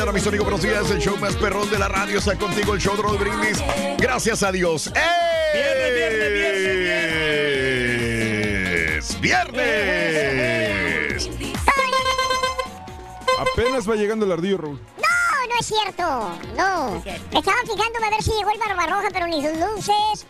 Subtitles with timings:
[0.00, 0.90] Mañana, mis amigos, buenos días.
[0.90, 3.62] El show más perrón de la radio está contigo, el show de Brindis.
[3.98, 4.90] Gracias a Dios.
[8.96, 11.28] ¡Es viernes!
[13.38, 14.80] Apenas va llegando el ardillo, Raúl.
[14.96, 16.02] No, no es cierto.
[16.56, 16.96] No.
[17.04, 20.26] Estaba fijándome a ver si llegó el Barbarroja, pero ni sus luces.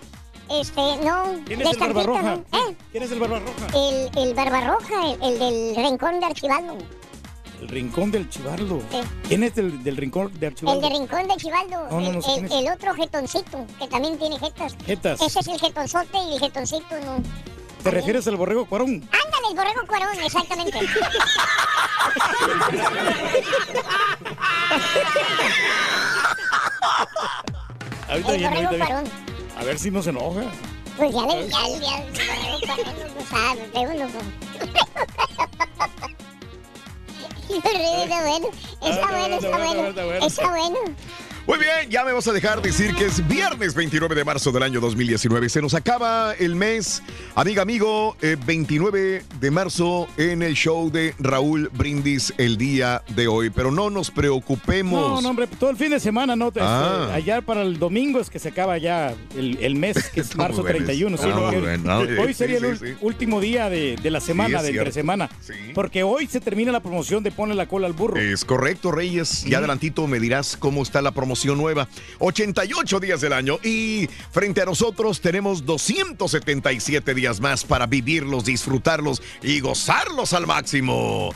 [0.51, 1.37] Este, no.
[1.47, 2.35] ¿Quién es el Barbarroja?
[2.35, 2.75] ¿Eh?
[2.91, 3.67] ¿Quién es el Barbarroja?
[3.73, 6.77] El, el Barbarroja, el, el del rincón de Archibaldo.
[7.61, 8.83] El rincón del Chivaldo.
[9.29, 10.81] ¿Quién es el del rincón de El Archibaldo?
[10.81, 11.89] de rincón de Archibaldo.
[11.91, 14.75] No, no, no sé el, el otro jetoncito, que también tiene jetas.
[14.87, 15.21] Jetas.
[15.21, 17.23] Ese es el jetonzote y el jetoncito no.
[17.83, 18.91] ¿Te refieres al borrego Cuarón?
[19.13, 20.79] Ándale, el borrego cuarón, exactamente.
[28.09, 29.05] Ahorita el borrego cuarón.
[29.57, 30.43] A ver si no se enoja.
[30.97, 34.07] Pues ya le, ya, ya, el borrego cuarón no sabe, pero uno.
[38.83, 40.79] Está bueno, está bueno, está bueno, está bueno.
[41.51, 44.63] Muy bien, ya me vas a dejar decir que es viernes 29 de marzo del
[44.63, 45.49] año 2019.
[45.49, 47.03] Se nos acaba el mes,
[47.35, 53.27] amiga, amigo, eh, 29 de marzo en el show de Raúl Brindis el día de
[53.27, 53.51] hoy.
[53.51, 54.93] Pero no nos preocupemos.
[55.17, 56.47] No, no, hombre, todo el fin de semana, ¿no?
[56.49, 57.11] Este, Ah.
[57.15, 60.63] allá para el domingo es que se acaba ya el, el mes, que es marzo
[60.63, 61.17] bueno 31.
[61.17, 61.25] eso.
[61.25, 61.99] sí, bueno.
[62.23, 62.85] Hoy sería sí, el sí.
[63.01, 65.29] último día de, de la semana, de entre semana.
[65.75, 68.19] Porque hoy se termina la promoción de Ponle la cola al burro.
[68.21, 69.43] Es correcto, Reyes.
[69.47, 71.89] Ya adelantito me dirás cómo está la promoción nueva.
[72.19, 79.23] 88 días del año y frente a nosotros tenemos 277 días más para vivirlos, disfrutarlos
[79.43, 81.35] y gozarlos al máximo.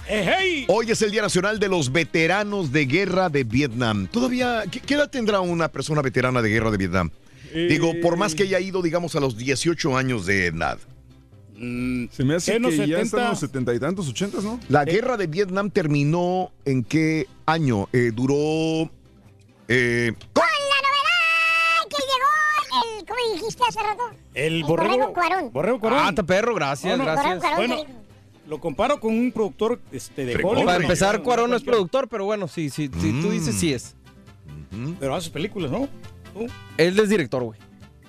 [0.69, 4.07] Hoy es el Día Nacional de los Veteranos de Guerra de Vietnam.
[4.07, 7.11] Todavía, ¿qué, qué edad tendrá una persona veterana de guerra de Vietnam?
[7.55, 10.79] Digo, por más que haya ido, digamos, a los 18 años de edad.
[11.57, 13.03] Se me hace ¿Qué, que los ya 70?
[13.03, 14.59] están en los setenta y tantos, ochentas, ¿no?
[14.69, 17.89] La guerra de Vietnam terminó en qué año?
[17.93, 18.91] Eh, duró...
[19.77, 24.03] eh, Con la novedad que llegó el, ¿cómo dijiste hace rato?
[24.35, 25.53] El borrego borrego, Cuarón.
[25.53, 25.99] borrego Cuarón.
[26.03, 27.39] Ah, está perro, gracias, gracias.
[27.41, 27.83] Cuarón, Bueno,
[28.47, 30.83] lo comparo con un productor este, de Para Hollywood.
[30.83, 33.95] empezar, Cuarón no es productor, pero bueno, sí, sí, sí, tú dices sí es.
[35.01, 35.89] Pero haces películas, ¿no?
[36.35, 36.47] ¿Tú?
[36.77, 37.59] Él es director, güey.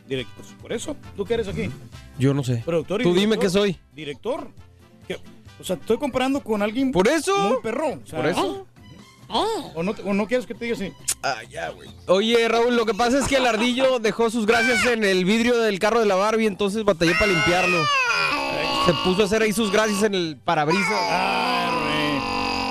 [0.07, 0.45] Director.
[0.61, 1.69] Por eso, ¿tú qué eres aquí?
[2.19, 2.61] Yo no sé.
[2.65, 3.41] Productor y Tú dime director.
[3.43, 3.79] qué soy.
[3.93, 4.47] Director.
[5.07, 5.17] ¿Qué?
[5.59, 6.91] O sea, estoy comparando con alguien.
[6.91, 7.37] Por eso.
[7.49, 7.99] Muy perro.
[8.03, 8.67] o sea, Por eso.
[9.27, 10.93] ¿O no, o no quieres que te diga así?
[11.23, 11.89] Ah, ya, güey.
[12.07, 15.57] Oye, Raúl, lo que pasa es que el ardillo dejó sus gracias en el vidrio
[15.57, 17.85] del carro de la Barbie, entonces batallé para limpiarlo.
[18.85, 20.85] Se puso a hacer ahí sus gracias en el parabrisas.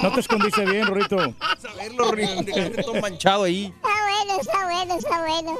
[0.02, 1.16] No te escondiste bien, Rorito.
[1.16, 3.72] Dejaste todo manchado ahí.
[3.74, 5.58] Está bueno, está bueno, está bueno.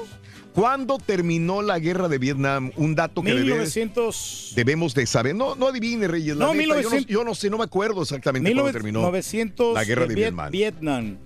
[0.54, 2.70] ¿Cuándo terminó la guerra de Vietnam?
[2.76, 4.52] Un dato que debes- 1900.
[4.54, 5.34] debemos de saber.
[5.34, 6.36] No, no adivine, Reyes.
[6.36, 9.00] La No, neta, yo, no, 1900 yo no sé, no me acuerdo exactamente cuándo terminó
[9.00, 10.50] 1900 la guerra de Viet- Vietnam.
[10.50, 11.16] Vietnam.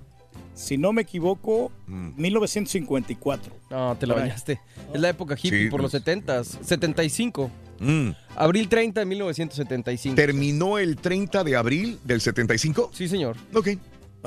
[0.54, 2.10] si no me equivoco, Mm.
[2.16, 3.52] 1954.
[3.70, 4.60] No, te la bañaste.
[4.92, 6.02] Es la época hippie, Sí, por los pues.
[6.02, 6.58] 70s.
[6.62, 7.48] 75.
[7.78, 8.10] Mm.
[8.34, 10.16] Abril 30 de 1975.
[10.16, 12.90] ¿Terminó el 30 de abril del 75?
[12.92, 13.36] Sí, señor.
[13.54, 13.69] Ok,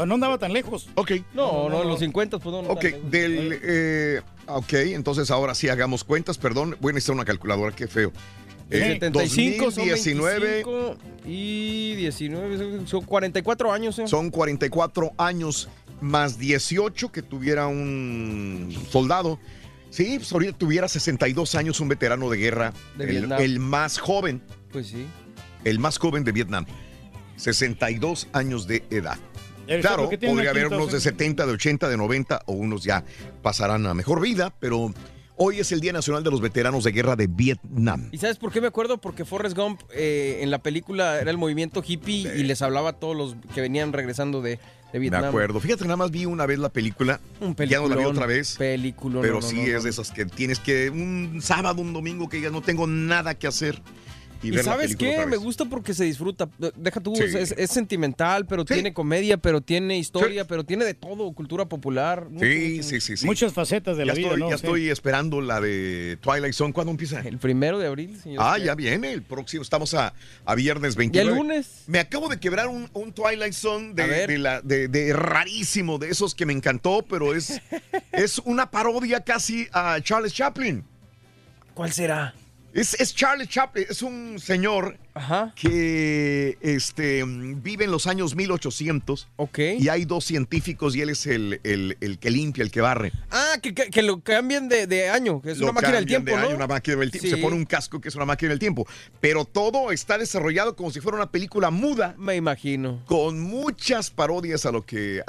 [0.06, 0.88] No andaba tan lejos.
[0.95, 1.12] ok.
[1.33, 2.62] No, no, en los 50, pues no.
[2.62, 3.12] no Ok, tan lejos.
[3.12, 4.21] del, eh,
[4.56, 8.12] ok, entonces ahora sí hagamos cuentas, perdón, voy a necesitar una calculadora, qué feo.
[8.69, 14.00] Eh, 75 son 2019 25 y 19, son 44 años.
[14.00, 14.07] ¿eh?
[14.07, 15.68] son 44 años
[16.00, 19.39] más 18 que tuviera un soldado.
[19.89, 24.42] Sí, pues ahorita tuviera 62 años un veterano de guerra, De el, el más joven,
[24.71, 25.06] Pues sí.
[25.65, 26.65] el más joven de Vietnam.
[27.36, 29.18] 62 años de edad.
[29.68, 31.04] ¿Eres Claro, podría haber unos de entonces?
[31.04, 33.04] 70, de 80, de 90 o unos ya
[33.42, 34.94] pasarán a mejor vida, pero
[35.36, 38.10] hoy es el Día Nacional de los Veteranos de Guerra de Vietnam.
[38.12, 39.00] ¿Y sabes por qué me acuerdo?
[39.00, 42.94] Porque Forrest Gump eh, en la película era el movimiento hippie y les hablaba a
[42.94, 44.60] todos los que venían regresando de, de
[44.94, 45.25] Me Vietnam.
[45.25, 45.60] acuerdo.
[45.60, 47.19] Fíjate, nada más vi una vez la película.
[47.40, 48.56] Un ya no la vi otra vez.
[48.58, 49.22] Película.
[49.22, 52.62] pero sí es de esas que tienes que un sábado, un domingo que digas no
[52.62, 53.81] tengo nada que hacer.
[54.44, 55.12] Y, ¿Y ver sabes qué?
[55.14, 56.50] otra Me gusta porque se disfruta.
[56.76, 57.24] Deja tú, Sí.
[57.24, 58.74] es, es sentimental, pero Sí.
[58.74, 60.48] tiene comedia, pero tiene historia, Sí.
[60.50, 62.30] pero tiene de todo, cultura popular.
[62.30, 63.26] mucho, Sí, mucho, sí, sí, sí.
[63.26, 64.50] Muchas facetas de ya la vida, ¿no?
[64.50, 64.66] ya Sí.
[64.66, 66.74] estoy esperando la de Twilight Zone.
[66.74, 67.20] ¿Cuándo empieza?
[67.22, 68.44] El primero de abril, señor.
[68.44, 69.62] Ah, ya viene, el próximo.
[69.62, 70.14] Estamos a,
[70.46, 71.32] a viernes Y 29.
[71.32, 71.84] el lunes.
[71.88, 74.30] Me acabo de quebrar un, un Twilight Zone de, A ver.
[74.30, 77.62] de la- de- de rarísimo, de esos que me encantó, pero es,
[78.12, 80.84] es una parodia casi a Charles Chaplin.
[81.74, 82.34] ¿Cuál será?
[82.74, 85.54] Es, es Charles Chaplin, es un señor Ajá.
[85.56, 89.60] que este, vive en los años 1800 Ok.
[89.80, 93.12] y hay dos científicos y él es el, el- el que limpia, el que barre.
[93.30, 96.06] Ah, que, que- que lo cambian de, de año, que es Lo una máquina del
[96.06, 96.48] tiempo, de ¿no?
[96.48, 97.28] año, una máquina del tiempo.
[97.28, 97.36] Sí.
[97.36, 98.88] Se pone un casco que es una máquina del tiempo.
[99.20, 103.04] Pero todo está desarrollado como si fuera una película muda Me imagino.
[103.06, 105.22] con muchas parodias a lo que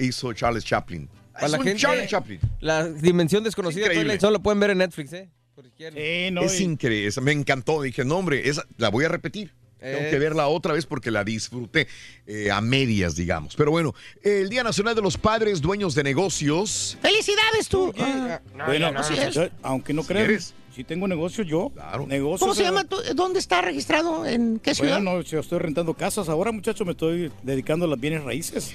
[0.00, 1.08] hizo Charles Chaplin.
[1.32, 2.40] Para Es la un gente- Charles Chaplin.
[2.60, 3.86] La dimensión desconocida
[4.18, 5.28] Zone lo pueden ver en Netflix, ¿eh?
[5.54, 5.94] Por si quieren.
[6.02, 7.10] Sí, no, es y- increíble.
[7.22, 7.80] Me encantó.
[7.82, 9.52] Dije, no, hombre, esa la voy a repetir.
[9.78, 10.08] Tengo Eh.
[10.10, 11.86] que verla otra vez porque la disfruté
[12.26, 13.54] eh, a medias, digamos.
[13.54, 16.96] Pero bueno, el Día Nacional de los Padres Dueños de Negocios.
[17.02, 17.92] ¡Felicidades tú!
[17.98, 20.54] Ah, no, bueno, no, yo- aunque no quieres.
[20.74, 21.70] si tengo negocio yo.
[21.74, 22.06] Claro.
[22.06, 22.84] Negocios, ¿Cómo se eh, llama?
[22.84, 24.24] tu- ¿Dónde está registrado?
[24.26, 24.96] ¿En qué ciudad?
[24.96, 26.28] Bueno, no, yo estoy rentando casas.
[26.30, 28.74] Ahora, muchacho, me estoy dedicando a las bienes raíces.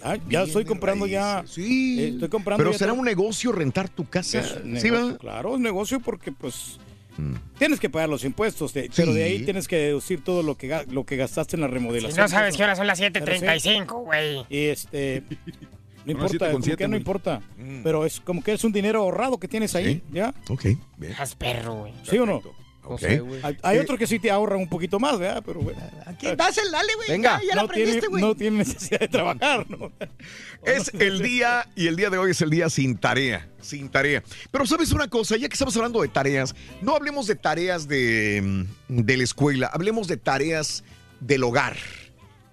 [0.00, 1.44] Ya, ya estoy comprando ya.
[1.46, 2.00] Sí.
[2.00, 3.00] eh, estoy comprando Pero ya será todo.
[3.00, 4.40] un negocio rentar tu casa.
[4.40, 4.48] Es
[4.82, 6.78] ¿Sí, negocio, claro, es negocio porque pues
[7.18, 7.34] Mm.
[7.58, 10.84] tienes que pagar los impuestos, de- pero de ahí tienes que deducir todo lo que
[10.90, 12.20] lo que gastaste en la Si remodelación.
[12.22, 13.20] no sabes que ahora son las Pero sí.
[13.40, 14.44] 7.35, güey.
[14.48, 15.22] Y este
[16.06, 17.82] no importa, 7 con como que 7, no importa, Mm.
[17.82, 20.02] pero es como que es un dinero ahorrado que tienes ahí, Sí.
[20.12, 20.32] ¿ya?
[20.48, 20.64] Ok,
[20.96, 21.14] bien.
[21.36, 21.92] Perro, güey.
[22.08, 22.40] ¿Sí o no?
[22.90, 23.22] No sé.
[23.42, 25.42] Hay, hay Eh, otros que sí te ahorran un poquito más, ¿verdad?
[25.46, 27.08] Pero bueno, Aquí, dáselo, dale, güey.
[27.08, 27.40] Venga.
[27.48, 28.22] Ya, no, tiene, aprendiste, güey.
[28.22, 29.92] no tiene necesidad de trabajar, ¿no?
[30.64, 34.22] Es el día y el día de hoy es el día sin tarea, sin tarea.
[34.50, 38.66] Pero sabes una cosa, ya que estamos hablando de tareas, no hablemos de tareas de,
[38.88, 40.84] mm, de la escuela, hablemos de tareas
[41.20, 41.76] del hogar.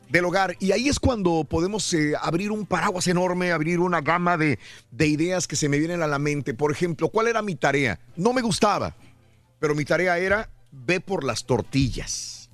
[0.09, 0.55] Del hogar.
[0.61, 4.57] Y ahí es cuando podemos eh, abrir un paraguas enorme, abrir una gama de,
[4.89, 6.53] de ideas que se me vienen a la mente.
[6.53, 7.99] Por ejemplo, ¿cuál era mi tarea?
[8.15, 8.95] No me gustaba,
[9.59, 12.49] pero mi tarea era ve por las tortillas.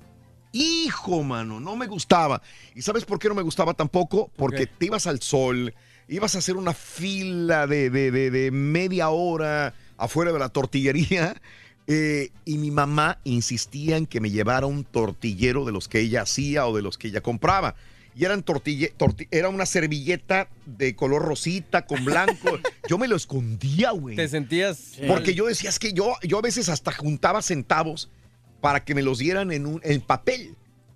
[0.52, 2.40] Hijo, mano, no me gustaba.
[2.74, 4.30] ¿Y sabes por qué no me gustaba tampoco?
[4.36, 5.74] Porque te ibas al sol,
[6.08, 11.34] ibas a hacer una fila de, de- de- de media hora afuera de la tortillería.
[11.88, 16.22] eh, y mi mamá insistía en que me llevara un tortillero de los que ella
[16.22, 17.74] hacía o de los que ella compraba.
[18.16, 22.58] Y eran tortille, torti- era una servilleta de color rosita con blanco.
[22.88, 24.14] Yo me lo escondía, güey.
[24.16, 24.92] Te sentías.
[25.08, 28.10] Porque yo decía, es que yo, yo a veces hasta juntaba centavos
[28.60, 30.54] para que me los dieran en, un, en papel.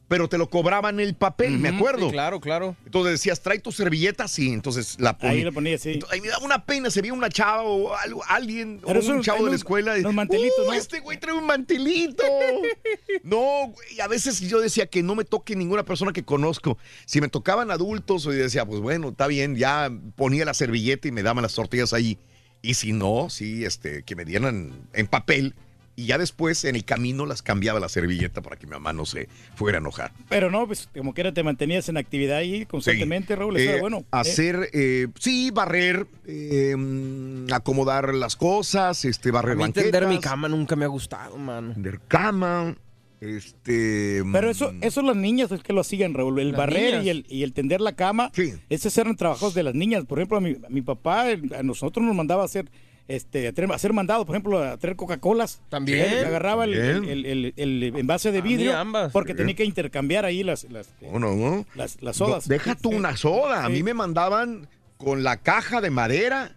[0.08, 2.06] Pero te lo cobraban en el papel, me acuerdo.
[2.06, 2.74] sí, claro, claro.
[2.86, 4.48] Entonces decías, trae tu servilleta, sí.
[4.52, 5.36] Entonces la ponía.
[5.36, 5.74] Ahí lo ponía.
[5.74, 9.06] Entonces, ahí me daba una pena, se veía una chava o algo, alguien, Pero o
[9.06, 9.98] un chavo de la escuela.
[9.98, 12.22] y, unos mantelitos, "Uh, ¿no?" Este güey trae un mantelito.
[13.22, 16.78] no, güey, a veces yo decía que no me toque ninguna persona que conozco.
[17.04, 21.12] Si me tocaban adultos, yo decía, pues bueno, está bien, ya ponía la servilleta y
[21.12, 22.18] me daban las tortillas ahí.
[22.62, 25.54] Y si no, sí, este, que me dieran en papel.
[25.98, 29.04] Y ya después, en el camino, las cambiaba la servilleta para que mi mamá no
[29.04, 30.12] se fuera a enojar.
[30.28, 33.98] Pero no, pues como quiera te mantenías en actividad ahí constantemente, Raúl, Eh, bueno.
[33.98, 34.04] ¿eh?
[34.12, 39.90] Hacer, eh, sí, barrer, eh, mm, acomodar las cosas, este, A barrer mí banquetas.
[39.90, 41.74] tender mi cama nunca me ha gustado, mano.
[41.74, 42.76] Tender cama,
[43.20, 44.22] este...
[44.32, 46.38] Pero eso, eso las niñas es que lo hacían, Raúl.
[46.38, 47.04] El Las barrer niñas.
[47.06, 48.52] y el, y el tender la cama, Sí.
[48.68, 50.04] esos eran trabajos de las niñas.
[50.04, 51.24] Por ejemplo, a mi, a mi papá,
[51.56, 52.70] a nosotros nos mandaba a hacer,
[53.08, 55.60] este, a traer- a hacer mandado, por ejemplo, a traer Coca-Colas.
[55.70, 56.00] También.
[56.12, 59.12] Él agarraba el, el- el- el- el envase de vidrio ambas.
[59.12, 59.38] porque Bien.
[59.46, 61.66] tenía que intercambiar ahí las, las, ¿Cómo no?
[61.74, 62.46] las, las sodas.
[62.48, 63.64] Deja tú una soda.
[63.64, 63.82] A mí Sí.
[63.82, 66.54] me mandaban con la caja de madera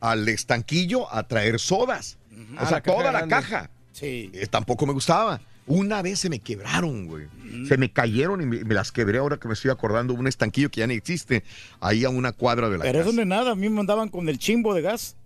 [0.00, 2.18] al estanquillo a traer sodas.
[2.56, 3.34] Ah, o sea, la caja toda la grande.
[3.34, 3.70] caja.
[3.92, 4.30] Sí.
[4.34, 5.40] Eh, tampoco me gustaba.
[5.66, 7.26] Una vez se me quebraron, güey.
[7.42, 7.64] Mm.
[7.66, 10.12] Se me cayeron y me, me las quebré ahora que me estoy acordando.
[10.12, 11.42] Un estanquillo que ya no existe
[11.80, 13.08] ahí a una cuadra de la Pero casa.
[13.08, 13.52] eso no es nada.
[13.52, 15.16] A mí me mandaban con el chimbo de gas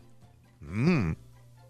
[0.61, 1.13] Mm.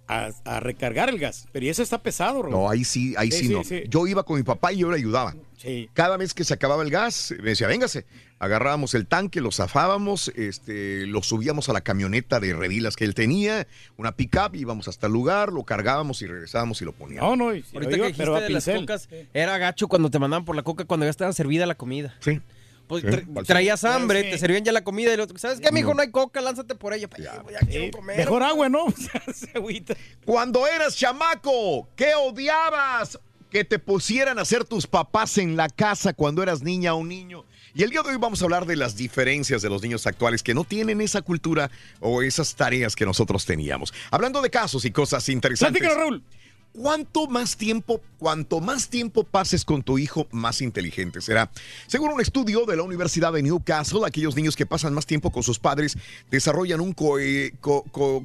[0.09, 1.47] a, a recargar el gas.
[1.53, 2.43] Pero y ese está pesado.
[2.49, 3.63] No, ahí sí, ahí sí, no.
[3.65, 3.83] sí.
[3.89, 5.35] Yo iba con mi papá y yo le ayudaba.
[5.59, 5.89] Sí.
[5.93, 8.07] Cada vez que se acababa el gas, me decía, véngase.
[8.41, 13.13] Agarrábamos el tanque, lo zafábamos, este, lo subíamos a la camioneta de redilas que él
[13.13, 13.67] tenía,
[13.97, 17.37] una pick-up, íbamos hasta el lugar, lo cargábamos y regresábamos y lo poníamos.
[17.37, 17.53] No, no.
[17.57, 20.45] y- Ahorita iba, que dijiste pero a de las cocas, era gacho cuando te mandaban
[20.45, 22.15] por la coca cuando ya estaba servida la comida.
[22.21, 22.41] Sí.
[22.89, 23.49] Pues Sí, tra- ¿cuál sí?
[23.49, 24.31] traías hambre, Sí.
[24.31, 25.91] te servían ya la comida y el otro, ¿sabes qué, mijo?
[25.91, 25.95] No.
[25.97, 27.07] No hay coca, lánzate por ella.
[27.09, 28.17] Pues, ya, ya quiero Sí, comer.
[28.17, 28.87] Mejor agua, ¿no?
[30.25, 33.19] Cuando eras chamaco, ¿qué odiabas
[33.51, 37.45] que te pusieran a hacer tus papás en la casa cuando eras niña o niño?
[37.75, 40.43] Y el día de hoy vamos a hablar de las diferencias de los niños actuales
[40.43, 43.93] que no tienen esa cultura o esas tareas que nosotros teníamos.
[44.11, 45.83] Hablando de casos y cosas interesantes.
[45.95, 46.23] Raúl.
[46.73, 51.51] ¿Cuánto más tiempo, cuanto más tiempo pases con tu hijo, más inteligente será?
[51.89, 55.43] Según un estudio de la Universidad de Newcastle, aquellos niños que pasan más tiempo con
[55.43, 55.97] sus padres
[56.31, 57.17] desarrollan un co-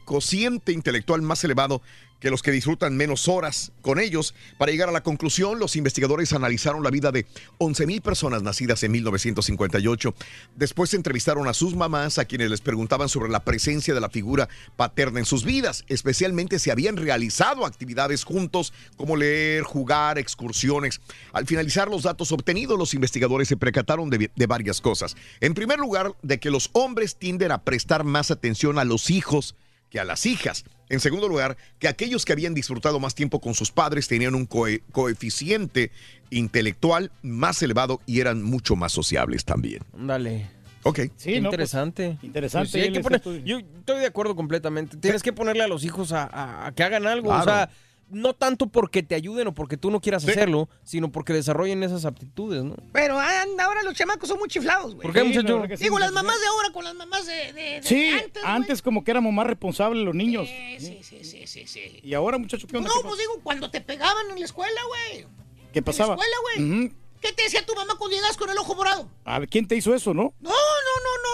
[0.06, 1.82] cociente intelectual más elevado
[2.24, 4.34] que los que disfrutan menos horas con ellos.
[4.58, 7.26] Para llegar a la conclusión, los investigadores analizaron la vida de
[7.60, 10.16] 11.000 personas nacidas en 1958.
[10.56, 14.48] Después entrevistaron a sus mamás, a quienes les preguntaban sobre la presencia de la figura
[14.78, 21.02] paterna en sus vidas, especialmente si habían realizado actividades juntos como leer, jugar, excursiones.
[21.34, 25.18] Al finalizar los datos obtenidos, los investigadores se percataron de, de varias cosas.
[25.42, 29.58] En primer lugar, de que los hombres tienden a prestar más atención a los hijos
[29.90, 30.64] que a las hijas.
[30.90, 34.46] En segundo lugar, que aquellos que habían disfrutado más tiempo con sus padres tenían un
[34.48, 35.92] coe- coeficiente
[36.30, 39.82] intelectual más elevado y eran mucho más sociables también.
[39.94, 40.50] Dale.
[40.84, 41.00] Ok.
[41.16, 42.18] Sí, no, pues, interesante.
[42.22, 43.42] interesante Pues sí, hay el que poner- estudio.
[43.46, 44.98] yo estoy de acuerdo completamente.
[44.98, 47.30] Tienes que ponerle a los hijos a, a- a que hagan algo.
[47.30, 47.42] Claro.
[47.42, 47.70] O sea,
[48.14, 50.32] no tanto porque te ayuden o porque tú no quieras Sí.
[50.32, 52.76] hacerlo, sino porque desarrollen esas aptitudes, ¿no?
[52.94, 55.04] Pero anda, ahora los chamacos son muy chiflados, güey.
[55.04, 55.48] ¿Por qué, Sí, muchacho?
[55.48, 57.84] la verdad que sí, Digo, las mamás de ahora con las mamás de, de- de
[57.84, 58.12] Sí,
[58.46, 60.48] antes, como que éramos más responsables los niños.
[60.80, 62.00] Sí, sí, sí, sí, sí.
[62.04, 62.90] Y ahora, muchachos, ¿qué onda?
[62.90, 65.26] No, ¿Qué pues digo, cuando te pegaban en la escuela, güey.
[65.74, 66.14] ¿Qué pasaba?
[66.14, 66.92] En la escuela, güey.
[67.22, 69.10] ¿Qué te decía tu mamá cuando llegas con el ojo morado?
[69.24, 70.34] A ver, ¿quién te hizo eso, no?
[70.42, 70.54] No, no,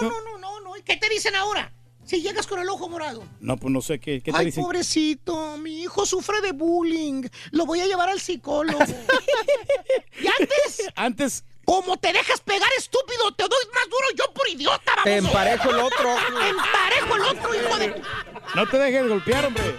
[0.00, 0.76] no, no, no, no, no, no.
[0.76, 1.72] ¿Y qué te dicen ahora?
[2.10, 3.22] Si llegas con el ojo morado.
[3.38, 4.64] No, pues no sé, ¿qué, qué te Ay, dicen?
[4.64, 7.28] pobrecito, mi hijo sufre de bullying.
[7.52, 8.80] Lo voy a llevar al psicólogo.
[10.20, 14.90] y antes, Antes, como te dejas pegar, estúpido, te doy más duro yo por idiota,
[14.96, 15.04] vamos.
[15.04, 16.16] Te emparejo el otro.
[16.48, 18.02] Emparejo el otro, hijo de...
[18.56, 19.78] no te dejes golpear, hombre.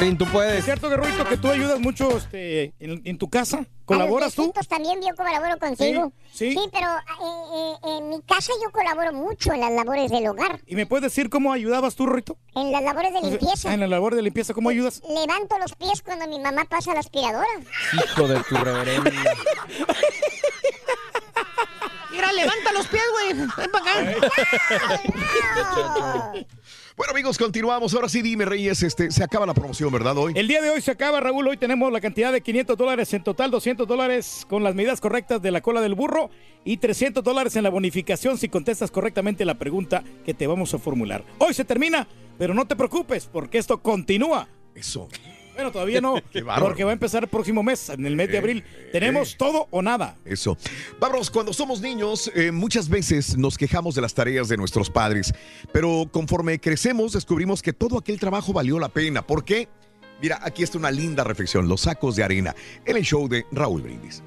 [0.00, 0.64] Rin, tú ¿Es puedes.
[0.64, 3.66] cierto, Guerrito, que tú ayudas mucho este, en, en tu casa?
[3.84, 4.52] ¿Colaboras A tú?
[4.68, 6.12] también yo colaboro contigo.
[6.32, 6.58] Sí, sí.
[6.72, 10.74] pero eh, eh, en mi casa yo colaboro mucho en las labores del hogar, ¿Y
[10.74, 12.36] me puedes decir cómo ayudabas tú, Rito?
[12.54, 13.72] en las labores de limpieza.
[13.72, 15.02] En la labor de limpieza, ¿cómo ayudas?
[15.08, 17.46] Levanto los pies cuando mi mamá pasa la aspiradora.
[17.92, 19.10] Hijo de tu reverenda.
[22.10, 23.34] Mira, levanta los pies, güey.
[23.34, 24.16] Ven para acá.
[26.96, 27.92] Bueno, amigos, continuamos.
[27.92, 30.16] Ahora sí, dime, Reyes, este, se acaba la promoción, ¿verdad?
[30.16, 30.32] Hoy.
[30.34, 31.46] El día de hoy se acaba, Raúl.
[31.46, 35.42] Hoy tenemos la cantidad de 500 dólares en total, 200 dólares con las medidas correctas
[35.42, 36.30] de la cola del burro
[36.64, 40.78] y 300 dólares en la bonificación si contestas correctamente la pregunta que te vamos a
[40.78, 41.22] formular.
[41.36, 44.48] Hoy se termina, pero no te preocupes porque esto continúa.
[44.74, 45.06] Eso.
[45.56, 48.38] Bueno, todavía no, Qué porque va a empezar el próximo mes, en el mes de
[48.38, 48.62] abril.
[48.92, 50.16] Tenemos todo o nada.
[50.24, 50.56] Eso.
[51.00, 55.32] Vámonos, cuando somos niños, eh, muchas veces nos quejamos de las tareas de nuestros padres,
[55.72, 59.26] pero conforme crecemos descubrimos que todo aquel trabajo valió la pena.
[59.26, 59.68] ¿Por qué?
[60.20, 63.82] Mira, aquí está una linda reflexión, los sacos de arena, en el show de Raúl
[63.82, 64.22] Brindis.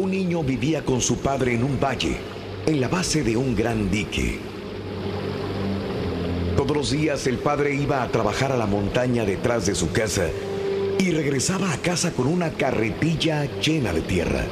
[0.00, 2.16] Un niño vivía con su padre en un valle,
[2.66, 4.47] en la base de un gran dique.
[6.68, 10.26] Todos los días el padre iba a trabajar a la montaña detrás de su casa
[10.98, 14.44] y regresaba a casa con una carretilla llena de tierra.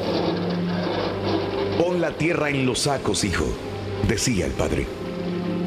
[1.78, 3.44] Pon la tierra en los sacos, hijo,
[4.08, 4.86] decía el padre,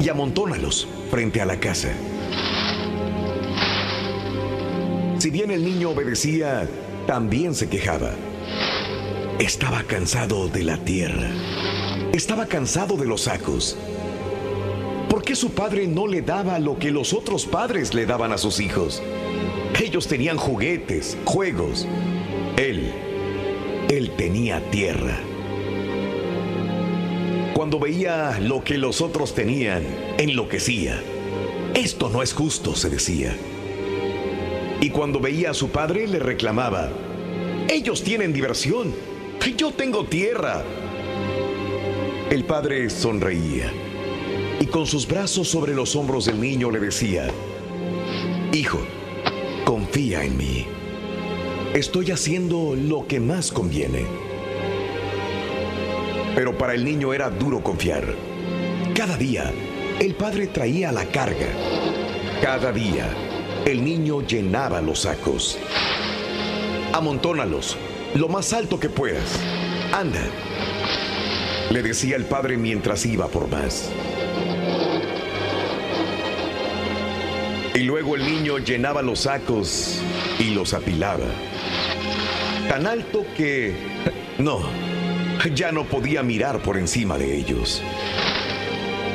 [0.00, 1.90] y amontónalos frente a la casa.
[5.18, 6.68] Si bien el niño obedecía,
[7.06, 8.10] también se quejaba.
[9.38, 11.30] Estaba cansado de la tierra.
[12.12, 13.78] Estaba cansado de los sacos.
[15.10, 18.38] ¿Por qué su padre no le daba lo que los otros padres le daban a
[18.38, 19.02] sus hijos?
[19.82, 21.88] Ellos tenían juguetes, juegos.
[22.56, 22.92] Él,
[23.88, 25.18] él tenía tierra.
[27.54, 29.82] Cuando veía lo que los otros tenían,
[30.16, 31.02] enloquecía.
[31.74, 33.36] Esto no es justo, se decía.
[34.80, 36.88] Y cuando veía a su padre, le reclamaba,
[37.68, 38.94] ellos tienen diversión
[39.56, 40.62] Yo tengo tierra.
[42.30, 43.72] El padre sonreía
[44.60, 47.28] y con sus brazos sobre los hombros del niño le decía,
[48.52, 48.78] Hijo,
[49.64, 50.66] confía en mí.
[51.72, 54.04] Estoy haciendo lo que más conviene.
[56.34, 58.14] Pero para el niño era duro confiar.
[58.94, 59.50] Cada día,
[59.98, 61.48] el padre traía la carga.
[62.42, 63.08] Cada día,
[63.64, 65.58] el niño llenaba los sacos.
[66.92, 67.78] Amontónalos,
[68.14, 69.40] lo más alto que puedas.
[69.92, 70.20] Anda,
[71.70, 73.90] le decía el padre mientras iba por más.
[77.74, 80.00] Y luego el niño llenaba los sacos
[80.38, 81.26] y los apilaba.
[82.68, 83.74] Tan alto que...
[84.38, 84.60] No,
[85.54, 87.82] ya no podía mirar por encima de ellos.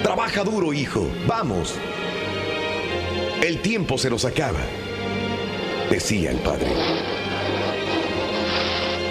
[0.03, 1.07] Trabaja duro, hijo.
[1.27, 1.75] Vamos.
[3.43, 4.59] El tiempo se nos acaba,
[5.91, 6.71] decía el padre.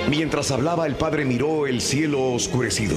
[0.08, 2.96] Mientras hablaba, el padre miró el cielo oscurecido.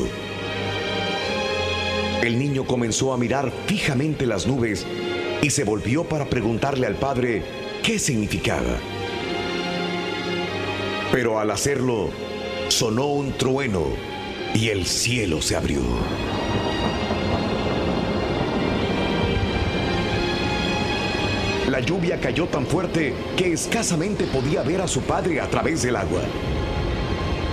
[2.21, 4.85] El niño comenzó a mirar fijamente las nubes
[5.41, 7.43] y se volvió para preguntarle al padre
[7.83, 8.77] qué significaba.
[11.11, 12.09] Pero al hacerlo,
[12.69, 13.85] sonó un trueno
[14.53, 15.81] y el cielo se abrió.
[21.69, 25.97] La lluvia cayó tan fuerte que escasamente podía ver a su padre a través del
[25.97, 26.21] agua.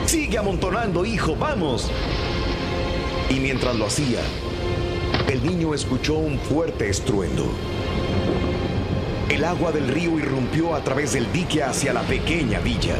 [0.07, 1.91] Sigue amontonando, hijo, vamos.
[3.29, 4.21] Y mientras lo hacía,
[5.29, 7.45] el niño escuchó un fuerte estruendo.
[9.35, 12.95] El agua del río irrumpió a través del dique hacia la pequeña villa.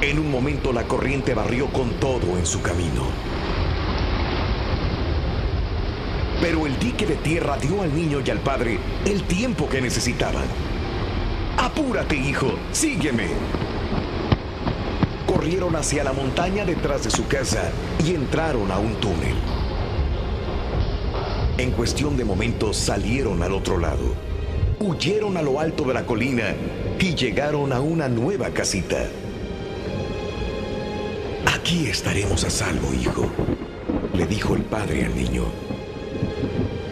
[0.00, 3.06] En un momento la corriente barrió con todo en su camino.
[6.40, 10.46] Pero el dique de tierra dio al niño y al padre el tiempo que necesitaban.
[11.56, 13.28] Apúrate, hijo, sígueme.
[15.24, 17.70] Corrieron hacia la montaña detrás de su casa
[18.04, 19.63] y entraron a un túnel.
[21.56, 24.12] En cuestión de momentos salieron al otro lado.
[24.80, 26.52] Huyeron a lo alto de la colina
[26.98, 29.06] y llegaron a una nueva casita.
[31.46, 33.30] Aquí estaremos a salvo, hijo,
[34.14, 35.44] le dijo el padre al niño.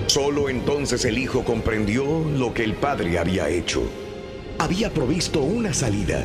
[0.06, 3.82] Solo entonces el hijo comprendió lo que el padre había hecho.
[4.58, 6.24] Había provisto una salida.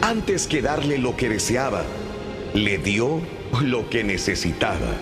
[0.00, 1.82] Antes que darle lo que deseaba,
[2.54, 3.20] le dio
[3.60, 4.96] lo que necesitaba.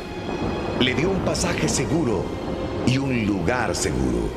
[0.80, 2.39] Le dio un pasaje seguro
[2.86, 4.28] y un lugar seguro.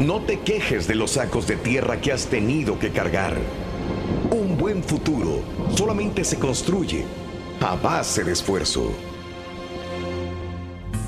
[0.00, 3.36] No te quejes de los sacos de tierra que has tenido que cargar.
[4.30, 5.42] Un buen futuro
[5.74, 7.04] solamente se construye
[7.60, 8.92] a base de esfuerzo.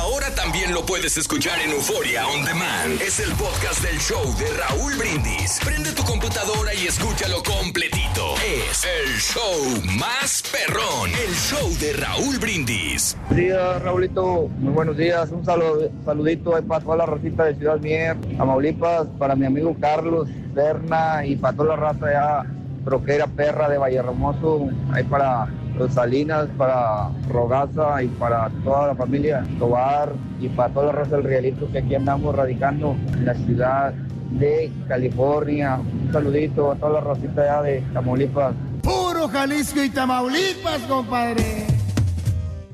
[0.07, 3.03] Ahora también lo puedes escuchar en Euforia On Demand.
[3.03, 5.59] Es el podcast del show de Raúl Brindis.
[5.65, 8.37] Prende tu computadora y escúchalo completito.
[8.71, 11.11] Es el show más perrón.
[11.11, 13.17] El show de Raúl Brindis.
[13.29, 14.49] Buenos días, Raulito.
[14.59, 15.29] Muy buenos días.
[15.33, 20.29] Un saludo, saludito para toda la racita de Ciudad Mier, Tamaulipas, para mi amigo Carlos,
[20.55, 22.47] Berna y para toda la raza ya
[22.85, 28.95] troquera perra de Valle Hermoso, ahí para los Salinas, para Rogaza y para toda la
[28.95, 33.35] familia Tobar y para toda la raza del Realito que aquí andamos radicando en la
[33.35, 33.95] ciudad
[34.33, 35.79] de California.
[35.79, 38.55] Un saludito a toda la racita ya de Tamaulipas.
[38.83, 41.67] Puro Jalisco y Tamaulipas, compadre.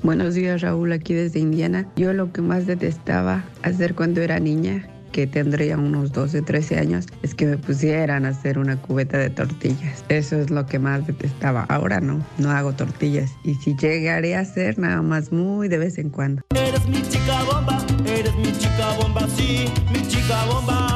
[0.03, 1.87] Buenos días Raúl, aquí desde Indiana.
[1.95, 7.07] Yo lo que más detestaba hacer cuando era niña, que tendría unos 12, 13 años,
[7.23, 10.05] es que me pusieran a hacer una cubeta de tortillas.
[10.09, 11.65] Eso es lo que más detestaba.
[11.69, 13.31] Ahora no, no hago tortillas.
[13.45, 16.43] Y si llegaré a hacer, nada más muy de vez en cuando.
[16.55, 20.92] Eres mi chica bomba, eres mi chica bomba, sí, mi chica bomba.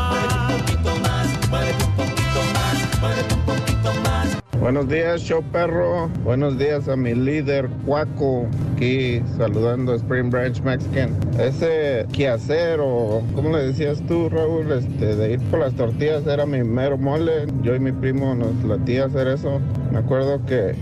[4.61, 6.09] Buenos días, show perro.
[6.25, 11.11] Buenos días a mi líder, Cuaco, aquí saludando a Spring Branch Mexican.
[11.39, 16.47] Ese quehacer, o como le decías tú, Raúl, este, de ir por las tortillas era
[16.47, 17.47] mi mero mole.
[17.63, 19.61] Yo y mi primo nos latía hacer eso.
[19.93, 20.75] Me acuerdo que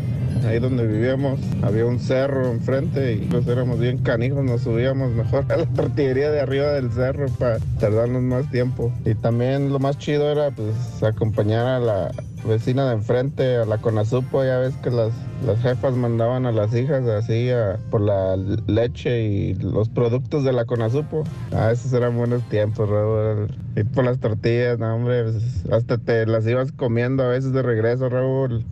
[0.46, 5.44] ahí donde vivíamos había un cerro enfrente y nos éramos bien canijos, nos subíamos mejor
[5.52, 8.92] a la tortillería de arriba del cerro para tardarnos más tiempo.
[9.04, 12.12] Y también lo más chido era pues acompañar a la
[12.46, 15.12] vecina de enfrente, a la Conasupo, ya ves que las,
[15.46, 20.52] las jefas mandaban a las hijas así a- por la leche y los productos de
[20.52, 21.24] la Conasupo.
[21.52, 23.48] Ah, esos eran buenos tiempos, Raúl.
[23.76, 27.62] Y por las tortillas, no, hombre, pues, hasta te las ibas comiendo a veces de
[27.62, 28.64] regreso, Raúl.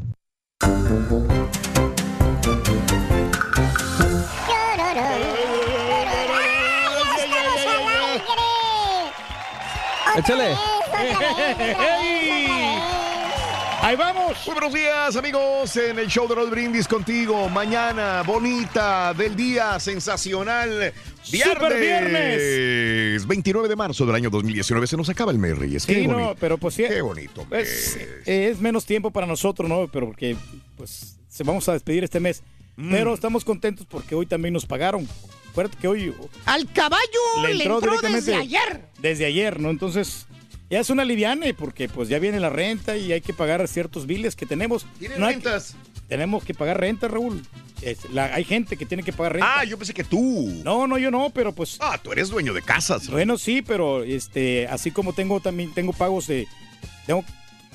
[10.16, 10.54] Échale.
[13.92, 14.38] Ahí vamos.
[14.46, 17.50] Muy buenos días, amigos, en el show de los brindis contigo.
[17.50, 20.94] Mañana bonita del día, sensacional.
[21.30, 21.52] Viernes.
[21.58, 23.26] ¡Super viernes!
[23.26, 24.86] 29 de marzo del año 2019.
[24.86, 25.84] Se nos acaba el mes, Reyes.
[25.84, 26.84] Qué Sí, no, pero pues sí.
[26.88, 27.44] Qué bonito.
[27.50, 29.86] Pues, eh, es menos tiempo para nosotros, ¿no?
[29.88, 30.38] Pero porque,
[30.78, 32.42] pues, se vamos a despedir este mes.
[32.76, 32.92] Mm.
[32.92, 35.06] Pero estamos contentos porque hoy también nos pagaron.
[35.50, 36.14] Acuérdate que hoy
[36.46, 37.02] Al caballo
[37.46, 38.86] le entró, desde ayer.
[39.00, 39.68] desde ayer, ¿no?
[39.68, 40.26] Entonces,
[40.72, 44.06] ya es una liviane porque pues ya viene la renta y hay que pagar ciertos
[44.06, 44.86] biles que tenemos.
[44.98, 45.76] ¿Tienes No hay- rentas?
[46.08, 47.42] tenemos que pagar renta, Raúl.
[47.82, 49.60] Es- la- hay gente que tiene que pagar renta.
[49.60, 50.60] Ah, yo pensé que tú.
[50.64, 51.76] No, no, yo no, pero pues.
[51.80, 53.08] Ah, tú eres dueño de casas.
[53.08, 56.46] Bueno, sí, pero este, así como tengo también tengo pagos de.
[57.06, 57.24] Tengo,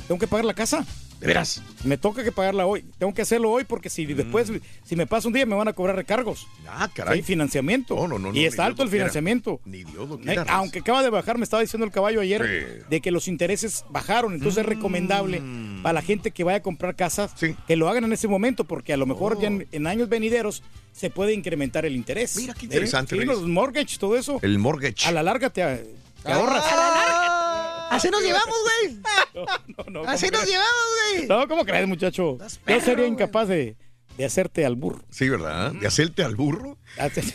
[0.07, 0.85] tengo que pagar la casa.
[1.19, 1.63] ¿De veras?
[1.83, 2.85] Me toca que pagarla hoy.
[2.99, 4.51] Tengo que hacerlo hoy porque si después,
[4.83, 6.47] si me pasa un día, me van a cobrar recargos.
[6.69, 7.15] Ah, caray.
[7.17, 7.95] Hay financiamiento.
[7.95, 9.05] No, no, no, y no, está alto el quiera.
[9.05, 9.59] financiamiento.
[9.65, 10.43] Ni Dios lo Eh, quiera.
[10.49, 12.83] Aunque acaba de bajar, me estaba diciendo el caballo ayer Sí.
[12.89, 14.33] de que los intereses bajaron.
[14.33, 15.81] Entonces es recomendable Mm.
[15.81, 17.31] para la gente que vaya a comprar casas
[17.67, 20.61] que lo hagan en ese momento porque a lo mejor ya en, en años venideros
[20.93, 22.35] se puede incrementar el interés.
[22.35, 23.37] Mira qué interesante, Sí, Reyes.
[23.39, 24.39] los mortgage, todo eso.
[24.43, 25.07] El mortgage.
[25.07, 25.61] A la larga te,
[26.23, 26.63] te ahorras.
[27.89, 28.97] Así nos llevamos, güey.
[29.91, 30.47] No, Así ¿cómo nos crees?
[30.47, 30.83] llevamos,
[31.15, 31.27] güey.
[31.27, 32.37] No, ¿cómo crees, muchacho?
[32.67, 33.75] Yo sería incapaz de,
[34.17, 35.03] de hacerte al burro.
[35.09, 35.71] Sí, ¿verdad?
[35.73, 36.77] ¿De hacerte al burro?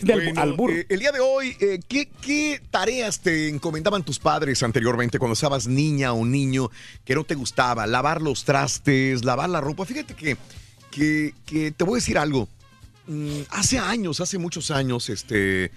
[0.01, 0.75] Del- Bueno, al burro.
[0.75, 5.35] eh, el día de hoy, eh, ¿qué, qué tareas te encomendaban tus padres anteriormente cuando
[5.35, 6.71] estabas niña o niño
[7.05, 7.87] que no te gustaba?
[7.87, 9.85] Lavar los trastes, lavar la ropa.
[9.85, 10.37] Fíjate que,
[10.91, 12.49] que, que te voy a decir algo.
[13.07, 15.71] Mm, hace años, hace muchos años, este,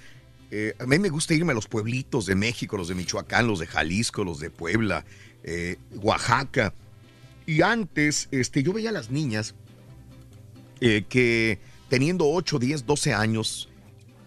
[0.51, 3.59] eh, a mí me gusta irme a los pueblitos de México, los de Michoacán, los
[3.59, 5.05] de Jalisco, los de Puebla,
[5.43, 6.73] eh, Oaxaca.
[7.45, 9.55] Y antes, este, yo veía a las niñas
[10.81, 13.69] eh, que teniendo 8, 10, 12 años,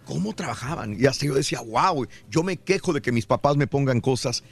[0.05, 0.97] cómo trabajaban.
[0.99, 4.43] Y hasta yo decía, wow, yo me quejo de que mis papás me pongan cosas.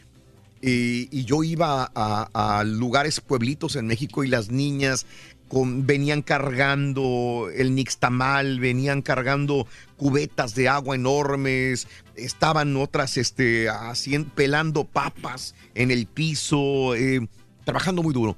[0.62, 5.06] Y, yo iba a, a lugares, pueblitos en México y las niñas
[5.48, 14.28] con, venían cargando el nixtamal, venían cargando cubetas de agua enormes, estaban otras este, haciendo,
[14.34, 17.26] pelando papas en el piso, eh,
[17.64, 18.36] trabajando muy duro.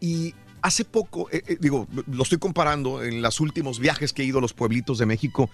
[0.00, 4.26] Y hace poco, eh, eh, digo, lo estoy comparando en los últimos viajes que he
[4.26, 5.50] ido a los pueblitos de México,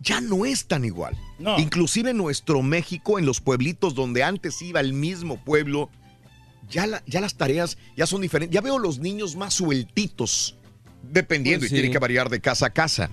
[0.00, 1.16] ya no es tan igual.
[1.38, 1.58] No.
[1.58, 5.90] Inclusive en nuestro México, en los pueblitos donde antes iba el mismo pueblo,
[6.70, 8.54] ya, la- ya las tareas ya son diferentes.
[8.54, 10.56] Ya veo los niños más sueltitos,
[11.02, 13.10] dependiendo, Pues y tiene que variar de casa a casa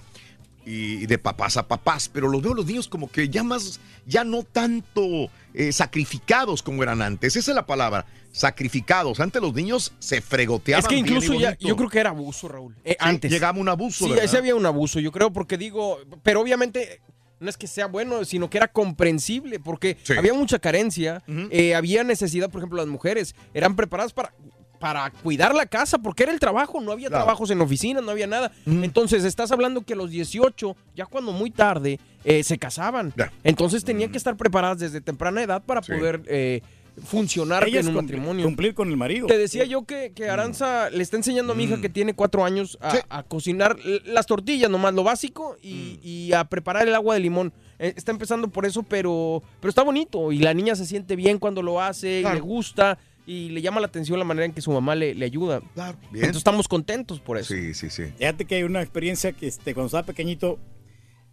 [0.65, 4.23] y de papás a papás, pero los veo los niños como que ya más, ya
[4.25, 7.35] no tanto eh, sacrificados como eran antes.
[7.37, 9.19] Esa es la palabra, sacrificados.
[9.21, 10.83] Antes los niños se fregoteaban.
[10.83, 12.75] Es que incluso ya, yo creo que era abuso, Raúl.
[12.83, 13.31] Eh, Sí, antes.
[13.31, 14.25] llegaba un abuso, Sí, ¿verdad?
[14.25, 17.01] ese había un abuso, yo creo, porque digo, pero obviamente
[17.39, 20.13] no es que sea bueno, sino que era comprensible, porque Sí.
[20.17, 21.21] había mucha carencia,
[21.51, 24.33] eh, había necesidad, por ejemplo, las mujeres eran preparadas para
[24.79, 27.23] para cuidar la casa, porque era el trabajo, no había Claro.
[27.23, 28.51] trabajos en oficinas, no había nada.
[28.67, 33.11] Entonces, estás hablando que a los 18, ya cuando muy tarde, eh, se casaban.
[33.43, 36.61] Entonces, tenían que estar preparadas desde temprana edad para poder eh,
[37.03, 38.45] funcionar Ellas en un matrimonio.
[38.45, 39.27] Cumplir con el marido.
[39.27, 42.43] Te decía yo que, que Aranza le está enseñando a mi hija que tiene cuatro
[42.43, 47.13] años a, a cocinar las tortillas, nomás lo básico, y, y a preparar el agua
[47.13, 47.53] de limón.
[47.79, 50.31] Eh, está empezando por eso, pero, pero está bonito.
[50.31, 52.35] Y la niña se siente bien cuando lo hace, y Claro.
[52.35, 55.25] le gusta, y le llama la atención la manera en que su mamá le, le
[55.25, 55.59] ayuda.
[55.75, 55.95] bien.
[56.13, 57.53] Entonces estamos contentos por eso.
[57.53, 58.05] Sí, sí, sí.
[58.17, 60.57] Fíjate que hay una experiencia que este, cuando estaba pequeñito,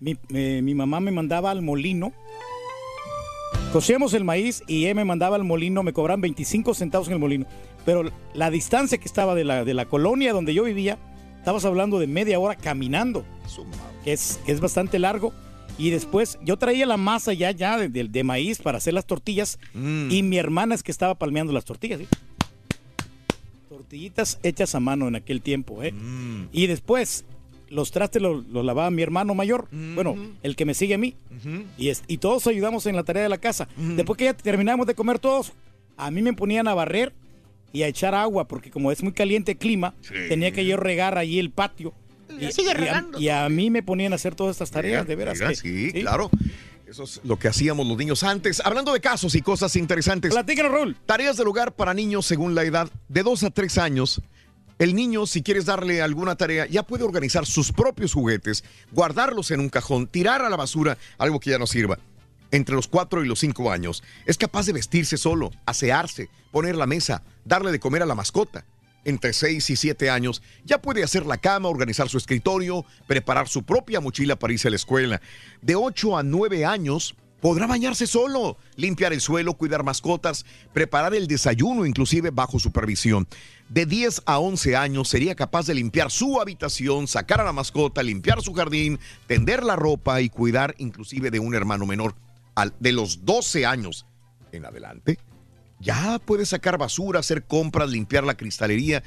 [0.00, 2.12] mi, eh, mi mamá me mandaba al molino.
[3.75, 7.19] Cocíamos el maíz y ella me mandaba al molino, me cobraban 25 centavos en el
[7.19, 7.45] molino.
[7.85, 10.97] Pero la distancia que estaba de la, de la colonia donde yo vivía,
[11.39, 13.25] estabas hablando de media hora caminando,
[14.05, 15.33] que es, que es bastante largo.
[15.77, 19.07] Y después yo traía la masa ya, ya de, de- de maíz para hacer las
[19.07, 19.59] tortillas
[20.09, 21.99] y mi hermana es que estaba palmeando las tortillas.
[21.99, 22.07] ¿sí?
[23.69, 25.83] Tortillitas hechas a mano en aquel tiempo.
[25.83, 25.93] ¿eh?
[26.53, 27.25] Y después
[27.75, 31.15] los trastes los los lavaba mi hermano mayor, bueno, el que me sigue a mí.
[31.77, 33.69] y, es- y todos ayudamos en la tarea de la casa.
[33.77, 35.53] Después que ya terminamos de comer todos,
[35.97, 37.13] a mí me ponían a barrer
[37.73, 39.95] y a echar agua, porque como es muy caliente el clima,
[40.29, 41.93] tenía que yo regar allí el patio.
[42.41, 43.21] Y, Sigue y a, regando.
[43.21, 45.35] y a mí me ponían a hacer todas estas tareas, de veras.
[45.39, 46.31] Mira, que- sí, claro.
[46.89, 48.61] Eso es lo que hacíamos los niños antes.
[48.65, 50.33] Hablando de casos y cosas interesantes.
[50.33, 50.97] Platícanos, Raúl.
[51.07, 54.21] Tareas del hogar para niños según la edad de 2 a 3 años.
[54.79, 59.61] El niño, si quieres darle alguna tarea, ya puede organizar sus propios juguetes, guardarlos en
[59.61, 62.01] un cajón, tirar a la basura algo que ya no sirva.
[62.51, 66.87] Entre los 4 y los 5 años, es capaz de vestirse solo, asearse, poner la
[66.87, 68.65] mesa, darle de comer a la mascota.
[69.05, 73.63] Entre 6 y 7 años, ya puede hacer la cama, organizar su escritorio, preparar su
[73.63, 75.21] propia mochila para irse a la escuela.
[75.63, 81.26] De 8 a 9 años, podrá bañarse solo, limpiar el suelo, cuidar mascotas, preparar el
[81.26, 83.28] desayuno inclusive bajo supervisión.
[83.68, 88.02] De 10 a 11 años sería capaz de limpiar su habitación, sacar a la mascota,
[88.02, 92.14] limpiar su jardín, tender la ropa y cuidar inclusive de un hermano menor.
[92.80, 94.07] De los 12 años
[94.50, 95.18] en adelante,
[95.80, 99.02] ya puede sacar basura, hacer compras, limpiar la cristalería,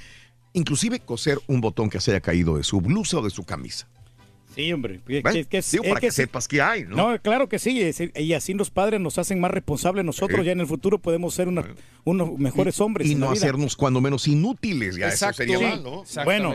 [0.53, 3.87] inclusive coser un botón que se haya caído de su blusa o de su camisa.
[4.57, 4.99] Sí, hombre.
[5.07, 6.95] Que- Bueno, que- que es- digo, es para que sepas que hay, ¿no?
[7.13, 7.79] No, claro que sí.
[7.81, 10.39] es- Y así los padres nos hacen más responsables nosotros.
[10.41, 10.45] Sí.
[10.47, 11.65] Ya en el futuro podemos ser una-
[12.03, 13.07] unos mejores hombres.
[13.07, 13.41] y en la no vida.
[13.43, 15.43] hacernos cuando menos inútiles, ya Exacto.
[15.43, 15.63] eso sería Sí.
[15.75, 16.03] mal, ¿no?
[16.25, 16.53] Bueno,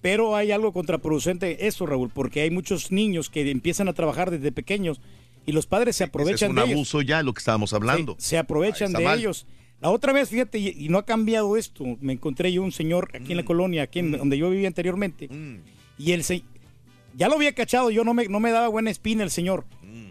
[0.00, 4.50] pero hay algo contraproducente eso, Raúl, porque hay muchos niños que empiezan a trabajar desde
[4.52, 5.00] pequeños
[5.46, 6.72] y los padres se es aprovechan un de ellos.
[6.74, 8.16] abuso ya lo que estábamos hablando.
[8.18, 9.18] Sí, se aprovechan de mal.
[9.18, 9.46] ellos.
[9.80, 11.84] La otra vez, fíjate, y, y no ha cambiado esto.
[12.00, 13.30] Me encontré yo un señor aquí Mm.
[13.32, 15.28] en la colonia, aquí en, donde yo vivía anteriormente,
[15.98, 16.42] y el se-
[17.14, 19.64] ya lo había cachado, yo no me, no me daba buena espina el señor,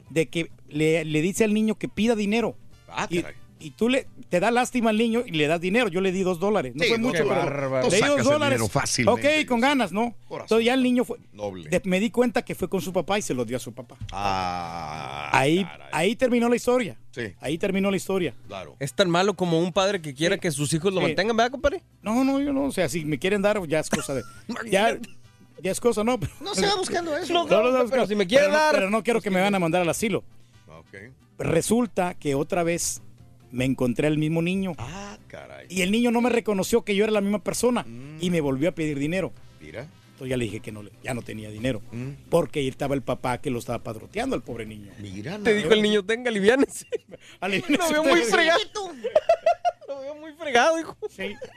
[0.10, 2.56] de que le, le dice al niño que pida dinero.
[2.88, 2.92] Mm.
[2.96, 3.24] Ah, y,
[3.60, 5.88] y tú le te da lástima al niño y le das dinero.
[5.90, 6.74] Yo le di dos dólares.
[6.76, 8.62] No Sí, fue mucho, pero le di dos dólares.
[8.72, 10.16] fácilmente, Ok, con ganas, ¿no?
[10.30, 11.18] Entonces ya el niño fue.
[11.34, 11.70] Noble.
[11.70, 13.72] de- me di cuenta que fue con su papá y se los dio a su
[13.74, 13.96] papá.
[14.12, 16.98] Ah, ahí, ahí terminó la historia.
[17.12, 17.34] Sí.
[17.40, 18.34] Ahí terminó la historia.
[18.48, 18.76] Claro.
[18.80, 21.08] Es tan malo como un padre que quiera que sus hijos lo Sí.
[21.08, 21.82] mantengan, ¿verdad, compadre?
[22.02, 22.64] No, no, yo no.
[22.66, 24.24] O sea, si me quieren dar, ya es cosa de.
[24.72, 24.98] ya,
[25.62, 26.20] ya es cosa, no.
[26.20, 27.34] pero- No se va buscando eso.
[27.34, 29.56] No, no, no, pero si me quiere Pero dar, Pero no quiero que me van
[29.56, 30.24] a mandar al asilo.
[31.38, 33.02] Resulta que otra vez
[33.52, 34.74] me encontré al mismo niño.
[34.78, 35.68] Ah, caray.
[35.70, 37.86] Y el niño no me reconoció que yo era la misma persona
[38.20, 39.32] y me volvió a pedir dinero.
[39.62, 39.88] Mira.
[40.24, 41.82] Entonces ya le dije que no, le- ya no tenía dinero.
[41.92, 42.10] Mm.
[42.30, 44.92] Porque ahí estaba el papá que lo estaba padroteando al pobre niño.
[45.00, 45.38] Mira.
[45.40, 46.88] Te dijo el niño, tenga, aliviánese.
[47.42, 48.60] Lo veo muy fregado.
[49.88, 50.98] Lo veo muy fregado, hijo.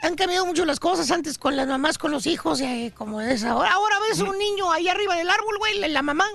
[0.03, 3.45] Han cambiado mucho las cosas antes con las mamás, con los hijos, eh, como es
[3.45, 3.71] ahora.
[3.73, 6.27] Ahora ves un niño ahí arriba del árbol, güey, la- mamá.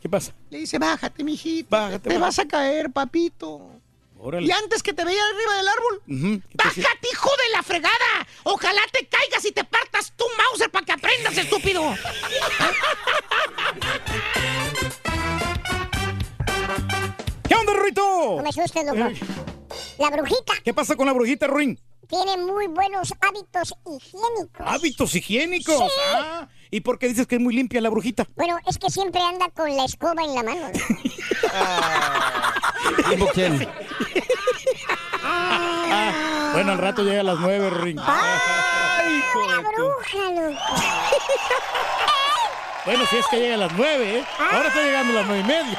[0.00, 0.32] ¿Qué pasa?
[0.50, 2.18] le dice, bájate, mijito, Bájate, te bájate.
[2.20, 3.77] vas a caer, papito.
[4.20, 4.46] Órale.
[4.46, 6.40] Y antes que te veía arriba del árbol, Ujú.
[6.50, 6.84] ¿Qué te decía?
[6.84, 8.26] ¡bájate, hijo de la fregada!
[8.44, 11.94] Ojalá te caigas y te partas tu Mauser para que aprendas, estúpido.
[17.48, 18.36] ¿Qué onda, Ruito?
[18.36, 19.10] No me asustes, loco.
[19.98, 21.78] La brujita ¿Qué pasa con la brujita, Ruin?
[22.08, 24.66] Tiene muy buenos hábitos higiénicos.
[24.66, 25.76] Hábitos higiénicos.
[25.76, 26.00] Sí.
[26.14, 28.26] Ah, ¿Y por qué dices que es muy limpia la brujita?
[28.34, 30.68] Bueno, es que siempre anda con la escoba en la mano.
[30.68, 30.78] ¿no?
[33.10, 33.68] ¿Tipo quién?
[35.22, 37.98] Ah, bueno, al rato llega a las nueve, Ruin.
[38.00, 40.58] ¡Ay, la bruja, loco!
[42.84, 44.24] Bueno, si es que llega a las nueve, ¿eh?
[44.38, 45.78] Ahora está llegando a las nueve y media.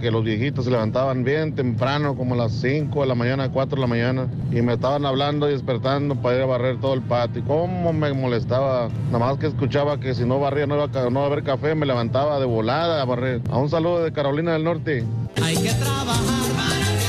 [0.00, 3.76] que los viejitos se levantaban bien temprano, como a las 5 de la mañana, 4
[3.76, 7.02] de la mañana, y me estaban hablando y despertando para ir a barrer todo el
[7.02, 7.44] patio.
[7.46, 8.88] Cómo me molestaba.
[9.12, 11.86] Nada más que escuchaba que si no barría no iba, a no haber café, me
[11.86, 13.42] levantaba de volada a barrer.
[13.48, 15.04] A un saludo de Carolina del Norte.
[15.40, 16.16] Hay que trabajar
[16.56, 16.99] para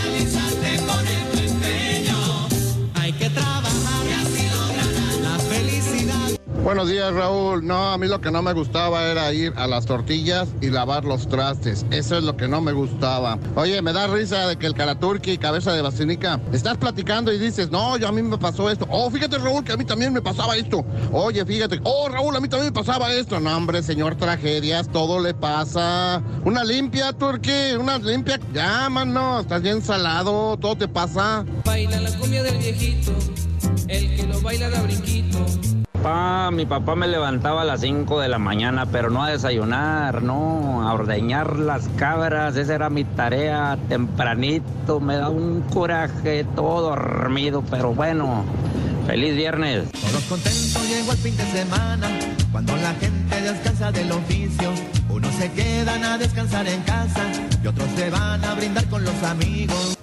[6.63, 7.65] Buenos días, Raúl.
[7.65, 11.05] No, a mí lo que no me gustaba era ir a las tortillas y lavar
[11.05, 11.87] los trastes.
[11.89, 13.39] Eso es lo que no me gustaba.
[13.55, 17.71] Oye, me da risa de que el Karaturki, cabeza de basinica, estás platicando y dices,
[17.71, 18.85] no, yo a mí me pasó esto.
[18.91, 20.85] Oh, fíjate, Raúl, que a mí también me pasaba esto.
[21.11, 23.39] Oye, fíjate, oh, Raúl, a mí también me pasaba esto.
[23.39, 26.21] No, hombre, señor, tragedias, todo le pasa.
[26.45, 28.39] Una limpia, Turki, una limpia.
[28.53, 31.43] Ya, mano, estás bien salado, todo te pasa.
[31.65, 33.13] Baila la cumbia del viejito,
[33.87, 35.80] el que lo baila da brinquito.
[36.01, 40.23] Papá, mi papá me levantaba a las 5 de la mañana, pero no a desayunar,
[40.23, 46.89] no, a ordeñar las cabras, esa era mi tarea tempranito, me da un coraje todo
[46.89, 48.43] dormido, pero bueno,
[49.05, 49.91] feliz viernes.
[49.91, 52.07] Todos contentos llegó el fin de semana,
[52.51, 54.71] cuando la gente descansa del oficio.
[55.09, 57.21] Unos se quedan a descansar en casa
[57.63, 59.97] y otros se van a brindar con los amigos.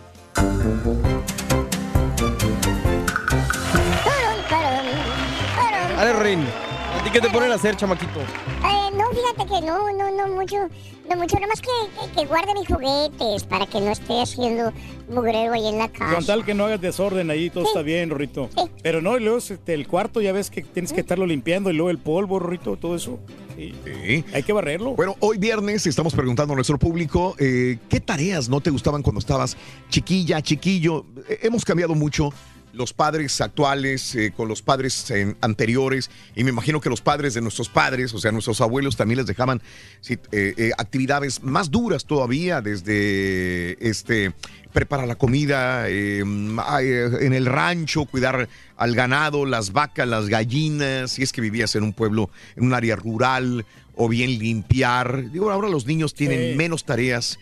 [5.99, 6.47] Dale, Rin.
[6.95, 8.21] ¿A ti qué te ponen a hacer, chamaquito?
[8.21, 10.69] Eh, no, fíjate que no, no, no mucho,
[11.11, 11.69] no mucho, nomás que,
[12.01, 14.73] que, que guarde mis juguetes para que no esté haciendo
[15.11, 16.15] mugrero ahí en la casa.
[16.15, 18.49] Con tal que no hagas desorden ahí, todo está bien, Rorrito.
[18.81, 21.73] Pero no, y luego este, el cuarto ya ves que tienes que estarlo limpiando y
[21.73, 23.19] luego el polvo, Rorrito, todo eso.
[23.57, 24.25] Sí.
[24.33, 24.95] Hay que barrerlo.
[24.95, 29.19] Bueno, hoy viernes estamos preguntando a nuestro público eh, qué tareas no te gustaban cuando
[29.19, 29.57] estabas
[29.89, 31.07] chiquilla, chiquillo.
[31.29, 32.33] Eh, hemos cambiado mucho
[32.73, 37.35] los padres actuales eh, con los padres eh, anteriores y me imagino que los padres
[37.35, 39.63] de nuestros padres, o sea, nuestros abuelos también les dejaban
[40.01, 44.33] sí, eh, eh, actividades más duras todavía desde este
[44.73, 51.23] preparar la comida eh, en el rancho, cuidar al ganado, las vacas, las gallinas, si
[51.23, 53.65] es que vivías en un pueblo, en un área rural
[53.97, 55.33] o bien limpiar.
[55.33, 56.57] Digo, ahora los niños tienen Sí.
[56.57, 57.39] menos tareas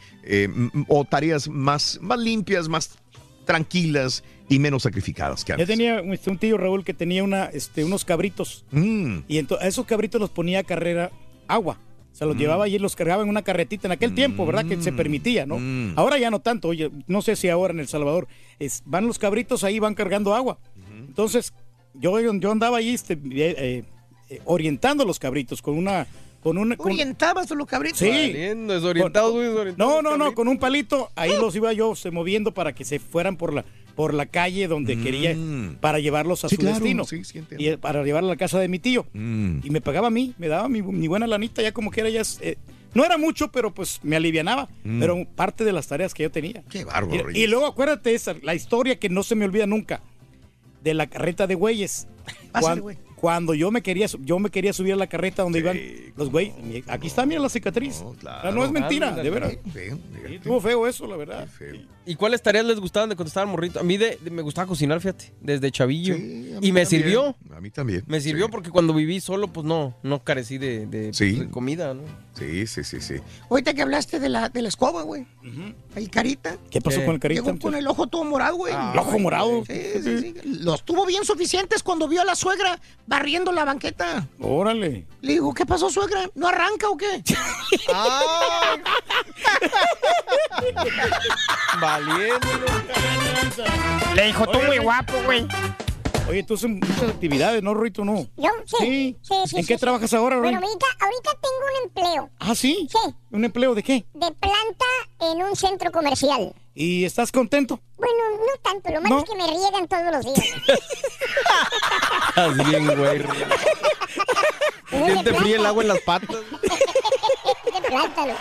[0.88, 2.90] o tareas más, más limpias, más
[3.46, 5.68] tranquilas y menos sacrificadas que Yo antes.
[5.68, 8.66] tenía este, un tío Raúl que tenía una, este, unos cabritos.
[8.72, 9.20] Mm.
[9.28, 11.10] Y a esos cabritos los ponía a carrera
[11.48, 11.78] agua.
[12.12, 14.64] Se los llevaba y los cargaba en una carretita en aquel tiempo, ¿verdad?
[14.64, 15.58] Que se permitía, ¿no?
[15.96, 16.68] Ahora ya no tanto.
[16.68, 18.26] Oye, no sé si ahora en El Salvador
[18.58, 20.58] es- van los cabritos ahí, van cargando agua.
[21.06, 21.52] Entonces,
[21.92, 23.84] yo, yo andaba ahí este, eh,
[24.30, 26.06] eh, orientando los cabritos con una.
[26.46, 27.98] Con una con- ¿Orientabas a los cabritos?
[27.98, 28.08] Sí.
[28.08, 31.94] Valiendo, desorientados, Con- muy desorientados No, no, no, con un palito, ahí los iba yo
[31.96, 33.64] se, moviendo para que se fueran por la,
[33.96, 35.34] por la calle donde quería,
[35.80, 36.50] para llevarlos a Mm.
[36.50, 37.04] Sí, su claro, destino.
[37.04, 39.06] sí, sí, y eh, para llevarlos a la casa de mi tío.
[39.12, 39.58] Mm.
[39.64, 42.10] Y me pagaba a mí, me daba mi, mi buena lanita, ya como que era
[42.10, 42.22] ya.
[42.42, 42.56] eh,
[42.94, 44.68] no era mucho, pero pues me alivianaba.
[44.84, 45.00] Mm.
[45.00, 46.62] Pero parte de las tareas que yo tenía.
[46.70, 47.30] Qué bárbaro.
[47.32, 50.00] Y, y luego acuérdate esa, la historia que no se me olvida nunca,
[50.84, 52.06] de la carreta de güeyes.
[52.52, 53.05] Pásale, Cuan- güey.
[53.16, 55.78] Cuando yo me quería yo me quería subir a la carreta donde iban
[56.16, 56.54] los güeyes.
[56.86, 58.02] Aquí está, mira la cicatriz.
[58.02, 59.52] O sea, no es mentira, de verdad.
[60.28, 61.48] Estuvo feo eso, la verdad.
[62.08, 63.80] ¿Y cuáles tareas les gustaban de cuando estaban morrito?
[63.80, 66.14] A mí de, de- me gustaba cocinar, fíjate, desde chavillo.
[66.14, 67.36] y me también, sirvió.
[67.52, 68.04] A mí también.
[68.06, 71.32] Me sirvió porque cuando viví solo, pues no, no carecí de, de- Sí.
[71.32, 72.02] de comida, ¿no?
[72.34, 73.14] Sí, sí, sí, sí.
[73.50, 75.26] Ahorita que hablaste de la, de la escoba, güey.
[75.96, 76.58] El carita.
[76.70, 77.42] ¿Qué pasó con el carita?
[77.42, 78.72] Llegó con el ojo todo morado, güey.
[78.76, 79.64] Ah, ¿El ojo morado?
[79.66, 80.34] Sí, sí, sí.
[80.44, 84.26] Los tuvo bien suficientes cuando vio a la suegra barriendo la banqueta.
[84.40, 85.06] Órale.
[85.20, 86.28] Le dijo, ¿qué pasó, suegra?
[86.34, 87.22] ¿No arranca o qué?
[91.80, 92.48] Valiendo.
[94.14, 95.46] Le dijo, tú muy guapo, güey.
[96.28, 98.04] Oye, tú haces muchas actividades, ¿no, Rito?
[98.04, 98.26] No.
[98.36, 99.16] Yo, sí.
[99.22, 99.80] Sí, sí, ¿En sí, qué sí.
[99.80, 100.66] trabajas ahora, Bueno, Rito?
[100.66, 102.88] ahorita, ahorita tengo un empleo Ah, ¿sí?
[102.90, 103.14] Sí.
[103.30, 104.04] ¿Un empleo de qué?
[104.12, 104.84] de planta
[105.20, 106.52] en un centro comercial.
[106.74, 107.80] ¿Y estás contento?
[107.96, 109.22] Bueno, no tanto, lo malo ¿No?
[109.22, 110.46] es que me riegan todos los días.
[112.28, 113.22] Estás bien, güey.
[114.90, 116.28] ¿Quién te fríe el agua en las patas?
[116.30, 118.34] de plátano.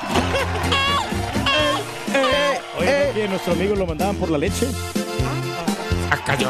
[2.80, 4.67] Oye, ¿no que nuestro amigo lo mandaban por la leche.
[6.12, 6.50] Acá yo.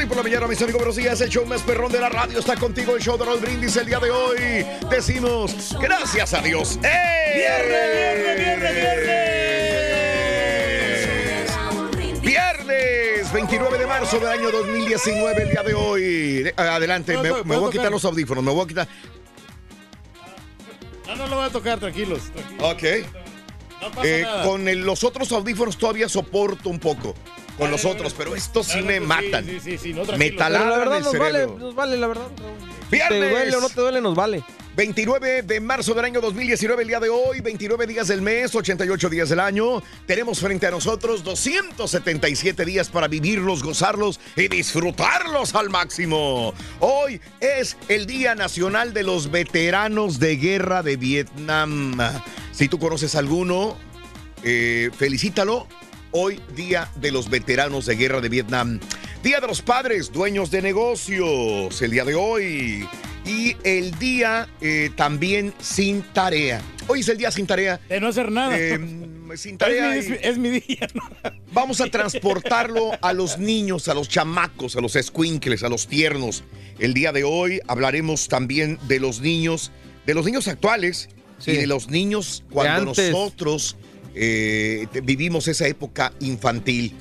[0.00, 0.78] Morning por la mañana, mis amigos.
[0.78, 1.20] Buenos días.
[1.20, 2.96] El show más perrón de la radio está contigo.
[2.96, 4.64] El show de Raúl Brindis el día de hoy.
[4.88, 6.78] Decimos gracias a Dios.
[6.82, 7.34] ¡Eh!
[7.36, 8.72] Viernes, viernes, viernes,
[12.22, 12.22] viernes.
[12.22, 16.02] Viernes 29 de marzo del año 2019, el día de hoy.
[16.44, 18.42] De- Adelante, me, me voy a quitar los audífonos.
[18.42, 18.88] Me voy a quitar.
[21.08, 22.22] No, no lo voy a tocar, tranquilos.
[22.32, 22.64] tranquilos.
[22.72, 22.82] Ok.
[23.82, 24.44] No pasa Eh, nada.
[24.44, 27.14] con el- los otros audífonos todavía soporto un poco.
[27.60, 29.44] Con los otros, pero estos sí me matan.
[29.44, 31.58] Sí, sí, sí, no, Me la verdad el nos vale, cerebro.
[31.58, 32.28] nos vale, la verdad.
[32.90, 33.20] Viernes.
[33.20, 34.00] ¿Te duele o no te duele?
[34.00, 34.42] Nos vale.
[34.76, 39.10] 29 de marzo del año 2019, el día de hoy, 29 días del mes, 88
[39.10, 39.82] días del año.
[40.06, 46.54] Tenemos frente a nosotros 277 días para vivirlos, gozarlos y disfrutarlos al máximo.
[46.78, 51.98] Hoy es el Día Nacional de los Veteranos de Guerra de Vietnam.
[52.52, 53.76] Si tú conoces alguno,
[54.44, 55.66] eh, felicítalo.
[56.12, 58.80] Hoy, Día de los Veteranos de Guerra de Vietnam.
[59.22, 62.88] Día de los Padres, Dueños de Negocios, el día de hoy.
[63.26, 66.60] Y el día eh, también sin tarea.
[66.88, 67.78] Hoy es el día sin tarea.
[67.88, 68.56] De no hacer nada.
[68.58, 68.78] Eh,
[69.36, 69.94] sin tarea.
[69.94, 70.88] Es mi- y- es mi día.
[71.52, 76.42] Vamos a transportarlo a los niños, a los chamacos, a los squinkles, a los tiernos.
[76.78, 79.70] El día de hoy hablaremos también de los niños,
[80.06, 81.10] de los niños actuales
[81.46, 83.76] y de los niños cuando nosotros
[84.14, 86.94] eh, vivimos esa época infantil.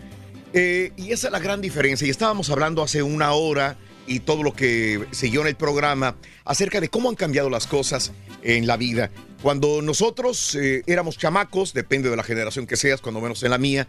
[0.53, 2.05] Eh, y esa es la gran diferencia.
[2.07, 6.82] Y estábamos hablando hace una hora y todo lo que siguió en el programa acerca
[6.82, 9.12] de cómo han cambiado las cosas en la vida.
[9.41, 13.57] Cuando nosotros eh, éramos chamacos, depende de la generación que seas, cuando menos en la
[13.57, 13.88] mía,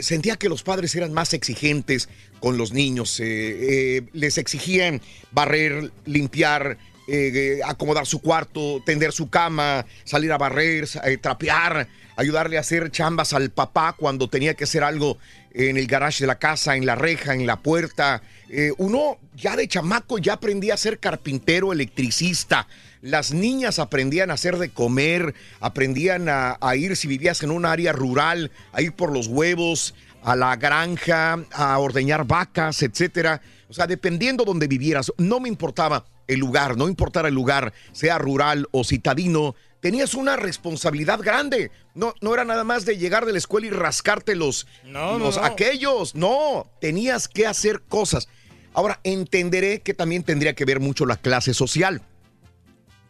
[0.00, 2.08] sentía que los padres eran más exigentes
[2.38, 3.18] con los niños.
[3.18, 5.02] les exigían
[5.32, 12.58] barrer, limpiar, eh, acomodar su cuarto, tender su cama, salir a barrer, eh, trapear, ayudarle
[12.58, 15.16] a hacer chambas al papá cuando tenía que hacer algo
[15.52, 18.22] en el garage de la casa, en la reja, en la puerta.
[18.50, 22.68] Eh, uno ya de chamaco ya aprendía a ser carpintero, electricista.
[23.00, 27.64] Las niñas aprendían a hacer de comer, aprendían a, a ir, si vivías en un
[27.64, 33.40] área rural, a ir por los huevos, a la granja, a ordeñar vacas, etcétera.
[33.70, 38.18] O sea, dependiendo donde vivieras, no me importaba el lugar, no importara el lugar, sea
[38.18, 41.70] rural o citadino, tenías una responsabilidad grande.
[41.94, 45.18] No, no era nada más de llegar de la escuela y rascarte los, No, no,
[45.18, 45.44] los no.
[45.44, 46.14] aquellos.
[46.14, 48.28] No, tenías que hacer cosas.
[48.74, 52.02] Ahora, entenderé que también tendría que ver mucho la clase social.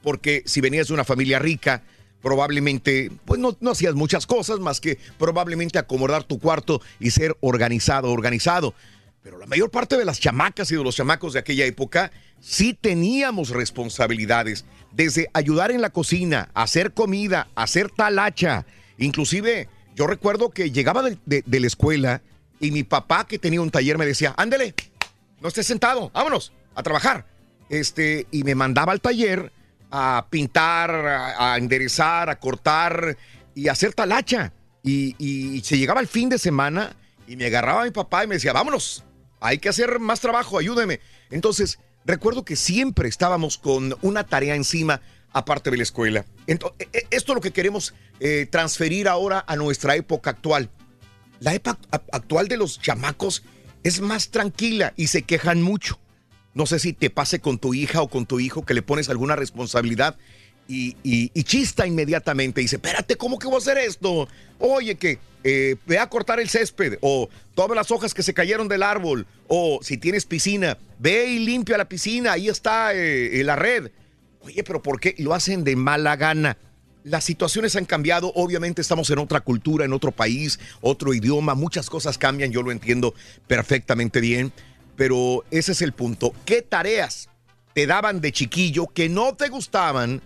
[0.03, 1.83] Porque si venías de una familia rica,
[2.23, 7.37] probablemente, pues no, no hacías muchas cosas más que probablemente acomodar tu cuarto y ser
[7.41, 8.75] organizado, organizado.
[9.23, 12.74] Pero la mayor parte de las chamacas y de los chamacos de aquella época sí
[12.74, 18.64] teníamos responsabilidades, desde ayudar en la cocina, hacer comida, hacer talacha.
[18.99, 22.22] Inclusive, yo recuerdo que llegaba de, de- la escuela
[22.61, 24.74] y mi papá que tenía un taller me decía, ándele,
[25.41, 27.26] no estés sentado, vámonos a trabajar.
[27.68, 29.53] Este, y me mandaba al taller
[29.91, 33.16] a pintar, a, a enderezar, a cortar
[33.55, 34.53] y a hacer talacha.
[34.82, 38.36] Y, y se llegaba el fin de semana y me agarraba mi papá y me
[38.36, 39.05] decía, vámonos,
[39.41, 41.01] hay que hacer más trabajo, ayúdeme.
[41.30, 41.78] Entonces,
[42.09, 45.00] recuerdo que siempre estábamos con una tarea encima
[45.32, 46.24] aparte de la escuela.
[46.48, 50.70] Ento- e- esto es lo que queremos eh, transferir ahora a nuestra época actual.
[51.38, 51.78] La época
[52.11, 53.44] actual de los chamacos
[53.84, 56.00] es más tranquila y se quejan mucho.
[56.54, 59.09] No sé si te pase con tu hija o con tu hijo que le pones
[59.11, 60.16] alguna responsabilidad
[60.69, 62.61] y, y- chista inmediatamente.
[62.61, 64.29] Dice, espérate, ¿cómo que voy a hacer esto?
[64.59, 68.69] Oye, que eh, ve a cortar el césped o todas las hojas que se cayeron
[68.69, 73.45] del árbol o si tienes piscina, ve y limpia la piscina, ahí está eh, eh,
[73.45, 73.91] la red.
[74.41, 76.59] Oye, pero ¿por qué lo hacen de mala gana?
[77.05, 81.89] Las situaciones han cambiado, obviamente estamos en otra cultura, en otro país, otro idioma, muchas
[81.89, 83.14] cosas cambian, yo lo entiendo
[83.47, 84.53] perfectamente bien,
[84.97, 86.35] pero ese es el punto.
[86.45, 87.31] ¿Qué tareas
[87.73, 90.21] te daban de chiquillo que no te gustaban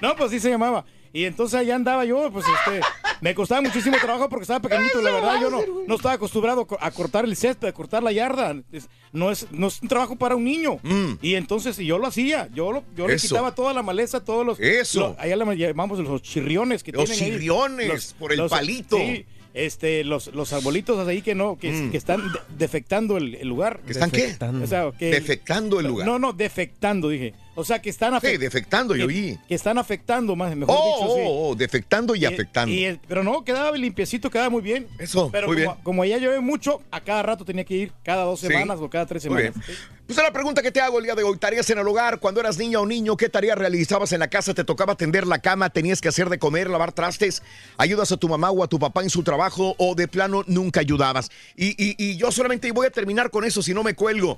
[0.00, 0.84] No, pues sí se llamaba.
[1.12, 2.80] Y entonces allá andaba yo, pues este,
[3.20, 6.90] me costaba muchísimo trabajo porque estaba pequeñito, la verdad, yo no, no estaba acostumbrado a
[6.92, 8.54] cortar el césped, a cortar la yarda.
[8.70, 10.78] Es- no, es, no es un trabajo para un niño.
[11.20, 13.18] Y entonces y yo lo hacía, yo, lo, yo le Mm.
[13.18, 14.60] Quitaba toda la maleza, todos los...
[14.60, 15.00] Eso.
[15.00, 17.30] lo- allá le llamamos los chirriones que Los tienen ahí.
[17.32, 18.96] chirriones, por el palito.
[18.96, 23.48] Sí, este, los, los arbolitos ahí que no, que, que están de- defectando el, el
[23.48, 23.80] lugar.
[23.82, 23.86] Mm.
[23.86, 24.22] ¿Que están qué?
[24.22, 24.64] Defectando.
[24.64, 26.06] O sea, que- Defectando el lugar.
[26.06, 27.34] No, no, defectando, dije.
[27.60, 28.40] O sea, que están Sí, afectando.
[28.44, 29.38] defectando, yo vi.
[29.48, 31.22] Que están afectando, más mejor Oh, dicho, sí.
[31.24, 32.74] oh, oh, defectando y, afectando.
[32.74, 34.88] y el- pero no, quedaba limpiecito, quedaba muy bien.
[34.98, 35.84] Eso, pero muy como, bien.
[35.84, 38.46] como allá llueve mucho, a cada rato tenía que ir, cada dos Sí.
[38.48, 39.64] semanas o cada tres Muy semanas.
[40.06, 41.38] Pues es la pregunta que te hago el día de hoy.
[41.38, 42.18] ¿Tareas en el hogar?
[42.18, 44.52] Cuando eras niña o niño, ¿qué tarea realizabas en la casa?
[44.54, 45.70] ¿Te tocaba tender la cama?
[45.70, 47.42] ¿Tenías que hacer de comer, lavar trastes?
[47.76, 49.76] ¿Ayudas a tu mamá o a tu papá en su trabajo?
[49.78, 51.30] ¿O de plano nunca ayudabas?
[51.56, 54.36] Y, y- y yo solamente voy a terminar con eso si no me cuelgo.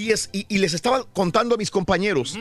[0.00, 2.38] Y, es, y, y les estaba contando a mis compañeros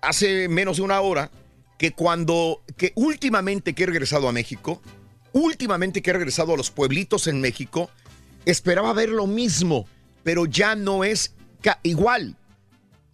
[0.00, 1.30] hace menos de una hora
[1.78, 4.80] que cuando, que últimamente que he regresado a México,
[5.32, 7.90] últimamente que he regresado a los pueblitos en México,
[8.46, 9.86] esperaba ver lo mismo,
[10.22, 11.34] pero ya no es
[11.82, 12.36] igual.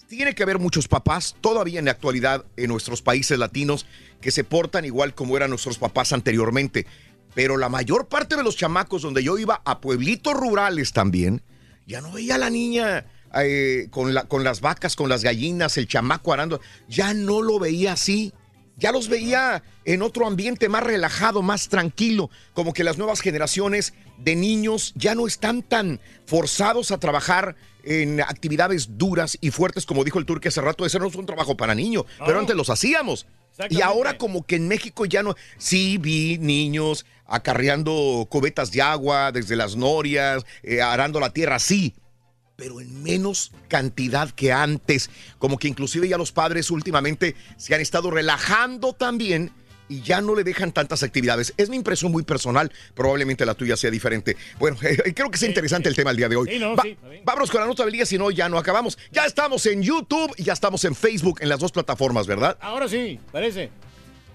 [0.07, 3.86] Tiene que haber muchos papás todavía en la actualidad en nuestros países latinos
[4.20, 6.86] que se portan igual como eran nuestros papás anteriormente.
[7.34, 11.43] Pero la mayor parte de los chamacos donde yo iba a pueblitos rurales también,
[11.86, 15.76] ya no veía a la niña eh, con, la, con las vacas, con las gallinas,
[15.78, 18.33] el chamaco arando, ya no lo veía así.
[18.78, 23.93] Ya los veía en otro ambiente más relajado, más tranquilo, como que las nuevas generaciones
[24.18, 27.55] de niños ya no están tan forzados a trabajar
[27.85, 31.26] en actividades duras y fuertes, como dijo el turque hace rato, ese no es un
[31.26, 33.26] trabajo para niños, pero antes los hacíamos.
[33.68, 39.33] Y ahora como que en México ya no, sí vi niños acarreando cubetas de agua
[39.33, 41.95] desde las norias, eh, arando la tierra, sí,
[42.62, 45.10] pero en menos cantidad que antes.
[45.40, 49.50] Como que inclusive ya los padres últimamente se han estado relajando también
[49.88, 51.54] y ya no le dejan tantas actividades.
[51.56, 54.36] Es mi impresión muy personal, probablemente la tuya sea diferente.
[54.60, 54.76] Bueno,
[55.16, 56.48] creo que es interesante el tema el día de hoy.
[56.52, 58.96] Sí, no, Va- sí, vámonos con la nota del día, si no ya no acabamos.
[59.10, 62.56] Ya estamos en YouTube y ya estamos en Facebook, en las dos plataformas, ¿verdad?
[62.60, 63.70] Ahora sí, parece.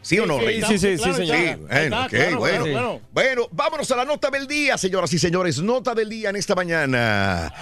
[0.02, 0.62] ¿Sí o no, Sí, Rey?
[0.64, 1.32] sí, sí, sí.
[1.70, 2.34] Ahí
[3.12, 5.62] bueno, vámonos a la nota del día, señoras y señores.
[5.62, 7.54] Nota del día en esta mañana.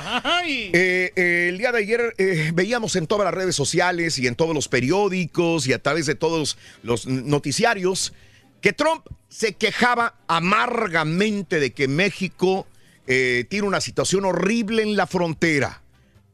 [0.48, 4.36] Eh, eh, el día de ayer eh, veíamos en todas las redes sociales y en
[4.36, 8.14] todos los periódicos y a través de todos los noticiarios
[8.62, 12.68] que Trump se quejaba amargamente de que México
[13.06, 15.84] tiene una situación horrible en la frontera.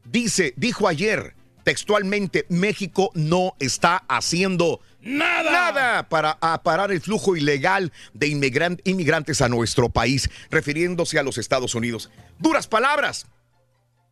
[0.05, 7.91] Dice, dijo ayer textualmente, México no está haciendo nada, nada para parar el flujo ilegal
[8.13, 12.09] de inmigran- inmigrantes a nuestro país, refiriéndose a los Estados Unidos.
[12.39, 13.27] Duras palabras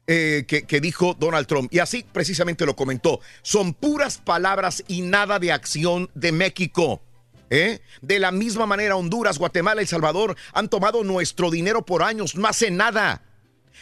[0.08, 1.72] eh, que, que dijo Donald Trump.
[1.74, 3.20] Y así precisamente lo comentó.
[3.42, 7.02] Son puras palabras y nada de acción de México.
[7.52, 7.80] ¿eh?
[8.02, 12.48] De la misma manera, Honduras, Guatemala, El Salvador han tomado nuestro dinero por años, no
[12.48, 13.22] hace nada.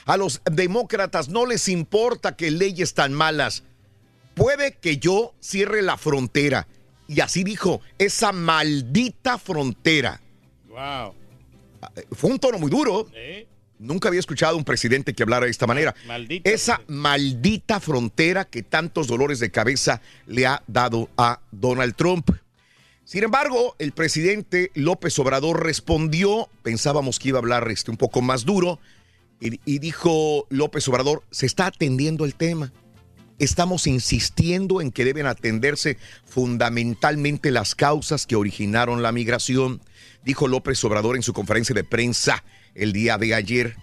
[0.06, 3.64] A los demócratas no les importa que leyes tan malas.
[4.36, 6.68] Puede que yo cierre la frontera.
[7.08, 10.22] Y así dijo, esa maldita frontera.
[10.68, 11.14] Wow.
[12.12, 13.08] Fue un tono muy duro.
[13.80, 15.96] Nunca había escuchado a un presidente que hablara de esta manera.
[16.08, 22.32] Maldita Esa maldita frontera que tantos dolores de cabeza le ha dado a Donald Trump.
[23.06, 28.22] Sin embargo, el presidente López Obrador respondió, pensábamos que iba a hablar este, un poco
[28.22, 28.80] más duro,
[29.40, 32.74] y, y dijo López Obrador, se está atendiendo el tema.
[33.40, 39.80] Estamos insistiendo en que deben atenderse fundamentalmente las causas que originaron la migración,
[40.26, 43.76] dijo López Obrador en su conferencia de prensa el día de ayer.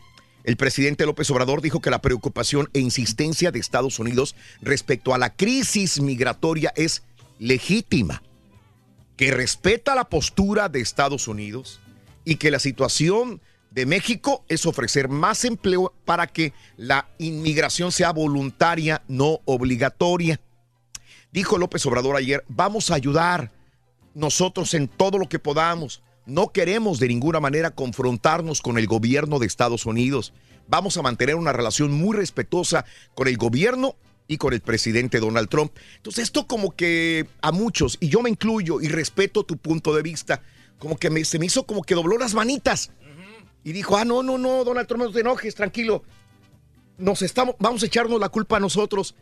[0.42, 5.18] El presidente López Obrador dijo que la preocupación e insistencia de Estados Unidos respecto a
[5.18, 7.04] la crisis migratoria es
[7.38, 8.22] legítima,
[9.16, 11.80] que respeta la postura de Estados Unidos
[12.24, 13.40] y que la situación
[13.74, 20.40] de México es ofrecer más empleo para que la inmigración sea voluntaria, no obligatoria.
[21.32, 23.50] Dijo López Obrador ayer, vamos a ayudar
[24.14, 26.02] nosotros en todo lo que podamos.
[26.24, 30.32] No queremos de ninguna manera confrontarnos con el gobierno de Estados Unidos.
[30.68, 32.84] Vamos a mantener una relación muy respetuosa
[33.16, 33.96] con el gobierno
[34.28, 35.72] y con el presidente Donald Trump.
[35.96, 40.02] Entonces esto como que a muchos, y yo me incluyo y respeto tu punto de
[40.02, 40.42] vista,
[40.78, 42.92] como que me- se me hizo como que dobló las manitas
[43.64, 46.04] y dijo, ah, no, no, no, Donald Trump, no te enojes, tranquilo.
[46.98, 49.16] Nos estamos, vamos a echarnos la culpa a nosotros.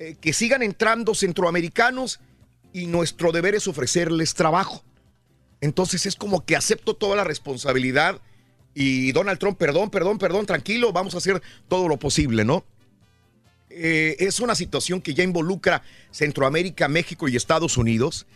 [0.00, 2.20] Eh, que sigan entrando centroamericanos
[2.72, 4.84] y nuestro deber es ofrecerles trabajo.
[5.60, 8.20] Entonces es como que acepto toda la responsabilidad
[8.74, 12.64] y Donald Trump, perdón, perdón, perdón, tranquilo, vamos a hacer todo lo posible, ¿no?
[13.70, 18.26] Eh, es una situación que ya involucra Centroamérica, México y Estados Unidos.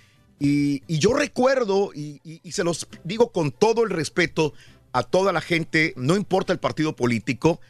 [0.40, 4.54] Y, yo recuerdo, y se los digo con todo el respeto
[4.92, 7.60] a toda la gente, no importa el partido político,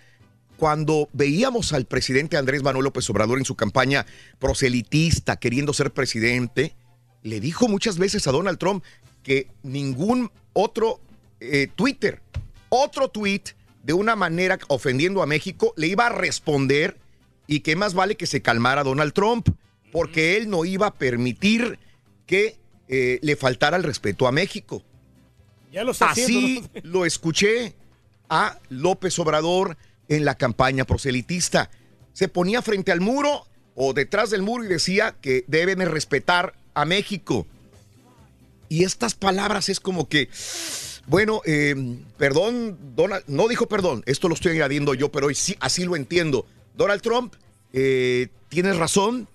[0.57, 4.07] cuando veíamos al presidente Andrés Manuel López Obrador en su campaña
[4.39, 6.75] proselitista, queriendo ser presidente,
[7.23, 8.85] le dijo muchas veces a Donald Trump
[9.23, 11.01] que ningún otro
[11.41, 12.20] eh, Twitter,
[12.68, 13.43] otro tweet
[13.83, 16.99] de una manera ofendiendo a México, le iba a responder
[17.47, 19.49] y que más vale que se calmara Donald Trump,
[19.91, 21.79] porque él no iba a permitir
[22.27, 22.57] que
[22.89, 24.85] eh, le faltara el respeto a México.
[25.73, 27.75] Ya lo está Así lo escuché
[28.29, 29.77] a López Obrador
[30.09, 31.70] en la campaña proselitista.
[32.12, 36.55] Se ponía frente al muro o detrás del muro y decía que deben de respetar
[36.75, 37.47] a México.
[38.68, 40.29] Y estas palabras es como que,
[41.07, 41.75] bueno, eh,
[42.18, 45.97] perdón, Donald, no dijo perdón, esto lo estoy añadiendo yo, pero hoy sí, así lo
[45.97, 46.47] entiendo.
[46.75, 47.35] Donald Trump,
[47.73, 49.29] eh, tienes razón,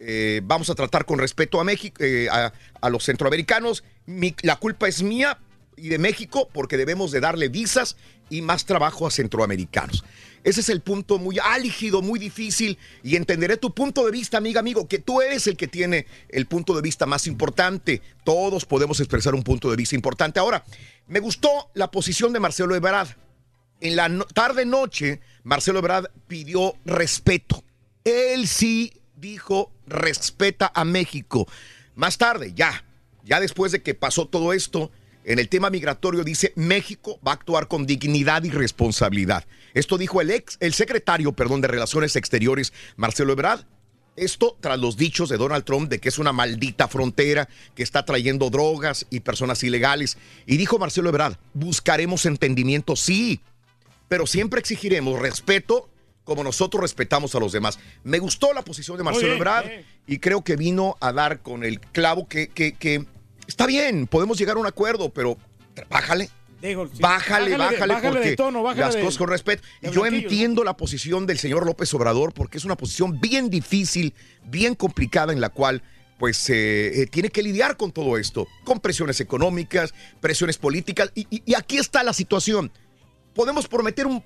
[0.00, 3.84] eh, vamos a tratar con respeto a México, eh, a, a los centroamericanos.
[4.06, 5.38] Mi- la culpa es mía
[5.82, 7.96] y de México porque debemos de darle visas
[8.30, 10.04] y más trabajo a centroamericanos.
[10.44, 14.60] Ese es el punto muy álgido, muy difícil y entenderé tu punto de vista, amiga,
[14.60, 18.00] amigo, que tú eres el que tiene el punto de vista más importante.
[18.24, 20.38] Todos podemos expresar un punto de vista importante.
[20.38, 20.64] Ahora,
[21.08, 23.08] me gustó la posición de Marcelo Ebrard.
[23.80, 27.64] en la no- tarde-noche, Marcelo Ebrard pidió respeto.
[28.04, 31.48] Él sí dijo, respeta a México.
[31.96, 32.84] Más tarde, ya,
[33.24, 34.92] ya después de que pasó todo esto,
[35.24, 39.44] en el tema migratorio dice, México va a actuar con dignidad y responsabilidad.
[39.74, 43.64] Esto dijo el ex, el secretario, perdón, de Relaciones Exteriores, Marcelo Ebrard,
[44.16, 48.04] esto tras los dichos de Donald Trump de que es una maldita frontera que está
[48.04, 50.18] trayendo drogas y personas ilegales.
[50.44, 53.40] Y dijo Marcelo Ebrard, buscaremos entendimiento, sí,
[54.08, 55.88] pero siempre exigiremos respeto
[56.24, 57.78] como nosotros respetamos a los demás.
[58.04, 59.86] Me gustó la posición de Marcelo bien, Ebrard bien.
[60.06, 63.06] y creo que vino a dar con el clavo que, que, que
[63.46, 65.36] está bien, podemos llegar a un acuerdo, pero
[65.88, 66.30] bájale.
[66.60, 67.00] Digo, sí.
[67.00, 69.64] Bájale, bájale, bájale porque de tono, bájale las de- cosas con respeto.
[69.80, 74.14] Y yo entiendo la posición del señor López Obrador porque es una posición bien difícil,
[74.44, 75.82] bien complicada en la cual
[76.18, 81.10] pues eh, eh, tiene que lidiar con todo esto, con presiones económicas, presiones políticas.
[81.16, 82.70] Y, y- y aquí está la situación.
[83.34, 84.22] Podemos prometer un,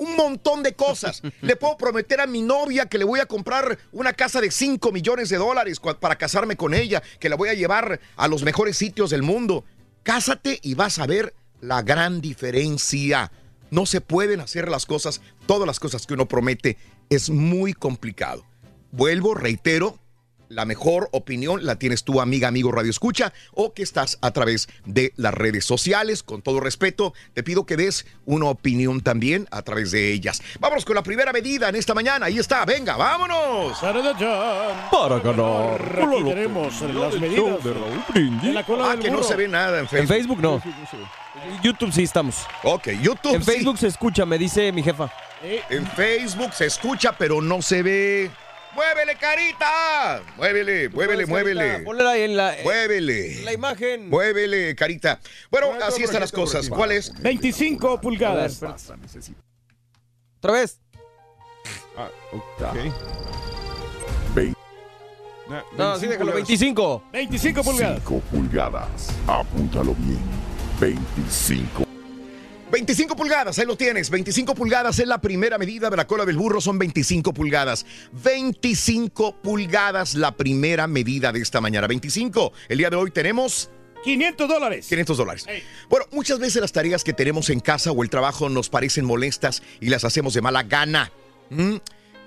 [0.00, 1.22] un montón de cosas.
[1.42, 4.90] Le puedo prometer a mi novia que le voy a comprar una casa de 5
[4.92, 8.76] millones de dólares para casarme con ella, que la voy a llevar a los mejores
[8.76, 9.64] sitios del mundo.
[10.02, 13.30] Cásate y vas a ver la gran diferencia.
[13.70, 16.78] No se pueden hacer las cosas, todas las cosas que uno promete.
[17.10, 18.44] Es muy complicado.
[18.92, 19.98] Vuelvo, reitero,
[20.50, 24.68] la mejor opinión la tienes tú, amiga, amigo Radio Escucha, o que estás a través
[24.84, 26.22] de las redes sociales.
[26.24, 30.42] Con todo respeto, te pido que des una opinión también a través de ellas.
[30.58, 32.26] Vámonos con la primera medida en esta mañana.
[32.26, 33.78] Ahí está, venga, vámonos.
[33.78, 35.98] Para ganar.
[36.02, 39.88] Aquí tenemos las medidas de la cola Ah, que no se ve nada en En
[39.88, 40.08] Facebook.
[40.08, 40.60] Facebook no.
[41.46, 42.44] En YouTube sí estamos.
[42.64, 43.52] Ok, YouTube En sí.
[43.52, 45.10] Facebook se escucha, me dice mi jefa.
[45.70, 48.30] En Facebook se escucha, pero no se ve.
[48.74, 50.22] ¡Muévele, carita!
[50.36, 51.78] Muévele, muévele, muévele.
[51.80, 53.42] Ponla ahí en la, Muévele.
[53.42, 54.08] la imagen.
[54.08, 55.20] Muévele, carita.
[55.50, 56.68] Bueno, así están las cosas.
[56.68, 57.12] ¿Cuál es?
[57.20, 58.62] 25 pulgadas.
[60.38, 60.78] Otra vez.
[61.96, 62.76] Ah, ok.
[65.76, 66.32] No, sí, déjalo.
[66.32, 67.02] 25.
[67.12, 68.02] 25 pulgadas.
[68.04, 69.10] 5 pulgadas.
[69.26, 70.20] Apúntalo bien.
[70.80, 71.89] 25.
[72.70, 74.10] 25 pulgadas, ahí lo tienes.
[74.10, 77.84] 25 pulgadas es la primera medida de la cola del burro, son 25 pulgadas.
[78.12, 81.86] 25 pulgadas la primera medida de esta mañana.
[81.88, 82.52] 25.
[82.68, 83.70] El día de hoy tenemos
[84.04, 84.86] 500 dólares.
[84.88, 85.46] 500 dólares.
[85.88, 89.62] Bueno, muchas veces las tareas que tenemos en casa o el trabajo nos parecen molestas
[89.80, 91.10] y las hacemos de mala gana.
[91.50, 91.76] ¿Mm?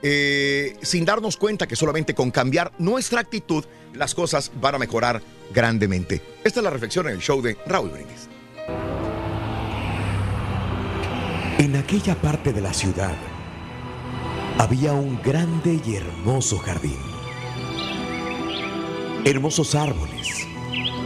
[0.05, 3.63] Eh, sin darnos cuenta que solamente con cambiar nuestra actitud
[3.93, 5.21] las cosas van a mejorar
[5.53, 6.21] grandemente.
[6.43, 8.32] Esta es la reflexión en el show de Raúl Brindis.
[11.63, 13.15] En aquella parte de la ciudad
[14.59, 16.99] había un grande y hermoso jardín.
[19.23, 20.45] Hermosos árboles,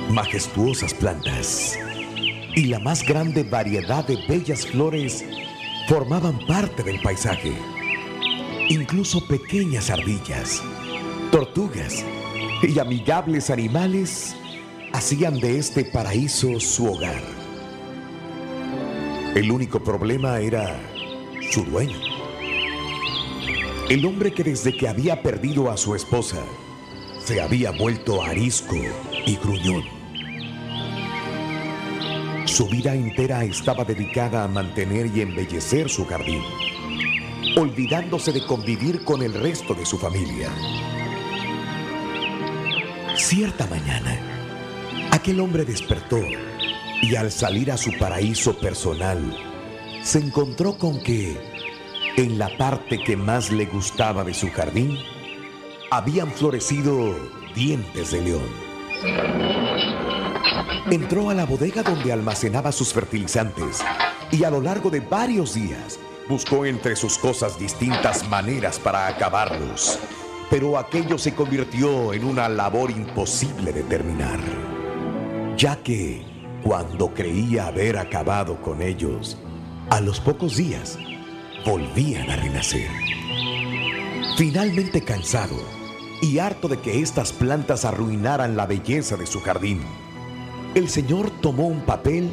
[0.10, 1.78] majestuosas plantas
[2.56, 5.24] y la más grande variedad de bellas flores
[5.88, 7.54] formaban parte del paisaje.
[8.70, 10.64] Incluso pequeñas ardillas,
[11.32, 12.04] tortugas
[12.64, 14.36] y amigables animales
[14.92, 17.37] hacían de este paraíso su hogar.
[19.38, 20.82] El único problema era
[21.52, 22.00] su dueño.
[23.88, 26.44] El hombre que desde que había perdido a su esposa
[27.24, 28.76] se había vuelto arisco
[29.28, 29.84] y gruñón.
[32.46, 36.42] Su vida entera estaba dedicada a mantener y embellecer su jardín,
[37.58, 40.50] olvidándose de convivir con el resto de su familia.
[43.16, 44.18] Cierta mañana,
[45.12, 46.24] aquel hombre despertó
[47.02, 49.38] y al salir a su paraíso personal,
[50.04, 51.38] se encontró con que
[52.18, 54.98] en la parte que más le gustaba de su jardín,
[55.92, 57.16] habían florecido
[57.54, 58.68] dientes de león.
[60.90, 63.84] Entró a la bodega donde almacenaba sus fertilizantes
[64.32, 70.00] y a lo largo de varios días buscó entre sus cosas distintas maneras para acabarlos,
[70.50, 74.40] pero aquello se convirtió en una labor imposible de terminar,
[75.56, 79.38] ya que cuando creía haber acabado con ellos,
[79.90, 80.98] a los pocos días
[81.66, 82.90] volvían a renacer.
[84.38, 85.56] Finalmente cansado
[86.22, 89.82] y harto de que estas plantas arruinaran la belleza de su jardín,
[90.76, 92.30] el señor tomó un papel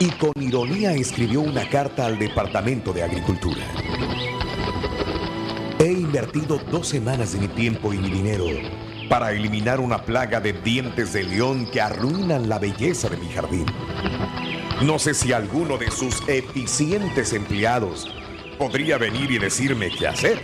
[0.00, 3.62] y con ironía escribió una carta al Departamento de Agricultura.
[5.78, 8.46] He invertido dos semanas de mi tiempo y mi dinero
[9.08, 13.66] para eliminar una plaga de dientes de león que arruinan la belleza de mi jardín.
[14.82, 18.08] No sé si alguno de sus eficientes empleados
[18.58, 20.42] podría venir y decirme qué hacer,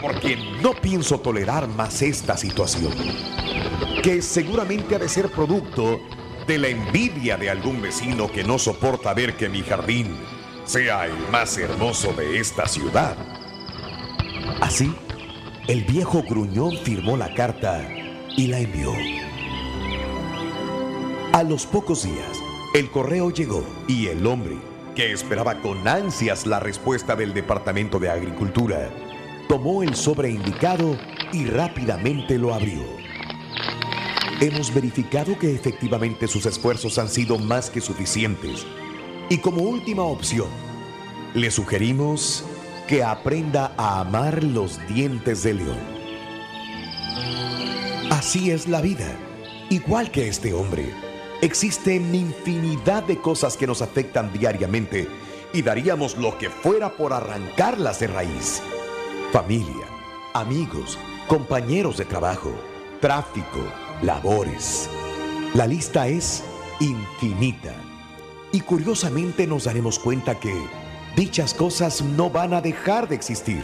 [0.00, 2.92] porque no pienso tolerar más esta situación,
[4.02, 6.00] que seguramente ha de ser producto
[6.46, 10.16] de la envidia de algún vecino que no soporta ver que mi jardín
[10.64, 13.16] sea el más hermoso de esta ciudad.
[14.60, 14.94] Así,
[15.66, 17.86] el viejo gruñón firmó la carta
[18.38, 18.92] y la envió.
[21.32, 22.40] A los pocos días,
[22.72, 24.56] el correo llegó y el hombre,
[24.94, 28.90] que esperaba con ansias la respuesta del Departamento de Agricultura,
[29.48, 30.96] tomó el sobre indicado
[31.32, 32.82] y rápidamente lo abrió.
[34.40, 38.64] Hemos verificado que efectivamente sus esfuerzos han sido más que suficientes
[39.28, 40.48] y como última opción,
[41.34, 42.44] le sugerimos
[42.86, 45.97] que aprenda a amar los dientes de león.
[48.10, 49.06] Así es la vida.
[49.70, 50.92] Igual que este hombre,
[51.40, 55.08] existen infinidad de cosas que nos afectan diariamente
[55.52, 58.62] y daríamos lo que fuera por arrancarlas de raíz.
[59.32, 59.86] Familia,
[60.34, 62.52] amigos, compañeros de trabajo,
[63.00, 63.60] tráfico,
[64.02, 64.90] labores.
[65.54, 66.42] La lista es
[66.80, 67.74] infinita.
[68.52, 70.54] Y curiosamente nos daremos cuenta que
[71.14, 73.62] dichas cosas no van a dejar de existir.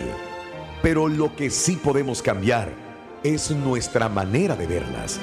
[0.83, 2.84] Pero lo que sí podemos cambiar
[3.25, 5.19] es nuestra manera de verlas.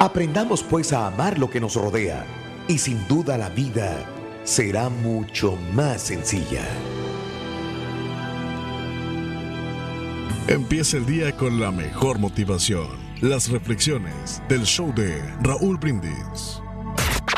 [0.00, 2.26] Aprendamos pues a amar lo que nos rodea
[2.68, 4.04] y sin duda la vida
[4.42, 6.66] será mucho más sencilla.
[10.48, 13.06] Empieza el día con la mejor motivación.
[13.20, 16.60] Las reflexiones del show de Raúl Brindis.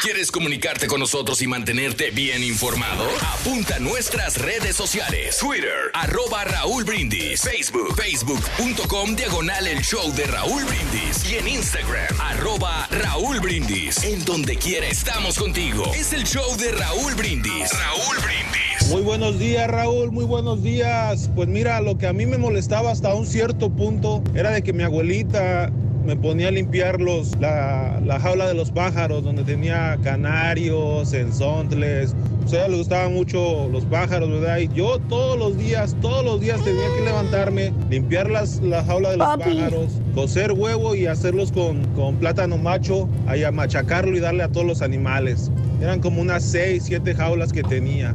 [0.00, 3.04] ¿Quieres comunicarte con nosotros y mantenerte bien informado?
[3.32, 5.38] Apunta a nuestras redes sociales.
[5.38, 7.42] Twitter, arroba Raúl Brindis.
[7.42, 11.28] Facebook, facebook.com, diagonal el show de Raúl Brindis.
[11.28, 14.04] Y en Instagram, arroba Raúl Brindis.
[14.04, 15.92] En donde quiera estamos contigo.
[15.92, 17.72] Es el show de Raúl Brindis.
[17.72, 18.88] Raúl Brindis.
[18.90, 21.28] Muy buenos días, Raúl, muy buenos días.
[21.34, 24.72] Pues mira, lo que a mí me molestaba hasta un cierto punto era de que
[24.72, 25.72] mi abuelita
[26.08, 32.14] me ponía a limpiar los, la, la jaula de los pájaros, donde tenía canarios, ensontles.
[32.46, 34.56] O sea, le gustaban mucho los pájaros, ¿verdad?
[34.56, 39.10] Y yo todos los días, todos los días tenía que levantarme, limpiar las, la jaula
[39.10, 44.20] de los pájaros, cocer huevo y hacerlos con, con plátano macho, ahí a machacarlo y
[44.20, 45.50] darle a todos los animales.
[45.82, 48.14] Eran como unas 6, 7 jaulas que tenía.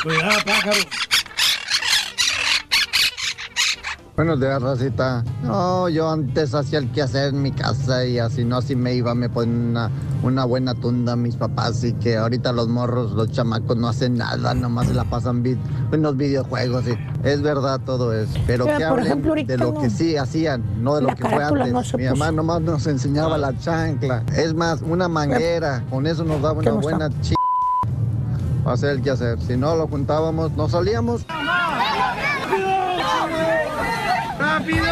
[0.00, 0.78] Cuidado, pájaro.
[4.22, 5.24] Buenos días, Rosita.
[5.42, 9.16] No, yo antes hacía el quehacer en mi casa y así no, así me iba,
[9.16, 9.90] me ponían una,
[10.22, 14.54] una buena tunda mis papás y que ahorita los morros, los chamacos no hacen nada,
[14.54, 15.58] nomás se la pasan vi-
[15.90, 16.84] en los videojuegos.
[16.86, 18.32] Y es verdad todo eso.
[18.46, 19.80] Pero Pero, que por hablen ejemplo, de lo no.
[19.80, 21.72] que sí hacían, no de lo que fue antes.
[21.72, 24.22] no Mi mamá nomás nos enseñaba la chancla.
[24.36, 27.34] Es más, una manguera, con eso nos daba ¿Qué una no buena ch...
[28.62, 29.40] para hacer el quehacer.
[29.40, 31.26] Si no lo juntábamos, nos salíamos.
[34.42, 34.84] ¡Rápido!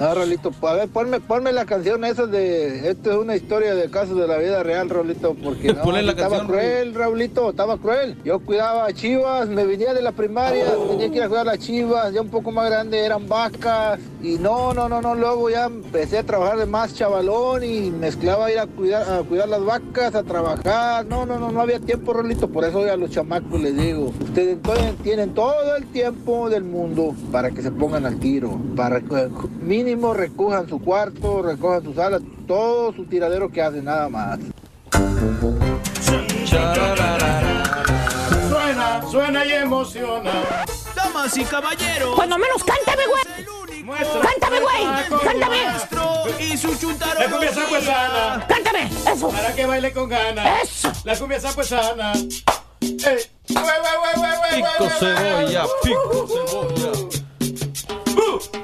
[0.00, 2.88] Ah, Rolito, a ver, ponme, ponme la canción esa de...
[2.88, 6.12] Esto es una historia de casos de la vida real, Rolito, porque no, Ponle la
[6.12, 8.16] estaba canción, cruel, Raulito, estaba cruel.
[8.24, 11.52] Yo cuidaba a chivas, me venía de la primaria, tenía que ir a cuidar a
[11.52, 15.50] las chivas, ya un poco más grande eran vacas, y no, no, no, no, luego
[15.50, 19.64] ya empecé a trabajar de más chavalón y mezclaba ir a cuidar, a cuidar las
[19.64, 23.10] vacas, a trabajar, no, no, no, no había tiempo, Rolito, por eso hoy a los
[23.10, 28.06] chamacos les digo, ustedes entonces tienen todo el tiempo del mundo para que se pongan
[28.06, 29.28] al tiro, para que
[29.60, 34.38] mínimo recojan su cuarto, recojan su sala, todo su tiradero que hacen, nada más.
[38.48, 40.32] Suena, suena y emociona.
[40.94, 42.14] Damas y caballeros.
[42.14, 43.24] Cuando menos cántame, güey.
[44.22, 44.84] Cántame, güey.
[45.22, 45.58] Cántame.
[46.40, 47.20] Y su chuntaro.
[47.20, 48.46] La cumbia sapuesana.
[48.48, 48.90] Cántame.
[49.12, 49.28] Eso.
[49.28, 50.62] Para que baile con ganas.
[50.62, 50.92] Eso.
[51.04, 52.12] La cumbia sapuesana.
[52.80, 52.98] ¡Ey!
[53.48, 56.97] ¡Güey, güey, güey, güey, güey, Pico cebolla, pico cebolla.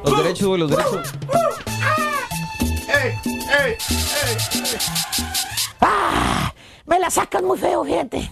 [0.05, 1.12] Los derechos, güey, los derechos.
[2.88, 3.76] ¡Ey, ey,
[4.26, 4.36] ey!
[5.80, 6.52] Ah,
[6.86, 8.30] me la sacan muy feo, fíjate.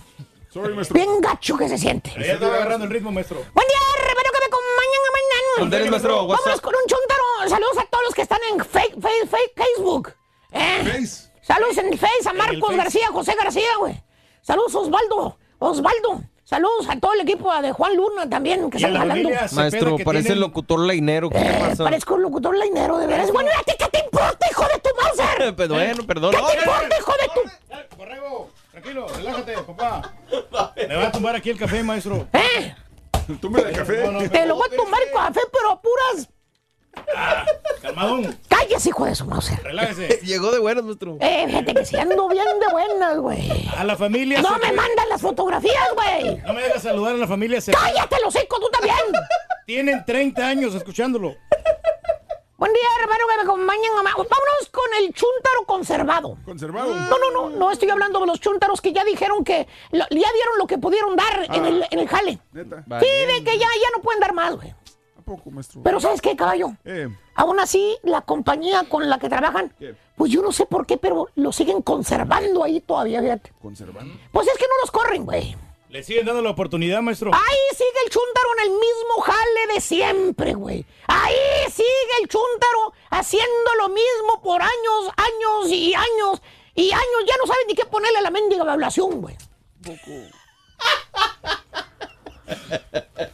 [0.53, 0.95] Sorry, maestro.
[0.95, 2.11] Bien gacho que se siente.
[2.15, 3.37] Pero ya estaba agarrando el ritmo, maestro.
[3.37, 5.59] Buen día, repito que me acompañan mañana.
[5.59, 6.27] ¿Dónde eres, maestro?
[6.27, 7.49] Vámonos con un chuntaro.
[7.49, 10.15] Saludos a todos los que están en fake, fake, fake Facebook.
[10.53, 11.07] ¿eh?
[11.43, 12.77] Saludos en Face a Marcos Face.
[12.77, 14.03] García, José García, güey.
[14.43, 16.23] Saludos Osvaldo, Osvaldo.
[16.53, 19.31] Saludos a todo el equipo de Juan Luna también, que están la jalando.
[19.53, 21.31] Maestro, que parece tienen- el locutor leinero.
[21.31, 21.85] ¿Qué Eh, pasa?
[21.85, 23.33] parezco un locutor lainero, de veras.
[23.33, 25.55] Bueno, ¿y a ti qué te importa, hijo de tu Mauser?
[25.57, 26.33] Pero bueno, perdón.
[26.33, 27.29] ¿Qué te importa, hijo de
[27.89, 27.97] tu...
[27.97, 30.13] Borrego, tranquilo, relájate, papá.
[30.77, 32.27] Me va a tumbar aquí el café, maestro.
[32.35, 32.75] ¿Eh?
[33.41, 34.29] Tumbe el café.
[34.29, 36.29] Te lo voy a tomar café, pero a puras...
[37.83, 39.61] Calmadón, Cállese, hijo de su Mauser.
[39.63, 40.21] relájese.
[40.23, 41.17] Llegó de buenas, maestro.
[41.21, 43.69] Eh, fíjate que si ando bien de buenas, güey.
[43.77, 44.41] A la familia.
[44.41, 46.37] No se- me mandan las fotografías, güey.
[46.47, 47.61] No me dejas saludar a la familia.
[47.61, 47.73] Se...
[47.73, 48.95] ¡Cállate, los hocico, tú también!
[49.67, 51.35] Tienen 30 años escuchándolo.
[52.57, 53.95] Buen día, hermano, que me acompañan.
[53.97, 54.11] mamá.
[54.11, 56.39] Vámonos con el chúntaro conservado.
[56.45, 56.95] ¿Conservado?
[56.95, 60.09] No, no, no, no estoy hablando de los chúntaros que ya dijeron que lo- ya
[60.33, 61.69] dieron lo que pudieron dar en, Ah.
[61.69, 62.39] el, en el jale.
[62.53, 62.85] Neta.
[63.01, 64.73] Sí, de que ya, ya no pueden dar más, güey.
[65.23, 65.81] ¿A poco, maestro?
[65.85, 66.73] Pero ¿sabes qué, caballo?
[66.85, 69.95] Eh, Aún así, la compañía con la que trabajan, ¿Qué?
[70.17, 73.53] pues yo no sé por qué, pero lo siguen conservando ahí todavía, fíjate.
[73.63, 74.13] conservando.
[74.33, 75.57] Pues es que no los corren, güey.
[75.91, 77.31] Le siguen dando la oportunidad, maestro.
[77.33, 80.85] Ahí sigue el chúntaro en el mismo jale de siempre, güey.
[81.07, 86.43] Ahí sigue el chúntaro haciendo lo mismo por años, años y años
[86.75, 87.25] y años.
[87.29, 89.37] Ya no saben ni qué ponerle a la mendiga evaluación, güey.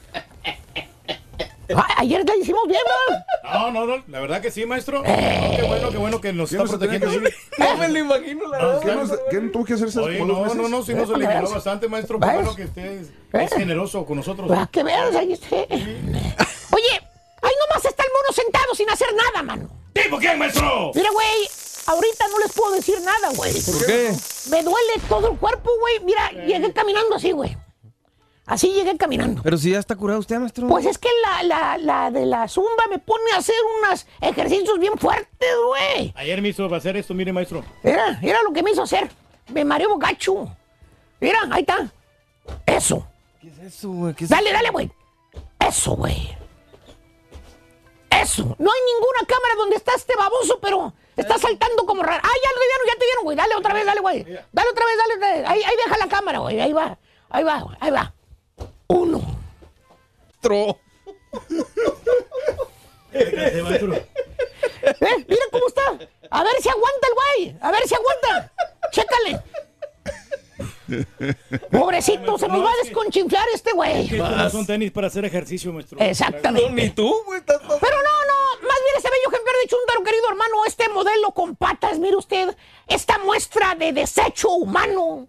[1.99, 2.81] Ayer la hicimos bien,
[3.45, 3.51] ¿no?
[3.53, 5.03] No, no, no, la verdad que sí, maestro.
[5.05, 5.49] Eh.
[5.51, 7.11] No, qué bueno, qué bueno que nos ¿Qué está no protegiendo.
[7.11, 7.35] que así.
[7.59, 8.81] No me lo imagino, la verdad.
[8.81, 10.57] ¿Qué no, se- qué no tuvo que hacerse Oye, no, veces?
[10.57, 11.53] no, no, sí nos Eh, eliminó ¿ves?
[11.53, 12.19] bastante, maestro.
[12.21, 12.35] Qué ¿Ves?
[12.37, 13.45] bueno que usted es, ¿Eh?
[13.45, 14.49] es generoso con nosotros.
[14.49, 15.57] Para que veas, ahí está.
[15.57, 16.93] Oye,
[17.43, 19.69] ahí nomás está el mono sentado sin hacer nada, mano.
[19.93, 20.93] ¿Tipo quién, maestro?
[20.95, 21.49] Mira, güey,
[21.87, 23.53] ahorita no les puedo decir nada, güey.
[23.53, 24.13] ¿Por qué?
[24.51, 26.01] Me duele todo el cuerpo, güey.
[26.05, 27.57] Mira, llegué caminando así, güey.
[28.49, 29.43] Así llegué caminando.
[29.43, 30.67] Pero si ya está curado usted, maestro.
[30.69, 34.79] Pues es que la, la, la de la zumba me pone a hacer unos ejercicios
[34.79, 36.15] bien fuertes, güey.
[36.17, 37.63] Ayer me hizo hacer esto, mire, maestro.
[37.83, 39.11] Era, era lo que me hizo hacer.
[39.53, 40.49] Me mareo gacho.
[41.21, 41.93] Mira, ahí está.
[42.65, 43.07] Eso.
[43.39, 44.15] ¿Qué es eso, güey?
[44.15, 44.91] ¿Qué es Dale, dale, güey.
[45.61, 46.35] Eso, güey.
[48.09, 48.57] Eso.
[48.59, 52.23] No hay ninguna cámara donde está este baboso, pero está saltando como raro.
[52.25, 53.37] Ah, ya lo vieron, ya te vieron, güey.
[53.37, 54.23] Dale otra vez, dale, güey.
[54.25, 55.49] Dale otra vez, dale, otra vez.
[55.49, 56.59] Ahí, ahí deja la cámara, güey.
[56.61, 56.99] Ahí va.
[57.29, 57.77] Ahí va, güey.
[57.81, 58.15] Ahí va.
[58.89, 59.23] Uno.
[60.41, 60.79] Tro.
[63.13, 63.63] ¿Eh?
[65.29, 65.99] Mira cómo está.
[66.31, 67.57] A ver si aguanta el güey.
[67.61, 68.53] A ver si aguanta.
[68.91, 69.43] Chécale.
[71.71, 74.09] Pobrecito, se nos va a desconchinflar este güey.
[74.11, 75.99] No son tenis para hacer ejercicio, maestro.
[76.01, 76.69] Exactamente.
[76.69, 77.43] No, ni tú, güey.
[77.47, 81.57] Pero no, no, más bien ese bello ejemplar de chúntaro, querido hermano, este modelo con
[81.57, 85.29] patas, mire usted, esta muestra de desecho humano.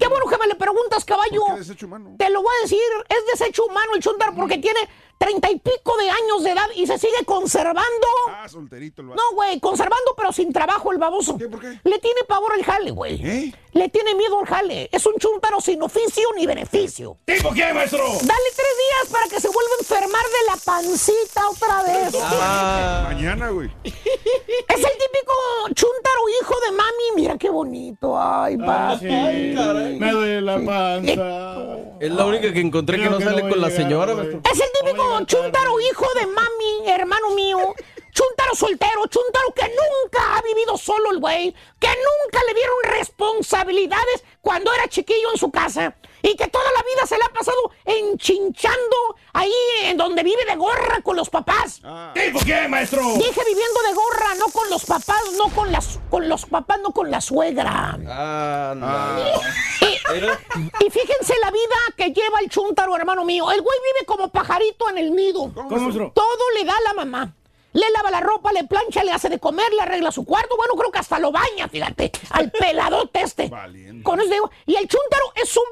[0.00, 1.40] Qué bueno que me le preguntas, caballo.
[1.40, 2.14] ¿Por qué desecho humano?
[2.18, 4.80] Te lo voy a decir, es desecho humano el chúntaro porque tiene
[5.20, 8.06] treinta y pico de años de edad y se sigue conservando.
[8.30, 9.20] Ah, solterito el vato.
[9.22, 11.36] No, güey, conservando pero sin trabajo el baboso.
[11.36, 11.46] ¿Qué?
[11.46, 11.78] ¿Por qué?
[11.84, 13.20] Le tiene pavor al jale, güey.
[13.22, 13.54] ¿Eh?
[13.72, 14.88] Le tiene miedo al jale.
[14.90, 17.18] Es un chúntaro sin oficio ni beneficio.
[17.26, 18.02] ¿Tipo quién, maestro?
[18.06, 22.14] Dale tres días para que se vuelva a enfermar de la pancita otra vez.
[22.22, 23.70] Ah, Mañana, güey.
[23.84, 25.32] Es el típico
[25.74, 27.04] chúntaro hijo de mami.
[27.16, 28.18] Mira qué bonito.
[28.18, 29.06] Ay, Ah, papi.
[29.06, 29.98] sí.
[29.98, 31.76] Me duele la panza.
[32.00, 34.26] es la única que encontré que no que sale no con la llegar, señora, güey.
[34.28, 34.50] maestro.
[34.52, 35.84] Es el típico Tarde.
[35.90, 37.74] hijo de mami, hermano mío.
[38.12, 44.24] Chúntaro soltero, chúntaro que nunca ha vivido solo el güey, que nunca le dieron responsabilidades
[44.40, 47.72] cuando era chiquillo en su casa y que toda la vida se le ha pasado
[47.84, 49.52] enchinchando ahí
[49.84, 51.80] en donde vive de gorra con los papás.
[51.84, 53.00] Ah, ¿Tipo quién, maestro?
[53.14, 56.90] Dije viviendo de gorra, no con los papás, no con las con los papás, no
[56.90, 57.96] con la suegra.
[58.08, 59.86] Ah, no.
[60.16, 63.50] Y, fíjense la vida que lleva el chúntaro, hermano mío.
[63.50, 65.50] El güey vive como pajarito en el nido.
[65.54, 67.34] Todo le da a la mamá.
[67.72, 70.56] Le lava la ropa, le plancha, le hace de comer, le arregla su cuarto.
[70.56, 72.10] Bueno, creo que hasta lo baña, fíjate.
[72.30, 73.48] Al peladote este.
[73.48, 74.02] Valiente.
[74.02, 74.50] Con eso digo.
[74.66, 75.64] Y el chúntaro es un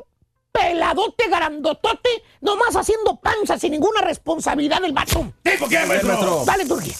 [0.52, 5.32] peladote grandotote, nomás haciendo panza sin ninguna responsabilidad del vato.
[5.42, 6.42] ¿Tipo quién, maestro?
[6.44, 6.94] Dale, Turquía.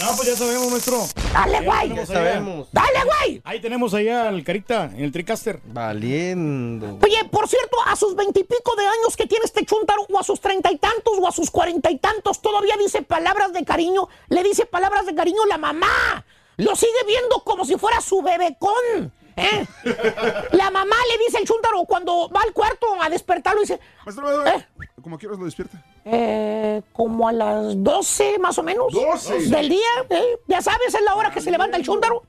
[0.00, 0.98] No, pues ya sabemos, maestro.
[1.32, 1.94] Dale, Ya güey.
[1.94, 2.68] Ya sabemos.
[2.72, 3.42] Dale, güey.
[3.44, 5.60] Ahí tenemos allá al Carita, en el Tricaster.
[5.64, 6.98] Valiendo.
[7.02, 10.40] Oye, por cierto, a sus veintipico de años que tiene este chúntaro, o a sus
[10.40, 14.42] treinta y tantos, o a sus cuarenta y tantos, todavía dice palabras de cariño, le
[14.42, 16.24] dice palabras de cariño la mamá.
[16.56, 19.12] Lo sigue viendo como si fuera su bebecón.
[19.36, 19.66] ¿eh?
[20.52, 24.24] La mamá le dice al chúntaro cuando va al cuarto a despertarlo y dice, Maestro,
[24.24, 24.46] maestro,
[24.82, 24.88] ¿Eh?
[25.02, 25.82] ¿cómo quieres lo despierta?
[26.04, 29.48] Eh, como a las 12 más o menos 12.
[29.48, 30.38] del día, ¿eh?
[30.48, 32.22] ya sabes, es la hora que se levanta el chúntaro.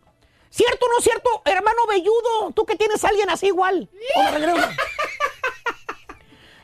[0.49, 2.51] ¿Cierto o no cierto, hermano velludo?
[2.53, 3.89] Tú que tienes a alguien así igual.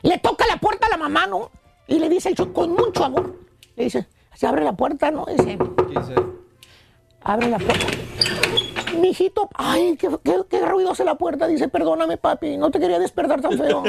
[0.02, 1.50] Le toca la puerta a la mamá, ¿no?
[1.88, 3.34] Y le dice el con mucho amor.
[3.74, 5.26] Le dice, se abre la puerta, ¿no?
[5.26, 5.58] Dice,
[7.22, 7.86] abre la puerta.
[9.00, 11.46] Mijito, ay, qué, qué, qué ruido hace la puerta.
[11.46, 13.82] Dice, perdóname, papi, no te quería despertar tan feo.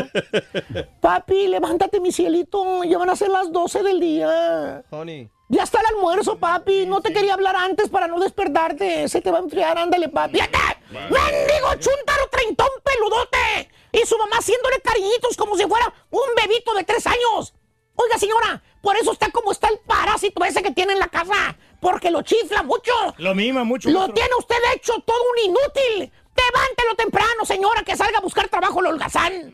[1.02, 4.84] papi, levántate, mi cielito, ya van a ser las 12 del día.
[4.90, 5.30] Honey.
[5.52, 6.86] Ya está el almuerzo, papi.
[6.86, 9.10] No te quería hablar antes para no despertarte.
[9.10, 10.38] Se te va a enfriar, ándale, papi.
[10.38, 10.78] ¡Ya está!
[10.92, 13.70] ¡Mendigo chuntaro treintón peludote!
[13.92, 17.54] Y su mamá haciéndole cariñitos como si fuera un bebito de tres años.
[17.96, 21.58] Oiga, señora, por eso está como está el parásito ese que tiene en la casa.
[21.82, 22.92] Porque lo chifla mucho.
[23.18, 23.90] Lo mima mucho.
[23.90, 26.12] Lo tiene usted hecho todo un inútil.
[26.38, 29.54] Levántelo temprano, señora, que salga a buscar trabajo el holgazán.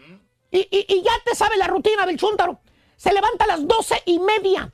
[0.52, 2.60] Y, y- y ya te sabe la rutina del chúntaro.
[2.96, 4.72] Se levanta a las doce y media.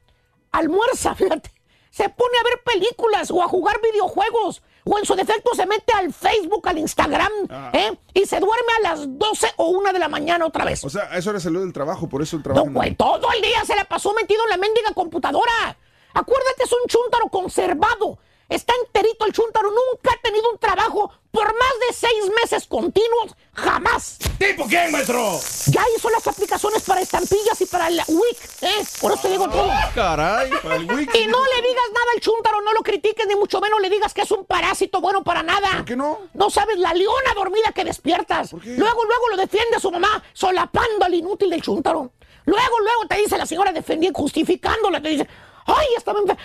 [0.51, 1.51] Almuerza, fíjate.
[1.89, 4.61] se pone a ver películas o a jugar videojuegos.
[4.85, 7.31] O en su defecto se mete al Facebook, al Instagram,
[7.71, 7.97] ¿eh?
[8.13, 10.83] Y se duerme a las 12 o 1 de la mañana otra vez.
[10.83, 12.65] O sea, eso era salud del trabajo, por eso el trabajo.
[12.65, 15.77] No, güey, todo el día se la pasó metido en la mendiga computadora.
[16.13, 18.19] Acuérdate, es un chúntaro conservado.
[18.49, 23.35] Está enterito el chúntaro, nunca ha tenido un trabajo por más de seis meses continuos,
[23.53, 24.19] jamás.
[24.37, 25.39] ¿Tipo quién, maestro?
[25.67, 28.85] Ya hizo las aplicaciones para estampillas y para el Wix, ¿eh?
[29.01, 29.71] Por eso te digo todo.
[29.95, 31.15] Caray, para el Wix.
[31.15, 34.13] Y no le digas nada al chúntaro, no lo critiques, ni mucho menos le digas
[34.13, 35.69] que es un parásito bueno para nada.
[35.77, 36.19] ¿Por qué no?
[36.33, 38.53] No sabes la leona dormida que despiertas.
[38.53, 42.11] Luego, luego lo defiende su mamá, solapando al inútil del chúntaro.
[42.45, 45.27] Luego, luego te dice la señora defendiendo, justificándola, te dice,
[45.65, 45.87] ay,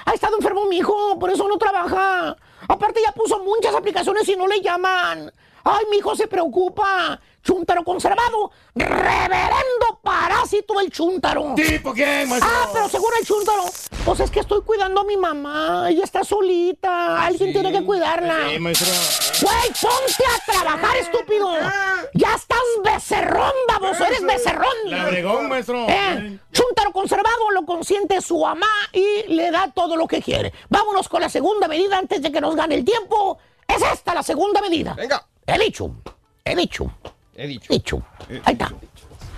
[0.05, 2.37] ha estado enfermo mi hijo, por eso no trabaja.
[2.69, 5.33] Aparte ya puso muchas aplicaciones y no le llaman.
[5.65, 7.21] Ay, mi hijo se preocupa.
[7.49, 8.51] Chúntaro conservado.
[8.75, 11.55] Reverendo parásito del chúntaro.
[11.57, 12.51] ¿Tipo quién, maestro?
[12.53, 13.65] Ah, pero seguro el chúntaro.
[14.05, 15.89] Pues es que estoy cuidando a mi mamá.
[15.89, 17.25] Ella está solita.
[17.25, 18.51] Alguien tiene que cuidarla.
[18.51, 18.89] Sí, maestro.
[19.41, 21.51] Güey, ponte a trabajar, estúpido.
[22.13, 24.05] Ya estás becerrón, baboso.
[24.05, 24.75] Eres becerrón.
[24.85, 25.87] Labregón, maestro.
[25.89, 30.53] Eh, Chúntaro conservado lo consiente su mamá y le da todo lo que quiere.
[30.69, 33.39] Vámonos con la segunda medida antes de que nos gane el tiempo.
[33.67, 34.93] Es esta la segunda medida.
[34.93, 35.27] Venga.
[35.47, 35.95] He dicho.
[36.45, 36.91] He dicho.
[37.39, 37.73] He dicho.
[37.73, 38.03] He dicho.
[38.45, 38.73] Ahí está.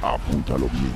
[0.03, 0.93] Apúntalo bien.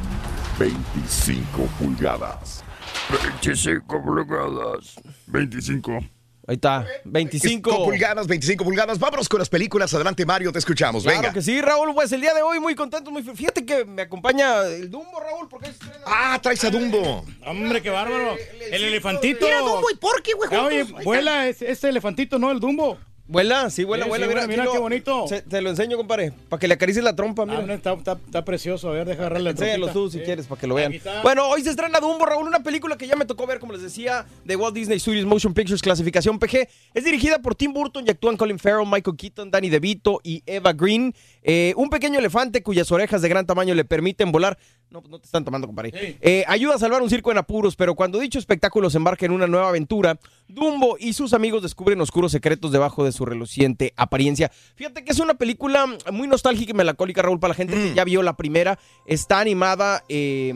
[0.58, 2.64] 25 pulgadas.
[3.10, 4.94] 25 pulgadas.
[5.26, 5.98] 25.
[6.46, 8.98] Ahí está, 25 25 pulgadas, 25 pulgadas.
[8.98, 9.92] Vámonos con las películas.
[9.94, 11.02] Adelante, Mario, te escuchamos.
[11.02, 11.32] Claro Venga.
[11.32, 14.62] que sí, Raúl, pues el día de hoy muy contento, muy Fíjate que me acompaña
[14.64, 15.76] el Dumbo, Raúl, porque es
[16.06, 17.24] Ah, traes a Dumbo.
[17.46, 18.36] Hombre, qué bárbaro.
[18.70, 19.44] El elefantito.
[19.46, 22.50] Mira, Dumbo y Porky, güey, Ah, Oye, vuela ese, ese elefantito, ¿no?
[22.50, 22.98] El Dumbo.
[23.26, 24.26] Vuela, sí, vuela, Sí, vuela.
[24.26, 25.26] sí, mira, mira qué lo- bonito.
[25.26, 27.60] se- te lo enseño, compadre, para que le acaricies la trompa, mira.
[27.60, 28.90] Ah, no, está, está- está precioso.
[28.90, 29.92] A ver, deja agarrarle la trompita.
[29.94, 30.24] tú si Sí.
[30.24, 30.92] quieres para que lo vean.
[31.22, 33.80] Bueno, hoy se estrena Dumbo, Raúl, una película que ya me tocó ver, como les
[33.80, 36.68] decía, de Walt Disney Studios Motion Pictures, clasificación PG.
[36.92, 40.74] Es dirigida por Tim Burton y actúan Colin Farrell, Michael Keaton, Danny DeVito y Eva
[40.74, 41.14] Green.
[41.44, 44.58] Eh, un pequeño elefante cuyas orejas de gran tamaño le permiten volar.
[44.90, 46.18] No, pues no te están tomando, compadre.
[46.20, 49.32] Eh, ayuda a salvar un circo en apuros, pero cuando dicho espectáculo se embarca en
[49.32, 50.18] una nueva aventura,
[50.48, 54.50] Dumbo y sus amigos descubren oscuros secretos debajo de su reluciente apariencia.
[54.74, 58.04] Fíjate que es una película muy nostálgica y melancólica, Raúl, para la gente que ya
[58.04, 58.78] vio la primera.
[59.06, 60.54] Está animada, eh,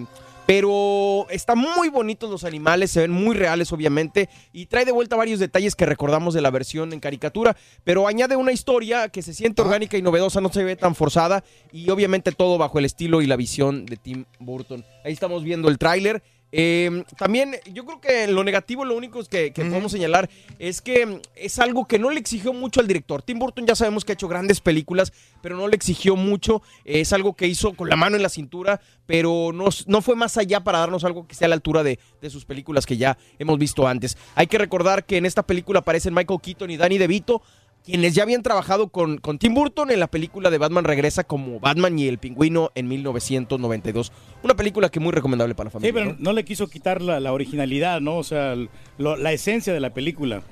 [0.49, 5.15] pero está muy bonitos los animales, se ven muy reales, obviamente, y trae de vuelta
[5.15, 9.35] varios detalles que recordamos de la versión en caricatura, pero añade una historia que se
[9.35, 13.21] siente orgánica y novedosa, no se ve tan forzada, y obviamente todo bajo el estilo
[13.21, 14.87] y la visión de Tim Burton.
[15.05, 16.23] Ahí estamos viendo el tráiler.
[16.51, 21.21] Eh, también yo creo que lo negativo, lo único que, podemos señalar es que mm,
[21.37, 23.23] es algo que no le exigió mucho al director.
[23.23, 26.63] Tim Burton ya sabemos que ha hecho grandes películas, pero no le exigió mucho.
[26.85, 30.17] Eh, es algo que hizo con la mano en la cintura, pero no, no fue
[30.17, 32.97] más allá para darnos algo que esté a la altura de, de sus películas que
[32.97, 34.17] ya hemos visto antes.
[34.35, 37.43] Hay que recordar que en esta película aparecen Michael Keaton y Danny DeVito
[37.89, 41.59] quienes ya habían trabajado con, con Tim Burton en la película de Batman Regresa como
[41.59, 44.13] Batman y el Pingüino en 1992.
[44.43, 45.95] Una película que muy recomendable para la Sí, familia.
[45.95, 46.17] pero ¿no?
[46.21, 48.17] no le quiso quitar la, la originalidad, ¿no?
[48.19, 48.55] O sea,
[48.99, 50.43] lo- la esencia de la película.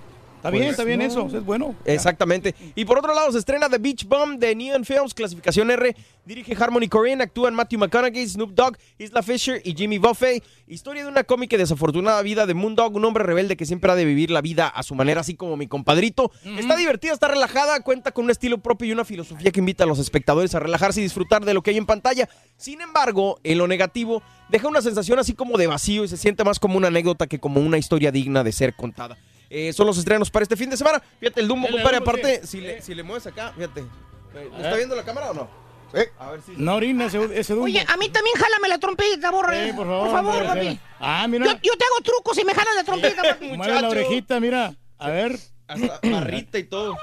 [0.47, 1.05] Está bien, Pues, está bien no.
[1.07, 1.75] eso, es bueno.
[1.85, 2.55] Exactamente.
[2.75, 5.95] Y por otro lado, se estrena The Beach Bum de Neon Films, clasificación R.
[6.25, 10.43] Dirige Harmony Korine, actúan Matthew McConaughey, Snoop Dogg, Isla Fisher y Jimmy Buffett.
[10.67, 13.95] Historia de una cómica y desafortunada vida de Moondog, un hombre rebelde que siempre ha
[13.95, 16.33] de vivir la vida a su manera, así como mi compadrito.
[16.59, 19.87] Está divertida, está relajada, cuenta con un estilo propio y una filosofía que invita a
[19.87, 22.29] los espectadores a relajarse y disfrutar de lo que hay en pantalla.
[22.57, 26.43] Sin embargo, en lo negativo, deja una sensación así como de vacío y se siente
[26.43, 29.17] más como una anécdota que como una historia digna de ser contada.
[29.51, 31.03] Eh, son los estrenos para este fin de semana.
[31.21, 32.47] Fíjate, el Dumbo, compadre, aparte, sí.
[32.47, 33.85] si, le, si le mueves acá, fíjate.
[34.35, 34.77] ¿Me está ver.
[34.77, 35.67] viendo la cámara o no?
[36.19, 36.53] A ver si.
[36.57, 37.67] No orina ese, ese Dumbo.
[37.67, 39.69] Oye, a mí también jálame la trompita, borre.
[39.69, 40.81] Sí, por favor, Por favor, hombre, papi.
[41.01, 41.47] Ah, Yo, mira.
[41.63, 43.57] yo te hago trucos y me jalas la trompita, papi.
[43.57, 44.75] Mueve la orejita, mira.
[44.99, 45.39] A ver.
[45.69, 46.97] Hasta barrita y todo.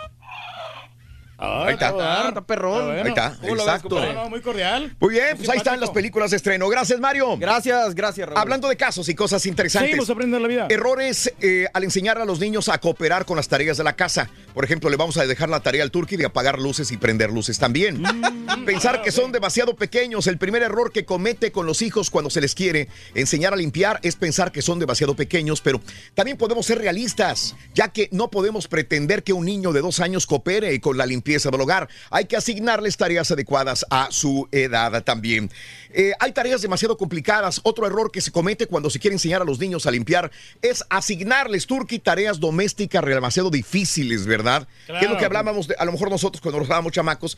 [1.46, 1.91] Ah, Ahí está.
[1.91, 2.26] dar.
[2.26, 2.89] Ah, está perrón.
[2.89, 4.14] Ahí está, ¿Cómo lo ves, exacto.
[4.14, 4.96] No, muy cordial.
[4.98, 6.70] Muy bien, pues ahí están las películas de estreno.
[6.70, 7.36] Gracias, Mario.
[7.38, 8.39] Gracias, gracias, Raúl.
[8.39, 9.89] Hablando de casos y cosas interesantes.
[9.89, 10.68] Seguimos aprendiendo la vida.
[10.70, 14.30] Errores eh, al enseñar a los niños a cooperar con las tareas de la casa.
[14.54, 17.30] Por ejemplo, le vamos a dejar la tarea al turqui de apagar luces y prender
[17.30, 18.02] luces también.
[18.02, 18.64] Mm.
[18.64, 20.28] Pensar que son demasiado pequeños.
[20.28, 24.00] El primer error que comete con los hijos cuando se les quiere enseñar a limpiar
[24.02, 25.82] es pensar que son demasiado pequeños, pero
[26.14, 30.26] también podemos ser realistas, ya que no podemos pretender que un niño de dos años
[30.26, 31.88] coopere con la limpieza limpieza del.
[32.11, 35.49] Hay que asignarles tareas adecuadas a su edad también.
[35.94, 37.62] Eh, hay tareas demasiado complicadas.
[37.64, 40.32] Otro error que se comete cuando se quiere enseñar a los niños a limpiar
[40.62, 44.68] es asignarles, Turki, tareas domésticas demasiado difíciles, ¿verdad?
[44.88, 47.38] Que es lo que hablábamos, de- a lo mejor nosotros cuando nos dábamos chamacos,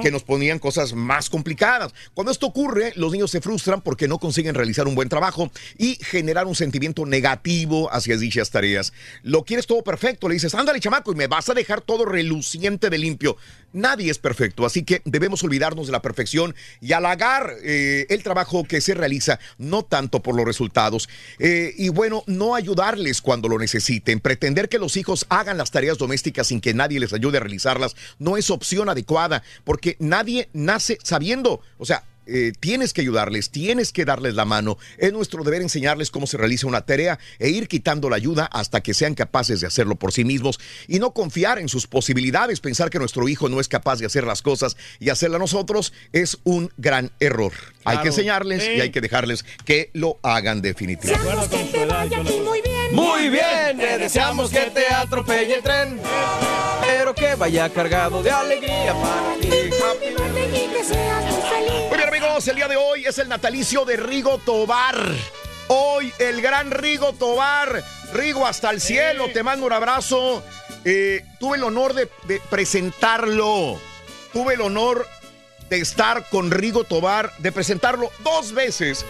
[0.00, 1.92] que nos ponían cosas más complicadas.
[2.14, 5.96] Cuando esto ocurre, los niños se frustran porque no consiguen realizar un buen trabajo y
[6.02, 8.92] generar un sentimiento negativo hacia dichas tareas.
[9.22, 12.88] Lo quieres todo perfecto, le dices, ándale chamaco, y me vas a dejar todo reluciente
[12.90, 13.36] de limpio.
[13.72, 18.64] Nadie es perfecto, así que debemos olvidarnos de la perfección y halagar eh, el trabajo
[18.64, 21.08] que se realiza, no tanto por los resultados.
[21.38, 24.20] Eh, y bueno, no ayudarles cuando lo necesiten.
[24.20, 27.94] Pretender que los hijos hagan las tareas domésticas sin que nadie les ayude a realizarlas
[28.18, 31.60] no es opción adecuada, porque nadie nace sabiendo.
[31.78, 34.78] O sea, eh, tienes que ayudarles, tienes que darles la mano.
[34.98, 38.80] Es nuestro deber enseñarles cómo se realiza una tarea e ir quitando la ayuda hasta
[38.80, 42.60] que sean capaces de hacerlo por sí mismos y no confiar en sus posibilidades.
[42.60, 46.38] Pensar que nuestro hijo no es capaz de hacer las cosas y hacerla nosotros es
[46.44, 47.52] un gran error.
[47.84, 48.70] Hay que enseñarles Sí.
[48.76, 51.28] y hay que dejarles que lo hagan definitivamente.
[52.44, 52.79] muy bien.
[52.92, 56.00] Muy bien, le deseamos que te atropelle el tren,
[56.82, 59.48] pero que vaya cargado de alegría para ti.
[61.88, 64.96] Muy bien amigos, el día de hoy es el natalicio de Rigo Tobar.
[65.68, 67.82] Hoy el gran Rigo Tobar.
[68.12, 70.42] Rigo hasta el cielo, te mando un abrazo.
[70.84, 73.78] Eh, tuve el honor de, de presentarlo.
[74.32, 75.06] Tuve el honor
[75.68, 79.06] de estar con Rigo Tobar, de presentarlo dos veces.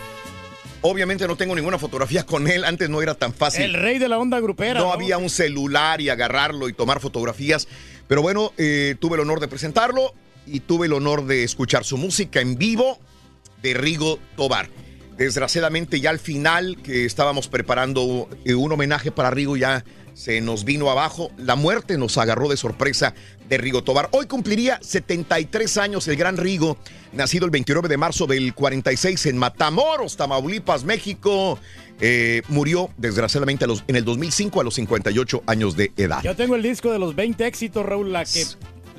[0.82, 3.62] Obviamente no tengo ninguna fotografía con él, antes no era tan fácil.
[3.62, 4.80] El rey de la onda grupera.
[4.80, 7.68] No había un celular y agarrarlo y tomar fotografías.
[8.08, 10.14] Pero bueno, eh, tuve el honor de presentarlo
[10.46, 12.98] y tuve el honor de escuchar su música en vivo
[13.62, 14.70] de Rigo Tobar.
[15.18, 20.64] Desgraciadamente ya al final que estábamos preparando eh, un homenaje para Rigo ya se nos
[20.64, 21.30] vino abajo.
[21.36, 23.14] La muerte nos agarró de sorpresa
[23.50, 24.08] de Rigo Tobar.
[24.12, 26.78] Hoy cumpliría 73 años el gran Rigo,
[27.12, 31.58] nacido el 29 de marzo del 46 en Matamoros, Tamaulipas, México.
[32.00, 36.22] Eh, murió desgraciadamente a los- en el 2005 a los 58 años de edad.
[36.22, 38.10] Yo tengo el disco de los 20 éxitos, Raúl.
[38.12, 38.44] La que,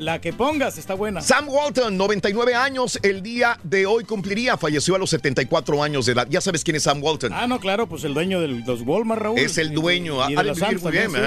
[0.02, 1.22] la que pongas está buena.
[1.22, 6.14] Sam Walton, 99 años, el día de hoy cumpliría, falleció a los 74 años de
[6.14, 6.28] edad.
[6.28, 7.32] Ya sabes quién es Sam Walton.
[7.32, 9.38] Ah, no, claro, pues el dueño de los Walmart, Raúl.
[9.38, 11.18] Es el dueño, Y, de de Sam's muy bien, sí.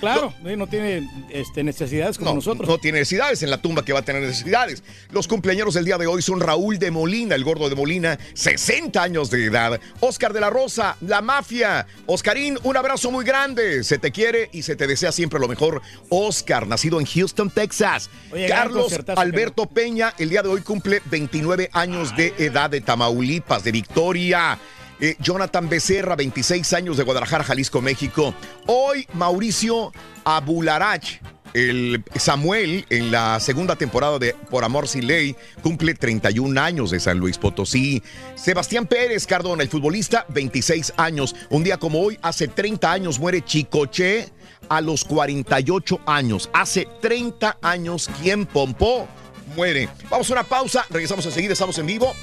[0.00, 2.68] Claro, no tiene este, necesidades como No, nosotros.
[2.68, 4.82] no tiene necesidades en la tumba que va a tener necesidades.
[5.12, 9.00] Los cumpleaños del día de hoy son Raúl de Molina, el gordo de Molina, 60
[9.00, 9.80] años de edad.
[10.00, 11.86] Oscar de la Rosa, la mafia.
[12.06, 13.84] Oscarín, un abrazo muy grande.
[13.84, 15.80] Se te quiere y se te desea siempre lo mejor.
[16.08, 18.10] Oscar, nacido en Houston, Texas.
[18.32, 23.62] Oye, Carlos Alberto Peña, el día de hoy cumple 29 años de edad de Tamaulipas,
[23.64, 24.58] de Victoria.
[24.98, 28.34] Eh, Jonathan Becerra, 26 años de Guadalajara, Jalisco, México.
[28.66, 29.92] Hoy Mauricio
[30.24, 31.20] Abularach,
[31.52, 37.00] el Samuel, en la segunda temporada de Por Amor Sin Ley, cumple 31 años de
[37.00, 38.02] San Luis Potosí.
[38.34, 41.34] Sebastián Pérez Cardona, el futbolista, 26 años.
[41.50, 44.32] Un día como hoy, hace 30 años, muere Chicoche
[44.68, 46.50] a los 48 años.
[46.52, 49.06] Hace 30 años, quien pompó
[49.54, 49.88] muere.
[50.10, 52.14] Vamos a una pausa, regresamos enseguida, estamos en vivo.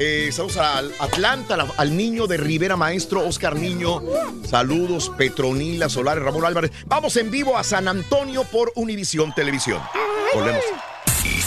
[0.00, 4.02] Eh, saludos al Atlanta, al, al niño de Rivera Maestro, Oscar Niño.
[4.48, 6.70] Saludos, Petronila Solares, Ramón Álvarez.
[6.86, 9.82] Vamos en vivo a San Antonio por Univisión Televisión.
[10.34, 10.62] Volvemos.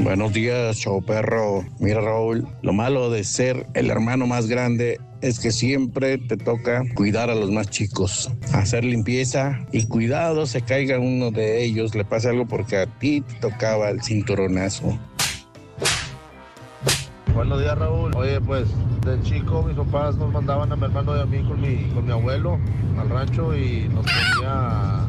[0.00, 1.64] Buenos días, show perro.
[1.78, 6.82] Mira, Raúl, lo malo de ser el hermano más grande es que siempre te toca
[6.94, 12.04] cuidar a los más chicos, hacer limpieza y cuidado se caiga uno de ellos, le
[12.04, 14.98] pasa algo porque a ti te tocaba el cinturonazo.
[17.32, 18.14] Buenos días, Raúl.
[18.16, 18.68] Oye, pues,
[19.04, 22.04] de chico mis papás nos mandaban a mi hermano y a mí con mi, con
[22.04, 22.58] mi abuelo
[22.98, 25.06] al rancho y nos ponía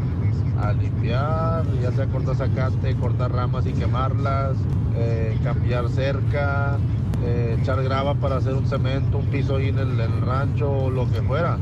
[0.61, 4.57] a, limpiar, ya sea cortar zacate, cortar ramas y quemarlas,
[4.95, 6.77] eh, cambiar cerca,
[7.23, 11.09] eh, echar grava para hacer un cemento, un piso ahí en el, rancho, o lo
[11.11, 11.57] que fuera,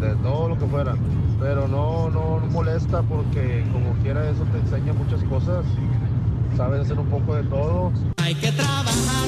[0.00, 0.94] de todo lo que fuera.
[1.40, 5.64] Pero no, no, no molesta porque como quiera eso te enseña muchas cosas.
[6.56, 7.92] Sabes hacer un poco de todo.
[8.22, 9.26] Hay que trabajar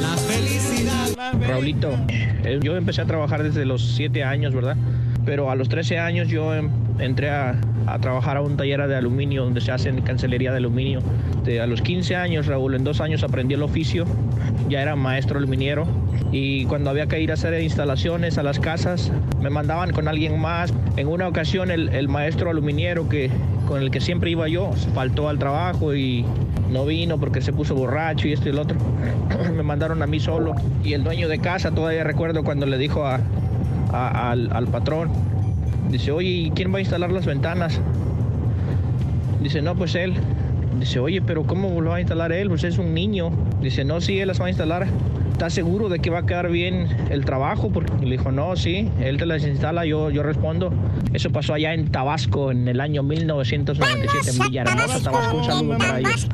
[0.00, 1.08] la felicidad.
[1.46, 4.76] Raulito, eh, yo empecé a trabajar desde los siete años, ¿verdad?
[5.28, 7.54] Pero a los 13 años yo em- entré a,
[8.00, 11.00] trabajar a un taller de aluminio donde se hace cancelería de aluminio.
[11.62, 14.06] A los 15 años, Raúl, en dos años aprendí el oficio,
[14.70, 15.86] ya era maestro aluminiero
[16.32, 20.38] y cuando había que ir a hacer instalaciones a las casas, me mandaban con alguien
[20.38, 20.72] más.
[20.96, 23.30] En una ocasión el, el maestro aluminiero que,
[23.66, 26.24] con el que siempre iba yo faltó al trabajo y
[26.70, 28.78] no vino porque se puso borracho y esto y el otro.
[29.54, 33.06] me mandaron a mí solo y el dueño de casa todavía recuerdo cuando le dijo
[33.06, 33.20] a,
[33.92, 35.10] a- al, al patrón,
[35.90, 37.80] dice, oye, ¿y quién va a instalar las ventanas?
[39.42, 40.14] Dice, no, pues él.
[40.80, 42.48] Dice, oye, pero ¿cómo lo va a instalar él?
[42.48, 43.30] Pues es un niño.
[43.60, 44.86] Dice, no, sí, él las va a instalar.
[45.32, 47.70] ¿Estás seguro de que va a quedar bien el trabajo?
[47.70, 50.72] Porque le dijo, no, sí, él te las instala, yo, yo respondo.
[51.12, 55.36] Eso pasó allá en Tabasco en el año 1997 en Villahermosa, Tabasco.
[55.38, 56.28] Un saludo para ellos.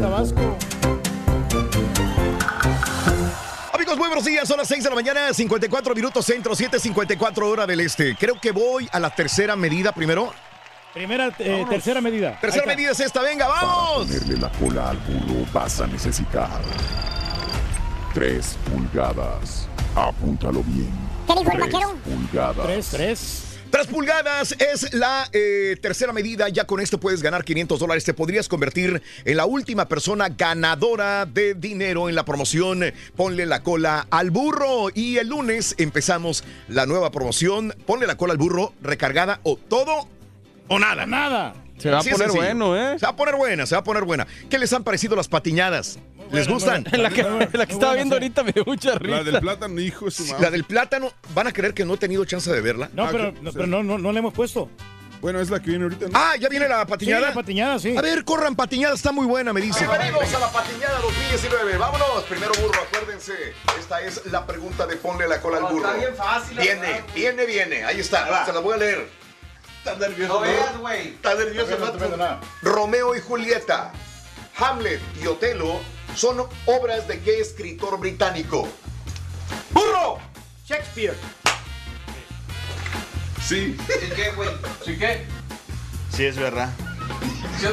[0.00, 0.56] Tabasco
[3.90, 4.46] Amigos, muy buenos días.
[4.46, 8.14] Son las 6 de la mañana, 54 minutos centro, 7:54 hora del este.
[8.14, 10.32] Creo que voy a la tercera medida primero.
[10.94, 12.38] Primera, eh, tercera medida.
[12.40, 14.06] Tercera medida es esta, venga, Para vamos.
[14.06, 16.48] ponerle la cola al burro vas a necesitar
[18.14, 19.66] 3 pulgadas.
[19.96, 20.90] Apúntalo bien.
[21.26, 21.94] ¿Qué dijo el Tres vaquero?
[22.04, 22.66] pulgadas.
[22.66, 23.49] Tres, tres.
[23.70, 26.48] Tres pulgadas es la eh, tercera medida.
[26.48, 28.04] Ya con esto puedes ganar 500 dólares.
[28.04, 32.82] Te podrías convertir en la última persona ganadora de dinero en la promoción.
[33.14, 34.88] Ponle la cola al burro.
[34.92, 37.72] Y el lunes empezamos la nueva promoción.
[37.86, 40.08] Ponle la cola al burro recargada o todo
[40.66, 41.06] o nada.
[41.06, 41.54] Nada.
[41.78, 42.98] Se va a Así poner bueno, ¿eh?
[42.98, 44.26] Se va a poner buena, se va a poner buena.
[44.50, 45.98] ¿Qué les han parecido las patiñadas?
[46.32, 46.84] ¿Les gustan?
[46.92, 49.16] La que, la que estaba viendo ahorita me dio mucha risa.
[49.16, 50.44] La del plátano, hijo de su Sí, madre.
[50.44, 52.88] La del plátano, ¿van a creer que no he tenido chance de verla?
[52.92, 54.68] No, Ah, pero, no, pero no, no, no le hemos puesto.
[55.20, 56.06] Bueno, es la que viene ahorita.
[56.06, 56.12] ¿no?
[56.14, 57.28] Ah, ya viene la Sí, patiñada.
[57.28, 57.94] la patiñada, sí.
[57.96, 59.86] A ver, corran patiñada, está muy buena, me dice.
[59.86, 61.76] Bienvenidos a la patiñada 2019.
[61.76, 62.22] Vámonos.
[62.24, 63.34] Primero burro, acuérdense.
[63.78, 65.76] Esta es la pregunta de ponle la cola al burro.
[65.88, 67.04] está bien fácil, Viene, verdad.
[67.14, 67.84] viene, viene.
[67.84, 68.46] Ahí está.
[68.46, 69.08] Se la voy a leer.
[69.84, 70.32] Está nervioso.
[70.34, 71.08] No veas, güey.
[71.08, 71.76] Está nervioso.
[71.78, 72.40] No, no, no, no, no.
[72.62, 73.92] Romeo y Julieta,
[74.56, 75.80] Hamlet y Otelo
[76.16, 78.68] son obras de qué escritor británico?
[79.70, 80.18] ¡Burro!
[80.66, 81.14] Shakespeare.
[83.46, 83.76] Sí.
[84.00, 84.50] ¿Sí qué, güey?
[84.84, 85.24] ¿Sí qué?
[86.14, 86.70] Sí, es verdad.
[87.62, 87.70] Oh,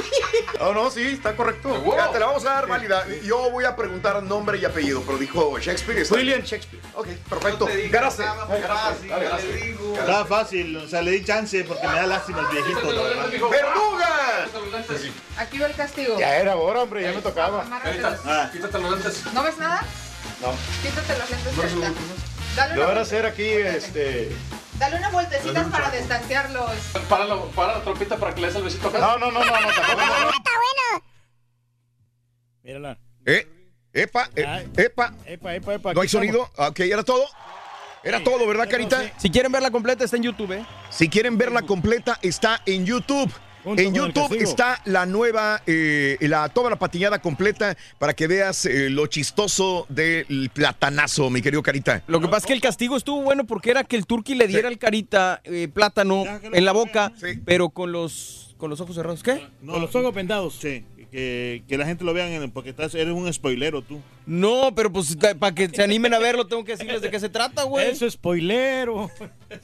[0.74, 1.84] no, sí, está correcto.
[1.96, 3.06] Ya, te la vamos a dar válida.
[3.22, 6.00] Yo voy a preguntar nombre y apellido, pero dijo Shakespeare.
[6.00, 6.42] está William.
[6.42, 6.82] Shakespeare.
[6.94, 7.68] Ok, perfecto.
[7.90, 8.24] Ganaste.
[9.98, 13.30] Estaba fácil, o sea, le di chance porque me da lástima el viejito, verdad.
[13.50, 14.48] ¡Verduga!
[15.38, 16.18] Aquí va el castigo.
[16.18, 17.64] Ya era hora, hombre, ya me tocaba.
[18.24, 19.24] Ah, Quítate los lentes.
[19.32, 19.84] ¿No ves nada?
[20.40, 20.54] No.
[20.82, 24.30] Quítate los lentes Yo una, ahora hacer aquí, este...
[24.78, 26.72] dale una vueltecita para distanciarlos.
[27.08, 28.98] Para la, para la trompita para que le des el besito acá.
[28.98, 29.52] No, no, no, no, no.
[29.52, 31.04] Ah, está bueno.
[32.62, 32.98] Mírala.
[33.26, 33.46] Eh,
[33.92, 35.14] epa, eh, epa.
[35.26, 35.94] Epa, epa, epa.
[35.94, 36.50] ¿No hay sonido?
[36.56, 37.26] Ok, ¿era todo?
[38.04, 39.02] Era todo, ¿verdad, Carita?
[39.18, 40.64] Si quieren verla completa, está en YouTube, ¿eh?
[40.88, 43.30] Si quieren verla completa, está en YouTube.
[43.76, 48.88] En YouTube está la nueva, eh, la, toda la patiñada completa para que veas eh,
[48.90, 52.02] lo chistoso del platanazo, mi querido Carita.
[52.06, 54.46] Lo que pasa es que el castigo estuvo bueno porque era que el turqui le
[54.46, 57.40] diera al carita eh, plátano en la boca, Sí.
[57.44, 59.22] pero con los, con los ojos cerrados.
[59.22, 59.46] ¿Qué?
[59.60, 60.54] no, Con los ojos vendados.
[60.60, 64.00] Sí, que, que la gente lo vean en- porque estás, eres un spoilero tú.
[64.26, 67.28] No, pero pues para que se animen a verlo tengo que decirles de qué se
[67.28, 67.90] trata, güey.
[67.90, 69.10] Eso es spoilero.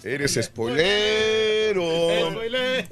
[0.02, 2.30] Eres spoilero.
[2.32, 2.88] Spoilero.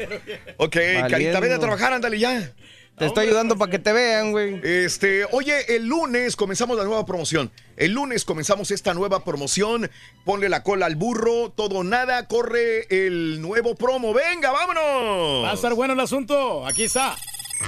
[0.59, 1.41] Ok, Carita, Valiendo.
[1.41, 2.53] ven a trabajar, ándale ya.
[2.99, 4.61] Te estoy ayudando para que te vean, güey.
[4.63, 7.51] Este, oye, el lunes comenzamos la nueva promoción.
[7.79, 9.91] El lunes comenzamos esta nueva promoción.
[10.27, 14.13] Ponle la cola al burro, todo nada, corre el nuevo promo.
[14.13, 15.43] Venga, vámonos.
[15.45, 16.67] Va a estar bueno el asunto.
[16.67, 17.17] Aquí está.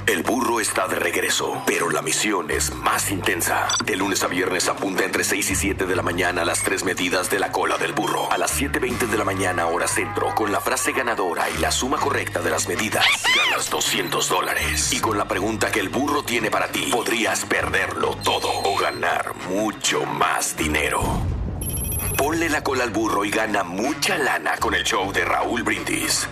[0.07, 3.67] El burro está de regreso, pero la misión es más intensa.
[3.83, 7.31] De lunes a viernes apunta entre 6 y 7 de la mañana las tres medidas
[7.31, 8.31] de la cola del burro.
[8.31, 11.97] A las 7.20 de la mañana hora centro, con la frase ganadora y la suma
[11.97, 13.05] correcta de las medidas,
[13.35, 14.93] ganas 200 dólares.
[14.93, 19.33] Y con la pregunta que el burro tiene para ti, podrías perderlo todo o ganar
[19.49, 21.01] mucho más dinero.
[22.15, 26.29] Ponle la cola al burro y gana mucha lana con el show de Raúl Brindis.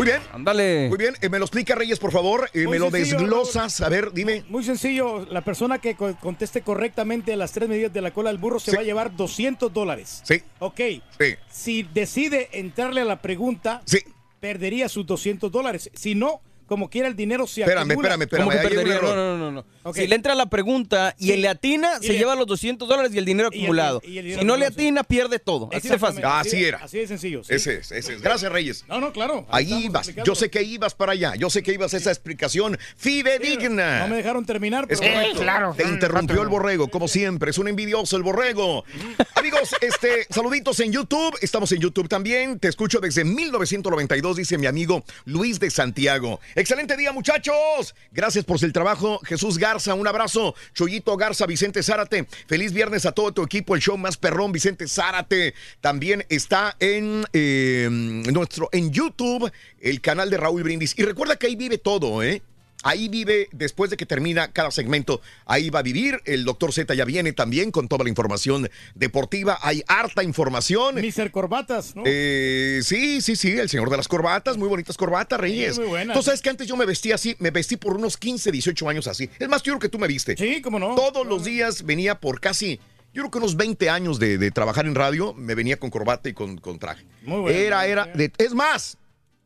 [0.00, 0.22] Muy bien.
[0.32, 0.88] Ándale.
[0.88, 2.48] Muy bien, eh, me lo explica Reyes, por favor.
[2.54, 3.82] Eh, me lo sencillo, desglosas.
[3.82, 4.44] A ver, dime.
[4.48, 5.26] Muy sencillo.
[5.26, 8.70] La persona que co- conteste correctamente las tres medidas de la cola del burro se
[8.70, 8.76] Sí.
[8.78, 10.22] va a llevar 200 dólares.
[10.24, 10.80] Sí, Ok.
[11.18, 13.98] sí, Si decide entrarle a la pregunta, sí.
[14.40, 15.90] perdería sus 200 dólares.
[15.92, 16.40] Si no,
[16.70, 18.14] como quiera el dinero se Espérame, acumula.
[18.14, 18.90] espérame, espérame.
[18.92, 19.16] Error.
[19.16, 19.64] No, no, no, no.
[19.82, 19.96] Ok.
[19.96, 21.36] Si le entra la pregunta y Sí.
[21.38, 24.00] le atina, Y se le- lleva los 200 dólares y el dinero Y el- acumulado.
[24.04, 24.72] y el dinero si no le sí.
[24.74, 25.68] atina, pierde todo.
[25.72, 26.24] Así de fácil.
[26.24, 26.78] Así era.
[26.78, 27.42] Así de sencillo.
[27.42, 27.54] sí.
[27.54, 28.22] Ese es, ese es.
[28.22, 28.84] Gracias, Reyes.
[28.88, 29.46] No, no, claro.
[29.50, 30.02] ahí ibas.
[30.06, 30.30] explicando.
[30.30, 31.34] Yo sé que ibas para allá.
[31.34, 34.00] Yo sé que ibas a esa explicación fidedigna.
[34.02, 34.86] No me dejaron terminar.
[34.88, 35.42] Es pero correcto.
[35.42, 35.74] bueno.
[35.76, 37.50] Te interrumpió el borrego, como siempre.
[37.50, 38.84] Es un envidioso el borrego.
[39.34, 41.36] Amigos, este, saluditos en YouTube.
[41.40, 42.58] Estamos en YouTube también.
[42.60, 46.40] Te escucho desde 1992, dice mi amigo Luis de Santiago.
[46.60, 47.94] Excelente día, muchachos.
[48.12, 49.18] Gracias por el trabajo.
[49.24, 50.54] Jesús Garza, un abrazo.
[50.74, 52.26] Choyito Garza, Vicente Zárate.
[52.46, 53.74] Feliz viernes a todo tu equipo.
[53.74, 55.54] El show más perrón, Vicente Zárate.
[55.80, 59.50] También está en eh, nuestro, en YouTube,
[59.80, 60.92] el canal de Raúl Brindis.
[60.98, 62.42] Y recuerda que ahí vive todo, ¿eh?
[62.82, 66.22] Ahí vive, después de que termina cada segmento, ahí va a vivir.
[66.24, 69.58] El doctor Z ya viene también con toda la información deportiva.
[69.62, 70.94] Hay harta información.
[70.94, 72.04] Mister Corbatas, ¿no?
[72.06, 75.78] Eh, sí, sí, sí, el señor de las corbatas, muy bonitas corbatas, Reyes.
[75.78, 76.16] muy buenas.
[76.16, 79.06] Tú sabes que antes yo me vestía así, me vestí por unos 15, 18 años
[79.06, 79.28] así.
[79.38, 80.36] Es más, yo creo que tú me viste.
[80.38, 80.94] Sí, cómo no.
[80.94, 82.80] Todos los días venía por casi,
[83.12, 86.28] yo creo que unos 20 años de, de trabajar en radio, me venía con corbata
[86.30, 87.04] y con, con traje.
[87.24, 88.96] Muy bueno, Era, era, de- es más,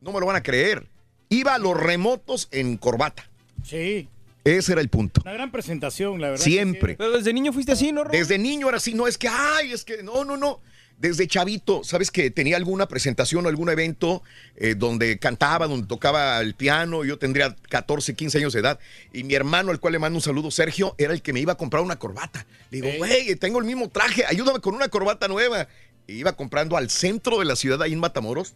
[0.01, 0.86] no me lo van a creer.
[1.29, 3.29] Iba a los remotos en corbata.
[3.65, 4.09] Sí.
[4.45, 5.23] Ese era el punto.
[5.25, 6.45] Una gran presentación, la verdad.
[6.45, 6.97] Siempre.
[6.97, 8.05] Pero desde niño fuiste así, ¿no?
[8.05, 10.61] Desde niño era así, no es que, ay, es que, no, no, no.
[10.99, 14.23] Desde chavito, ¿sabes que tenía alguna presentación o algún evento
[14.57, 17.05] eh, donde cantaba, donde tocaba el piano?
[17.05, 18.79] Yo tendría 14, 15 años de edad.
[19.13, 21.55] Y mi hermano, al cual le mando un saludo, Sergio, era el que me iba
[21.55, 22.47] a comprar una corbata.
[22.71, 25.69] Le digo, güey, tengo el mismo traje, ayúdame con una corbata nueva.
[26.07, 28.55] Iba comprando al centro de la ciudad, ahí en Matamoros.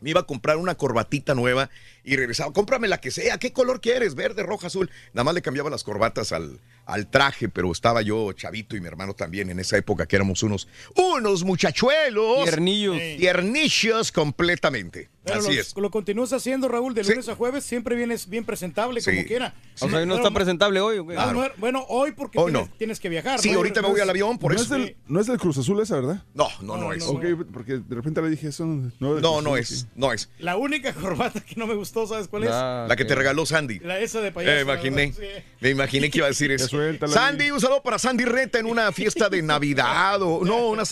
[0.00, 1.70] Me iba a comprar una corbatita nueva
[2.04, 2.52] y regresaba.
[2.52, 3.38] Cómprame la que sea.
[3.38, 4.14] ¿Qué color quieres?
[4.14, 4.90] Verde, roja, azul.
[5.12, 8.86] Nada más le cambiaba las corbatas al, al traje, pero estaba yo chavito y mi
[8.86, 12.44] hermano también en esa época que éramos unos, unos muchachuelos.
[12.44, 12.96] Tiernillos.
[13.18, 15.08] Tiernillos completamente.
[15.22, 15.76] Pero Así lo, es.
[15.76, 17.10] lo continúas haciendo, Raúl, de Sí.
[17.10, 17.62] lunes a jueves.
[17.64, 19.26] Siempre vienes bien presentable, como Sí.
[19.26, 19.54] quiera.
[19.74, 21.14] O sea, no Pero- está presentable hoy, ¿o qué?
[21.14, 22.76] No, no, bueno, hoy porque Hoy tienes, no.
[22.78, 23.38] tienes que viajar.
[23.38, 23.58] Sí, ¿no?
[23.58, 24.64] ahorita me voy al avión, por no, eso.
[24.74, 26.24] Es del, no es del Cruz Azul esa, ¿verdad?
[26.32, 27.04] No, no, no, es.
[27.06, 27.22] Ok,
[27.52, 28.64] porque de repente le dije eso.
[28.64, 29.68] No, No, no es.
[29.68, 29.86] sí.
[29.94, 30.30] No es.
[30.38, 32.50] La única corbata que no me gustó, ¿sabes cuál es?
[32.52, 33.80] Ah, La que te regaló Sandy.
[33.80, 34.52] La esa de payaso.
[34.52, 35.22] Eh, la imaginé, sí.
[35.60, 36.68] me imaginé que iba a decir eso.
[37.08, 40.84] Sandy, un saludo para Sandy Reta en una fiesta de Navidad o no, una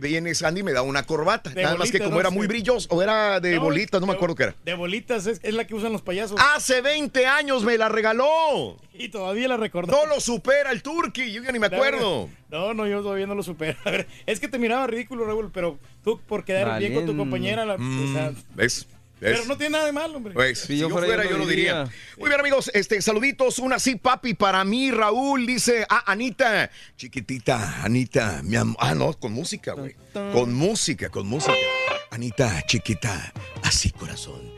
[0.00, 2.20] viene Sandy y me da una corbata, De nada más que como ¿no?
[2.20, 4.54] era muy brilloso o era de No, bolitas, no me acuerdo qué era.
[4.64, 6.38] De bolitas es, es la que usan los payasos.
[6.54, 8.76] Hace 20 años me la regaló.
[8.96, 9.90] Y todavía la recordó.
[9.90, 12.28] No lo supera el Turkey, yo ya ni me acuerdo.
[12.48, 13.76] No, no, yo todavía no lo supero.
[13.84, 17.16] A ver, es que te miraba ridículo, Raúl, pero tú por quedar bien con tu
[17.16, 18.86] compañera, la- o sea, Mm, ¿Ves?
[19.24, 20.34] Pero no tiene nada de malo, hombre.
[20.34, 21.88] Pues, si yo fuera, yo lo diría.
[22.18, 27.82] Muy bien, amigos, este, saluditos, una sí, papi, para mí, Raúl, dice, ah, Anita, chiquitita,
[27.82, 29.96] Anita, mi amor, ah, no, con música, güey,
[30.32, 31.54] con música, con música.
[32.10, 33.32] Anita, chiquita,
[33.62, 34.52] así corazón,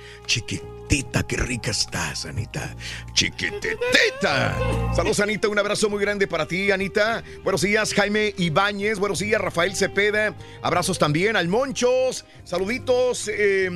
[0.88, 2.74] chiquitita, qué rica estás, Anita,
[3.12, 4.56] chiquitita.
[4.94, 7.22] Saludos, Anita, un abrazo muy grande para ti, Anita.
[7.42, 13.68] Buenos días, Jaime Ibáñez, buenos días, Rafael Cepeda, abrazos también al Monchos, saluditos, eh,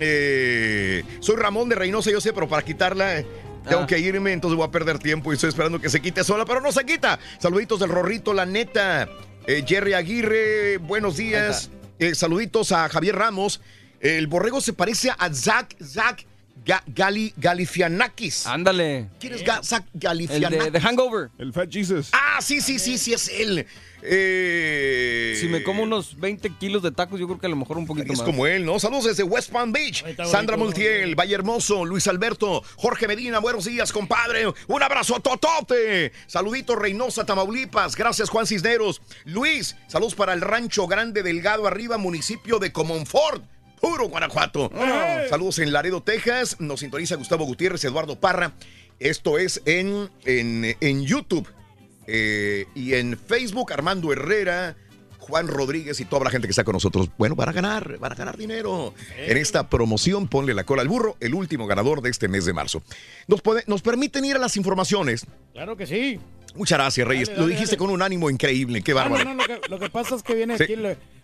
[0.00, 3.18] eh, soy Ramón de Reynosa, yo sé, pero para quitarla...
[3.20, 3.26] eh,
[3.68, 3.86] Tengo Ah.
[3.88, 6.60] que irme, entonces voy a perder tiempo y estoy esperando que se quite sola, pero
[6.60, 7.18] no se quita.
[7.40, 9.08] Saluditos del Rorrito, la neta.
[9.44, 11.68] Eh, Jerry Aguirre, buenos días.
[11.98, 13.60] Eh, saluditos a Javier Ramos.
[13.98, 16.24] El borrego se parece a Zach, Zach
[16.66, 18.46] Ga- Gali, Galifianakis.
[18.46, 19.08] Ándale.
[19.20, 20.64] ¿Quién es Ga- Zach El Galifianakis?
[20.64, 21.30] de, de Hangover.
[21.38, 22.08] El Fat Jesus.
[22.12, 23.64] Ah, sí, sí, sí, sí, es él.
[24.02, 27.78] Eh, Si me como unos 20 kilos de tacos, yo creo que a lo mejor
[27.78, 28.26] un poquito Es más.
[28.26, 28.78] como él, ¿no?
[28.78, 30.04] Saludos desde West Palm Beach.
[30.24, 34.46] Sandra bonito, Multiel, Valle Hermoso, Luis Alberto, Jorge Medina, buenos días, compadre.
[34.68, 36.12] Un abrazo a Totote.
[36.26, 37.96] Saludito, Reynosa, Tamaulipas.
[37.96, 39.00] Gracias, Juan Cisneros.
[39.24, 43.42] Luis, saludos para el Rancho Grande Delgado Arriba, municipio de Comonfort.
[43.80, 44.70] Puro Guanajuato.
[45.28, 46.56] Saludos en Laredo, Texas.
[46.60, 48.52] Nos sintoniza Gustavo Gutiérrez, Eduardo Parra.
[48.98, 51.46] Esto es en, en, en YouTube.
[52.06, 54.76] Eh, y en Facebook, Armando Herrera,
[55.18, 57.08] Juan Rodríguez y toda la gente que está con nosotros.
[57.18, 58.94] Bueno, van a ganar, van a ganar dinero.
[59.18, 62.52] En esta promoción, ponle la cola al burro, el último ganador de este mes de
[62.52, 62.82] marzo.
[63.26, 65.26] Nos, puede- nos permiten ir a las informaciones.
[65.52, 66.18] Claro que sí.
[66.54, 67.28] Muchas gracias, Reyes.
[67.28, 67.78] Dale, Lo dijiste dale.
[67.78, 68.80] con un ánimo increíble.
[68.82, 69.24] Qué Ah, no, bárbaro.
[69.24, 70.62] no, lo, que, lo que pasa es que viene Sí.
[70.62, 70.76] aquí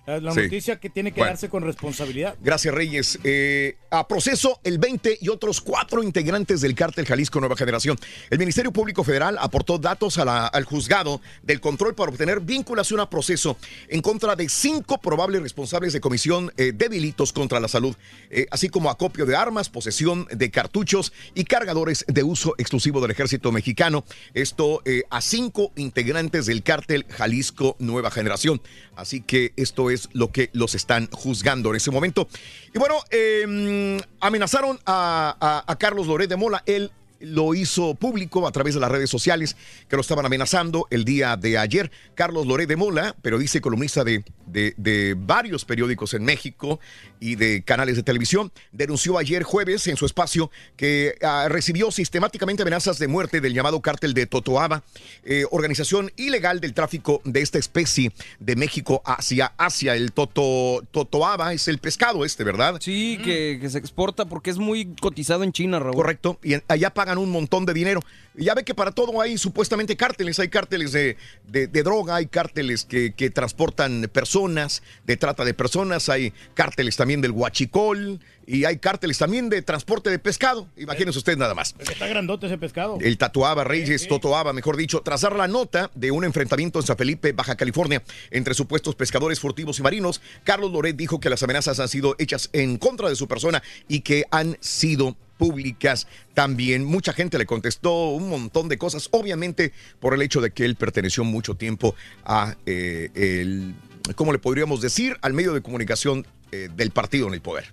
[0.06, 0.40] la, la- Sí.
[0.42, 1.30] noticia que tiene que Bueno.
[1.32, 2.36] darse con responsabilidad.
[2.40, 3.18] Gracias, Reyes.
[3.24, 7.98] Eh, a proceso el 20 y otros cuatro integrantes del cártel Jalisco Nueva Generación.
[8.30, 13.00] El Ministerio Público Federal aportó datos a la- al juzgado del control para obtener vinculación
[13.00, 13.56] a proceso
[13.88, 17.94] en contra de cinco probables responsables de comisión eh, de delitos contra la salud,
[18.30, 23.10] eh, así como acopio de armas, posesión de cartuchos y cargadores de uso exclusivo del
[23.10, 24.04] ejército mexicano.
[24.34, 28.60] Esto eh, a cinco integrantes del cártel Jalisco Nueva Generación.
[28.96, 32.28] Así que esto es lo que los están juzgando en ese momento.
[32.74, 36.62] Y bueno, eh, amenazaron a, Carlos Loret de Mola.
[36.66, 36.90] Él
[37.20, 39.56] lo hizo público a través de las redes sociales
[39.88, 41.90] que lo estaban amenazando el día de ayer.
[42.14, 46.78] Carlos Loret de Mola, periodista y columnista de, de- de varios periódicos en México
[47.20, 52.62] y de canales de televisión, denunció ayer jueves en su espacio que ah, recibió sistemáticamente
[52.62, 54.82] amenazas de muerte del llamado cártel de Totoaba,
[55.24, 59.94] eh, organización ilegal del tráfico de esta especie de México hacia Asia.
[59.96, 62.76] El Toto, Totoaba es el pescado este, ¿verdad?
[62.80, 65.94] Sí, que, que se exporta porque es muy cotizado en China, Raúl.
[65.94, 68.00] Correcto, y en- allá pagan un montón de dinero.
[68.34, 72.26] Ya ve que para todo hay supuestamente cárteles, hay cárteles de, de- de droga, hay
[72.26, 78.64] cárteles que, que transportan personas, de trata de personas, hay cárteles también del huachicol y
[78.64, 80.66] hay cárteles también de transporte de pescado.
[80.76, 81.74] Imagínense ustedes nada más.
[81.74, 82.98] Porque está grandote ese pescado.
[83.00, 86.96] El Tatuaba Reyes, Totoaba, mejor dicho, tras dar la nota de un enfrentamiento en San
[86.96, 91.78] Felipe, Baja California, entre supuestos pescadores furtivos y marinos, Carlos Loret dijo que las amenazas
[91.80, 96.84] han sido hechas en contra de su persona y que han sido públicas también.
[96.84, 100.76] Mucha gente le contestó un montón de cosas, obviamente por el hecho de que él
[100.76, 101.94] perteneció mucho tiempo
[102.24, 103.74] a eh, el,
[104.14, 105.16] ¿cómo le podríamos decir?
[105.22, 107.72] Al medio de comunicación eh, del partido en el poder,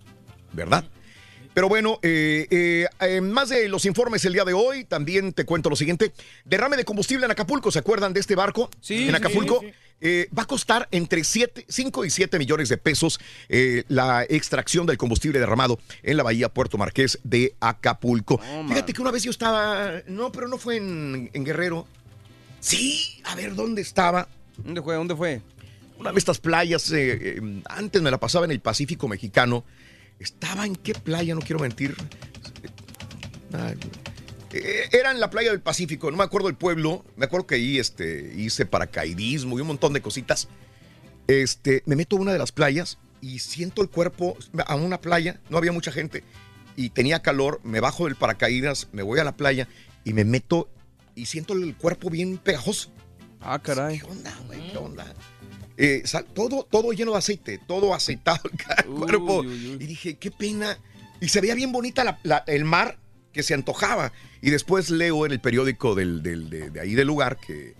[0.53, 0.85] ¿verdad?
[1.53, 5.69] Pero bueno, eh, eh, más de los informes el día de hoy, también te cuento
[5.69, 6.13] lo siguiente.
[6.45, 8.69] Derrame de combustible en Acapulco, ¿se acuerdan de este barco?
[8.79, 9.59] Sí, En Acapulco.
[9.61, 9.73] sí, sí.
[10.01, 13.19] Eh, va a costar entre 5 y 7 millones de pesos
[13.49, 18.39] eh, la extracción del combustible derramado en la bahía Puerto Marqués de Acapulco.
[18.67, 21.85] Fíjate que una vez yo estaba, no, pero no fue en, en Guerrero.
[22.61, 24.27] Sí, a ver dónde estaba.
[24.57, 24.95] ¿Dónde fue?
[24.95, 25.41] ¿Dónde fue?
[25.97, 29.65] Una de estas playas, eh, antes me la pasaba en el Pacífico mexicano.
[30.17, 31.35] ¿Estaba en qué playa?
[31.35, 31.95] No quiero mentir.
[33.53, 33.75] Ay,
[34.57, 37.05] Era en la playa del Pacífico, no me acuerdo el pueblo.
[37.15, 40.47] Me acuerdo que ahí este, hice paracaidismo y un montón de cositas.
[41.27, 45.39] Este, me meto a una de las playas y siento el cuerpo a una playa,
[45.49, 46.23] no había mucha gente
[46.75, 49.67] y tenía calor, me bajo del paracaídas, me voy a la playa
[50.05, 50.69] y me meto
[51.13, 52.91] y siento el cuerpo bien pegajoso.
[53.41, 53.99] Ah, caray.
[53.99, 54.71] ¿Qué onda, güey?
[54.71, 55.13] ¿Qué onda?
[55.77, 58.41] Eh, sal- todo, todo lleno de aceite, todo aceitado
[58.77, 59.43] el cuerpo.
[59.43, 60.77] Y dije, qué pena.
[61.21, 62.97] Y se veía bien bonita la- la- el mar
[63.33, 64.11] que se antojaba.
[64.41, 67.75] Y después leo en el periódico del, del- de, de ahí del lugar que,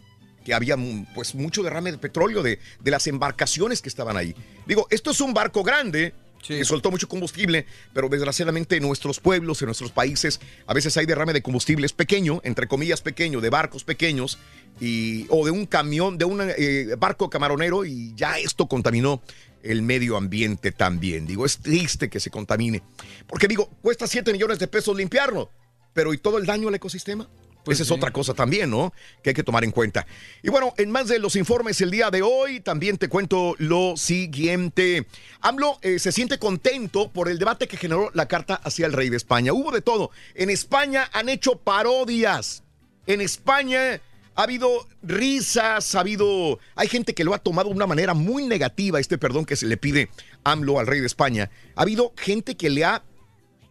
[0.46, 4.36] que había mm, pues mucho derrame de petróleo de, de las embarcaciones que estaban ahí.
[4.66, 6.14] Digo, esto es un barco grande.
[6.48, 11.06] Que soltó mucho combustible, pero desgraciadamente en nuestros pueblos, en nuestros países, a veces hay
[11.06, 14.40] derrame de combustible, es pequeño, entre comillas pequeño, de barcos pequeños,
[14.80, 19.22] y, o de un camión, de un eh, barco camaronero, y ya esto contaminó
[19.64, 21.26] el medio ambiente también.
[21.26, 22.82] Digo, es triste que se contamine,
[23.28, 25.50] porque digo, cuesta 7 millones de pesos limpiarlo,
[25.94, 27.30] pero ¿y todo el daño al ecosistema?
[27.64, 28.94] Pues Esa es otra cosa también, ¿no?
[29.22, 30.08] Que hay que tomar en cuenta.
[30.42, 33.98] Y bueno, en más de los informes el día de hoy, también te cuento lo
[33.98, 35.06] siguiente.
[35.42, 39.10] AMLO eh, se siente contento por el debate que generó la carta hacia el rey
[39.10, 39.52] de España.
[39.54, 40.10] Hubo de todo.
[40.36, 42.64] En España han hecho parodias.
[43.08, 44.02] En España
[44.40, 46.60] ha habido risas, ha habido...
[46.76, 49.66] Hay gente que lo ha tomado de una manera muy negativa, este perdón que se
[49.66, 50.10] le pide
[50.46, 51.52] AMLO al rey de España.
[51.76, 53.04] Ha habido gente que le ha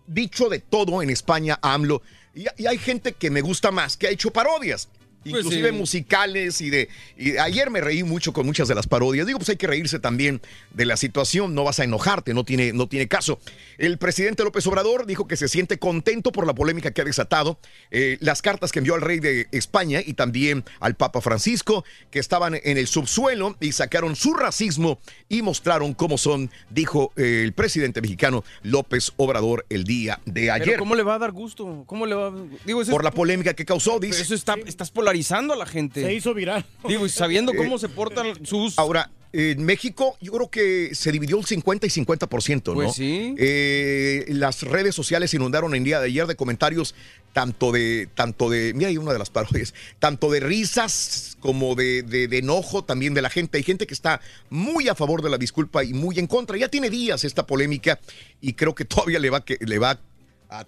[0.06, 2.02] dicho de todo en España a AMLO.
[2.34, 4.90] Y, y hay gente que me gusta más, que ha hecho parodias.
[5.24, 5.74] Pues Inclusive sí.
[5.76, 6.88] musicales y de...
[7.16, 9.26] y ayer me reí mucho con muchas de las parodias.
[9.26, 10.40] Digo, pues hay que reírse también
[10.72, 11.54] de la situación.
[11.54, 13.40] No vas a enojarte, no tiene, no tiene caso.
[13.78, 17.58] El presidente López Obrador dijo que se siente contento por la polémica que ha desatado.
[17.90, 22.18] eh, las cartas que envió al rey de España y también al Papa Francisco, que
[22.20, 27.52] estaban en el subsuelo y sacaron su racismo y mostraron cómo son, dijo eh, el
[27.52, 30.66] presidente mexicano López Obrador el día de ayer.
[30.68, 31.84] Pero ¿cómo le va a dar gusto?
[31.86, 32.32] ¿Cómo le va a...
[32.64, 34.22] Digo, Por es- la polémica que causó, dice.
[34.22, 34.90] eso está, estás
[35.22, 36.02] polarizando a la gente.
[36.02, 36.64] Se hizo viral.
[36.86, 38.78] Digo, y sabiendo cómo Eh, se portan sus...
[38.78, 42.74] Ahora, en México yo creo que se dividió el 50 y 50%, ¿no?
[42.74, 43.34] Pues sí.
[43.36, 46.94] Eh, las redes sociales inundaron el día de ayer de comentarios
[47.34, 52.02] tanto de, tanto de, mira, hay una de las parodias, tanto de risas como de,
[52.02, 53.58] de- de enojo también de la gente.
[53.58, 56.56] Hay gente que está muy a favor de la disculpa y muy en contra.
[56.56, 58.00] Ya tiene días esta polémica
[58.40, 60.00] y creo que todavía le va, que, le va a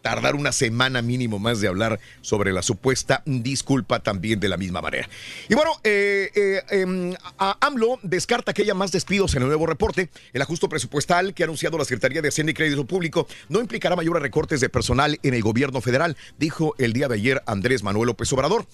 [0.03, 4.81] tardar una semana mínimo más de hablar sobre la supuesta disculpa también de la misma
[4.83, 5.09] manera.
[5.49, 9.67] Y bueno, eh, eh, em, a- AMLO descarta que haya más despidos en el nuevo
[9.67, 10.11] reporte.
[10.33, 13.97] El ajuste presupuestal que ha anunciado la Secretaría de Hacienda y Crédito Público no implicará
[13.97, 18.09] mayores recortes de personal en el gobierno federal, dijo el día de ayer Andrés Manuel
[18.09, 18.67] López Obrador.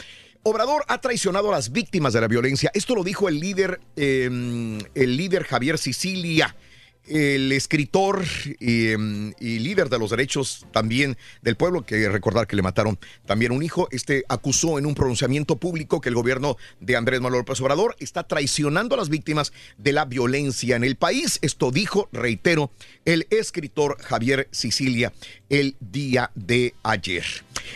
[0.43, 2.71] Obrador ha traicionado a las víctimas de la violencia.
[2.75, 6.55] Esto lo dijo el líder, em, el líder Javier Sicilia.
[7.09, 8.25] El escritor
[8.59, 12.99] y, em, y líder de los derechos también del pueblo, que recordar que le mataron
[13.27, 17.41] también un hijo, este acusó en un pronunciamiento público que el gobierno de Andrés Manuel
[17.41, 21.39] López Obrador está traicionando a las víctimas de la violencia en el país.
[21.43, 22.71] Esto dijo, reitero,
[23.05, 25.13] el escritor Javier Sicilia
[25.49, 27.25] el día de ayer.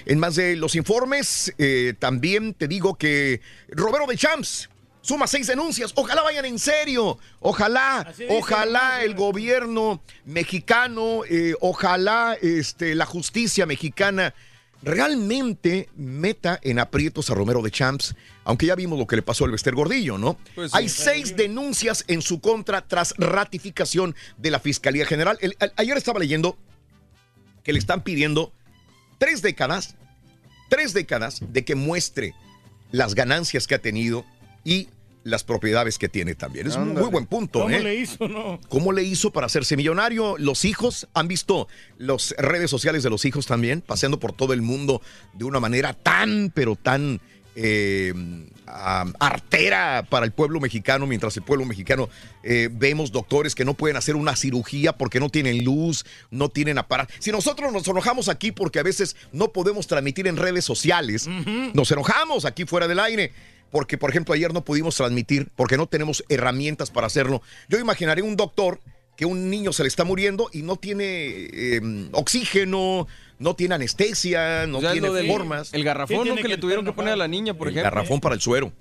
[0.06, 4.69] En más de los informes, eh, también te digo que Roberto de Champs
[5.02, 5.92] suma seis denuncias.
[5.94, 7.18] Ojalá vayan en serio.
[7.40, 14.34] Ojalá, ojalá el gobierno mexicano, eh, ojalá este, la justicia mexicana
[14.82, 18.14] realmente meta en aprietos a Romero de Champs,
[18.44, 20.38] aunque ya vimos lo que le pasó al Bester Gordillo, ¿no?
[20.54, 20.78] Pues sí.
[20.78, 25.36] Hay seis denuncias en su contra tras ratificación de la Fiscalía General.
[25.42, 26.56] El- ayer estaba leyendo
[27.62, 28.52] que le están pidiendo
[29.18, 29.96] tres décadas,
[30.70, 32.34] tres décadas de que muestre
[32.90, 34.24] las ganancias que ha tenido
[34.64, 34.88] y
[35.22, 36.66] las propiedades que tiene también.
[36.66, 37.82] Es un muy buen punto, ¿Cómo ¿eh?
[37.82, 38.58] le hizo, no?
[38.68, 40.36] ¿Cómo le hizo para hacerse millonario?
[40.38, 41.68] Los hijos han visto
[41.98, 45.02] las redes sociales de los hijos también, paseando por todo el mundo
[45.34, 47.20] de una manera tan, pero tan
[47.56, 48.14] eh,
[48.66, 52.08] artera para el pueblo mexicano, mientras el pueblo mexicano
[52.42, 56.78] eh, vemos doctores que no pueden hacer una cirugía porque no tienen luz, no tienen
[56.78, 57.12] aparato.
[57.18, 61.28] Si nosotros nos enojamos aquí porque a veces no podemos transmitir en redes sociales,
[61.74, 63.32] nos enojamos aquí fuera del aire.
[63.70, 67.42] Porque, por ejemplo, ayer no pudimos transmitir porque no tenemos herramientas para hacerlo.
[67.68, 68.80] Yo imaginaré un doctor
[69.16, 73.06] que un niño se le está muriendo y no tiene eh, oxígeno,
[73.38, 75.74] no tiene anestesia, no O sea, tiene formas.
[75.74, 76.36] El garrafón ¿no?
[76.36, 77.90] que, le tuvieron que poner a la niña, por El ejemplo.
[77.90, 78.72] garrafón para el suero.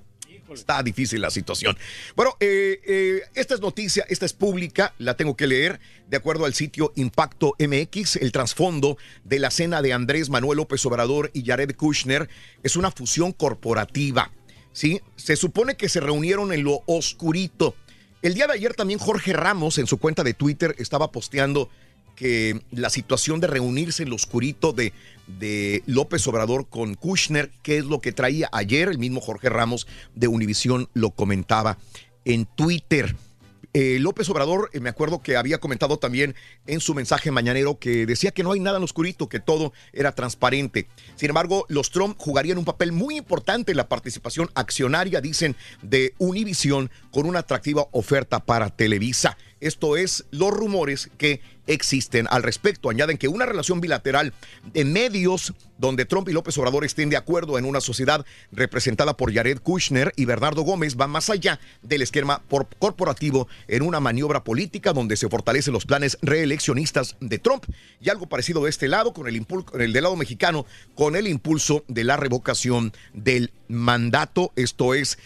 [0.54, 1.78] Está difícil la situación.
[2.16, 5.80] Bueno, eh, eh, esta es noticia, esta es pública, la tengo que leer.
[6.08, 10.84] De acuerdo al sitio Impacto MX, el trasfondo de la cena de Andrés Manuel López
[10.86, 12.30] Obrador y Jared Kushner
[12.64, 14.32] es una fusión corporativa.
[14.74, 15.02] ¿Sí?
[15.16, 17.76] Se supone que se reunieron en lo oscurito.
[18.22, 21.70] El día de ayer también Jorge Ramos en su cuenta de Twitter estaba posteando
[22.16, 24.92] que la situación de reunirse en lo oscurito de,
[25.40, 29.88] de López Obrador con Kushner, que es lo que traía ayer, el mismo Jorge Ramos
[30.16, 31.78] de Univisión lo comentaba
[32.26, 33.16] en Twitter.
[33.74, 36.36] Eh, López Obrador, eh, me acuerdo que había comentado también
[36.66, 39.74] en su mensaje mañanero que decía que no hay nada en lo oscurito, que todo
[39.94, 40.88] era transparente.
[41.16, 46.16] Sin embargo, los Trump jugarían un papel muy importante en la participación accionaria, dicen, de
[46.18, 49.38] Univisión con una atractiva oferta para Televisa.
[49.62, 52.90] Esto es los rumores que existen al respecto.
[52.90, 54.34] Añaden que una relación bilateral
[54.74, 59.34] de medios donde Trump y López Obrador estén de acuerdo en una sociedad representada por
[59.34, 64.44] Jared Kushner y Bernardo Gómez va más allá del esquema por- corporativo en una maniobra
[64.44, 67.66] política donde se fortalecen los planes reeleccionistas de Trump
[68.02, 70.66] y algo parecido de este lado con el, con el del lado mexicano
[70.96, 74.52] con el impulso de la revocación del mandato.
[74.56, 75.20] Esto es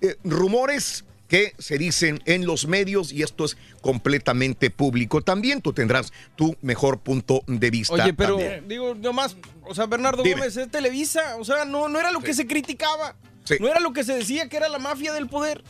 [0.00, 5.22] eh, rumores que se dicen en los medios y esto es completamente público.
[5.22, 7.94] También tú tendrás tu mejor punto de vista.
[7.94, 8.68] Oye, pero también.
[8.68, 10.36] digo, nomás, o sea, Bernardo Dime.
[10.36, 13.56] Gómez es Televisa, o sea, no, no era lo que se criticaba, Sí.
[13.60, 15.62] no era lo que se decía que era la mafia del poder.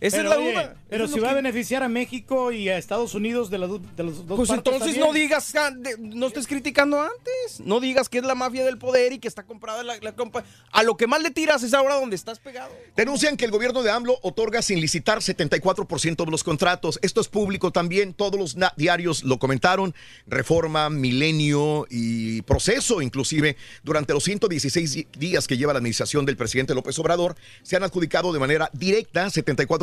[0.00, 0.74] Esa Pero, es la oye, duda.
[0.88, 4.26] Pero si va a beneficiar a México y a Estados Unidos de, la de los
[4.26, 5.00] dos Pues partes entonces también.
[5.06, 7.60] no digas, ah, de- no estés criticando antes.
[7.64, 10.42] No digas que es la mafia del poder y que está comprada la, la compa.
[10.72, 12.72] A lo que más le tiras es ahora donde estás pegado.
[12.96, 16.98] Denuncian que el gobierno de AMLO otorga sin licitar 74% de los contratos.
[17.02, 19.94] Esto es público también, todos los diarios lo comentaron.
[20.26, 26.36] Reforma, Milenio y Proceso, inclusive, durante los 116 di- días que lleva la administración del
[26.38, 29.28] presidente López Obrador, se han adjudicado de manera directa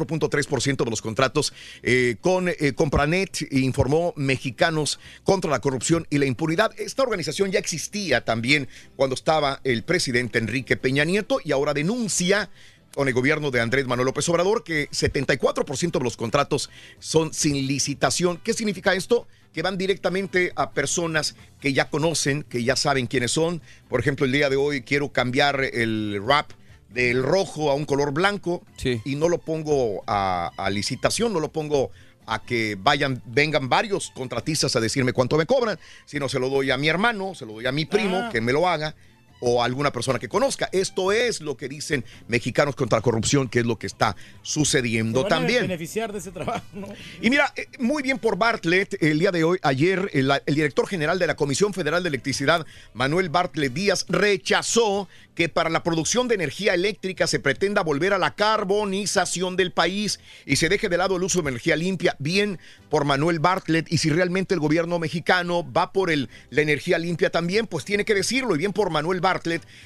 [0.08, 1.54] 74.3% de los contratos
[1.84, 6.72] eh, con eh, Compranet, informó Mexicanos contra la corrupción y la impunidad.
[6.78, 12.50] Esta organización ya existía también cuando estaba el presidente Enrique Peña Nieto y ahora denuncia
[12.94, 16.70] con el gobierno de Andrés Manuel López Obrador que 74% de los contratos
[17.00, 18.38] son sin licitación.
[18.44, 19.28] ¿Qué significa esto?
[19.54, 23.62] Que van directamente a personas que ya conocen, que ya saben quiénes son.
[23.88, 26.52] Por ejemplo, el día de hoy quiero cambiar el rap
[26.90, 28.64] del rojo a un color blanco
[29.06, 31.92] y no lo pongo a, a licitación, no lo pongo
[32.26, 36.72] a que vayan, vengan varios contratistas a decirme cuánto me cobran, sino se lo doy
[36.72, 38.30] a mi hermano, se lo doy a mi primo Ah.
[38.32, 38.96] que me lo haga
[39.40, 40.70] o a alguna persona que conozca.
[40.72, 45.24] Esto es lo que dicen mexicanos contra la corrupción, que es lo que está sucediendo
[45.24, 45.62] van a también.
[45.62, 46.88] beneficiar de ese trabajo, ¿no?
[47.22, 50.88] Y mira, eh, muy bien por Bartlett, el día de hoy, ayer, el, el director
[50.88, 56.28] general de la Comisión Federal de Electricidad, Manuel Bartlett Díaz, rechazó que para la producción
[56.28, 60.98] de energía eléctrica se pretenda volver a la carbonización del país y se deje de
[60.98, 62.16] lado el uso de energía limpia.
[62.18, 62.58] Bien
[62.90, 67.30] por Manuel Bartlett, y si realmente el gobierno mexicano va por el, la energía limpia
[67.30, 68.56] también, pues tiene que decirlo.
[68.56, 69.27] Y bien por Manuel Bartlett,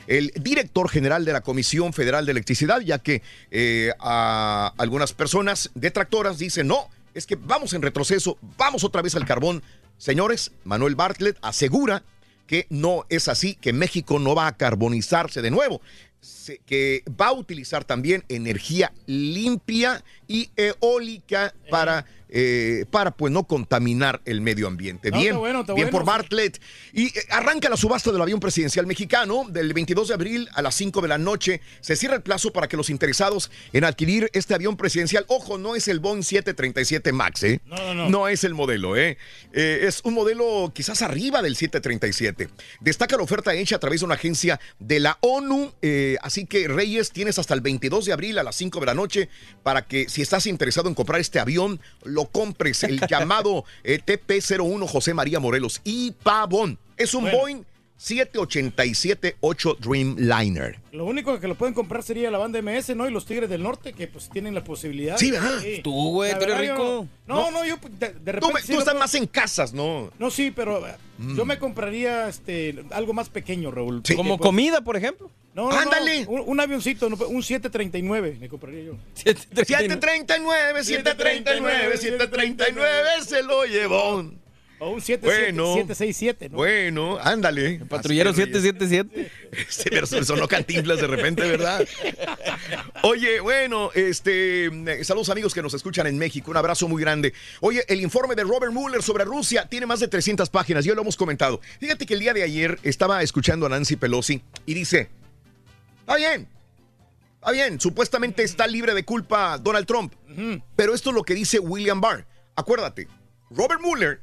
[0.07, 5.69] el director general de la Comisión Federal de Electricidad, ya que eh, a algunas personas
[5.75, 9.61] detractoras dicen no es que vamos en retroceso, vamos otra vez al carbón.
[9.97, 12.03] Señores, Manuel Bartlett asegura
[12.47, 15.81] que no es así, que México no va a carbonizarse de nuevo,
[16.65, 22.03] que va a utilizar también energía limpia y eólica para, eh,
[22.89, 25.11] para pues no contaminar el medio ambiente.
[25.11, 26.05] No, bien, bueno, bien bueno, por.
[26.05, 26.61] Bartlett.
[26.93, 30.75] Y eh, arranca la subasta del avión presidencial mexicano del 22 de abril a las
[30.75, 31.61] 5 de la noche.
[31.81, 35.75] Se cierra el plazo para que los interesados en adquirir este avión presidencial, ojo, no
[35.75, 37.61] es el Boeing 737 MAX, ¿eh?
[37.65, 38.09] No, no, no.
[38.09, 39.17] No es el modelo, ¿eh?
[39.53, 42.49] Eh, es un modelo quizás arriba del 737.
[42.79, 45.73] Destaca la oferta hecha a través de una agencia de la ONU.
[45.81, 48.93] eh, así que, Reyes, tienes hasta el 22 de abril a las 5 de la
[48.93, 49.29] noche
[49.63, 52.83] para que, si estás interesado en comprar este avión, lo compres.
[52.83, 56.77] El llamado eh, TP-01 José María Morelos y Pavón.
[56.97, 57.37] Es un Bueno.
[57.39, 57.63] Boeing
[58.01, 60.79] 787-8 Dreamliner.
[60.91, 63.07] Lo único que lo pueden comprar sería la banda MS, ¿no?
[63.07, 65.17] Y los Tigres del Norte, que pues tienen la posibilidad.
[65.17, 65.61] Sí, ¿verdad?
[65.83, 67.07] Tú, güey, tú eres rico.
[67.27, 68.61] No, no, yo pues, de, repente.
[68.61, 70.11] sí tú estás puedo- más en casas, ¿no?
[70.19, 71.37] No, sí, pero eh, Mm.
[71.37, 74.01] yo me compraría este algo más pequeño, Raúl.
[74.03, 74.15] Sí.
[74.15, 75.29] Como pues, comida, por ejemplo.
[75.53, 76.25] No, no, no, ¡Ándale!
[76.27, 78.93] un, un avioncito, no, un 739 me compraría yo.
[79.13, 84.31] 739, 739, 739 se lo llevó.
[84.83, 85.75] O un 7, Bueno.
[85.75, 86.57] 767, ¿no?
[86.57, 87.81] Bueno, ándale.
[87.87, 88.51] Patrullero es, Reyes.
[88.63, 89.31] 777.
[89.51, 91.87] Este verso sonó cantinflas de repente, ¿verdad?
[93.03, 94.71] Oye, bueno, este,
[95.03, 97.31] saludos amigos que nos escuchan en México, un abrazo muy grande.
[97.59, 101.01] Oye, el informe de Robert Mueller sobre Rusia tiene más de 300 páginas, ya lo
[101.03, 101.61] hemos comentado.
[101.79, 105.09] Fíjate que el día de ayer estaba escuchando a Nancy Pelosi y dice,
[105.99, 106.47] está bien,
[107.35, 110.15] está bien, supuestamente está libre de culpa Donald Trump,
[110.75, 112.25] pero esto es lo que dice William Barr.
[112.55, 113.07] Acuérdate,
[113.51, 114.21] Robert Mueller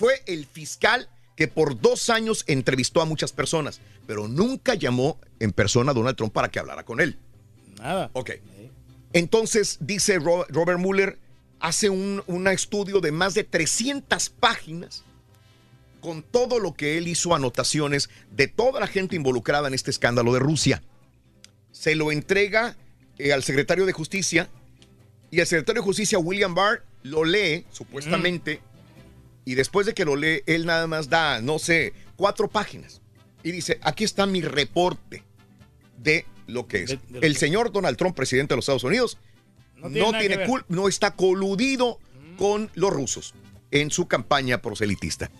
[0.00, 5.52] fue el fiscal que por dos años entrevistó a muchas personas, pero nunca llamó en
[5.52, 7.18] persona a Donald Trump para que hablara con él.
[7.78, 8.08] Nada.
[8.14, 8.30] Ok.
[9.12, 11.18] Entonces, dice Ro- Robert Mueller,
[11.58, 15.04] hace un, un estudio de más de 300 páginas
[16.00, 20.32] con todo lo que él hizo anotaciones de toda la gente involucrada en este escándalo
[20.32, 20.82] de Rusia.
[21.72, 22.74] Se lo entrega
[23.18, 24.48] eh, al secretario de Justicia
[25.30, 28.62] y el secretario de Justicia, William Barr, lo lee, supuestamente,
[29.50, 33.00] y después de que lo lee, él nada más da, no sé, cuatro páginas.
[33.42, 35.24] Y dice, aquí está mi reporte
[35.98, 36.90] de lo que es.
[36.90, 39.18] De- de lo el que- señor Donald Trump, presidente de los Estados Unidos,
[39.76, 41.98] No no tiene culpa, no está coludido
[42.36, 43.34] con los rusos
[43.70, 45.30] en su campaña proselitista.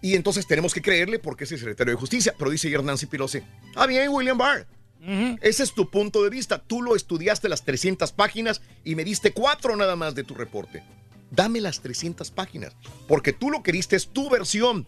[0.00, 2.34] Y entonces tenemos que creerle porque es el secretario de Justicia.
[2.38, 3.40] Pero dice ayer Nancy Pelosi,
[3.76, 4.66] ah bien, William Barr,
[5.42, 6.58] ese es tu punto de vista.
[6.62, 10.82] Tú lo estudiaste las 300 páginas y me diste cuatro nada más de tu reporte.
[11.30, 12.74] Dame las 300 páginas,
[13.06, 14.86] porque tú lo que diste es tu versión.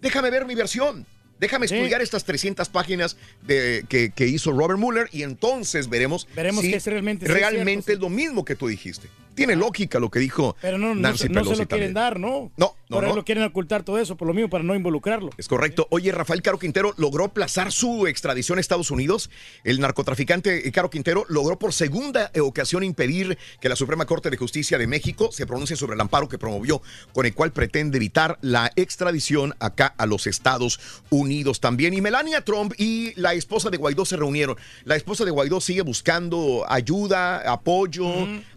[0.00, 1.06] Déjame ver mi versión.
[1.40, 6.62] Déjame estudiar estas 300 páginas de, que, que hizo Robert Mueller y entonces veremos, Veremos
[6.62, 6.86] si que es
[7.32, 9.08] realmente- es lo mismo que tú dijiste.
[9.38, 11.94] Tiene lógica lo que dijo Pero no, no, Nancy no Pelosi se lo quieren también.
[11.94, 12.50] dar, ¿no?
[12.56, 13.14] No, no, Por no.
[13.16, 15.30] lo quieren ocultar todo eso, por lo mismo, para no involucrarlo.
[15.38, 15.86] Es correcto.
[15.90, 19.30] Oye, Rafael Caro Quintero logró aplazar su extradición a Estados Unidos.
[19.64, 24.78] El narcotraficante Caro Quintero logró por segunda ocasión impedir que la Suprema Corte de Justicia
[24.78, 26.82] de México se pronuncie sobre el amparo que promovió,
[27.12, 31.94] con el cual pretende evitar la extradición acá a los Estados Unidos también.
[31.94, 34.56] Y Melania Trump y la esposa de Guaidó se reunieron.
[34.84, 38.08] La esposa de Guaidó sigue buscando ayuda, apoyo.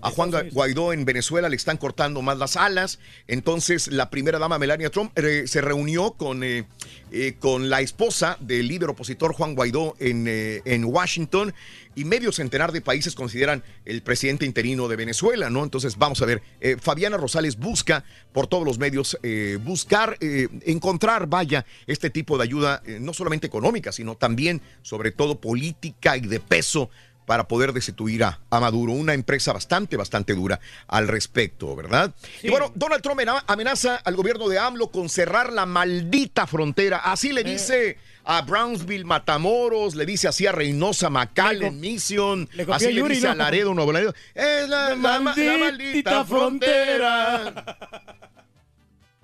[0.01, 2.99] a Juan Ga- En Venezuela le están cortando más las alas.
[3.27, 6.65] Entonces, la primera dama Melania Trump eh, se reunió con, eh,
[7.11, 11.53] eh, con la esposa del líder opositor Juan Guaidó en, en Washington.
[11.93, 15.61] Y medio centenar de países consideran el presidente interino de Venezuela, ¿no?
[15.65, 16.41] Entonces, vamos a ver.
[16.79, 19.17] Fabiana Rosales busca por todos los medios
[19.59, 26.15] buscar, encontrar, vaya, este tipo de ayuda, no solamente económica, sino también, sobre todo, política
[26.15, 26.89] y de peso
[27.25, 32.13] para poder destituir a, a Maduro, una empresa bastante, bastante dura al respecto, ¿verdad?
[32.43, 36.97] Y bueno, Donald Trump amena- amenaza al gobierno de AMLO con cerrar la maldita frontera.
[36.97, 37.33] Así Eh.
[37.33, 42.93] le dice a Brownsville, Matamoros, le dice así a Reynosa, McAllen, Mission, le así le
[42.95, 43.35] Yuri, dice a.
[43.35, 44.13] Laredo, Nuevo Laredo.
[44.35, 47.37] Es la, la ma- la maldita, maldita frontera.
[47.53, 47.77] frontera.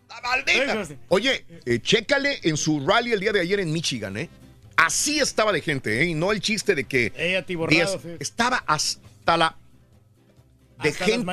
[0.10, 0.96] La maldita.
[1.10, 4.30] Oye, eh, chécale en su rally el día de ayer en Michigan, ¿eh?
[4.78, 6.06] Así estaba de gente, ¿eh?
[6.06, 7.12] Y no el chiste de que...
[7.76, 7.98] Diez-.
[8.20, 9.58] Estaba hasta la...
[10.82, 11.32] De Hasta gente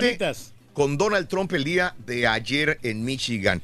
[0.72, 3.62] con Donald Trump el día de ayer en Michigan.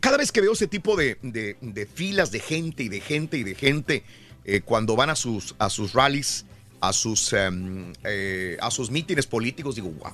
[0.00, 3.36] Cada vez que veo ese tipo de, de- de filas de gente y de gente
[3.38, 4.02] y de gente
[4.44, 6.46] eh, cuando van a sus, a sus rallies,
[6.80, 10.12] a sus, em, eh, a sus mítines políticos, digo, wow.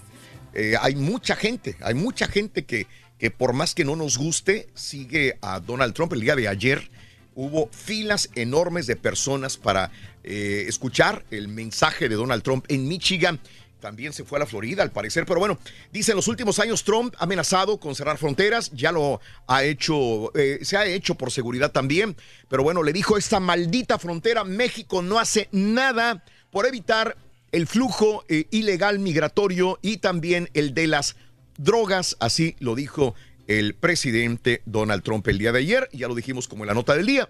[0.52, 2.86] Eh, hay mucha gente, hay mucha gente que,
[3.18, 6.12] que por más que no nos guste, sigue a Donald Trump.
[6.12, 6.90] El día de ayer
[7.34, 9.90] hubo filas enormes de personas para
[10.22, 13.40] eh, escuchar el mensaje de Donald Trump en Michigan.
[13.80, 15.26] también se fue a la Florida, al parecer.
[15.26, 15.58] Pero bueno,
[15.92, 20.34] dice en los últimos años Trump ha amenazado con cerrar fronteras, ya lo ha hecho,
[20.34, 22.16] eh, se ha hecho por seguridad también.
[22.48, 27.16] Pero bueno, le dijo esta maldita frontera, México no hace nada por evitar
[27.52, 31.16] el flujo eh, ilegal migratorio y también el de las
[31.58, 33.14] drogas, así lo dijo
[33.46, 36.94] el presidente Donald Trump el día de ayer, ya lo dijimos como en la nota
[36.94, 37.28] del día.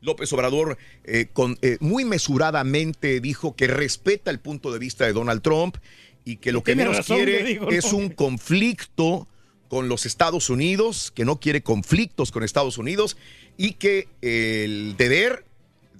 [0.00, 5.12] López Obrador eh, con, eh, muy mesuradamente dijo que respeta el punto de vista de
[5.12, 5.76] Donald Trump
[6.24, 9.26] y que lo que menos razón, quiere es un conflicto
[9.68, 13.16] con los Estados Unidos, que no quiere conflictos con Estados Unidos
[13.56, 15.44] y que el deber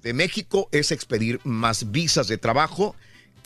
[0.02, 2.94] de México es expedir más visas de trabajo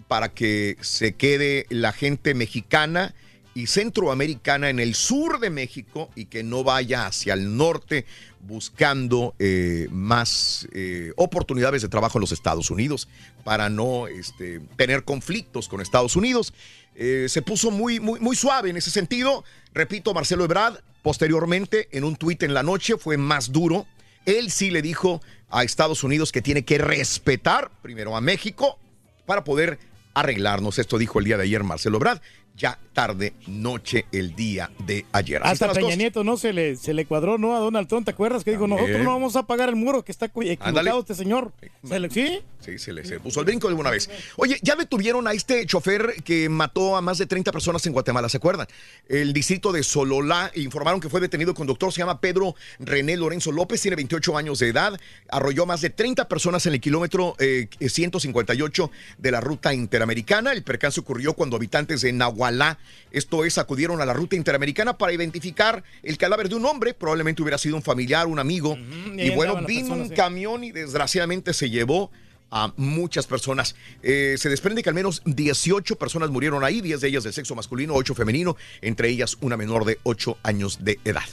[0.09, 3.15] para que se quede la gente mexicana
[3.57, 8.05] y centroamericana en el sur de México y que no vaya hacia el norte
[8.41, 13.09] buscando eh, más eh, oportunidades de trabajo en los Estados Unidos
[13.45, 16.53] para no este, tener conflictos con Estados Unidos.
[16.97, 19.43] Eh, se puso muy, muy, muy suave en ese sentido.
[19.73, 23.87] Repito, Marcelo Ebrard, posteriormente, en un tuit en la noche, fue más duro.
[24.27, 28.79] Él sí le dijo a Estados Unidos que tiene que respetar primero a México
[29.25, 29.79] para poder
[30.13, 30.79] arreglarnos.
[30.79, 32.21] Esto dijo el día de ayer Marcelo Ebrard,
[32.57, 35.43] ya tarde, noche, el día de ayer.
[35.43, 35.97] Así Hasta Peña.
[35.97, 37.55] Nieto no se le, se le cuadró ¿no?
[37.55, 38.43] a Donald Trump, ¿te acuerdas?
[38.45, 38.81] Que dijo, También.
[38.81, 40.99] nosotros no vamos a pagar el muro, que está equivocado Ándale.
[40.99, 41.53] este señor.
[41.85, 42.41] Se le- ¿Sí?
[42.67, 44.11] Sí, se le se puso el brinco de alguna vez.
[44.35, 48.29] Oye, ya detuvieron a este chofer que mató a más de 30 personas en Guatemala,
[48.29, 48.67] ¿se acuerdan?
[49.09, 53.53] El distrito de Sololá informaron que fue detenido el conductor, se llama Pedro René Lorenzo
[53.53, 54.99] López, tiene 28 años de edad,
[55.29, 60.51] arrolló más de 30 personas en el kilómetro eh, 158 de la ruta interamericana.
[60.51, 62.79] El percance ocurrió cuando habitantes de Nahualá,
[63.13, 67.43] esto es, acudieron a la ruta interamericana para identificar el cadáver de un hombre, probablemente
[67.43, 68.77] hubiera sido un familiar, un amigo.
[69.17, 70.15] y bueno, vino un sí.
[70.17, 72.11] camión y desgraciadamente se llevó
[72.51, 73.77] a muchas personas.
[74.03, 77.55] Eh, se desprende que al menos 18 personas murieron ahí, 10 de ellas de sexo
[77.55, 81.27] masculino, 8 femenino, entre ellas una menor de 8 años de edad.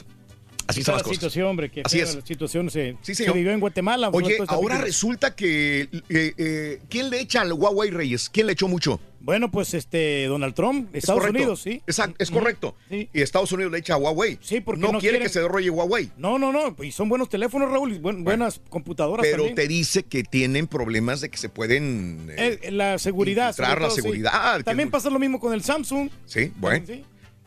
[0.66, 1.14] Así Está la cosas.
[1.16, 2.14] situación, hombre, que Así es.
[2.14, 4.08] la situación se, Sí, se vivió en Guatemala.
[4.12, 8.30] Oye, ahora resulta que eh, eh, ¿quién le echa al Huawei Reyes?
[8.30, 9.00] ¿Quién le echó mucho?
[9.20, 11.24] Bueno, pues este Donald Trump, Es Estados.
[11.24, 11.80] Unidos, sí.
[11.86, 12.76] Exacto, es correcto.
[12.90, 14.38] Y Estados Unidos le echa a Huawei.
[14.42, 16.10] Sí, porque no, no quiere quieren- que se derrolle Huawei.
[16.18, 19.54] No, no, no, y son buenos teléfonos, Raúl, y buen- buenas computadoras Pero también.
[19.54, 22.32] te dice que tienen problemas de que se pueden.
[22.36, 23.54] eh, la seguridad.
[23.56, 23.96] sobre la sí.
[23.96, 26.10] seguridad, También pasa lo mismo con el Samsung.
[26.26, 26.84] Sí, bueno.
[26.86, 27.02] Sí.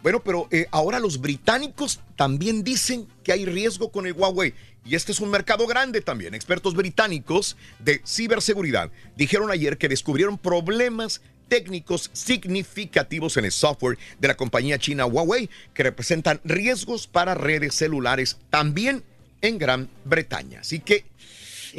[0.08, 4.54] Bueno, pero eh, ahora los británicos también dicen que hay riesgo con el Huawei.
[4.86, 6.34] Y este es un mercado grande también.
[6.34, 11.20] Expertos británicos de ciberseguridad dijeron ayer que descubrieron problemas
[11.50, 17.76] técnicos significativos en el software de la compañía china Huawei que representan riesgos para redes
[17.76, 19.04] celulares también
[19.42, 20.62] en Gran Bretaña.
[20.62, 21.04] Así que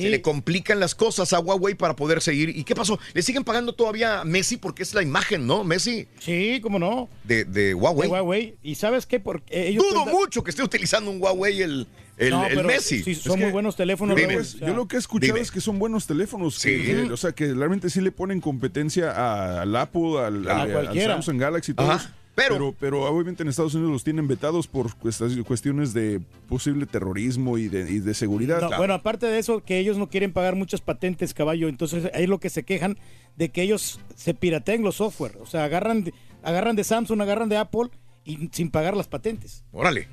[0.02, 2.50] se le complican las cosas a Huawei para poder seguir.
[2.56, 2.98] ¿Y qué pasó?
[3.14, 5.64] ¿Le siguen pagando todavía a Messi porque es la imagen, ¿no?
[5.64, 6.06] Messi.
[6.20, 7.08] Sí, cómo no.
[7.24, 8.08] De, de Huawei.
[8.08, 8.54] De Huawei.
[8.62, 9.20] ¿Y sabes qué?
[9.20, 12.68] Porque ellos Dudo cuentan- mucho que esté utilizando un Huawei el, el, No, el pero
[12.68, 13.02] Messi.
[13.02, 14.16] sí, son muy buenos teléfonos.
[14.16, 14.28] Dime.
[14.34, 15.40] Raúl, o sea, yo lo que he escuchado Dime.
[15.40, 16.58] es que son buenos teléfonos.
[16.58, 16.84] que- Sí.
[16.86, 20.94] que- o sea, que realmente sí le ponen competencia al Apple, al, A.
[20.94, 21.90] Samsung Galaxy y todo.
[21.90, 22.14] Ajá,
[22.47, 27.69] pero- pero, obviamente en Estados Unidos los tienen vetados por cuestiones de posible terrorismo y
[27.69, 28.60] de, y de seguridad.
[28.60, 31.69] No, Bueno, aparte de eso, que ellos no quieren pagar muchas patentes, caballo.
[31.69, 32.98] Entonces, ahí es lo que se quejan
[33.36, 35.36] de que ellos se pirateen los software.
[35.40, 37.90] O sea, agarran de, agarran de Samsung, agarran de Apple
[38.24, 39.65] y sin pagar las patentes.
[39.73, 40.09] Órale.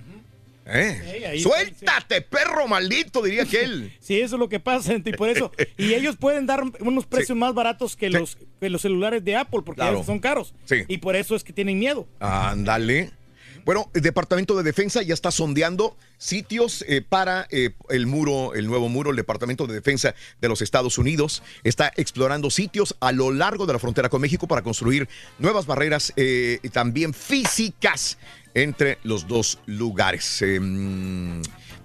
[0.66, 1.26] ¿Eh?
[1.30, 3.94] Ahí- Suéltate, perro maldito, diría aquel.
[4.00, 5.52] Sí, eso es lo que pasa, y por eso.
[5.78, 9.62] Y ellos pueden dar unos precios más baratos que, los, que los celulares de Apple,
[9.66, 10.04] porque Claro.
[10.04, 10.54] son caros.
[10.66, 10.78] Sí.
[10.88, 12.08] Y por eso es que tienen miedo.
[12.20, 13.12] Ándale.
[13.66, 18.68] Bueno, el Departamento de Defensa ya está sondeando sitios eh, para eh, el muro, el
[18.68, 19.10] nuevo muro.
[19.10, 23.74] El Departamento de Defensa de los Estados Unidos está explorando sitios a lo largo de
[23.74, 25.10] la frontera con México para construir
[25.40, 28.20] nuevas barreras eh, también físicas
[28.54, 30.44] entre los dos lugares.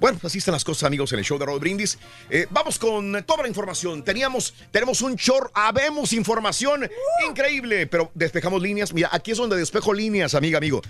[0.01, 1.99] Bueno, así están las cosas, amigos, en el show de Raúl Brindis.
[2.31, 4.03] Eh, vamos con toda la información.
[4.03, 6.89] Teníamos, tenemos un short, habemos información
[7.29, 8.95] increíble, pero despejamos líneas.
[8.95, 10.81] Mira, aquí es donde despejo líneas, amiga, amigo.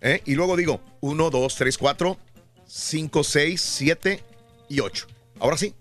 [0.00, 0.22] ¿Eh?
[0.24, 2.18] Y luego digo, 1, 2, 3, 4,
[2.66, 4.24] 5, 6, 7
[4.68, 5.06] y 8.
[5.40, 5.74] Ahora sí,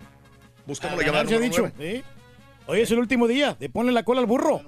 [0.66, 1.72] buscamos la llamada se ha número dicho.
[1.78, 2.03] nueve.
[2.03, 2.03] ¿sí?
[2.66, 4.61] Hoy es el último día de ponle la cola al burro.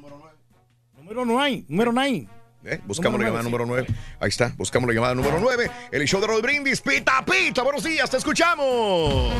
[0.95, 1.65] Número 9.
[1.67, 2.27] Número 9.
[2.63, 2.79] ¿Eh?
[2.85, 3.87] Buscamos Número la llamada número 9.
[4.19, 5.71] Ahí está, buscamos la llamada número 9.
[5.91, 7.63] El show de Raúl Brindis, pita, pita.
[7.63, 9.33] Buenos días, te escuchamos.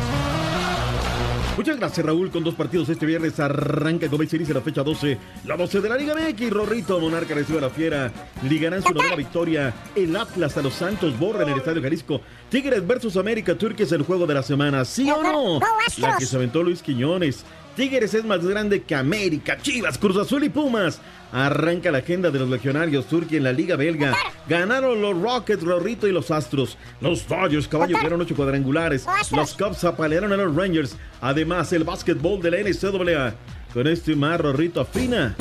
[1.56, 2.31] Muchas gracias, Raúl.
[2.31, 5.18] Con dos partidos este viernes arranca con Series en la fecha 12.
[5.45, 6.49] La 12 de la Liga MX.
[6.49, 8.11] Rorrito Monarca recibe a la Fiera.
[8.49, 9.73] Ligarán su nueva victoria.
[9.93, 12.22] El Atlas a los Santos borra en el Estadio Jalisco.
[12.49, 14.85] Tigres versus América Turques el juego de la semana.
[14.85, 15.60] ¿Sí o no?
[15.98, 17.45] La que se aventó Luis Quiñones.
[17.76, 20.99] Tigres es más grande que América, Chivas, Cruz Azul y Pumas.
[21.31, 24.14] Arranca la agenda de los legionarios turquía en la Liga Belga.
[24.49, 26.77] Ganaron los Rockets, Rorrito y los Astros.
[26.99, 29.06] Los Dodgers, caballo, tuvieron ocho cuadrangulares.
[29.31, 30.98] Los Cubs apalearon a los Rangers.
[31.22, 33.35] Además, el básquetbol de la NCAA.
[33.73, 35.34] Con esto y más, Rorrito afina.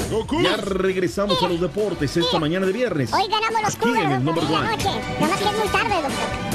[0.42, 3.12] Ya regresamos a los deportes esta mañana de viernes.
[3.12, 3.90] Hoy ganamos los noche.
[5.18, 6.50] Nada más que es muy tarde, doctor.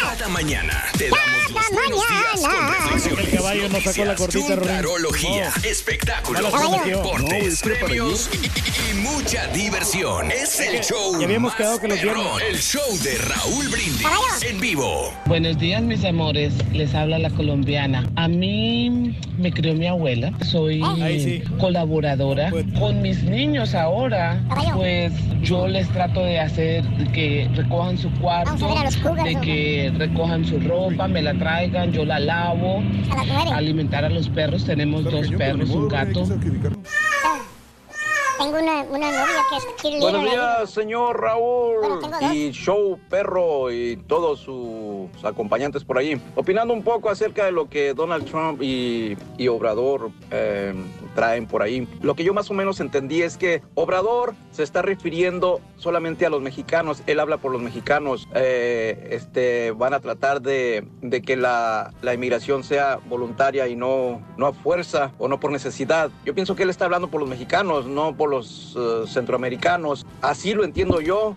[0.00, 4.12] Cada, mañana te damos los Cada buenos días con reflexiones, El caballo no sacó la
[4.12, 4.68] noticias, cortita, Rorín.
[4.68, 5.68] chuntarología, No.
[5.68, 10.30] espectáculos, deportes, premios y, y mucha diversión.
[10.30, 12.24] Es el show ya habíamos más quedado que los viernes.
[12.48, 14.06] El show de Raúl Brindis
[14.48, 15.12] en vivo.
[15.26, 16.52] Buenos días, mis amores.
[16.72, 18.08] Les habla la colombiana.
[18.16, 20.32] A mí me crió mi abuela.
[20.44, 20.82] Soy
[21.18, 21.42] sí.
[21.58, 24.42] colaboradora con mis niños ahora.
[24.74, 25.12] Pues
[25.42, 29.24] yo les trato de hacer que recojan su cuarto, Vamos a ver a los Cougars,
[29.24, 29.40] de ¿no?
[29.92, 32.82] Que recojan su ropa, me la traigan, yo la lavo,
[33.52, 34.64] A alimentar a los perros.
[34.64, 36.24] Tenemos dos perros, un gato.
[38.38, 40.00] Tengo una, una novia que es cheerleader.
[40.00, 46.20] Buenos días, señor Raúl Bueno, y Show Perro y todos sus acompañantes por ahí.
[46.34, 50.74] Opinando un poco acerca de lo que Donald Trump y, y Obrador eh,
[51.16, 51.88] traen por ahí.
[52.00, 56.30] Lo que yo más o menos entendí es que Obrador se está refiriendo solamente a
[56.30, 57.02] los mexicanos.
[57.06, 58.28] Él habla por los mexicanos.
[58.34, 64.22] Eh, este, van a tratar de, de que la, la inmigración sea voluntaria y no,
[64.36, 66.10] no a fuerza o no por necesidad.
[66.24, 70.06] Yo pienso que él está hablando por los mexicanos, no por los eh, centroamericanos.
[70.20, 71.34] Así lo entiendo yo.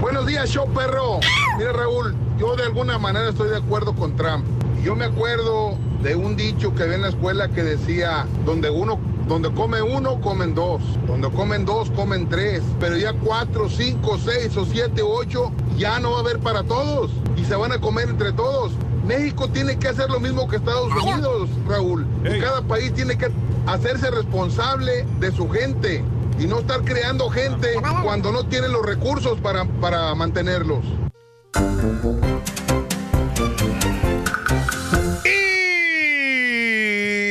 [0.00, 1.20] Buenos días, show perro.
[1.56, 4.44] Mira, Raúl, yo de alguna manera estoy de acuerdo con Trump.
[4.82, 8.98] Yo me acuerdo de un dicho que había en la escuela que decía, donde uno,
[9.28, 10.82] donde come uno, comen dos.
[11.06, 12.62] Donde comen dos, comen tres.
[12.78, 17.10] Pero ya cuatro, cinco, seis o siete, ocho, ya no va a haber para todos.
[17.36, 18.72] Y se van a comer entre todos.
[19.06, 22.06] México tiene que hacer lo mismo que Estados Unidos, Raúl.
[22.24, 23.30] Y cada país tiene que
[23.66, 26.04] hacerse responsable de su gente
[26.38, 30.84] y no estar creando gente cuando no tienen los recursos para, para mantenerlos.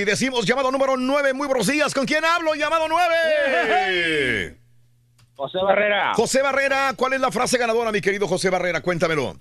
[0.10, 1.94] Decimos llamado número 9, muy buenos días.
[1.94, 2.53] ¿Con quién hablo?
[2.56, 4.57] Llamado 9.
[5.36, 6.14] José Barrera.
[6.15, 8.81] José Barrera, ¿cuál es la frase ganadora, mi querido José Barrera?
[8.81, 9.36] Cuéntamelo.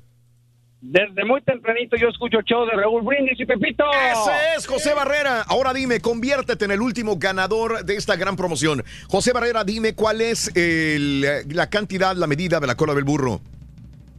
[0.80, 3.84] Desde muy tempranito yo escucho el show de Raúl Brindis y Pepito.
[4.12, 5.42] Ese es José Barrera.
[5.48, 8.84] Ahora dime, conviértete en el último ganador de esta gran promoción.
[9.08, 13.40] José Barrera, dime cuál es el- la cantidad, la medida de la cola del burro.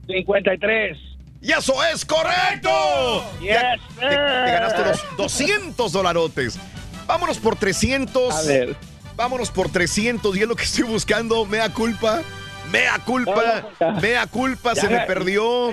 [0.08, 0.98] 53.
[1.42, 2.70] ¡Y eso es correcto!
[3.40, 3.58] Yes,
[3.98, 6.58] te, te ganaste los 200 dolarotes.
[7.08, 8.34] Vámonos por 300.
[8.36, 8.76] A ver.
[9.16, 11.46] Vámonos por 300 y es lo que estoy buscando.
[11.46, 12.22] Mea culpa.
[12.72, 13.64] Mea culpa.
[13.80, 14.74] No, no, Mea culpa.
[14.74, 15.72] Ya Se me perdió.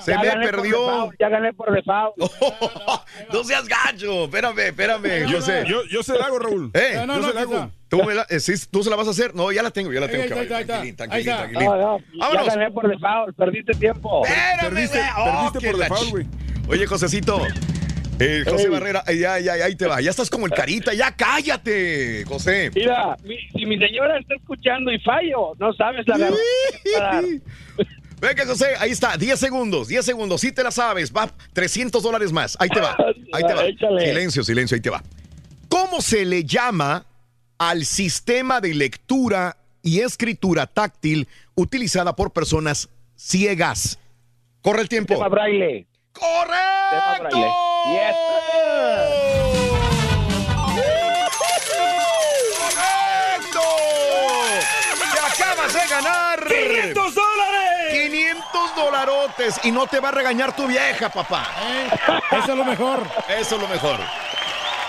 [0.00, 1.10] Se Ya me perdió.
[1.18, 2.14] Ya gané por default.
[3.32, 4.24] No seas gacho.
[4.24, 5.26] Espérame, espérame.
[5.28, 5.64] Yo, José.
[5.66, 6.70] yo, yo se la hago, Raúl.
[6.74, 7.04] ¿Eh?
[7.06, 7.70] yo se la hago.
[7.88, 9.34] ¿Tú, me la, eh, sí, ¿Tú se la vas a hacer?
[9.34, 10.22] No, ya la tengo, ya la tengo.
[10.24, 11.36] Ahí ahí está, Tranquilín, ahí está.
[11.36, 11.62] tranquilín, tranquilín.
[12.18, 12.46] ya Vámonos.
[12.48, 13.36] gané por default.
[13.36, 14.26] Perdiste tiempo.
[14.26, 15.10] Espérame, Perdiste- güey.
[15.28, 16.26] Oh, perdiste por la default, güey.
[16.68, 17.40] Oye, Josecito.
[18.18, 18.68] Eh, José Ey.
[18.70, 20.00] Barrera, eh, ya, ya, ya, ahí te va.
[20.00, 22.70] Ya estás como el carita, ya cállate, José.
[22.74, 27.22] Mira, mi- si mi señora está escuchando y fallo, no sabes la verdad.
[28.20, 30.40] Venga, José, ahí está, 10 segundos, 10 segundos.
[30.40, 32.56] Si te la sabes, va 300 dólares más.
[32.60, 32.96] Ahí te va,
[33.32, 33.64] ahí te va.
[33.66, 34.06] Échale.
[34.06, 35.02] Silencio, silencio, ahí te va.
[35.68, 37.04] ¿Cómo se le llama
[37.58, 43.98] al sistema de lectura y escritura táctil utilizada por personas ciegas?
[44.62, 45.14] Corre el tiempo.
[45.14, 45.86] Tema braille.
[46.12, 47.28] Tema ¡Correcto!
[47.38, 47.52] braille.
[47.86, 49.24] Yes.
[52.58, 53.60] ¡Correcto!
[55.12, 56.44] ¡Te acabas de ganar!
[56.46, 58.10] ¡500 dólares!
[58.10, 61.46] 500 dolarotes y no te va a regañar tu vieja, papá.
[62.32, 63.00] Eso es lo mejor.
[63.28, 63.98] Eso es lo mejor.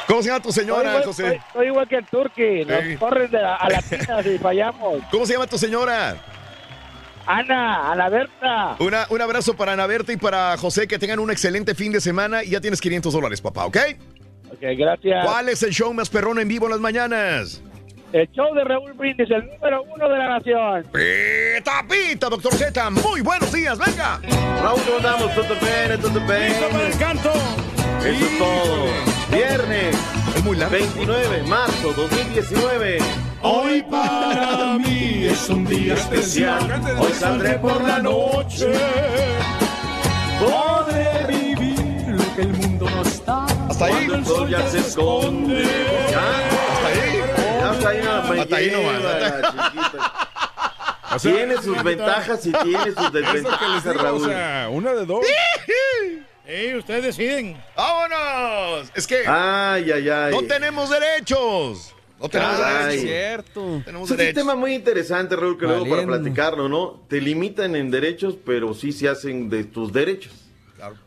[0.08, 1.28] ¿Cómo se llama tu Soy señora, igual, José?
[1.30, 2.66] soy- soy igual que el turqui.
[2.66, 5.02] Nos corres de la- a la tina si fallamos.
[5.12, 6.16] ¿Cómo se llama tu señora?
[7.28, 8.76] Ana, Ana Berta.
[8.80, 12.02] Una, un abrazo para Ana Berta y para José, que tengan un excelente fin de
[12.02, 13.78] semana y ya tienes 500 dólares, papá, ¿ok?
[14.52, 15.26] Ok, gracias.
[15.26, 17.62] ¿Cuál es el show más perrón en vivo en las mañanas?
[18.14, 20.84] El show de Raúl Brindis, el número uno de la nación.
[20.94, 22.90] Pita, pita, doctor Z.
[22.92, 24.22] Muy buenos días, venga.
[24.62, 25.36] Raúl, ¿cómo andamos?
[25.36, 26.00] ¿Todo bien?
[26.00, 26.48] ¿Todo bien?
[26.48, 27.34] ¡Listo para el canto!
[28.00, 28.86] Eso es todo.
[29.32, 29.96] Viernes.
[30.36, 30.78] Es muy largo.
[30.78, 33.00] 29 de marzo 2019.
[33.48, 36.82] Hoy para mí es un día especial.
[36.98, 38.72] Hoy saldré por la noche.
[40.40, 43.46] Podré vivir lo que el mundo no está.
[43.70, 44.08] Hasta ahí.
[44.08, 45.64] Cuando el sol ya se esconde.
[46.08, 47.22] Hasta ahí.
[47.64, 48.12] Hasta ahí, no,
[48.42, 49.04] Hasta ahí nomás,
[51.22, 54.24] tiene sus ventajas y tiene sus desventajas, Raúl.
[54.24, 55.24] o sea, una de dos.
[56.48, 57.62] Sí, ustedes deciden.
[57.76, 58.90] ¡Vámonos!
[58.96, 60.34] Es que Ay, ay, ay.
[60.34, 61.92] no tenemos derechos.
[62.20, 62.56] No tenemos.
[63.02, 63.82] Cierto.
[63.86, 67.04] Tenemos Es un tema muy interesante, Raúl, que luego para platicarlo, ¿no?
[67.10, 70.34] Te limitan en derechos, pero sí se hacen de tus derechos.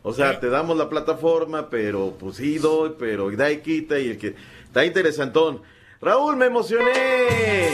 [0.03, 4.09] O sea, te damos la plataforma, pero pues sí doy, pero da y quita y
[4.09, 4.35] el que...
[4.65, 5.61] Está interesantón.
[6.01, 7.69] Raúl, me emocioné.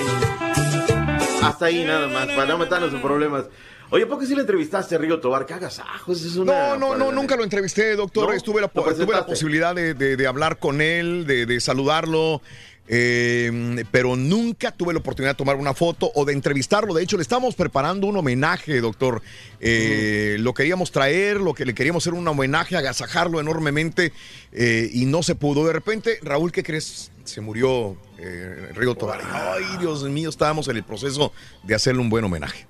[1.44, 3.46] Hasta ahí nada más, para no meternos en problemas.
[3.92, 5.46] Oye, ¿por qué si le entrevistaste a Río Tobar?
[5.46, 6.24] ¿Qué agasajos?
[6.26, 6.76] Es una...
[6.76, 8.30] No, no, no, nunca lo entrevisté, doctor.
[8.30, 8.34] ¿No?
[8.34, 12.42] Estuve la, ¿Lo tuve la posibilidad de, de- de hablar con él, de, de saludarlo,
[12.88, 16.94] eh, pero nunca tuve la oportunidad de tomar una foto o de entrevistarlo.
[16.94, 19.22] De hecho, le estábamos preparando un homenaje, doctor.
[19.60, 24.14] Eh, Lo queríamos traer, lo que le queríamos hacer un homenaje, agasajarlo enormemente
[24.52, 25.66] eh, y no se pudo.
[25.66, 27.12] De repente, Raúl, ¿qué crees?
[27.24, 29.22] Se murió eh, Río Tobar.
[29.32, 31.32] Ay, Dios mío, estábamos en el proceso
[31.64, 32.68] de hacerle un buen homenaje.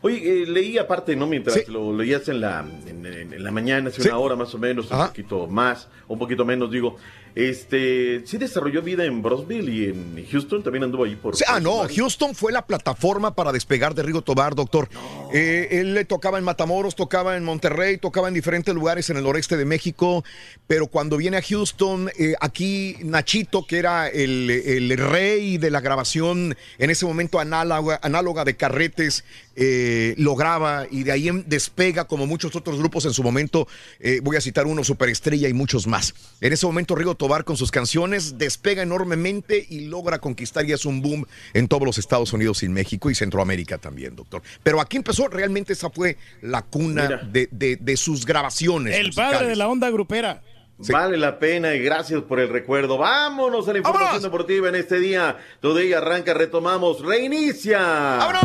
[0.00, 1.26] Oye, leí aparte, ¿no?
[1.26, 4.58] Mientras lo leías en la, en, en- en la mañana, hace una hora más o
[4.58, 6.96] menos, un poquito más, un poquito menos, digo.
[7.34, 11.34] Este, sí desarrolló vida en Brosville y en Houston, también anduvo ahí por...
[11.48, 14.88] Ah, no, Houston fue la plataforma para despegar de Rigo Tobar, doctor.
[15.32, 19.24] Eh, él le tocaba en Matamoros, tocaba en Monterrey, tocaba en diferentes lugares en el
[19.24, 20.22] noreste de México,
[20.68, 25.80] pero cuando viene a Houston, eh, aquí Nachito, que era el, el rey de la
[25.80, 29.24] grabación en ese momento análoga, análoga de carretes,
[29.56, 33.66] eh, lo graba y de ahí despega como muchos otros grupos en su momento.
[33.98, 36.14] eh, voy a citar uno, Superestrella y muchos más.
[36.40, 40.84] En ese momento Rigo Tobar con sus canciones despega enormemente y logra conquistar y es
[40.84, 44.42] un boom en todos los Estados Unidos y México y Centroamérica también, doctor.
[44.62, 48.94] Pero aquí empezó, realmente esa fue la cuna de, de- de sus grabaciones.
[48.96, 50.42] El padre de la onda grupera.
[50.76, 52.98] Vale la pena y gracias por el recuerdo.
[52.98, 55.38] Vámonos a la información deportiva en este día.
[55.60, 57.78] Today arranca, retomamos, reinicia.
[57.80, 58.44] ¡Vámonos!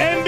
[0.00, 0.23] En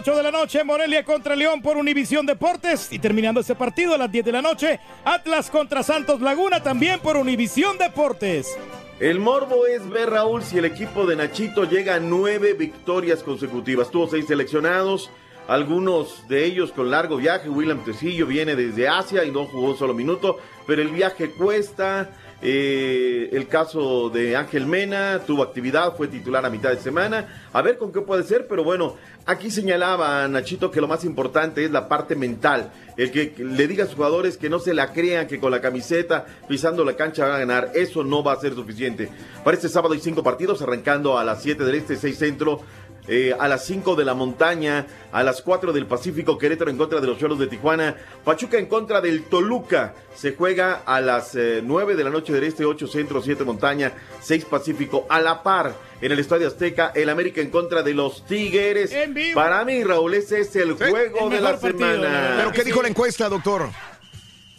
[0.00, 2.90] 8 de la noche, Morelia contra León por Univisión Deportes.
[2.90, 7.00] Y terminando este partido a las 10 de la noche, Atlas contra Santos Laguna también
[7.00, 8.56] por Univisión Deportes.
[8.98, 13.90] El morbo es ver, Raúl, si el equipo de Nachito llega a nueve victorias consecutivas.
[13.90, 15.10] Tuvo seis seleccionados,
[15.48, 17.50] algunos de ellos con largo viaje.
[17.50, 22.08] William Tecillo viene desde Asia y no jugó un solo minuto, pero el viaje cuesta.
[22.42, 27.48] Eh, el caso de Ángel Mena tuvo actividad, fue titular a mitad de semana.
[27.52, 28.96] A ver con qué puede ser, pero bueno,
[29.26, 32.72] aquí señalaba Nachito que lo más importante es la parte mental.
[32.96, 35.60] El que le diga a sus jugadores que no se la crean, que con la
[35.60, 37.72] camiseta pisando la cancha van a ganar.
[37.74, 39.10] Eso no va a ser suficiente.
[39.44, 42.60] Para este sábado hay cinco partidos, arrancando a las 7 del Este, 6 Centro.
[43.08, 47.00] Eh, a las 5 de la montaña, a las 4 del Pacífico, Querétaro en contra
[47.00, 51.60] de los Cholos de Tijuana, Pachuca en contra del Toluca, se juega a las eh,
[51.64, 55.74] 9 de la noche del Este, 8 Centro, 7 Montaña, 6 Pacífico, a la par
[56.00, 58.94] en el Estadio Azteca, el América en contra de los Tigres.
[59.34, 62.34] Para mí, Raúl, ese es el juego el de la partido, semana.
[62.36, 63.68] ¿Pero qué dijo la encuesta, doctor?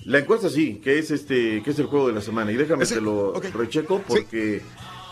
[0.05, 2.51] La encuesta sí, que es este, que es el juego de la semana.
[2.51, 4.61] Y déjame que lo recheco porque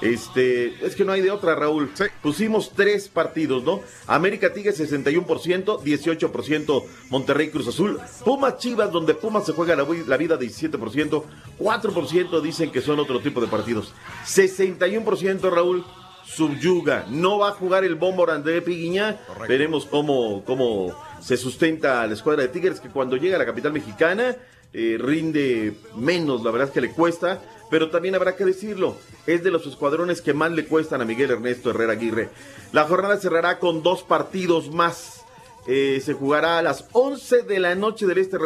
[0.01, 1.91] este es que no hay de otra, Raúl.
[2.21, 3.81] Pusimos tres partidos, ¿no?
[4.07, 10.03] América Tigres 61%, 18% Monterrey Cruz Azul, Pumas Chivas, donde Pumas se juega la, vi-
[10.07, 11.23] la vida 17%,
[11.59, 13.93] 4% dicen que son otro tipo de partidos.
[14.25, 15.83] 61% Raúl
[16.25, 17.05] subyuga.
[17.09, 19.19] No va a jugar el bombo André Piguiñá.
[19.47, 23.73] Veremos cómo, cómo se sustenta la escuadra de Tigres, que cuando llega a la capital
[23.73, 24.35] mexicana
[24.71, 27.41] eh, rinde menos, la verdad es que le cuesta.
[27.69, 28.97] Pero también habrá que decirlo,
[29.27, 32.29] es de los escuadrones que más le cuestan a Miguel Ernesto Herrera Aguirre.
[32.71, 35.23] La jornada cerrará con dos partidos más.
[35.67, 38.37] Eh, se jugará a las 11 de la noche del este.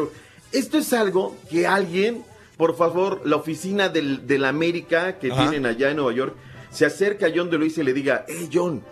[0.52, 2.24] Esto es algo que alguien,
[2.58, 5.50] por favor, la oficina del, del América que Ajá.
[5.50, 6.36] tienen allá en Nueva York,
[6.70, 8.84] se acerca a John de Luis y le diga, hey John,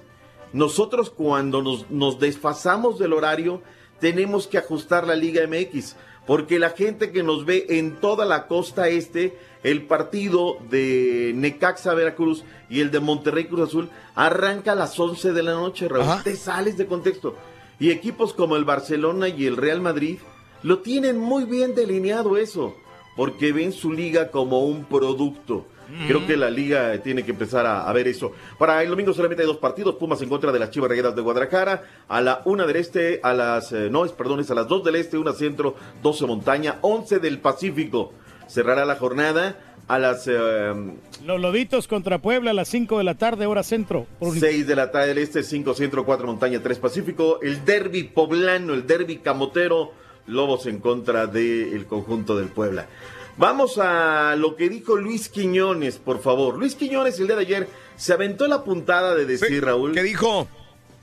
[0.54, 3.62] nosotros cuando nos, nos desfasamos del horario,
[4.00, 5.96] tenemos que ajustar la Liga MX,
[6.26, 11.94] porque la gente que nos ve en toda la costa este, el partido de Necaxa
[11.94, 16.04] Veracruz y el de Monterrey Cruz Azul arranca a las 11 de la noche, Raúl.
[16.04, 16.24] Ajá.
[16.24, 17.36] Te sales de contexto.
[17.80, 20.20] Y equipos como el Barcelona y el Real Madrid
[20.64, 22.76] lo tienen muy bien delineado eso,
[23.16, 25.66] porque ven su liga como un producto.
[26.08, 28.32] Creo que la liga tiene que empezar a, a ver eso.
[28.58, 29.96] Para el domingo solamente hay dos partidos.
[29.96, 31.84] Pumas en contra de las Chivas Regueras de Guadalajara.
[32.08, 34.84] A la una del este, a las, eh, no, es, perdón, es a las dos
[34.84, 38.14] del este, una centro, 12 montaña, 11 del Pacífico.
[38.48, 39.58] Cerrará la jornada
[39.88, 40.74] a las eh,
[41.26, 44.08] Los Loditos contra Puebla a las 5 de la tarde, hora centro.
[44.20, 47.40] Por 6 de la tarde del este, 5 centro, 4 montaña, 3 pacífico.
[47.42, 49.94] El derby poblano, el derby camotero.
[50.28, 52.88] Lobos en contra del conjunto del Puebla.
[53.42, 56.60] Vamos a lo que dijo Luis Quiñones, por favor.
[56.60, 59.94] Luis Quiñones el día de ayer se aventó la puntada de decir, Raúl.
[59.96, 60.48] ¿Qué dijo?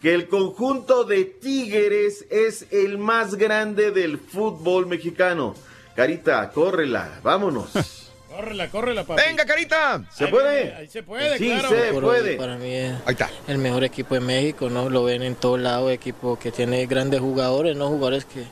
[0.01, 5.57] Que el conjunto de Tigres es el más grande del fútbol mexicano.
[5.97, 7.71] Carita, córrela, vámonos.
[8.29, 9.21] Córrela, córrela, papi.
[9.27, 10.05] Venga, Carita.
[10.15, 10.63] ¿Se Ahí puede?
[10.63, 11.69] viene, ahí se puede, Sí, claro.
[11.71, 12.37] se puede.
[12.37, 13.29] para mí es Ahí está.
[13.49, 14.89] el mejor equipo de México, ¿no?
[14.89, 17.89] Lo ven en todos lados, equipo que tiene grandes jugadores, ¿no?
[17.89, 18.45] Jugadores que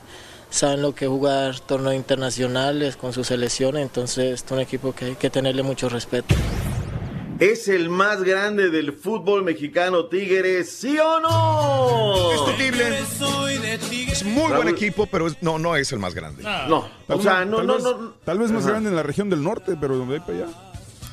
[0.49, 5.05] saben lo que es jugar torneos internacionales con sus selecciones, entonces es un equipo que
[5.05, 6.33] hay que tenerle mucho respeto.
[7.39, 12.31] ¿Es el más grande del fútbol mexicano Tigres, sí o no?
[12.31, 12.99] Discutible.
[14.11, 16.41] Es muy buen equipo, pero es- no, no es el más grande.
[16.41, 18.13] No, Tal o sea, vez- no, tal no, vez- no.
[18.25, 18.71] Tal vez más Ajá.
[18.71, 20.47] grande en la región del norte, pero de ahí para allá.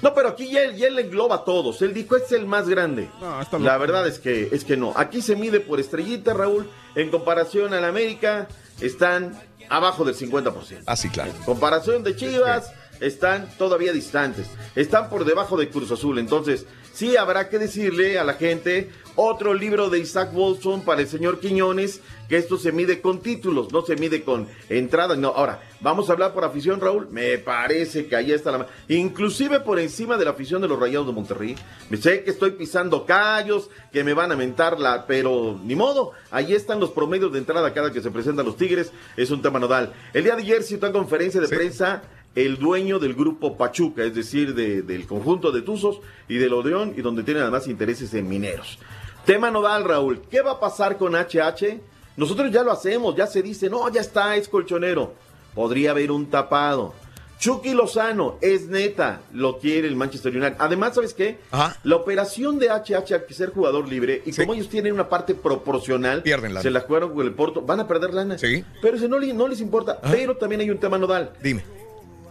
[0.01, 1.81] No, pero aquí ya él, ya él engloba a todos.
[1.83, 3.09] Él dijo, es el más grande.
[3.43, 4.93] está la verdad es que, es que no.
[4.97, 6.69] Aquí se mide por estrellita, Raúl.
[6.95, 8.49] En comparación al América,
[8.81, 10.83] están abajo del 50%.
[10.87, 11.33] Ah, sí, claro.
[11.45, 12.71] Comparación de Chivas,
[13.01, 14.47] están todavía distantes.
[14.75, 16.19] Están por debajo de Cruz Azul.
[16.19, 21.09] Entonces, sí habrá que decirle a la gente otro libro de Isaac Wilson para el
[21.09, 25.19] señor Quiñones, que esto se mide con títulos, no se mide con entradas.
[25.19, 27.09] No, ahora, vamos a hablar por afición, Raúl.
[27.11, 28.67] Me parece que ahí está la...
[28.89, 31.55] Inclusive por encima de la afición de los Rayados de Monterrey.
[31.91, 35.07] Me sé que estoy pisando callos, que me van a mentar la...
[35.07, 38.93] Pero ni modo, ahí están los promedios de entrada cada que se presentan los Tigres.
[39.17, 39.93] Es un tema nodal.
[40.13, 42.03] El día de ayer citó en conferencia de prensa
[42.35, 46.95] el dueño del grupo Pachuca, es decir, de- del conjunto de Tuzos y del Odeón,
[46.97, 48.79] y donde tiene además intereses en mineros.
[49.25, 50.21] Tema nodal, Raúl.
[50.31, 51.79] ¿Qué va a pasar con HH?
[52.17, 55.15] Nosotros ya lo hacemos, ya se dice, no, ya está, es colchonero.
[55.55, 56.95] Podría haber un tapado.
[57.39, 60.57] Chucky Lozano es neta, lo quiere el Manchester United.
[60.59, 61.39] Además, ¿sabes qué?
[61.83, 66.23] La operación de HH al ser jugador libre, y como ellos tienen una parte proporcional,
[66.23, 66.63] Pierden lana.
[66.63, 68.37] se la jugaron con el Porto, van a perder lana.
[68.81, 70.01] Pero eso no les importa.
[70.01, 71.33] Pero también hay un tema nodal.
[71.43, 71.63] Dime.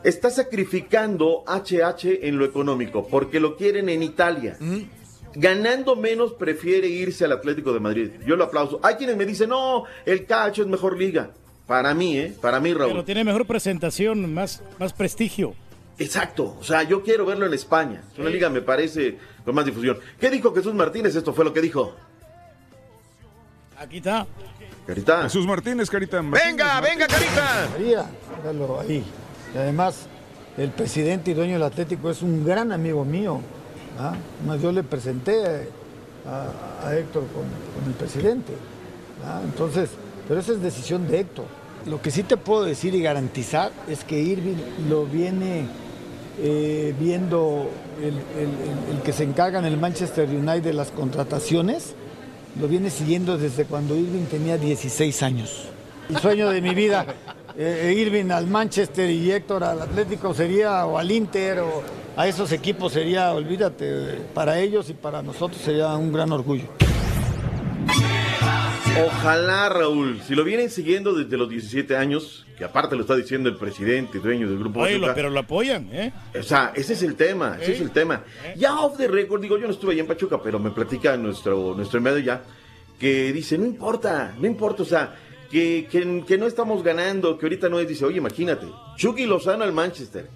[0.04, 4.58] Está sacrificando HH en lo económico porque lo quieren en Italia.
[5.36, 8.12] Ganando menos prefiere irse al Atlético de Madrid.
[8.26, 8.80] Yo lo aplauso.
[8.84, 11.32] Hay quienes me dicen, no, el Cacho es mejor liga.
[11.66, 12.36] Para mí, ¿eh?
[12.42, 12.92] Para mí, Raúl.
[12.92, 15.56] Pero tiene mejor presentación, más, más prestigio.
[15.98, 16.58] Exacto.
[16.60, 18.04] O sea, yo quiero verlo en España.
[18.12, 19.98] Es una liga, me parece, con más difusión.
[20.20, 21.16] ¿Qué dijo Jesús Martínez?
[21.16, 21.96] Esto fue lo que dijo.
[23.78, 24.28] Aquí está.
[24.86, 25.24] Carita.
[25.24, 26.22] Jesús Martínez, Carita.
[26.22, 27.70] Venga, venga, Carita.
[27.72, 28.06] María,
[28.82, 29.04] ahí.
[29.54, 30.08] Y además,
[30.58, 33.42] el presidente y dueño del Atlético es un gran amigo mío.
[34.00, 34.16] ¿Ah?
[34.62, 35.70] Yo le presenté
[36.26, 37.44] a, Héctor con,
[37.88, 38.54] el presidente.
[39.26, 39.42] ¿ah?
[39.44, 39.90] Entonces,
[40.28, 41.46] pero esa es decisión de Héctor.
[41.86, 44.56] Lo que sí te puedo decir y garantizar es que Irving
[44.90, 45.66] lo viene
[46.42, 47.70] eh, viendo
[48.02, 51.94] el, que se encarga en el Manchester United de las contrataciones,
[52.60, 55.66] lo viene siguiendo desde cuando Irving tenía 16 años.
[56.10, 57.06] El sueño de mi vida,
[57.58, 61.84] eh, Irving al Manchester y Héctor al Atlético sería, o al Inter, o
[62.16, 66.66] a esos equipos sería, olvídate, para ellos y para nosotros sería un gran orgullo.
[69.06, 73.50] Ojalá, Raúl, si lo vienen siguiendo desde los 17 años, que aparte lo está diciendo
[73.50, 76.14] el presidente y dueño del grupo Oye, pero lo apoyan, ¿eh?
[76.40, 77.76] O sea, ese es el tema, ese ¿Eh?
[77.76, 78.24] es el tema.
[78.56, 81.74] Ya off the record, digo, yo no estuve allá en Pachuca, pero me platica nuestro,
[81.76, 82.44] nuestro medio ya,
[83.00, 85.16] que dice, no importa, no importa, o sea,
[85.50, 89.64] que, que, que no estamos ganando, que ahorita no es, dice, oye, imagínate, Chucky Lozano
[89.64, 90.28] al Manchester,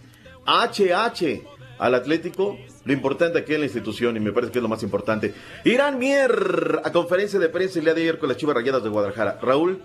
[0.48, 4.70] HH al Atlético, lo importante aquí es la institución y me parece que es lo
[4.70, 5.34] más importante.
[5.64, 8.90] Irán Mier, a conferencia de prensa el día de ayer con las Chivas Rayadas de
[8.90, 9.40] Guadalajara.
[9.42, 9.82] Raúl,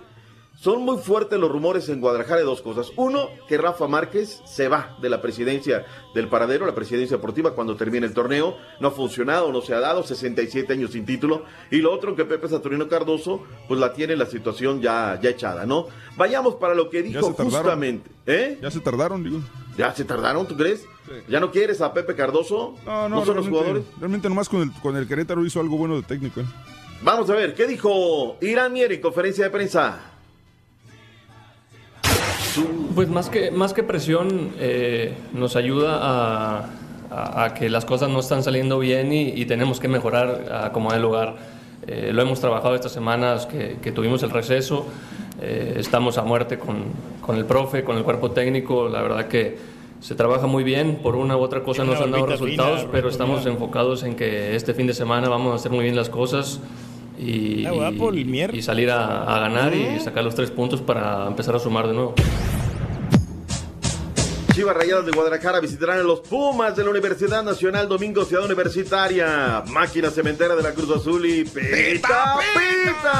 [0.55, 2.91] son muy fuertes los rumores en Guadalajara de dos cosas.
[2.95, 5.83] Uno, que Rafa Márquez se va de la presidencia
[6.13, 8.55] del paradero, la presidencia deportiva, cuando termine el torneo.
[8.79, 11.43] No ha funcionado, no se ha dado, 67 años sin título.
[11.71, 15.65] Y lo otro, que Pepe Saturnino Cardoso, pues la tiene la situación ya, ya echada,
[15.65, 15.87] ¿no?
[16.17, 17.51] Vayamos para lo que Ya dijo se tardaron.
[17.61, 18.11] justamente.
[18.27, 18.59] ¿Eh?
[18.61, 19.39] Ya se tardaron, digo.
[19.77, 20.85] ¿Ya se tardaron, tú crees?
[21.27, 22.75] ¿Ya no quieres a Pepe Cardoso?
[22.85, 23.83] No, no, son los realmente- jugadores?
[23.99, 26.41] Realmente nomás con el, con el Querétaro hizo algo bueno de técnico.
[26.41, 26.45] ¿eh?
[27.01, 29.99] Vamos a ver, ¿qué dijo Irán Mier en conferencia de prensa?
[32.95, 36.69] Pues más que, más que presión, eh, nos ayuda a,
[37.09, 40.71] a- a que las cosas no están saliendo bien y, y tenemos que mejorar a
[40.71, 41.35] como el lugar.
[41.87, 44.85] Eh, lo hemos trabajado estas semanas que, que tuvimos el receso.
[45.41, 46.83] Eh, estamos a muerte con,
[47.21, 48.87] con el profe, con el cuerpo técnico.
[48.87, 49.57] La verdad que
[49.99, 50.99] se trabaja muy bien.
[51.03, 54.03] Por una u otra cosa no Una se han dado resultados, fina, pero estamos enfocados
[54.03, 56.59] en que este fin de semana vamos a hacer muy bien las cosas.
[57.19, 57.91] Y, Ah,
[58.25, 58.55] Mier.
[58.55, 61.93] y salir a, a ganar y sacar los tres puntos para empezar a sumar de
[61.93, 62.15] nuevo.
[64.53, 69.63] Chivas Rayadas de Guadalajara visitarán a los Pumas de la Universidad Nacional Domingo Ciudad Universitaria.
[69.65, 73.15] Máquina cementera de la Cruz Azul y Pita Pita.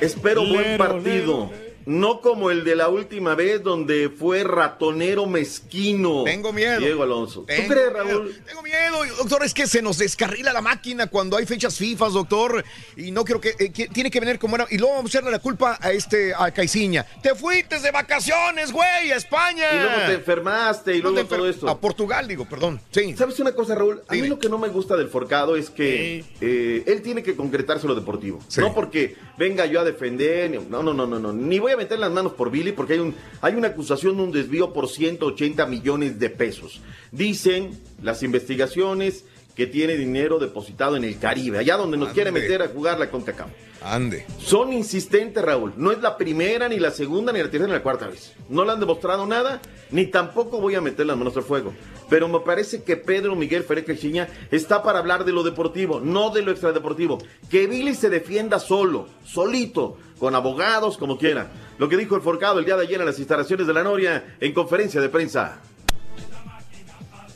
[0.00, 1.50] Espero buen partido.
[1.86, 6.24] No como el de la última vez donde fue ratonero mezquino.
[6.24, 6.80] Tengo miedo.
[6.80, 7.40] Diego Alonso.
[7.40, 8.34] ¿Tú Tengo crees, miedo, Raúl?
[8.46, 12.64] Tengo miedo, doctor, es que se nos descarrila la máquina cuando hay fechas FIFA, doctor,
[12.96, 15.18] y no creo que, eh, que- tiene que venir como era, y luego vamos a
[15.18, 17.04] echarle la culpa a este, a Caiciña.
[17.22, 19.64] Te fuiste de vacaciones, güey, a España.
[19.72, 21.68] Y luego te enfermaste y No luego todo esto.
[21.68, 22.80] A Portugal, digo, perdón.
[22.90, 23.14] Sí.
[23.16, 24.02] ¿Sabes una cosa, Raúl?
[24.08, 27.36] A mí lo que no me gusta del Forcado es que eh, él tiene que
[27.36, 28.40] concretarse lo deportivo.
[28.56, 31.32] No porque venga yo a defender, no, no, no, no, no.
[31.32, 34.22] Ni voy a meter las manos por Billy porque hay, un, hay una acusación de
[34.22, 36.80] un desvío por 180 millones de pesos.
[37.12, 39.24] Dicen las investigaciones
[39.54, 43.10] que tiene dinero depositado en el Caribe, allá donde nos quiere meter a jugar la
[43.10, 43.50] CONCACAF.
[43.84, 44.24] Ande.
[44.38, 45.74] Son insistentes, Raúl.
[45.76, 48.32] No es la primera, ni la segunda, ni la tercera, ni la cuarta vez.
[48.48, 49.60] No le han demostrado nada,
[49.90, 51.74] ni tampoco voy a meter las manos al fuego.
[52.08, 56.30] Pero me parece que Pedro Miguel Ferrer Caixinha está para hablar de lo deportivo, no
[56.30, 57.18] de lo extradeportivo.
[57.50, 61.48] Que Billy se defienda solo, solito, con abogados, como quiera.
[61.76, 64.36] Lo que dijo el Forcado el día de ayer en las instalaciones de la Noria
[64.40, 65.58] en conferencia de prensa.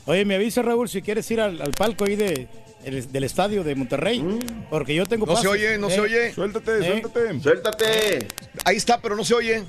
[0.07, 2.47] Oye, me avisa Raúl si quieres ir al, al palco ahí de,
[2.83, 4.39] el- del estadio de Monterrey.
[4.71, 6.33] Porque yo tengo No se oye, no Eh, se oye.
[6.33, 7.39] Suéltate, suéltate.
[7.41, 8.27] Suéltate.
[8.65, 9.63] Ahí está, pero no se oye.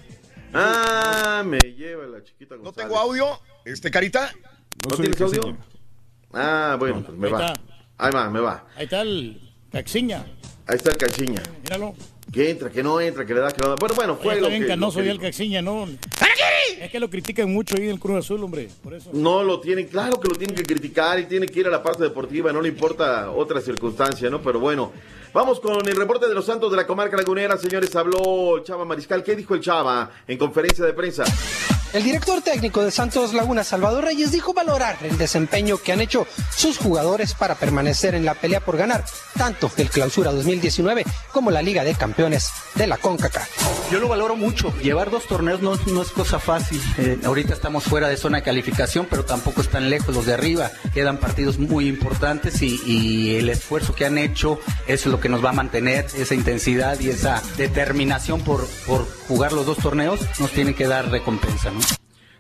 [0.55, 3.39] Ah, me lleva la chiquita No tengo audio.
[3.67, 4.33] Este, Carita.
[4.89, 5.59] ¿No, tienes audio?
[6.33, 7.47] Ah, bueno, pues me ahí va.
[7.49, 7.61] está.
[7.99, 8.67] Ahí va, me va.
[8.77, 9.39] Ahí está el
[9.71, 10.25] Caxiña.
[10.67, 11.43] Ahí está el Caixinha.
[11.65, 11.95] Míralo.
[12.33, 13.75] Que entra, que no entra, que le da, que no da.
[13.75, 15.21] Bueno, bueno, fue Está lo bien que, lo canoso que ya el.
[15.21, 15.89] Caxiña, ¿no?
[16.81, 18.69] Es que lo critican mucho ahí en el Cruz Azul, hombre.
[18.83, 19.11] Por eso.
[19.13, 21.83] No lo tienen, claro que lo tienen que criticar y tiene que ir a la
[21.83, 24.41] parte deportiva, no le importa otra circunstancia, ¿no?
[24.41, 24.93] Pero bueno,
[25.35, 27.95] vamos con el reporte de los Santos de la comarca lagunera, señores.
[27.97, 29.23] Habló el Chava Mariscal.
[29.25, 31.25] ¿Qué dijo el Chava en conferencia de prensa?
[31.93, 36.27] El director técnico de Santos Laguna, Salvador Reyes, dijo valorar el desempeño que han hecho
[36.55, 39.05] sus jugadores para permanecer en la pelea por ganar
[39.37, 43.91] tanto el Clausura 2019 como la Liga de Campeones de la CONCACAF.
[43.91, 44.73] Yo lo valoro mucho.
[44.83, 46.81] Llevar dos torneos no, no es cosa fácil.
[46.99, 50.71] Eh, ahorita estamos fuera de zona de calificación, pero tampoco están lejos los de arriba.
[50.95, 55.51] Quedan partidos muy importantes y, el esfuerzo que han hecho es lo que nos va
[55.51, 56.07] a mantener.
[56.17, 61.11] Esa intensidad y esa determinación por, por jugar los dos torneos nos tienen que dar
[61.11, 61.71] recompensa.
[61.71, 61.80] ¿no?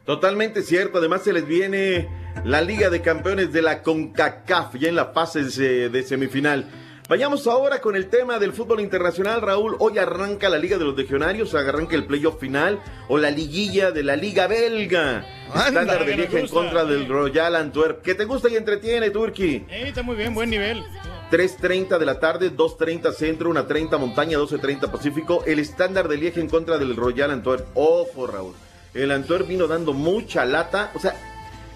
[0.04, 2.08] Totalmente cierto, además se les viene
[2.44, 6.66] la Liga de Campeones de la CONCACAF ya en la fase de, semifinal.
[7.08, 9.76] Vayamos ahora con el tema del fútbol internacional, Raúl.
[9.80, 14.04] Hoy arranca la Liga de los Legionarios, arranca el playoff final o la liguilla de
[14.04, 15.26] la Liga Belga.
[15.48, 18.02] Estándar de que Lieja en contra del Royal Antwerp.
[18.02, 19.64] ¿Qué te gusta y entretiene, Turki?
[19.68, 20.84] Eh, está muy bien, buen nivel.
[21.32, 25.42] 3.30 de la tarde, 2.30 centro, 1.30 montaña, 12.30 pacífico.
[25.46, 27.66] El estándar de Lieja en contra del Royal Antwerp.
[27.74, 28.54] Ojo, Raúl.
[28.94, 30.90] El Antwerp vino dando mucha lata.
[30.94, 31.14] O sea,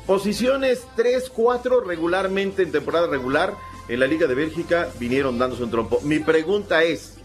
[0.06, 3.54] posiciones 3, 4 regularmente en temporada regular.
[3.88, 6.00] En la Liga de Bélgica vinieron dándose un trompo.
[6.02, 7.18] Mi pregunta es,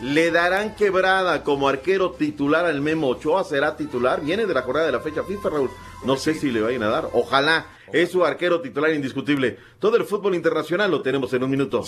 [0.00, 3.44] ¿le darán quebrada como arquero titular al Memo Ochoa?
[3.44, 4.20] ¿Será titular?
[4.20, 5.70] Viene de la jornada de la fecha FIFA, Raúl.
[6.04, 7.08] No sé si le vayan a dar.
[7.12, 7.66] Ojalá.
[7.92, 9.58] Es su arquero titular indiscutible.
[9.80, 11.84] Todo el fútbol internacional lo tenemos en un minuto.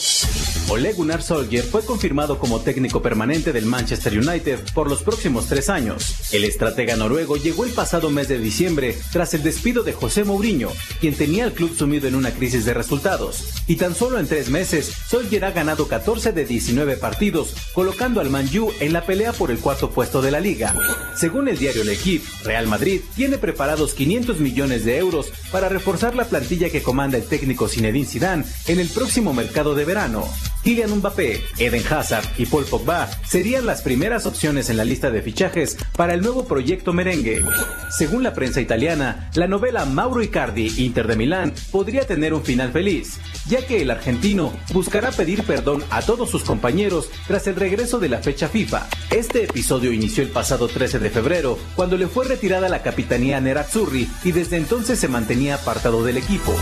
[0.69, 5.69] Ole Gunnar Solskjaer fue confirmado como técnico permanente del Manchester United por los próximos tres
[5.69, 6.33] años.
[6.33, 10.71] El estratega noruego llegó el pasado mes de diciembre tras el despido de José Mourinho,
[11.01, 13.63] quien tenía al club sumido en una crisis de resultados.
[13.69, 18.31] Y tan solo en tres meses, Solskjaer ha ganado 14 de 19 partidos, colocando al
[18.31, 20.75] Man U en la pelea por el cuarto puesto de la liga.
[21.17, 25.92] Según el diario Le Equipe, Real Madrid tiene preparados 500 millones de euros para reforzar
[25.93, 30.27] la plantilla que comanda el técnico Zinedine Zidane en el próximo mercado de verano.
[30.65, 35.21] Kylian Mbappé, Eden Hazard y Paul Pogba serían las primeras opciones en la lista de
[35.21, 37.43] fichajes para el nuevo proyecto merengue.
[37.91, 42.73] Según la prensa italiana, la novela Mauro Icardi, Inter de Milán, podría tener un final
[42.73, 47.99] feliz, ya que el argentino buscará pedir perdón a todos sus compañeros tras el regreso
[47.99, 48.89] de la fecha FIFA.
[49.11, 53.41] Este episodio inició el pasado 13 de febrero, cuando le fue retirada la capitanía a
[53.41, 56.55] Nerazzurri y desde entonces se mantenía apartado del equipo.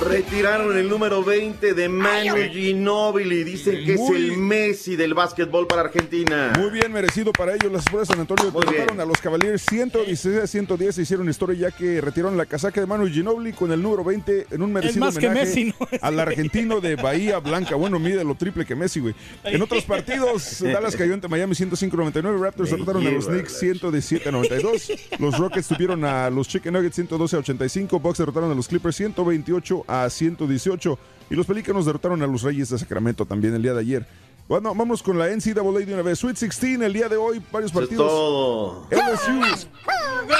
[0.00, 3.44] Retiraron el número 20 de Manu Ginóbili.
[3.44, 6.52] Dicen que Muy- es el Messi del básquetbol para Argentina.
[6.58, 7.70] Muy bien merecido para ellos.
[7.70, 10.98] Las Espuelas de San Antonio derrotaron a los Cavaliers 116 a 110.
[10.98, 14.62] Hicieron historia ya que retiraron la casaca de Manu Ginobili con el número 20 en
[14.62, 15.88] un merecido más que homenaje Messi, ¿no?
[16.00, 17.74] al argentino de Bahía Blanca.
[17.76, 19.14] Bueno, mide lo triple que Messi, güey.
[19.44, 22.40] En otros partidos, Dallas cayó ante Miami 105-99.
[22.40, 24.98] Raptors derrotaron a los Knicks 117-92.
[25.18, 28.00] Los Rockets tuvieron a los Chicken Nuggets 112-85.
[28.00, 30.98] Bucks derrotaron a los Clippers 128 a 118.
[31.30, 34.06] Y los Pelícanos derrotaron a los Reyes de Sacramento también el día de ayer.
[34.48, 36.18] Bueno, vamos con la NCAA de una vez.
[36.18, 38.06] Sweet 16 el día de hoy, varios partidos.
[38.06, 38.86] todo.
[38.90, 39.40] LSU,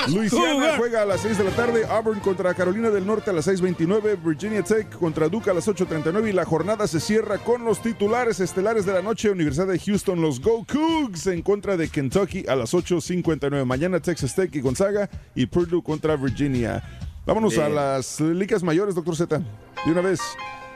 [0.09, 3.47] Luisiana juega a las 6 de la tarde, Auburn contra Carolina del Norte a las
[3.47, 7.81] 6.29, Virginia Tech contra Duke a las 8.39 y la jornada se cierra con los
[7.81, 12.44] titulares estelares de la noche, Universidad de Houston, los Go Cougs en contra de Kentucky
[12.48, 16.82] a las 8.59, mañana Texas Tech y Gonzaga y Purdue contra Virginia.
[17.24, 17.74] Vámonos a Bien.
[17.77, 20.20] las ligas mayores, doctor Z, de una vez.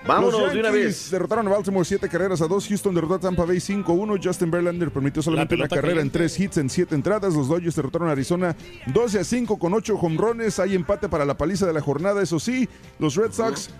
[0.06, 1.10] Vámonos Los de una vez.
[1.10, 2.68] Derrotaron a Baltimore 7 carreras a 2.
[2.68, 4.20] Houston derrotó a Tampa Bay 5-1.
[4.22, 6.18] Justin Verlander permitió solamente La una carrera en caliente.
[6.18, 7.34] 3 hits en 7 entradas.
[7.34, 8.54] Los Dodgers derrotaron a Arizona
[8.86, 10.60] 12 a 5 con 8 hombrones.
[10.60, 12.22] Hay empate para la paliza de la jornada.
[12.22, 12.68] Eso sí,
[13.00, 13.70] los Red Sox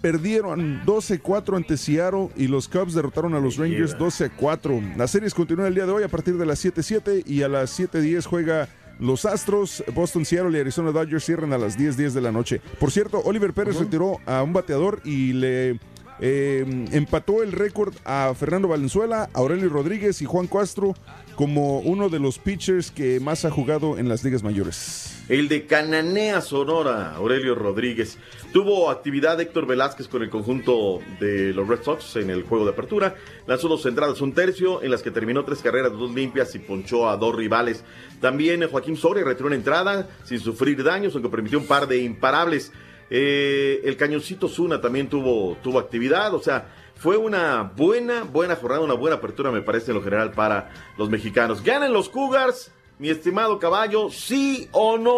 [0.00, 4.96] perdieron 12-4 ante Seattle y los Cubs derrotaron a los Rangers 12-4.
[4.96, 7.78] Las series continúan el día de hoy a partir de las 7-7 y a las
[7.78, 8.68] 7-10 juega
[9.00, 12.60] los Astros, Boston, Seattle y Arizona Dodgers cierran a las 10-10 de la noche.
[12.78, 15.78] Por cierto, Oliver Pérez retiró a un bateador y le
[16.20, 20.94] eh, empató el récord a Fernando Valenzuela, Aurelio Rodríguez y Juan Castro
[21.40, 25.24] como uno de los pitchers que más ha jugado en las ligas mayores.
[25.26, 28.18] El de Cananea Sonora, Aurelio Rodríguez.
[28.52, 32.72] Tuvo actividad Héctor Velázquez con el conjunto de los Red Sox en el juego de
[32.72, 33.14] apertura.
[33.46, 37.08] Lanzó dos entradas, un tercio, en las que terminó tres carreras, dos limpias y ponchó
[37.08, 37.84] a dos rivales.
[38.20, 42.70] También Joaquín Soria retiró una entrada sin sufrir daños, aunque permitió un par de imparables.
[43.08, 46.68] Eh, el cañoncito Zuna también tuvo, tuvo actividad, o sea,
[47.00, 50.68] fue una buena, buena jornada, una buena apertura, me parece, en lo general para
[50.98, 51.62] los mexicanos.
[51.62, 54.10] ¿Ganan los Cougars, mi estimado caballo?
[54.10, 55.16] ¿Sí o no?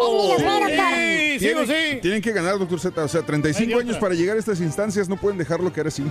[1.39, 3.03] tienen, tienen que ganar, doctor Z.
[3.03, 6.05] O sea, 35 años para llegar a estas instancias no pueden dejarlo quedar así.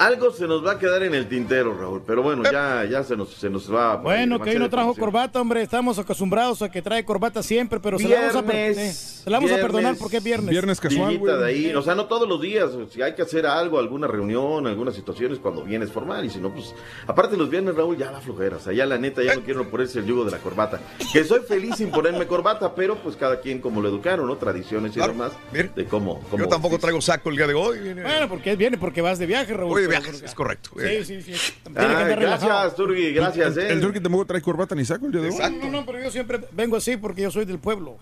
[0.00, 3.18] Algo se nos va a quedar en el tintero, Raúl, pero bueno, ya, ya se,
[3.18, 3.96] nos, se nos va.
[3.96, 5.60] Bueno, a que hoy no trajo corbata, hombre.
[5.60, 8.92] Estamos acostumbrados a que trae corbata siempre, pero se la vamos a, Viernes, eh,
[9.24, 9.72] se la vamos a viernes.
[9.72, 10.80] perdonar porque es viernes.
[10.80, 14.06] Dillita de ahí, o sea, no todos los días, si hay que hacer algo, alguna
[14.06, 16.74] reunión, algunas situaciones, cuando vienes formal, y si no, pues,
[17.06, 19.68] aparte los viernes, Raúl, ya la flojera, o sea, ya la neta, ya no quiero
[19.68, 20.80] ponerse el yugo de la corbata,
[21.12, 24.38] que soy feliz sin ponerme corbata, pero pues cada quien como lo educaron, ¿no?
[24.38, 27.92] Tradiciones y demás, de cómo, cómo Yo tampoco traigo saco el día de hoy.
[27.92, 29.89] Bueno, porque viene porque vas de viaje, Raúl.
[29.90, 30.70] De Pero- viaje, es correcto.
[30.78, 31.52] Sí, sí, sí.
[31.64, 32.46] Tiene que relajado.
[32.48, 33.72] gracias, Turgi, gracias, El, eh.
[33.72, 35.36] el Turqui tampoco trae corbata ni saco el día de hoy.
[35.60, 37.98] No, no, pero yo siempre vengo así porque yo soy del pueblo.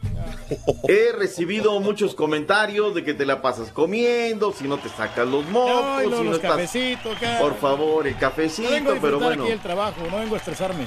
[0.89, 5.45] He recibido muchos comentarios de que te la pasas comiendo, si no te sacas los
[5.49, 6.51] mocos, Ay, luego si no los estás...
[6.53, 7.19] cafecitos.
[7.41, 9.43] Por favor, el No cafecito, vengo a pero bueno.
[9.45, 10.87] aquí el trabajo, no vengo a estresarme.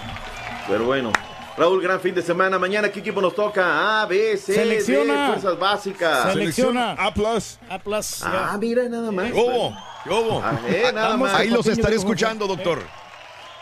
[0.68, 1.12] Pero bueno.
[1.58, 2.58] Raúl, gran fin de semana.
[2.58, 4.02] Mañana, ¿qué equipo nos toca?
[4.02, 5.22] A, B, C, Selecciona.
[5.28, 6.32] D, fuerzas básicas.
[6.34, 6.92] Selecciona.
[6.94, 7.60] A plus.
[7.70, 8.24] A plus.
[8.24, 9.32] Ah, mira, nada más.
[9.32, 9.76] ¿Qué hubo?
[10.04, 10.42] ¿Qué hubo?
[10.44, 11.34] Ah, eh, nada más.
[11.36, 12.80] Ahí los estaré escuchando, doctor.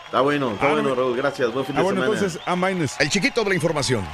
[0.06, 1.16] Está bueno, está Ah, bueno, Raúl.
[1.16, 1.52] Gracias.
[1.52, 2.18] Buen fin Ah, de bueno, semana.
[2.20, 2.98] entonces, A minus.
[3.00, 4.04] El chiquito de la información.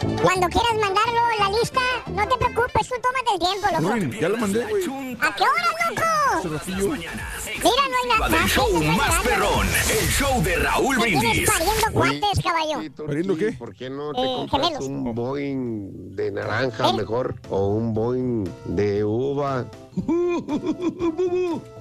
[0.00, 3.92] Cuando quieras mandarlo, la lista, no te preocupes, tú tómate el tiempo, loco.
[3.94, 4.82] Ruin, ya lo mandé, güey.
[5.20, 6.60] ¿A qué hora, loco?
[6.66, 8.28] Mira, no hay nada.
[8.38, 11.50] del show más perrón, el show de Raúl ¿Qué tienes Brindis.
[11.50, 13.06] pariendo cuates, caballo?
[13.06, 13.52] ¿Pariendo qué?
[13.52, 14.84] ¿Por qué no te Eh, compras gemelos.
[14.86, 16.92] un Boeing de naranja ¿Eh?
[16.94, 19.66] mejor o un Boeing de uva?
[20.06, 20.44] Muy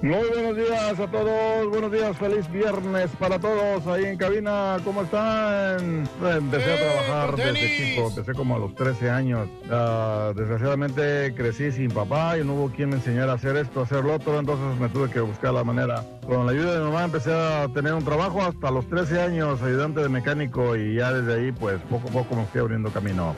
[0.02, 6.04] buenos días a todos, buenos días, feliz viernes para todos ahí en cabina, ¿cómo están?
[6.24, 9.48] Eh, Empecé a trabajar desde chico, empecé como a los 13 años.
[9.70, 13.84] Ah, desgraciadamente crecí sin papá y no hubo quien me enseñara a hacer esto, a
[13.84, 16.04] hacer lo otro, entonces me tuve que buscar la manera.
[16.28, 19.62] Con la ayuda de mi mamá empecé a tener un trabajo hasta los 13 años,
[19.62, 23.36] ayudante de mecánico y ya desde ahí pues poco a poco me fui abriendo camino.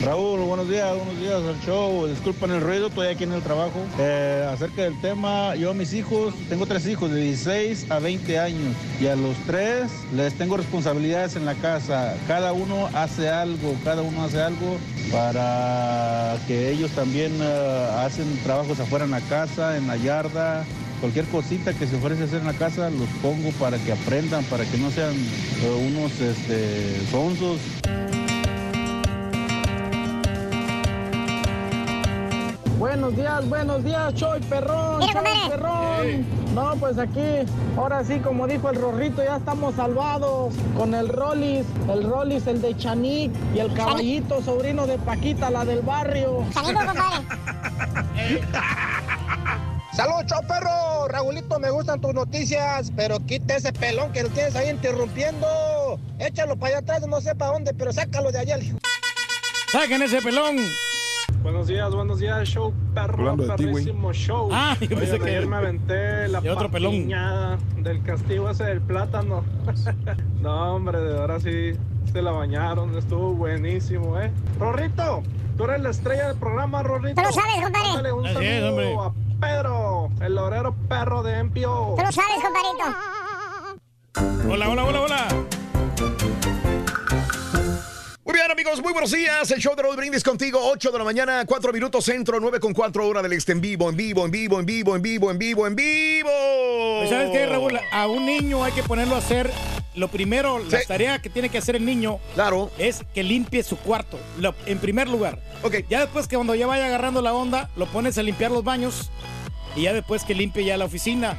[0.00, 2.06] Raúl, buenos días, buenos días al show.
[2.06, 3.80] Disculpen el ruido, estoy aquí en el trabajo.
[3.98, 8.38] Eh, acerca del tema, yo a mis hijos, tengo tres hijos de 16 a 20
[8.38, 12.16] años y a los tres les tengo responsabilidades en la casa.
[12.28, 14.78] Cada uno hace algo, cada uno hace algo
[15.10, 20.64] para que ellos también eh, hacen trabajos afuera en la casa, en la yarda.
[21.00, 24.64] Cualquier cosita que se ofrece hacer en la casa los pongo para que aprendan, para
[24.64, 27.58] que no sean eh, unos este, sonsos.
[32.78, 35.50] Buenos días, buenos días, Choy Perrón, Mira, Choy.
[35.50, 36.54] Perrón.
[36.54, 37.44] No, pues aquí,
[37.76, 42.62] ahora sí, como dijo el Rorrito, ya estamos salvados con el Rollis, el Rollis, el
[42.62, 46.44] de Chanik y el caballito sobrino de Paquita, la del barrio.
[46.54, 47.26] Chanico, compadre.
[49.92, 51.08] Salud, Choy Perro.
[51.08, 55.98] Raulito, me gustan tus noticias, pero quita ese pelón que lo tienes ahí interrumpiendo.
[56.20, 58.56] Échalo para allá atrás, no sé para dónde, pero sácalo de allá.
[59.72, 60.58] Saquen ese pelón.
[61.42, 63.74] Buenos días, buenos días, show perro, Hablando de ti, güey.
[63.84, 64.48] perrísimo show.
[64.52, 67.08] Ah, yo pensé que- ayer me aventé la y otro pelón.
[67.78, 69.44] del castigo ese del plátano.
[70.42, 71.72] no, hombre, de ahora sí
[72.12, 74.30] se la bañaron, estuvo buenísimo, ¿eh?
[74.58, 75.22] Rorrito,
[75.56, 77.20] tú eres la estrella del programa, Rorrito.
[77.22, 77.88] Tú lo sabes, compadre.
[77.88, 78.94] Mándale un Así saludo es, hombre.
[79.00, 81.94] a Pedro, el orero perro de Empio.
[81.96, 82.84] Tú lo sabes, compadrito.
[84.52, 85.28] Hola, hola, hola, hola.
[88.28, 89.50] Muy bien, amigos, muy buenos días.
[89.50, 92.74] El show de Raúl Brindis contigo, 8 de la mañana, 4 minutos centro, 9 con
[92.74, 95.38] 4 hora del este en vivo, en vivo, en vivo, en vivo, en vivo, en
[95.38, 96.28] vivo, en vivo.
[96.98, 97.80] Pues, ¿Sabes qué, Raúl?
[97.90, 99.50] A un niño hay que ponerlo a hacer.
[99.94, 102.70] Lo primero, la tarea que tiene que hacer el niño claro.
[102.76, 104.20] es que limpie su cuarto.
[104.38, 105.38] Lo- en primer lugar.
[105.62, 105.76] Ok.
[105.88, 109.10] Ya después que cuando ya vaya agarrando la onda, lo pones a limpiar los baños.
[109.74, 111.38] Y ya después que limpie ya la oficina.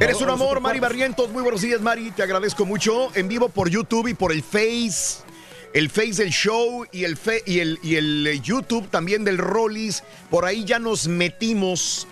[0.00, 0.80] Eres O- un amor, Mari.
[0.80, 1.30] Barrientos.
[1.30, 2.10] Muy buenos días, Mari.
[2.10, 3.14] Te agradezco mucho.
[3.14, 5.22] En vivo por YouTube y por el Face.
[5.74, 9.38] El Face del show y el, fe- y el, y el eh, YouTube también del
[9.38, 10.02] Rollis.
[10.30, 12.06] Por ahí ya nos metimos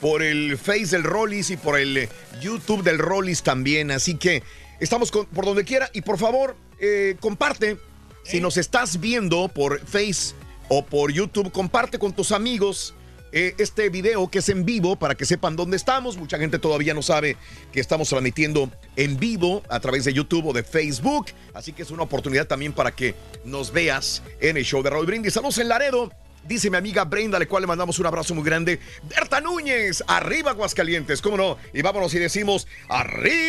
[0.00, 2.08] por el Face del Rollis y por el eh,
[2.42, 3.90] YouTube del Rollis también.
[3.90, 4.42] Así que
[4.78, 5.88] estamos con- por donde quiera.
[5.94, 7.78] Y por favor, eh, comparte.
[8.24, 10.34] Si nos estás viendo por Face
[10.68, 12.94] o por YouTube, comparte con tus amigos
[13.32, 16.16] eh, este video que es en vivo para que sepan dónde estamos.
[16.16, 17.36] Mucha gente todavía no sabe
[17.72, 21.26] que estamos transmitiendo en vivo a través de YouTube o de Facebook.
[21.54, 23.14] Así que es una oportunidad también para que
[23.44, 25.34] nos veas en el show de Raúl Brindis.
[25.34, 26.10] Saludos en Laredo.
[26.48, 28.80] Dice mi amiga Brenda, a la cual le mandamos un abrazo muy grande.
[29.02, 31.58] Berta Núñez, arriba Aguascalientes, ¿cómo no?
[31.74, 33.42] Y vámonos y decimos, arriba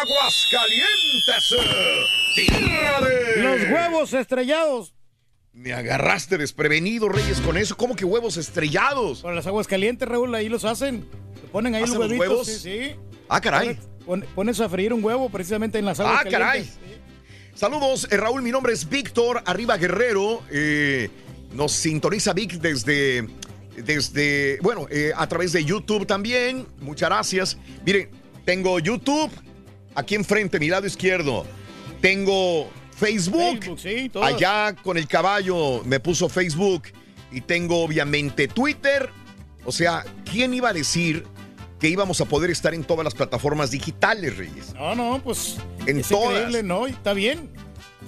[0.00, 1.54] Aguascalientes.
[2.34, 3.42] Tierra de...
[3.42, 4.95] Los huevos estrellados.
[5.56, 7.76] Me agarraste desprevenido, Reyes, con eso.
[7.76, 9.22] ¿Cómo que huevos estrellados?
[9.22, 11.06] Con las aguas calientes, Raúl, ahí los hacen.
[11.42, 12.28] Le ponen ahí los ¿Hacen los huevitos.
[12.28, 12.46] huevos?
[12.46, 12.96] Sí, sí.
[13.28, 13.78] Ah, caray.
[14.04, 16.60] Pon- Pones a freír un huevo precisamente en las aguas Ah, caray.
[16.64, 16.78] calientes.
[17.54, 18.42] Saludos, eh, Raúl.
[18.42, 20.42] Mi nombre es Víctor Arriba Guerrero.
[20.50, 21.08] Eh,
[21.54, 23.26] nos sintoniza Vic desde,
[23.78, 26.66] desde bueno, eh, a través de YouTube también.
[26.80, 27.56] Muchas gracias.
[27.84, 28.10] Miren,
[28.44, 29.30] tengo YouTube
[29.94, 31.46] aquí enfrente, mi lado izquierdo.
[32.02, 33.60] Tengo Facebook.
[33.60, 34.34] Facebook, sí, todas.
[34.34, 36.84] Allá con el caballo me puso Facebook.
[37.32, 39.10] Y tengo obviamente Twitter.
[39.64, 41.24] O sea, ¿quién iba a decir
[41.78, 44.72] que íbamos a poder estar en todas las plataformas digitales, Reyes?
[44.74, 45.56] No, no, pues.
[45.86, 46.30] En es todas.
[46.30, 46.86] increíble, ¿no?
[46.86, 47.50] Está bien.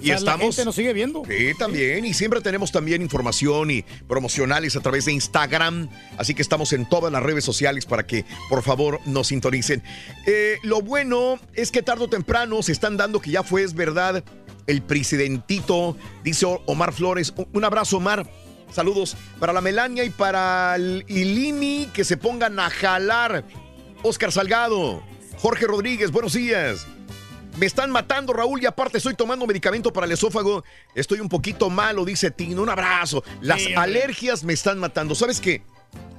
[0.01, 0.39] Y O sea, estamos.
[0.39, 1.23] La gente nos sigue viendo.
[1.27, 2.05] Sí, también.
[2.05, 5.89] Y siempre tenemos también información y promocionales a través de Instagram.
[6.17, 9.83] Así que estamos en todas las redes sociales para que por favor nos sintonicen.
[10.25, 13.73] Eh, lo bueno es que tarde o temprano se están dando que ya fue, es
[13.73, 14.23] verdad,
[14.69, 17.33] el presidentito, dice Omar Flores.
[17.53, 18.29] Un- abrazo, Omar.
[18.71, 23.43] Saludos para la Melania y para el Ilimi que se pongan a jalar.
[24.03, 25.01] Oscar Salgado,
[25.39, 26.85] Jorge Rodríguez, buenos días.
[27.57, 30.63] Me están matando, Raúl, y aparte estoy tomando medicamento para el esófago.
[30.93, 32.61] Estoy un poquito malo, dice Tino.
[32.61, 33.23] Un abrazo.
[33.41, 35.15] Las Sí, alergias me están matando.
[35.15, 35.63] ¿Sabes qué?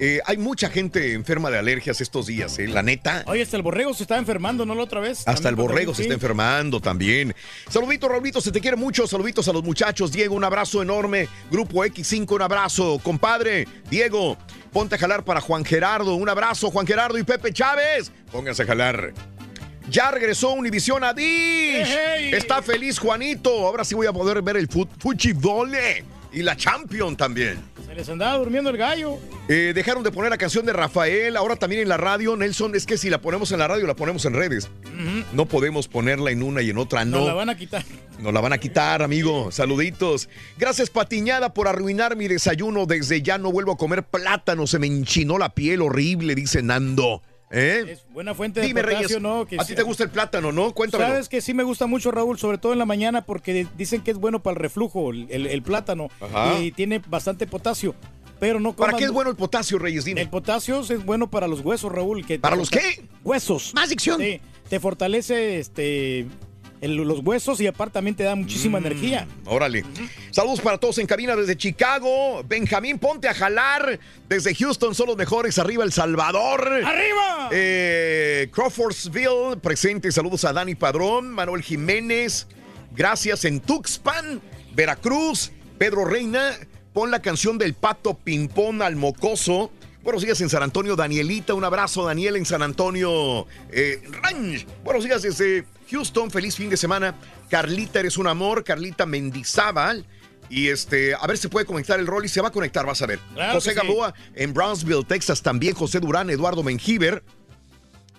[0.02, 2.66] Eh, hay mucha gente enferma de alergias estos días, ¿eh?
[2.66, 3.22] La neta.
[3.26, 4.74] Oye, hasta el borrego se está enfermando, ¿no?
[4.74, 5.28] La otra vez.
[5.28, 7.34] Hasta el borrego se está enfermando también.
[7.68, 9.06] Saludito, Raulito, se te quiere mucho.
[9.06, 10.10] Saluditos a los muchachos.
[10.10, 11.28] Diego, un abrazo enorme.
[11.51, 12.98] Grupo X5, un abrazo.
[13.02, 14.38] Compadre, Diego,
[14.72, 16.14] ponte a jalar para Juan Gerardo.
[16.14, 18.10] Un abrazo, Juan Gerardo y Pepe Chávez.
[18.32, 19.12] Pónganse a jalar.
[19.90, 21.94] Ya regresó Univisión a Dish.
[22.32, 23.66] Está feliz Juanito.
[23.66, 25.72] Ahora sí voy a poder ver el fut fútbol
[26.32, 27.69] y la Champion también.
[27.91, 29.19] Se les andaba durmiendo el gallo.
[29.49, 32.37] Eh, dejaron de poner la canción de Rafael, ahora también en la radio.
[32.37, 34.71] Nelson, es que si la ponemos en la radio, la ponemos en redes.
[35.33, 37.19] No podemos ponerla en una y en otra, no.
[37.19, 37.85] Nos la van a quitar.
[38.21, 39.51] Nos la van a quitar, amigo.
[39.51, 40.29] Saluditos.
[40.57, 42.87] Gracias, Patiñada, por arruinar mi desayuno.
[42.87, 44.69] Desde ya no vuelvo a comer plátano.
[44.69, 47.23] Se me enchinó la piel horrible, dice Nando.
[47.51, 47.85] ¿Eh?
[47.89, 49.44] Es buena fuente de Dime, potasio, Reyes, ¿no?
[49.47, 50.72] Que a sí- ti te gusta el plátano, ¿no?
[50.72, 51.05] Cuéntame.
[51.05, 54.12] Sabes que sí me gusta mucho, Raúl, sobre todo en la mañana, porque dicen que
[54.12, 56.09] es bueno para el reflujo, el, el- el plátano.
[56.20, 56.60] Ajá.
[56.60, 57.94] Y tiene bastante potasio.
[58.39, 60.05] Pero no ¿Para comas qué es bueno el potasio, Reyes?
[60.05, 60.22] Dime.
[60.22, 62.24] El potasio es bueno para los huesos, Raúl.
[62.24, 63.05] Que ¿Para los qué?
[63.22, 63.72] Huesos.
[63.74, 64.18] Más dicción.
[64.20, 66.27] Sí, te fortalece este,
[66.81, 68.86] el- los huesos y aparte también te da muchísima Mm.
[68.86, 69.28] energía.
[69.44, 69.85] Órale.
[70.31, 72.43] Saludos para todos en cabina desde Chicago.
[72.48, 73.98] Benjamín, ponte a jalar.
[74.28, 75.59] Desde Houston son los mejores.
[75.59, 76.66] Arriba El Salvador.
[76.85, 77.48] ¡Arriba!
[77.52, 80.11] Eh, Crawfordsville, presente.
[80.12, 82.47] Saludos a Dani Padrón, Manuel Jiménez.
[82.94, 84.40] Gracias en Tuxpan,
[84.74, 85.52] Veracruz.
[85.78, 86.52] Pedro Reina,
[86.93, 89.70] pon la canción del pato Pimpón al mocoso.
[90.02, 91.55] Buenos días en San Antonio, Danielita.
[91.55, 94.66] Un abrazo, Daniel, en San Antonio eh, Ranch.
[94.85, 96.31] Buenos días desde Houston.
[96.31, 97.15] Feliz fin de semana.
[97.49, 98.65] Carlita, eres un amor.
[98.65, 100.07] Carlita Mendizábal.
[100.51, 103.01] Y este, a ver si puede conectar el rol y se va a conectar, vas
[103.03, 103.21] a ver.
[103.35, 103.77] Claro José sí.
[103.77, 107.23] Gamboa en Brownsville, Texas, también José Durán, Eduardo Menjiver.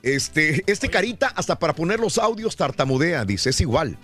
[0.02, 3.98] Este, este carita, hasta para poner los audios tartamudea, dice, es igual.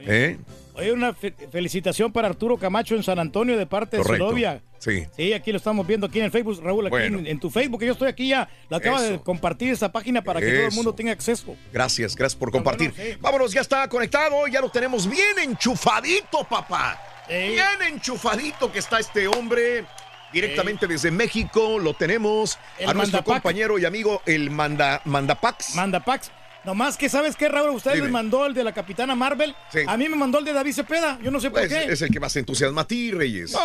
[0.00, 0.38] ¿Eh?
[0.80, 4.62] Oye, una fe- felicitación para Arturo Camacho en San Antonio de parte de su novia.
[4.78, 5.06] Sí.
[5.16, 7.18] Sí, aquí lo estamos viendo aquí en el Facebook, Raúl, aquí Bueno.
[7.18, 7.82] en, en tu Facebook.
[7.84, 8.48] Yo estoy aquí ya.
[8.68, 11.54] Lo acaba de compartir esa página para que todo el mundo tenga acceso.
[11.72, 12.92] Gracias, gracias por compartir.
[12.96, 13.18] bueno, sí.
[13.20, 16.98] Vámonos, ya está conectado, ya lo tenemos bien enchufadito, papá.
[17.28, 17.34] Sí.
[17.34, 19.84] Bien enchufadito que está este hombre.
[20.32, 21.78] directamente desde México.
[21.80, 23.42] Lo tenemos El a nuestro Mandapac.
[23.42, 25.74] compañero y amigo, el Manda, Mandapax.
[25.74, 26.30] Mandapax.
[26.64, 27.70] Nomás que, ¿sabes qué, Raúl?
[27.70, 28.04] Usted Dime.
[28.04, 29.54] les mandó el de la Capitana Marvel.
[29.72, 29.80] Sí.
[29.86, 31.18] A mí me mandó el de David Cepeda.
[31.22, 31.92] Yo no sé por Pues, qué.
[31.92, 33.56] es el que más entusiasma a ti, Reyes.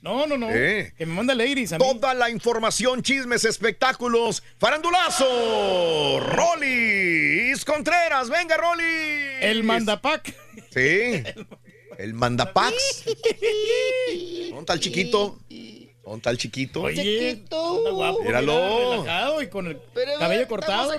[0.00, 0.48] No, no, no.
[0.50, 0.92] Eh.
[0.98, 1.84] Que me manda Ladies a mí.
[1.84, 4.42] Toda la información, chismes, espectáculos.
[4.58, 6.18] ¡Farandulazo!
[6.20, 7.64] ¡Rolis!
[7.64, 8.86] Contreras, venga, Rolis.
[9.40, 10.34] El Mandapac.
[10.74, 11.22] Sí.
[11.98, 13.04] El Mandapax.
[13.04, 15.38] ¿Dónde está el chiquito?
[16.04, 16.82] ¿Dónde está el chiquito?
[16.82, 18.22] Oye, anda guapo.
[18.24, 19.00] Míralo.
[19.02, 19.78] mira, y con el
[20.18, 20.90] cabello cortado.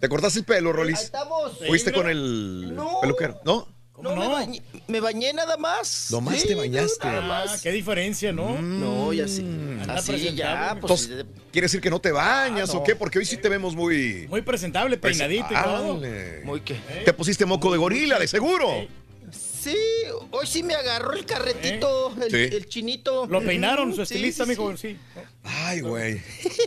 [0.00, 1.00] ¿Te cortaste el pelo, Rolis?
[1.00, 1.58] estamos.
[1.66, 2.98] ¿Fuiste Sí, con el No.
[3.00, 3.40] peluquero?
[3.44, 3.68] ¿No?
[4.00, 6.08] No, Me, bañé, me bañé nada más.
[6.10, 7.06] Nomás Sí, te bañaste.
[7.06, 8.60] nada Ah, qué diferencia, ¿no?
[8.60, 9.42] No, ya sí.
[9.42, 11.06] Anda Así ya, pues.
[11.06, 12.80] Entonces, ¿quiere decir que no te bañas Ah, no.
[12.80, 12.96] o qué?
[12.96, 14.26] Porque hoy sí te vemos muy...
[14.28, 16.00] Muy presentable, peinadito y todo.
[16.44, 16.80] Muy qué.
[17.04, 18.66] Te pusiste moco de gorila, de seguro.
[19.62, 19.76] Sí,
[20.32, 22.56] hoy sí me agarró el carretito, el, Sí.
[22.56, 23.26] el chinito.
[23.26, 24.98] Lo peinaron, su Sí, estilista, sí, mijo, sí.
[25.44, 26.20] Ay, güey.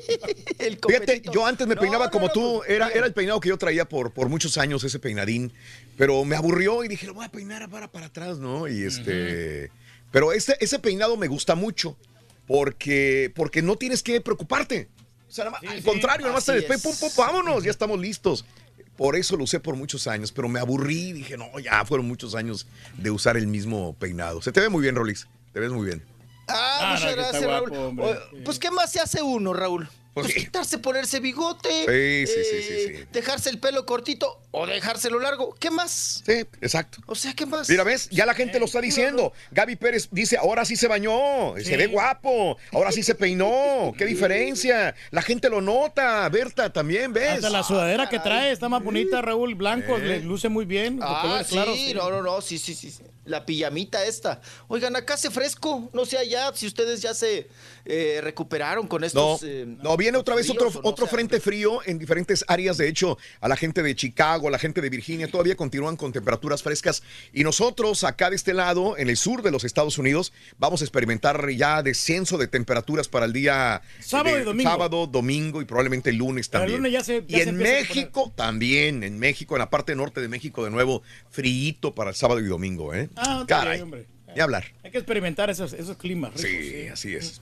[0.59, 3.85] El Fíjate, yo antes me peinaba como tú, era, era el peinado que yo traía
[3.87, 5.51] por, por muchos años, ese peinadín,
[5.97, 8.67] pero me aburrió y dije, lo voy a peinar para, para atrás, ¿no?
[8.67, 9.71] Y este...
[10.11, 11.97] Pero este, ese peinado me gusta mucho,
[12.47, 14.87] porque, porque no tienes que preocuparte.
[15.27, 17.99] O sea, nada más- al contrario, nada más te después, pum, pum, vámonos, ya estamos
[17.99, 18.45] listos.
[18.97, 22.33] Por eso lo usé por muchos años, pero me aburrí, dije, no, ya fueron muchos
[22.35, 22.65] años
[22.97, 24.41] de usar el mismo peinado.
[24.41, 26.03] Se te ve muy bien, Rolis, te ves muy bien.
[26.47, 27.77] Ah, Ah, muchas no, gracias, guapo, Raúl.
[27.87, 28.15] hombre.
[28.45, 29.89] Pues, ¿qué más se hace uno, Raúl?
[30.15, 30.45] Pues Pues sí.
[30.45, 31.69] quitarse, ponerse bigote.
[31.89, 33.03] eh, Sí, sí, sí, sí, sí.
[33.11, 35.53] Dejarse el pelo cortito o dejárselo largo.
[35.59, 36.23] ¿Qué más?
[36.25, 36.31] Sí,
[36.61, 36.99] exacto.
[37.05, 37.69] O sea, ¿qué más?
[37.69, 38.07] Mira, ¿ves?
[38.11, 39.33] Ya la gente lo está diciendo.
[39.51, 43.91] Gaby Pérez dice, ahora sí se bañó, se ve guapo, ahora sí se peinó.
[43.97, 44.95] ¿Qué diferencia?
[45.11, 46.29] La gente lo nota.
[46.29, 47.31] Berta, también, ¿ves?
[47.33, 50.99] Hasta la sudadera que trae está más bonita, Raúl, blanco, le luce muy bien.
[51.01, 52.89] Ah, sí, no, no, no, sí, sí, sí.
[52.89, 53.03] sí.
[53.25, 54.39] La pijamita esta.
[54.67, 55.89] Oigan, acá hace fresco.
[55.93, 57.47] No sé allá si ustedes ya se
[57.85, 59.43] eh, recuperaron con No, estos.
[59.43, 62.77] eh, no, viene otra vez otro, no otro frente frío en diferentes áreas.
[62.77, 66.11] De hecho, a la gente de Chicago, a la gente de Virginia, todavía continúan con
[66.11, 67.03] temperaturas frescas.
[67.33, 70.83] Y nosotros, acá de este lado, en el sur de los Estados Unidos, vamos a
[70.85, 74.69] experimentar ya descenso de temperaturas para el día Sábado de- y domingo.
[74.69, 76.77] sábado, domingo y probablemente el lunes el también.
[76.77, 80.27] lunes ya se- ya y en México también, en México, en la parte norte de
[80.27, 81.55] México, de nuevo, frío
[81.95, 83.09] para el sábado y domingo, ¿eh?
[83.15, 84.05] Ah, Caray, bien, hombre.
[84.35, 84.65] ni hablar.
[84.83, 86.33] Hay que experimentar esos, esos climas.
[86.33, 87.41] ricos, Sí, así es.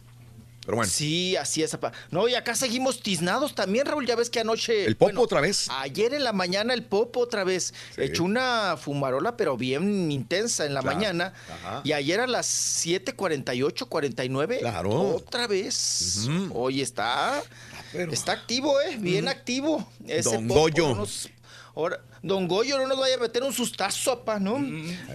[0.66, 0.90] Pero bueno.
[0.92, 1.78] Sí, así es.
[2.10, 4.06] No, y acá seguimos tiznados también, Raúl.
[4.06, 4.86] Ya ves que anoche.
[4.86, 5.68] ¿El Popo otra vez?
[5.70, 7.74] Ayer en la mañana el Popo otra vez.
[7.98, 10.96] Echó una fumarola, pero bien intensa en la Claro.
[10.98, 11.34] mañana.
[11.52, 11.82] Ajá.
[11.84, 14.60] Y ayer a las 7:48, 49.
[14.60, 15.16] Claro.
[15.16, 16.28] Otra vez.
[16.54, 17.42] Hoy está.
[17.94, 18.96] Está activo, ¿eh?
[18.98, 19.88] Bien activo.
[20.08, 21.06] Ese Don Popo, Goyo.
[21.76, 24.58] ahora, Don Goyo no nos vaya a meter un sustazo, papá, ¿no?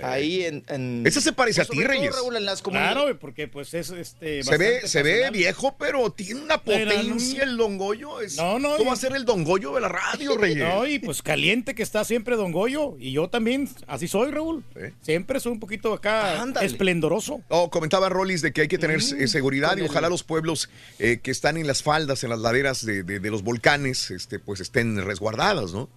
[0.02, 2.14] Ahí en, en- Ese se parece a ti, todo, Reyes.
[2.14, 2.94] Raúl, en las comunidades.
[2.97, 4.43] Claro, porque pues es este.
[4.43, 8.20] Se ve, se ve viejo, pero tiene una Pero potencia el Don Goyo.
[8.20, 10.59] Es, No, no, ¿Cómo y- va a ser el Don Goyo de la radio, Reyes?
[10.68, 12.94] No, y pues caliente que está siempre Don Goyo.
[12.98, 14.62] Y yo también, así soy, Raúl.
[15.01, 17.40] Siempre soy un poquito acá esplendoroso.
[17.48, 20.68] Oh, comentaba Rollis de que hay que tener Mm, eh, seguridad y ojalá los pueblos
[20.98, 24.39] eh, que están en las faldas, en las laderas de, de- de los volcanes, este,
[24.39, 25.89] pues estén resguardadas, ¿no?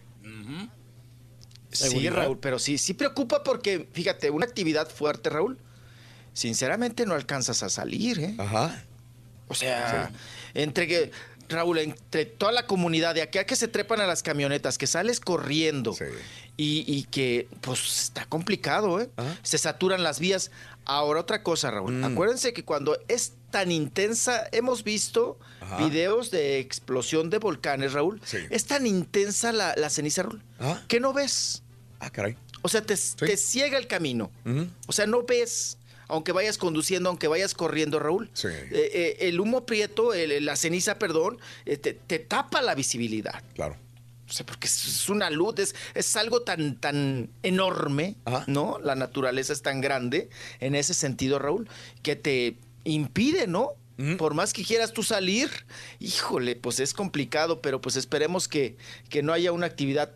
[1.71, 2.09] Sí.
[2.09, 5.57] Raúl, pero sí, sí preocupa porque, fíjate, una actividad fuerte, Raúl,
[6.33, 8.35] sinceramente no alcanzas a salir, ¿eh?
[8.37, 8.83] Ajá.
[9.47, 10.11] O sea,
[10.53, 11.11] entre que,
[11.49, 14.87] Raúl, entre toda la comunidad de aquí a que se trepan a las camionetas, que
[14.87, 15.95] sales corriendo
[16.55, 19.09] y, y que, pues, está complicado, ¿eh?
[19.43, 20.51] Se saturan las vías.
[20.85, 22.03] Ahora, otra cosa, Raúl, Mm.
[22.05, 25.77] acuérdense que cuando es tan intensa, hemos visto Ajá.
[25.85, 28.21] videos de explosión de volcanes, Raúl.
[28.49, 30.81] Es tan intensa la, la ceniza, Raúl, Ah.
[30.87, 31.63] que no ves.
[31.99, 32.35] Ah, caray.
[32.63, 34.31] O sea, te, te ciega el camino.
[34.87, 38.29] O sea, no ves, aunque vayas conduciendo, aunque vayas corriendo, Raúl.
[38.33, 38.47] Sí.
[38.47, 43.43] Eh, eh, el humo prieto, el- la ceniza, perdón, eh, te, te tapa la visibilidad.
[43.55, 43.77] Claro.
[44.29, 48.15] O sea, porque es, es una luz, es, es algo tan, tan enorme,
[48.47, 48.79] ¿no?
[48.79, 50.29] La naturaleza es tan grande
[50.61, 51.67] en ese sentido, Raúl,
[52.01, 53.73] que te impide, ¿no?
[54.17, 55.49] Por más que quieras tú salir,
[55.99, 58.75] híjole, pues es complicado, pero pues esperemos que,
[59.09, 60.11] que no haya una actividad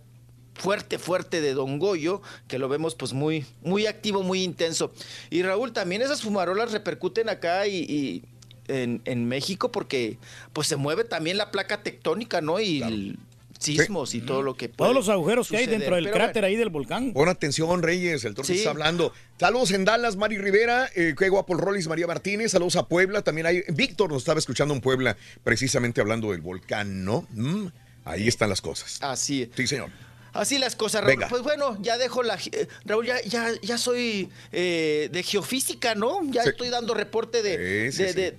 [0.56, 4.92] fuerte, fuerte de Don Goyo, que lo vemos pues muy, muy activo, muy intenso.
[5.30, 8.24] Y Raúl, también esas fumarolas repercuten acá y, y
[8.68, 10.18] en, en México porque
[10.54, 12.60] pues se mueve también la placa tectónica, ¿no?
[12.60, 13.20] Y el
[13.66, 16.46] sismos y todo lo que puede Todos los agujeros que hay dentro del Pero cráter
[16.46, 17.12] ahí del volcán.
[17.14, 18.60] Pon atención, Reyes, el torpe Sí.
[18.60, 19.12] está hablando.
[19.40, 23.22] Saludos en Dallas, Mari Rivera, eh, qué guapo el Rollis, María Martínez, saludos a Puebla,
[23.22, 27.28] también hay, Víctor nos estaba escuchando en Puebla, precisamente hablando del volcán, ¿no?
[27.32, 27.68] Mm,
[28.06, 28.98] ahí están las cosas.
[29.02, 29.50] Así.
[29.56, 29.90] Sí, señor.
[30.36, 31.14] Así las cosas, Raúl.
[31.16, 31.28] Venga.
[31.30, 32.36] Pues bueno, ya dejo la...
[32.52, 36.20] eh, Raúl, ya, ya, ya soy eh, de geofísica, ¿no?
[36.32, 36.50] Ya Sí.
[36.50, 38.32] estoy dando reporte de, Sí, sí, de,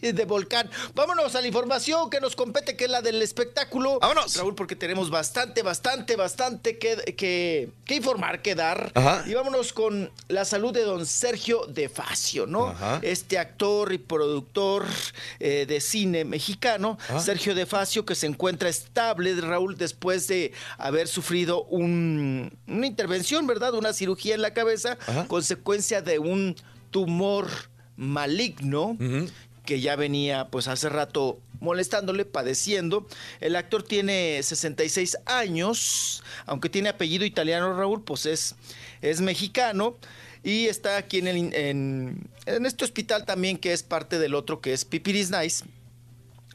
[0.00, 0.70] de- de volcán.
[0.94, 3.98] Vámonos a la información que nos compete, que es la del espectáculo.
[4.00, 4.36] Vámonos.
[4.36, 8.90] Raúl, porque tenemos bastante, bastante, bastante que, que, que informar, que dar.
[8.94, 9.24] Ajá.
[9.26, 12.68] Y vámonos con la salud de don Sergio De Facio, ¿no?
[12.68, 13.00] Ajá.
[13.02, 14.86] Este actor y productor
[15.40, 16.98] eh, de cine mexicano.
[17.20, 23.46] Sergio De Facio, que se encuentra estable, Raúl, después de haber sufrido un- una intervención,
[23.46, 23.74] ¿verdad?
[23.74, 24.96] Una cirugía en la cabeza,
[25.26, 26.54] consecuencia de un
[26.92, 27.48] tumor
[27.96, 28.96] maligno
[29.64, 33.06] que ya venía pues hace rato molestándole, padeciendo.
[33.40, 38.54] El actor tiene 66 años, aunque tiene apellido italiano Raúl, pues es,
[39.02, 39.96] es mexicano
[40.44, 44.60] y está aquí en, el, en, en este hospital también que es parte del otro
[44.60, 45.64] que es Pipiris Nice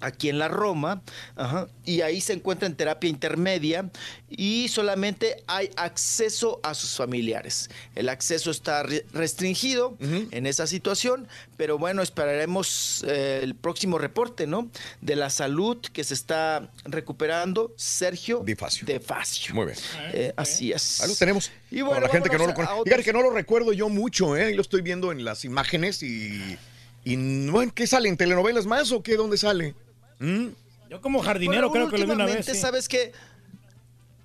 [0.04, 1.02] aquí en la Roma,
[1.36, 3.90] ajá, y ahí se encuentra en terapia intermedia
[4.30, 7.70] y solamente hay acceso a sus familiares.
[7.96, 11.28] El acceso está re- restringido en esa situación,
[11.58, 14.70] pero bueno, esperaremos eh, el próximo reporte, ¿no?
[15.02, 18.86] De la salud que se está recuperando Sergio De Facio.
[18.86, 19.54] De Facio.
[19.56, 19.78] Muy bien.
[20.14, 21.02] Eh, así es.
[21.02, 21.52] Ahí lo tenemos.
[21.72, 22.84] Y Para bueno, la gente que no lo conoce.
[22.84, 24.54] Fíjate que no lo recuerdo yo mucho, ¿eh?
[24.54, 26.58] Lo estoy viendo en las imágenes y.
[27.06, 28.10] y no, ¿en ¿Qué sale?
[28.10, 29.16] ¿En telenovelas más o qué?
[29.16, 29.76] ¿Dónde sale?
[30.20, 30.48] ¿Mm?
[30.90, 32.46] Yo como jardinero Bueno, creo que lo vi una vez.
[32.46, 32.56] sí.
[32.56, 33.12] ¿sabes qué?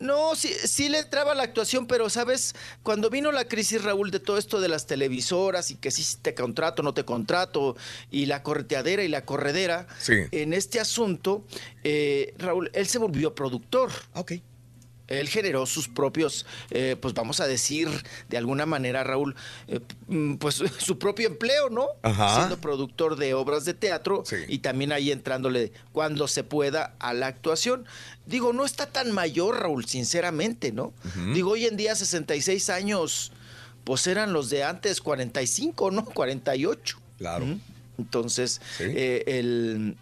[0.00, 2.54] No, sí, sí le traba la actuación, pero sabes,
[2.84, 6.34] cuando vino la crisis, Raúl, de todo esto de las televisoras y que si te
[6.36, 7.76] contrato, no te contrato,
[8.08, 10.14] y la correteadera y la corredera, Sí.
[10.30, 11.44] en este asunto,
[11.82, 13.90] eh, Raúl, él se volvió productor.
[14.14, 14.34] Ok.
[15.08, 17.88] Él generó sus propios, eh, pues vamos a decir,
[18.28, 19.34] de alguna manera, Raúl,
[19.66, 21.88] eh, mm, pues su propio empleo, ¿no?
[22.02, 22.36] Ajá.
[22.36, 27.26] Siendo productor de obras de teatro y también ahí entrándole cuando se pueda a la
[27.26, 27.86] actuación.
[28.26, 30.92] Digo, no está tan mayor, Raúl, sinceramente, ¿no?
[31.32, 33.32] Digo, hoy en día 66 años,
[33.84, 36.04] pues eran los de antes 45, ¿no?
[36.04, 36.98] 48.
[37.16, 37.46] Claro.
[37.98, 39.96] Entonces, eh, el...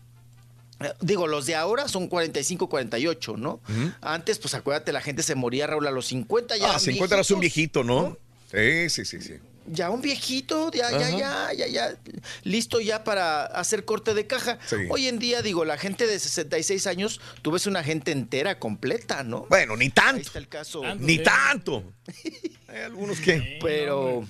[0.81, 3.61] eh, Digo, los de ahora son 45, 48, ¿no?
[4.01, 6.65] Antes, pues acuérdate, la gente se moría, Raúl, a los 50 ya.
[6.67, 8.17] Ah, eran 50 eras un viejito, ¿no?
[8.51, 9.35] Sí, sí, sí, sí.
[9.69, 11.19] Ya un viejito, ya, ya, Ajá.
[11.19, 11.97] ya, ya, ya,
[12.45, 14.61] listo ya para hacer corte de caja.
[14.65, 14.77] Sí.
[14.91, 19.25] Hoy en día, digo, la gente de 66 años, tú ves una gente entera, completa,
[19.25, 19.47] ¿no?
[19.51, 20.15] Bueno, ni tanto.
[20.19, 20.83] Ahí está el caso.
[21.01, 21.83] Ni tanto.
[22.69, 23.59] Hay algunos que.
[23.61, 24.25] Pero.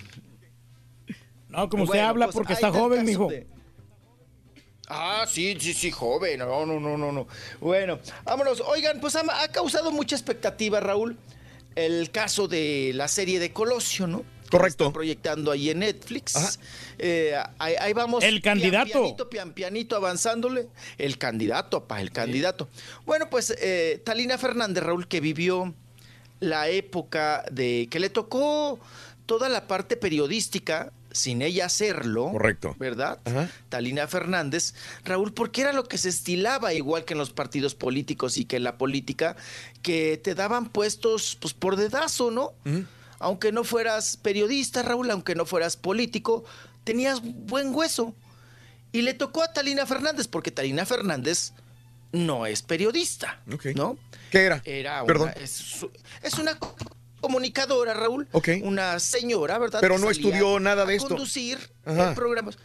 [1.50, 3.28] No, como usted Bueno, habla pues, porque está joven, mijo.
[3.28, 3.46] de-
[4.88, 6.38] Ah, sí, sí, sí, joven.
[6.38, 7.26] No, no, no, no, no.
[7.60, 8.60] Bueno, vámonos.
[8.60, 11.16] Oigan, pues ha, ha causado mucha expectativa, Raúl,
[11.74, 14.24] el caso de la serie de Colosio, ¿no?
[14.50, 14.84] Correcto.
[14.84, 16.58] Está proyectando ahí en Netflix.
[16.98, 18.22] Eh, ahí, ahí vamos.
[18.22, 18.90] El candidato.
[18.90, 20.68] Pian, pianito, pian, pianito, avanzándole.
[20.98, 22.68] El candidato, pa, el candidato.
[23.04, 25.74] Bueno, pues eh, Talina Fernández, Raúl, que vivió
[26.40, 28.78] la época de que le tocó
[29.24, 32.30] toda la parte periodística sin ella hacerlo.
[32.30, 32.76] Correcto.
[32.78, 33.18] ¿Verdad?
[33.68, 34.74] Talina Fernández.
[35.04, 38.56] Raúl, porque era lo que se estilaba igual que en los partidos políticos y que
[38.56, 39.36] en la política,
[39.82, 42.52] que te daban puestos pues por dedazo, ¿no?
[43.18, 46.44] Aunque no fueras periodista, Raúl, aunque no fueras político,
[46.84, 48.14] tenías buen hueso.
[48.92, 51.52] Y le tocó a Talina Fernández, porque Talina Fernández
[52.12, 53.40] no es periodista,
[53.74, 53.98] ¿no?
[54.30, 54.62] ¿Qué era?
[54.64, 55.30] Era una, Perdón.
[55.36, 55.86] es,
[56.22, 56.58] es una
[57.20, 58.28] comunicadora, Raúl.
[58.62, 59.80] Una señora, ¿verdad?
[59.80, 61.08] Pero que no estudió nada de a esto.
[61.08, 62.14] conducir Ajá.
[62.14, 62.56] programas.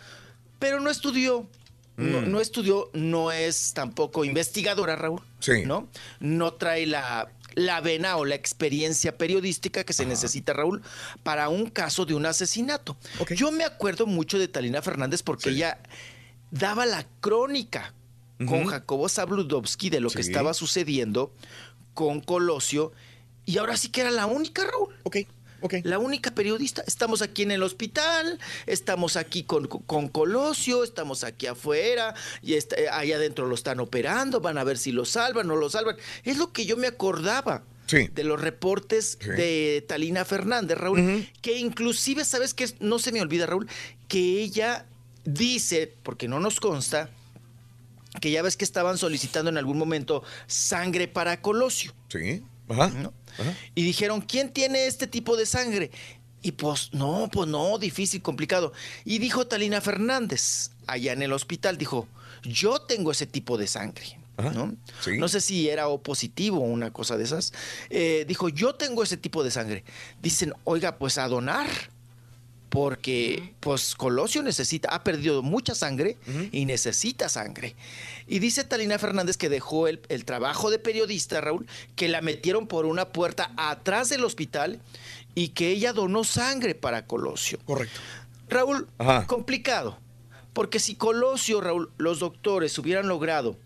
[0.59, 1.47] Pero no estudió.
[1.97, 2.31] No, Mm.
[2.31, 5.21] no estudió, no es tampoco investigadora, Raúl.
[5.39, 5.63] Sí.
[5.65, 5.87] ¿No?
[6.19, 10.81] No trae la, la vena o la experiencia periodística que se necesita, Raúl,
[11.23, 12.95] para un caso de un asesinato.
[13.35, 15.79] Yo me acuerdo mucho de Talina Fernández porque ella
[16.49, 17.93] daba la crónica
[18.47, 18.65] con.
[18.65, 21.31] Jacobo Zabludovsky de lo que estaba sucediendo
[21.93, 22.93] con Colosio.
[23.45, 24.95] Y ahora sí que era la única, Raúl.
[25.03, 25.17] Ok,
[25.61, 25.73] ok.
[25.83, 26.83] La única periodista.
[26.87, 32.75] Estamos aquí en el hospital, estamos aquí con, con Colosio, estamos aquí afuera, y está-
[32.77, 35.69] eh, ahí adentro lo están operando, van a ver si lo salvan o no lo
[35.69, 35.97] salvan.
[36.23, 37.63] Es lo que yo me acordaba.
[37.87, 38.07] Sí.
[38.13, 39.27] De los reportes Sí.
[39.31, 42.69] de Talina Fernández, Raúl, que inclusive, ¿sabes qué?
[42.79, 43.67] No se me olvida, Raúl,
[44.07, 44.85] que ella
[45.25, 47.09] dice, porque no nos consta,
[48.21, 51.93] que ya ves que estaban solicitando en algún momento sangre para Colosio.
[52.07, 52.43] Sí.
[52.71, 52.89] Ajá.
[52.89, 53.13] ¿no?
[53.75, 55.91] Y dijeron, ¿quién tiene este tipo de sangre?
[56.41, 58.73] Y pues no, pues no, difícil, complicado.
[59.05, 62.07] Y dijo Talina Fernández, allá en el hospital, dijo,
[62.43, 64.17] yo tengo ese tipo de sangre.
[64.37, 64.75] ¿no?
[65.01, 65.17] Sí.
[65.19, 67.53] no sé si era O positivo o una cosa de esas.
[67.89, 69.83] Eh, dijo, yo tengo ese tipo de sangre.
[70.21, 71.67] Dicen, oiga, pues a donar.
[72.71, 76.15] Porque pues Colosio necesita, ha perdido mucha sangre
[76.53, 77.75] y necesita sangre.
[78.27, 81.67] Y dice Talina Fernández que dejó el, el trabajo de periodista, Raúl,
[81.97, 84.79] que la metieron por una puerta atrás del hospital
[85.35, 87.59] y que ella donó sangre para Colosio.
[87.65, 87.99] Correcto.
[88.47, 89.27] Raúl, Ajá.
[89.27, 89.99] complicado.
[90.53, 93.57] Porque si Colosio, Raúl, los doctores hubieran logrado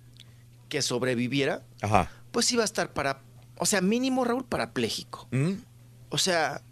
[0.67, 2.09] que sobreviviera, Ajá.
[2.31, 3.21] pues iba a estar para,
[3.59, 5.27] o sea, mínimo Raúl parapléjico.
[5.29, 5.53] ¿Mm?
[6.09, 6.63] O sea,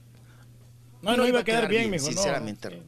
[1.03, 2.11] No, no iba a quedar bien, mijo, no.
[2.11, 2.82] Sinceramente.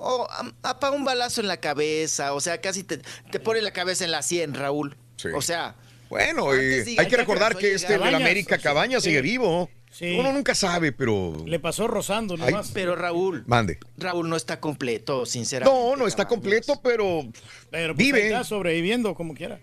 [0.00, 3.60] O a- a- pa' un balazo en la cabeza, o sea, casi te, te pone
[3.60, 4.96] la cabeza en la 100, Raúl.
[5.34, 5.74] O sea,
[6.08, 8.00] Bueno, eh, hay que recordar que este llegar.
[8.04, 9.06] del Cabañas, América Cabaña sí.
[9.08, 9.68] sigue vivo.
[9.90, 10.16] Sí.
[10.20, 12.70] Uno nunca sabe, pero Le pasó rozando Ay, nomás.
[12.72, 13.78] pero Raúl, mande.
[13.96, 15.80] Raúl no está completo, sinceramente.
[15.80, 17.22] No, no está completo, pero
[17.70, 18.26] Pero pues, vive.
[18.28, 19.58] está sobreviviendo como quiera.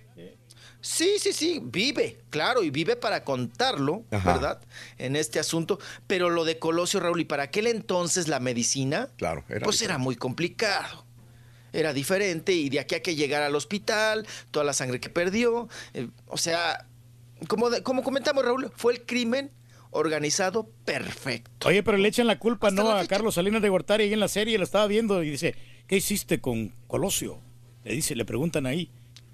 [0.87, 4.33] Sí, sí, sí, vive, claro, y vive para contarlo, Ajá.
[4.33, 4.61] ¿verdad?
[4.99, 5.79] En este asunto.
[6.05, 9.97] Pero lo de Colosio, Raúl, y para aquel entonces la medicina, Claro, era pues era
[9.97, 11.03] muy complicado.
[11.73, 15.67] Era diferente, y de aquí a que llegara al hospital, toda la sangre que perdió,
[15.95, 16.85] eh, o sea,
[17.47, 19.49] como, de- como comentamos, Raúl, fue el crimen
[19.89, 21.67] organizado perfecto.
[21.67, 24.27] Oye, pero le echan la culpa no a Carlos Salinas de Gortari ahí en la
[24.27, 25.55] serie, lo estaba viendo y dice,
[25.87, 27.39] ¿qué hiciste con Colosio?
[27.83, 28.91] Le dice, le preguntan ahí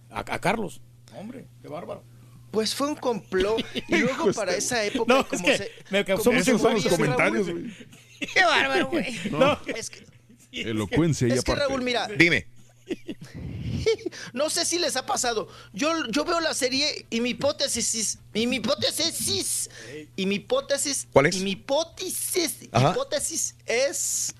[0.09, 0.79] a, a Carlos.
[1.15, 2.03] Hombre, qué bárbaro.
[2.51, 3.63] Pues fue un complot.
[3.87, 6.35] Y luego para esa época, No, es como que se- me causó son
[6.75, 7.87] los comentarios, Raúl, güey.
[8.33, 9.19] Qué bárbaro, güey.
[9.31, 9.59] No.
[9.75, 10.05] Es que,
[10.51, 11.55] Elocuencia y es que.
[11.55, 12.45] Raúl, mira, Dime.
[14.33, 15.47] no sé si les ha pasado.
[15.73, 19.69] Yo, yo veo la serie y mi hipótesis, es- y mi hipótesis,
[20.15, 21.35] y mi hipótesis, ¿Cuál es?
[21.37, 22.91] Y mi hipótesis, Ajá.
[22.91, 24.35] hipótesis es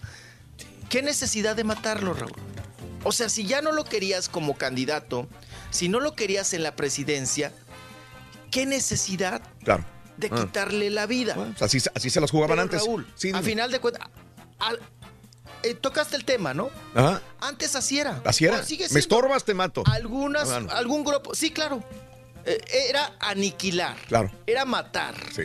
[0.90, 2.33] qué necesidad de matarlo, Raúl.
[3.03, 5.27] O sea, si ya no lo querías como candidato,
[5.72, 7.51] si no lo querías en la presidencia,
[8.51, 9.83] ¿qué necesidad Claro.
[10.17, 10.35] de Ah.
[10.41, 11.33] quitarle la vida?
[11.35, 12.82] Pues así, así se las jugaban Pero, antes.
[12.85, 14.08] Raúl, Sí, a final de cuentas,
[15.64, 16.69] eh, tocaste el tema, ¿no?
[16.95, 17.22] Ajá.
[17.40, 18.22] Antes así era.
[18.25, 18.48] Así
[18.91, 19.83] Me estorbas, te mato.
[19.85, 21.83] Algunas, Ah, algún grupo, sí, claro.
[22.45, 22.59] Eh,
[22.90, 24.32] era aniquilar, Claro.
[24.48, 25.16] era matar.
[25.33, 25.43] Sí,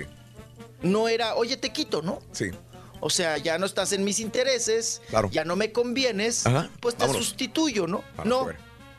[0.83, 2.21] No era, oye, te quito, ¿no?
[2.33, 2.51] sí.
[3.01, 5.29] O sea, ya no estás en mis intereses, Claro.
[5.31, 7.27] ya no me convienes, Ajá, pues te vámonos.
[7.27, 8.01] sustituyo, ¿no?
[8.17, 8.49] Para no,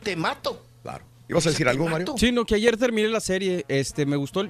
[0.03, 0.63] te mato.
[0.83, 1.03] Claro.
[1.29, 2.15] ¿Ibas a decir algo, Mario?
[2.17, 4.49] Sí, no, que ayer terminé la serie, este, me gustó, el-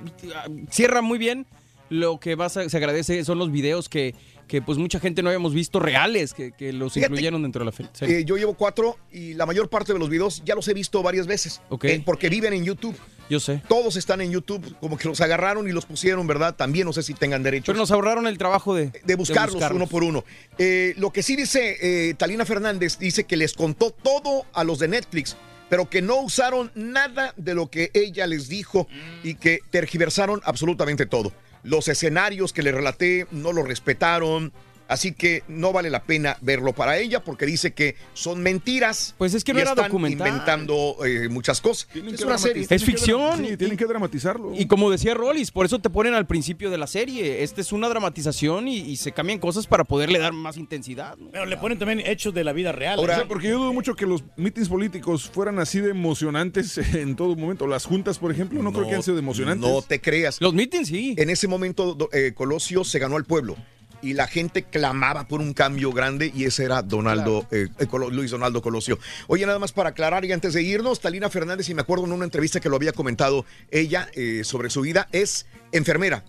[0.70, 1.46] cierra muy bien,
[1.90, 4.14] lo que más se agradece son los videos que,
[4.48, 7.66] que pues mucha gente no habíamos visto reales, que, que los Fíjate, incluyeron dentro de
[7.66, 8.20] la fe- serie.
[8.20, 11.02] Eh, yo llevo cuatro y la mayor parte de los videos ya los he visto
[11.02, 11.62] varias veces.
[11.70, 11.86] Ok.
[11.86, 12.96] Eh, porque viven en YouTube.
[13.30, 13.62] Yo sé.
[13.70, 16.56] Todos están en YouTube, como que los agarraron y los pusieron, ¿verdad?
[16.56, 17.66] También no sé si tengan derecho.
[17.68, 20.24] Pero nos ahorraron el trabajo de, de buscarlos, uno por uno.
[20.58, 24.80] Eh, lo que sí dice eh, Talina Fernández, dice que les contó todo a los
[24.80, 25.36] de Netflix,
[25.70, 28.88] pero que no usaron nada de lo que ella les dijo
[29.24, 31.34] y que tergiversaron absolutamente todo.
[31.64, 34.54] Los escenarios que le relaté no lo respetaron.
[34.88, 39.16] Así que no vale la pena verlo para ella porque dice que son mentiras.
[39.18, 40.28] Pues es que no y era están documental.
[40.28, 41.88] inventando eh, muchas cosas.
[41.92, 42.66] Tienen Es una serie.
[42.70, 43.46] Es ficción.
[43.46, 44.54] Sí, tienen que dramatizarlo.
[44.56, 47.44] Y como decía Rollis, por eso te ponen al principio de la serie.
[47.44, 51.18] Esta es una dramatización y, y se cambian cosas para poderle dar más intensidad.
[51.18, 51.32] ¿no?
[51.32, 53.00] Pero le ponen también hechos de la vida real.
[53.00, 53.08] O ¿eh?
[53.08, 57.36] sea, porque yo dudo mucho que los mítines políticos fueran así de emocionantes en todo
[57.36, 57.68] momento.
[57.68, 59.70] Las juntas, por ejemplo, no, creo que han sido de emocionantes.
[59.70, 60.40] No te creas.
[60.40, 61.16] Los meetings sí.
[61.18, 63.58] En ese momento eh, Colosio se ganó al pueblo
[64.02, 68.10] y la gente clamaba por un cambio grande y ese era Donaldo, eh, eh, Colo-
[68.12, 69.00] Luis Donaldo Colosio.
[69.28, 72.12] Oye, nada más para aclarar y antes de irnos, Talina Fernández, y me acuerdo en
[72.12, 76.24] una entrevista que lo había comentado ella eh, sobre su vida, es enfermera.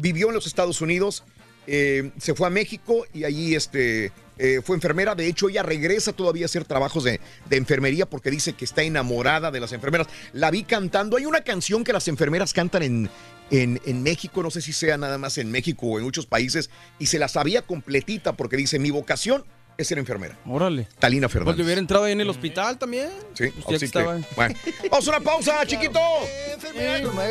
[0.00, 1.22] Vivió en los Estados Unidos,
[1.66, 5.14] eh, se fue a México y allí este, eh, fue enfermera.
[5.14, 8.82] De hecho, ella regresa todavía a hacer trabajos de, de enfermería porque dice que está
[8.82, 10.08] enamorada de las enfermeras.
[10.32, 11.16] La vi cantando.
[11.18, 13.10] Hay una canción que las enfermeras cantan en,
[13.52, 16.70] en, en México, no sé si sea nada más en México o en muchos países,
[16.98, 19.44] y se la sabía completita porque dice, mi vocación
[19.78, 20.36] es ser enfermera.
[20.46, 20.86] Órale.
[20.98, 21.56] Talina Pues Fernández.
[21.58, 23.08] le hubiera entrado ahí en el hospital también.
[23.34, 24.18] Sí, Pues que así que, estaba.
[24.36, 24.54] bueno.
[24.90, 25.98] Vamos a una pausa, chiquito.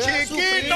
[0.00, 0.74] ¡Chiquito!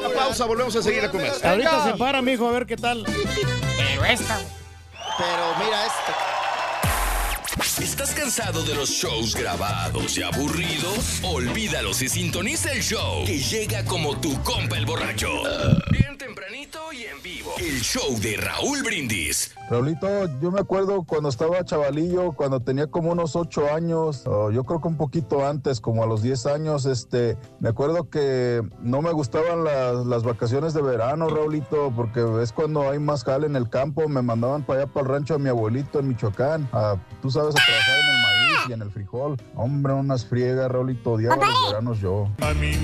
[0.00, 1.44] Una pausa, volvemos a seguir con más.
[1.44, 3.04] Ahorita se para, mijo, a ver qué tal.
[3.04, 4.38] Pero esta.
[5.18, 6.16] Pero mira esta.
[7.86, 11.20] ¿Estás cansado de los shows grabados y aburridos?
[11.22, 15.28] Olvídalos y sintoniza el show que llega como tu compa el borracho.
[15.92, 17.52] Bien tempranito y en vivo.
[17.58, 19.54] El show de Raúl Brindis.
[19.68, 20.08] Raulito,
[20.40, 24.80] yo me acuerdo cuando estaba chavalillo, cuando tenía como unos ocho años, o yo creo
[24.80, 29.10] que un poquito antes, como a los 10 años, este, me acuerdo que no me
[29.10, 34.08] gustaban las, vacaciones de verano, Raulito, porque es cuando hay más jale en el campo,
[34.08, 36.68] me mandaban para allá para el rancho de mi abuelito en Michoacán,
[37.20, 39.36] tú sabes, a trabajar en el maíz, y en el frijol.
[39.54, 42.28] Hombre, unas friegas, Raulito, odiaba los veranos yo.
[42.38, 42.78] Eh, eh,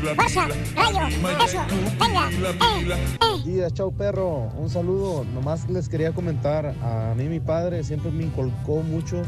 [0.00, 1.06] Mira, pasa, rayo,
[1.44, 1.60] eso,
[2.00, 3.16] venga, eh, eh.
[3.20, 4.50] Buenos días, chau perro.
[4.56, 5.24] Un saludo.
[5.34, 6.74] Nomás les quería comentar.
[6.82, 9.22] A mí mi padre siempre me inculcó mucho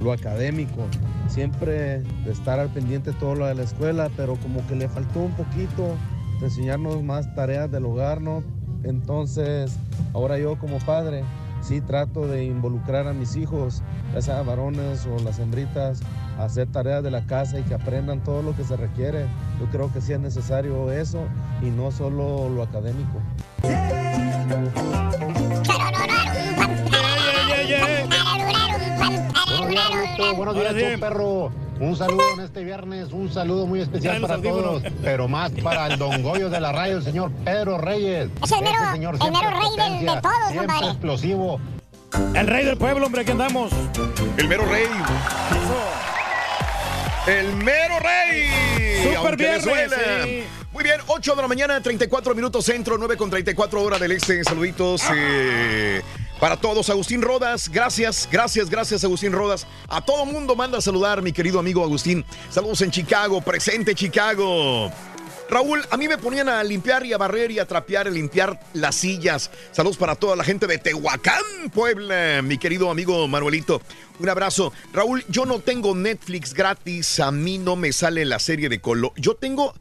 [0.00, 0.86] lo académico.
[1.28, 5.20] Siempre de estar al pendiente todo lo de la escuela, pero como que le faltó
[5.20, 5.94] un poquito
[6.40, 8.42] de enseñarnos más tareas del hogar, ¿no?
[8.84, 9.76] Entonces,
[10.14, 11.22] ahora yo como padre,
[11.60, 13.82] sí trato de involucrar a mis hijos,
[14.14, 16.00] ya sea varones o las hembritas,
[16.38, 19.26] a hacer tareas de la casa y que aprendan todo lo que se requiere.
[19.60, 21.20] Yo creo que sí es necesario eso
[21.62, 23.20] y no solo lo académico.
[30.36, 31.50] Buenos días, perro.
[31.80, 35.98] Un saludo en este viernes, un saludo muy especial para todos, pero más para el
[35.98, 38.28] don Goyo de la radio, el señor Pedro Reyes.
[38.44, 40.86] Es el mero- señor el mero rey del- de todos, siempre compadre.
[40.90, 41.60] explosivo.
[42.34, 43.72] El rey del pueblo, hombre, aquí andamos.
[44.36, 44.84] El mero rey.
[47.26, 49.14] El mero rey.
[49.14, 49.90] Super viernes,
[50.24, 50.42] sí.
[50.72, 54.44] Muy bien, 8 de la mañana, 34 minutos centro, 9 con 34 hora del este.
[54.44, 56.02] Saluditos eh,
[56.40, 56.88] para todos.
[56.90, 59.66] Agustín Rodas, gracias, gracias, gracias, Agustín Rodas.
[59.88, 62.24] A todo mundo manda a saludar, mi querido amigo Agustín.
[62.48, 64.90] Saludos en Chicago, presente Chicago.
[65.50, 68.60] Raúl, a mí me ponían a limpiar y a barrer y a trapear y limpiar
[68.72, 69.50] las sillas.
[69.72, 71.42] Saludos para toda la gente de Tehuacán,
[71.74, 73.82] Puebla, mi querido amigo Manuelito.
[74.20, 74.72] Un abrazo.
[74.92, 79.12] Raúl, yo no tengo Netflix gratis, a mí no me sale la serie de Colo.
[79.16, 79.74] Yo tengo,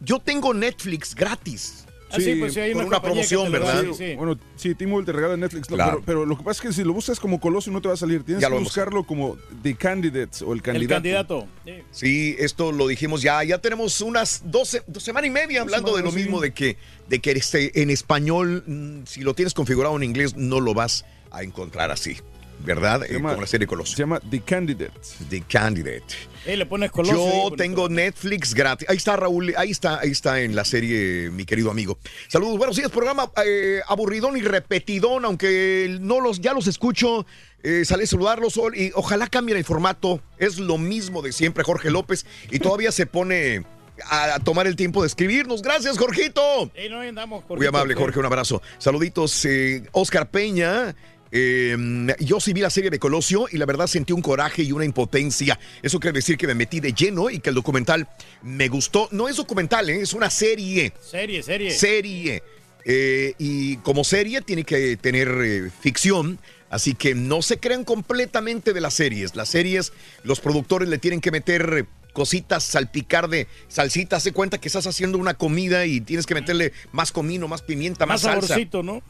[0.00, 1.86] yo tengo Netflix gratis.
[2.12, 3.82] Ah, sí, pues sí, hay por una promoción, lo da, ¿verdad?
[3.92, 4.14] sí, sí.
[4.16, 5.92] Bueno, sí, T-Mobile te regala Netflix, Claro.
[5.92, 7.94] pero, pero lo que pasa es que si lo buscas como Colosio no te va
[7.94, 8.22] a salir.
[8.22, 10.94] Tienes Ya que buscarlo como The Candidates o el El candidato.
[10.94, 11.48] candidato.
[11.90, 13.42] Sí, esto lo dijimos ya.
[13.44, 16.76] Ya tenemos unas dos, se- dos semanas y media hablando de lo mismo, de que,
[17.08, 21.04] de que este, en español, mm, si lo tienes configurado en inglés, no lo vas
[21.30, 22.16] a encontrar así.
[22.64, 23.04] ¿Verdad?
[23.04, 23.96] Eh, llama- como la serie Colosio.
[23.96, 25.16] Se llama The Candidates.
[25.28, 26.04] The Candidate.
[26.46, 27.16] Eh, le pones colosio.
[27.50, 28.88] Yo tengo Netflix gratis.
[28.88, 31.98] Ahí está Raúl, ahí está, ahí está en la serie, mi querido amigo.
[32.28, 37.26] Saludos, buenos días, programa eh, aburridón y repetidón, aunque no los, ya los escucho.
[37.62, 40.20] Eh, salí a saludarlos y ojalá cambien el formato.
[40.38, 43.64] Es lo mismo de siempre, Jorge López, y todavía se pone
[44.10, 45.62] a, a tomar el tiempo de escribirnos.
[45.62, 46.72] Gracias, Jorgito.
[46.74, 46.98] Eh, no,
[47.54, 48.60] Muy amable, Jorge, un abrazo.
[48.78, 50.96] Saluditos, eh, Oscar Peña.
[51.32, 51.76] Eh,
[52.20, 54.84] yo sí vi la serie de Colosio y la verdad sentí un coraje y una
[54.84, 55.58] impotencia.
[55.82, 58.06] Eso quiere decir que me metí de lleno y que el documental
[58.42, 59.08] me gustó.
[59.12, 60.02] No es documental, ¿eh?
[60.02, 60.92] es una serie.
[61.00, 61.70] Serie, serie.
[61.70, 62.42] Serie.
[62.84, 66.38] Eh, y como serie tiene que tener eh, ficción.
[66.68, 69.34] Así que no se crean completamente de las series.
[69.36, 69.92] Las series,
[70.24, 74.16] los productores le tienen que meter eh, cositas, salpicar de salsita.
[74.16, 78.06] Hace cuenta que estás haciendo una comida y tienes que meterle más comino, más pimienta,
[78.06, 78.48] más, Más salsa.
[78.48, 79.02] saborcito, ¿no?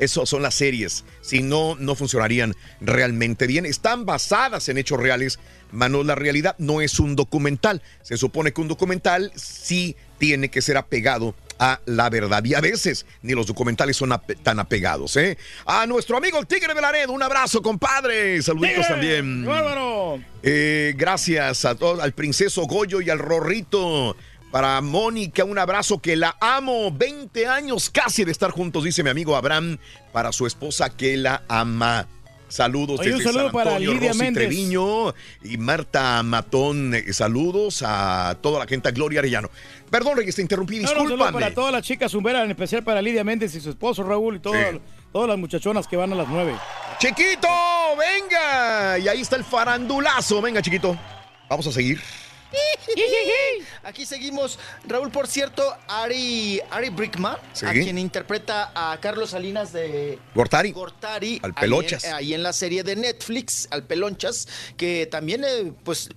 [0.00, 1.04] Eso son las series.
[1.20, 3.66] Si no, no funcionarían realmente bien.
[3.66, 5.38] Están basadas en hechos reales,
[5.70, 6.02] mano.
[6.02, 7.82] La realidad no es un documental.
[8.02, 12.42] Se supone que un documental sí tiene que ser apegado a la verdad.
[12.44, 15.14] Y a veces ni los documentales son ape- tan apegados.
[15.16, 15.36] ¿eh?
[15.66, 18.40] A nuestro amigo el Tigre de Laredo, un abrazo, compadre.
[18.42, 19.44] Saluditos también.
[20.42, 24.16] Eh, gracias a todos, al princeso Goyo y al Rorrito.
[24.50, 26.90] Para Mónica, un abrazo que la amo.
[26.90, 29.78] 20 años casi de estar juntos, dice mi amigo Abraham,
[30.12, 32.08] para su esposa que la ama.
[32.48, 34.32] Saludos Oye, un desde saludo San para Antonio, Lidia Rosy.
[34.32, 35.14] Treviño
[35.44, 36.92] y Marta Matón.
[36.96, 39.48] Eh, Saludos a toda la gente, a Gloria Arellano.
[39.88, 41.32] Perdón, Reyes, te interrumpí, No, no, un saludo discúlpame.
[41.44, 44.38] para todas las chicas zumberas, en especial para Lidia Méndez y su esposo Raúl y
[44.38, 44.80] Sí.
[45.12, 46.56] todas las muchachonas que van a las nueve.
[46.98, 47.46] Chiquito,
[47.96, 48.98] venga.
[48.98, 50.42] Y ahí está el farandulazo.
[50.42, 50.98] Venga, chiquito.
[51.48, 52.00] Vamos a seguir.
[53.82, 54.58] Aquí seguimos.
[54.86, 57.66] Raúl, por cierto, Ari, Ari Brickman, Sí.
[57.66, 60.72] a quien interpreta a Carlos Salinas de Gortari.
[60.72, 61.40] Gortari.
[61.42, 62.04] Al ahí Pelochas.
[62.04, 66.08] en- Ahí en, la serie de Netflix, al Pelonchas, que también, eh, pues,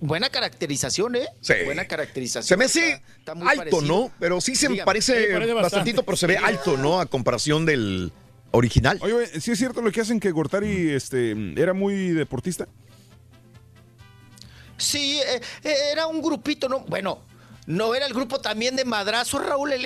[0.00, 1.26] buena caracterización, ¿eh?
[1.40, 1.54] Sí.
[1.64, 2.44] Buena caracterización.
[2.48, 3.82] Se me hace Está- está muy alto, parecido.
[3.82, 4.12] ¿no?
[4.18, 4.86] Pero sí se me Dígame.
[4.86, 5.62] parece, Sí, parece bastante.
[5.62, 7.00] bastantito, pero se ve alto, ¿no?
[7.00, 8.12] A comparación del
[8.52, 8.98] original.
[9.02, 12.66] Oye, ¿sí es cierto lo que hacen que Gortari este, era muy deportista?
[14.80, 16.80] Sí, eh, eh, era un grupito, ¿no?
[16.80, 17.20] Bueno,
[17.66, 19.82] no era el grupo también de Madrazo, Raúl, el,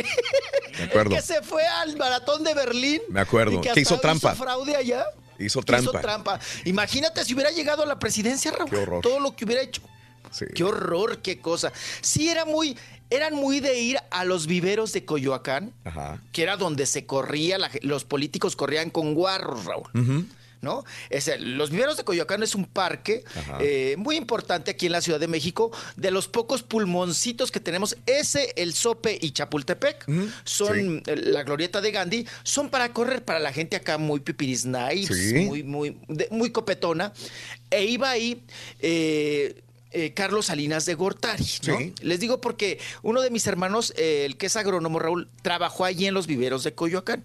[0.79, 1.11] Me acuerdo.
[1.11, 3.03] el que se fue al maratón de Berlín.
[3.09, 3.59] Me acuerdo.
[3.59, 4.35] y que Que hizo trampa.
[4.35, 5.05] fraude allá.
[5.39, 5.91] Hizo trampa.
[5.91, 6.41] Hizo trampa.
[6.65, 8.71] Imagínate si hubiera llegado a la presidencia, Raúl.
[8.71, 9.03] Qué horror.
[9.03, 9.83] Todo lo que hubiera hecho.
[10.31, 10.47] Sí.
[10.55, 11.73] Qué horror, qué cosa.
[12.01, 12.77] Sí, era muy,
[13.11, 16.21] eran muy de ir a los viveros de Coyoacán, Ajá.
[16.33, 19.89] que era donde se corría, la los políticos corrían con guarros, Raúl.
[19.95, 20.25] Ujú.
[20.65, 20.85] ¿No?
[21.11, 23.23] Es el- los viveros de Coyoacán es un parque
[23.61, 25.71] eh, muy importante aquí en la Ciudad de México.
[25.97, 30.07] De los pocos pulmoncitos que tenemos, ese, el Sope y Chapultepec,
[30.45, 34.65] son la glorieta de Gandhi, son para correr para la gente acá muy pipiris
[35.07, 35.35] Sí.
[35.35, 37.13] muy, muy, de- muy copetona.
[37.71, 38.43] E iba ahí.
[38.81, 39.61] eh,
[39.97, 41.79] eh, Carlos Salinas de Gortari, ¿no?
[42.03, 46.07] Les digo porque uno de mis hermanos, eh, el que es agrónomo Raúl, trabajó allí
[46.07, 47.25] en los viveros de Coyoacán.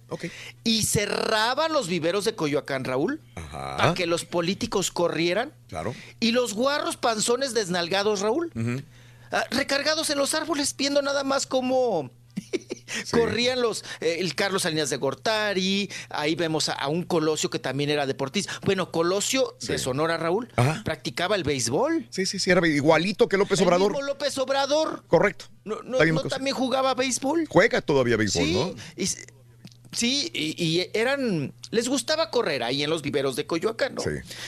[0.62, 5.52] Y cerraban los viveros de Coyoacán, Raúl, para que los políticos corrieran.
[5.68, 5.96] Claro.
[6.20, 8.52] Y los guarros panzones desnalgados, Raúl,
[9.32, 12.12] ah, recargados en los árboles, viendo nada más cómo
[13.10, 17.58] corrían los eh, el Carlos Salinas de Gortari, ahí vemos a, a un Colosio que
[17.58, 18.52] también era deportista.
[18.64, 20.48] Bueno, Colosio de Sonora, Raúl,
[20.84, 22.06] practicaba el béisbol.
[22.10, 23.92] Sí, sí, sí, era igualito que López El Obrador.
[23.92, 25.04] mismo López Obrador.
[25.06, 25.46] Correcto.
[25.64, 27.46] ¿No, no- no también jugaba béisbol?
[27.48, 28.74] Juega todavía béisbol, Sí, ¿no?
[28.96, 29.06] y
[29.92, 34.02] sí, y, y eran, les gustaba correr ahí en los viveros de Coyoacán, ¿no?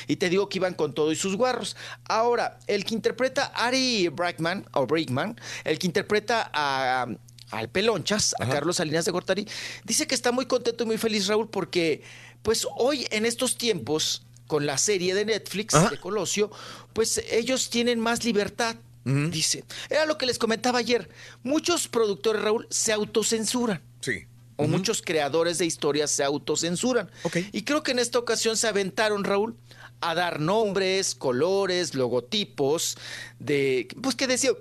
[0.06, 1.76] Y te digo que iban con todo y sus guarros.
[2.04, 7.06] Ahora, el que interpreta a Ari Brackman, o Brickman, el que interpreta a
[7.52, 9.46] al Pelonchas, a Carlos Salinas de Gortari,
[9.84, 12.02] dice que está muy contento y muy feliz, Raúl, porque
[12.42, 16.50] pues hoy en estos tiempos, con la serie de Netflix de Colosio,
[16.92, 18.76] pues ellos tienen más libertad.
[19.04, 21.08] Dice, era lo que les comentaba ayer.
[21.42, 23.82] Muchos productores, Raúl, se autocensuran.
[24.00, 24.26] Sí.
[24.56, 27.10] O muchos creadores de historias se autocensuran.
[27.52, 29.56] Y creo que en esta ocasión se aventaron, Raúl,
[30.00, 32.96] a dar nombres, colores, logotipos
[33.38, 33.88] de.
[34.00, 34.52] Pues que decía.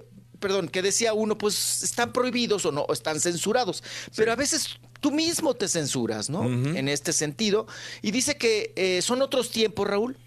[0.42, 3.82] Perdón, que decía uno, pues están prohibidos o no, o están censurados.
[4.18, 6.44] Pero a veces tú mismo te censuras, ¿no?
[6.44, 7.68] En este sentido.
[8.02, 10.18] Y dice que eh, son otros tiempos, Raúl,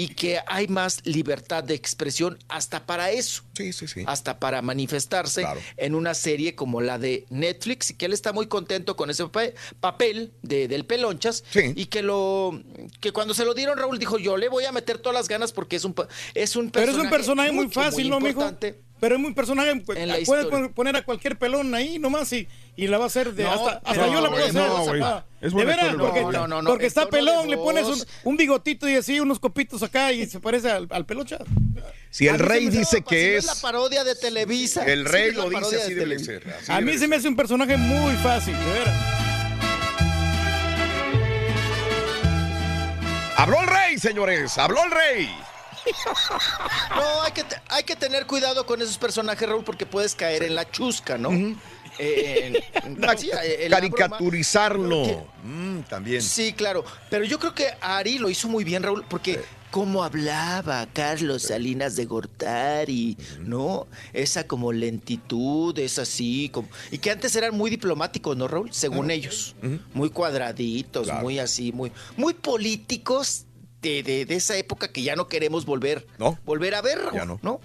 [0.00, 3.42] y que hay más libertad de expresión hasta para eso.
[3.56, 4.04] Sí, sí, sí.
[4.06, 5.44] Hasta para manifestarse
[5.76, 9.26] en una serie como la de Netflix y que él está muy contento con ese
[9.26, 11.42] pa- papel de, del Pelonchas
[11.74, 12.62] y que lo
[13.00, 15.50] que cuando se lo dieron Raúl dijo yo le voy a meter todas las ganas
[15.50, 15.96] porque es un
[16.34, 18.40] es un Pero personaje es un personaje muy fácil, ¿no, mijo?
[19.00, 19.76] Pero es muy personaje.
[19.76, 20.70] pues, En la Puedes historia.
[20.74, 23.44] poner a cualquier pelón ahí nomás y, y la va a hacer de.
[23.44, 24.98] No, hasta hasta no, yo la puedo hacer.
[24.98, 28.02] no, Es de veras, porque, no, no, no, no, porque está pelón, le pones un,
[28.24, 31.38] un bigotito y así, unos copitos acá y se parece al, al pelocha.
[32.10, 33.44] Si el rey dice Si que no es.
[33.46, 34.84] la parodia de Televisa.
[34.84, 36.32] El rey es lo dice así de debe Televisa.
[36.32, 36.54] ser.
[36.60, 38.96] así A mí se me hace un personaje muy fácil, de veras.
[43.36, 44.58] Habló el rey, señores.
[44.58, 45.30] Habló el rey.
[46.94, 50.54] No, hay que, hay que tener cuidado con esos personajes, Raúl, porque puedes caer en
[50.54, 51.30] la chusca, ¿no?
[51.98, 53.96] Eh, en- en- sí, en la broma.
[53.96, 55.26] Caricaturizarlo.
[55.44, 56.22] Mm, también.
[56.22, 56.84] Sí, claro.
[57.10, 61.94] Pero yo creo que Ari lo hizo muy bien, Raúl, porque cómo hablaba Carlos Salinas
[61.96, 63.86] de Gortari, ¿no?
[64.14, 66.68] Esa como lentitud, es así, como...
[66.90, 68.72] y que antes eran muy diplomáticos, ¿no, Raúl?
[68.72, 69.54] Según ellos.
[69.92, 73.44] Muy cuadraditos, muy así, muy, muy políticos
[73.82, 76.06] de, de- de esa época que ya no queremos volver,
[76.44, 77.60] volver a ver, Raúl, ¿no?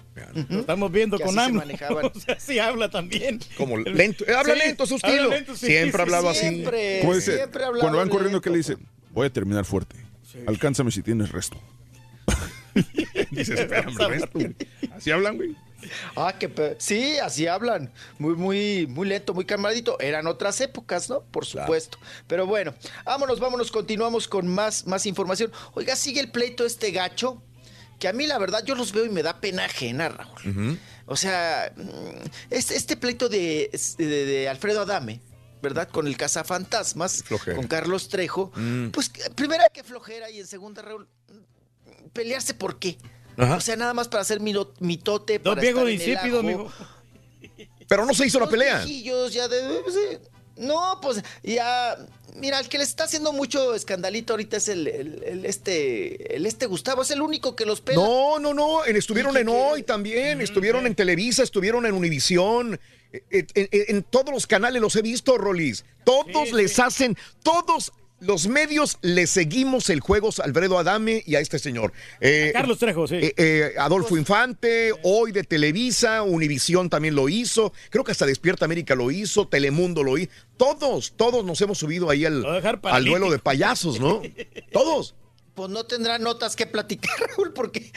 [0.48, 1.60] Lo estamos viendo Que con así se AMLO.
[1.60, 2.04] manejaban.
[2.14, 3.40] O sea, sí habla también.
[3.56, 4.24] Como lento.
[4.26, 5.28] eh, habla Sí, lento, su estilo.
[5.30, 6.38] lento, sí, Siempre sí, hablaba sí.
[6.46, 6.48] así.
[6.54, 7.36] Siempre, ¿Cómo dice?
[7.36, 8.42] siempre hablaba Cuando van corriendo, lento.
[8.42, 8.76] ¿qué le dice?
[9.10, 9.96] Voy a terminar fuerte.
[10.46, 11.60] Alcánzame si tienes resto.
[13.30, 14.38] Dice, espera, hombre, resto.
[14.96, 15.54] Así hablan, güey.
[16.16, 17.92] Ah, que sí, así hablan.
[18.18, 19.98] Muy, muy, muy lento, muy calmadito.
[20.00, 21.22] Eran otras épocas, ¿no?
[21.22, 21.98] Por supuesto.
[22.26, 25.52] Pero bueno, vámonos, vámonos, continuamos con más, más información.
[25.74, 27.42] Oiga, sigue el pleito este gacho,
[27.98, 30.78] que a mí la verdad yo los veo y me da pena ajena, Raúl.
[31.06, 31.82] O sea, mm,
[32.50, 35.20] este, este pleito de, de- de Alfredo Adame,
[35.62, 35.88] ¿verdad?
[35.88, 37.56] Con el cazafantasmas, Flojera.
[37.56, 38.52] con Carlos Trejo.
[38.56, 38.88] Mm.
[38.88, 42.96] Pues primera que flojera y en segunda, Raúl, mm, pelearse por qué.
[43.36, 43.56] Ajá.
[43.56, 46.38] O sea, nada más para hacer milo- mitote, Don para Diego estar en el insípido,
[46.40, 46.48] ajo.
[46.48, 46.72] amigo.
[47.88, 48.84] Pero no se hizo la pelea.
[49.30, 49.60] ya de...
[49.90, 50.18] sí.
[50.56, 51.96] No, pues ya...
[52.36, 56.46] Mira, el que le está haciendo mucho escandalito ahorita es el, el- el este el
[56.46, 58.02] este Gustavo, es el único que los pela.
[58.02, 58.84] No, no, no.
[58.84, 60.40] estuvieron en hoy también.
[60.40, 62.80] Estuvieron en Televisa, estuvieron en Univisión.
[63.12, 65.84] eh, eh, En, en- en todos los canales los he visto, Rolis.
[66.04, 67.92] Todos les hacen, todos
[68.24, 71.92] los medios le seguimos el juego a Alfredo Adame y a este señor.
[72.20, 73.16] Eh, Carlos Trejo, sí.
[73.16, 78.64] eh, eh, Adolfo Infante, hoy de Televisa, Univisión también lo hizo, creo que hasta Despierta
[78.64, 80.30] América lo hizo, Telemundo lo hizo.
[80.56, 82.42] Todos, todos nos hemos subido ahí al,
[83.04, 84.22] duelo de payasos, ¿no?
[84.72, 85.14] Todos.
[85.54, 87.92] Pues no tendrá notas que platicar, Raúl, porque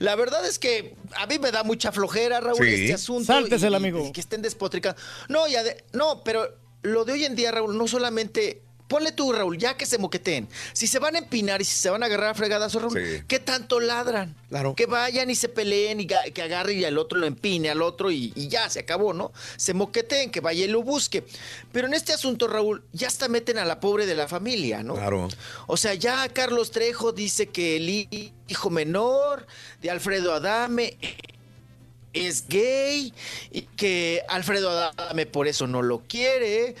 [0.00, 2.74] la verdad es que a mí me da mucha flojera, Raúl, Sí.
[2.74, 3.24] este asunto.
[3.32, 4.06] Sáltesela, y- amigo.
[4.06, 5.00] y que estén despotricando.
[5.28, 6.46] No, ya de- no, pero
[6.82, 10.48] lo de hoy en día, Raúl, no solamente ponle tú, Raúl, ya que se moqueteen.
[10.74, 13.22] Si se van a empinar y si se van a agarrar a fregadazos, Raúl, Sí.
[13.26, 14.34] ¿qué tanto ladran?
[14.50, 14.74] Claro.
[14.74, 18.10] Que vayan y se peleen y que agarre y al otro lo empine al otro
[18.10, 19.32] y, y ya, se acabó, ¿no?
[19.56, 21.24] Se moqueteen, que vaya y lo busque.
[21.72, 24.94] Pero en este asunto, Raúl, ya hasta meten a la pobre de la familia, ¿no?
[24.94, 25.28] Claro.
[25.68, 29.46] O sea, ya Carlos Trejo dice que el hi- hijo menor
[29.80, 30.96] de Alfredo Adame
[32.12, 33.14] es gay
[33.52, 36.74] y que Alfredo Adame por eso no lo quiere.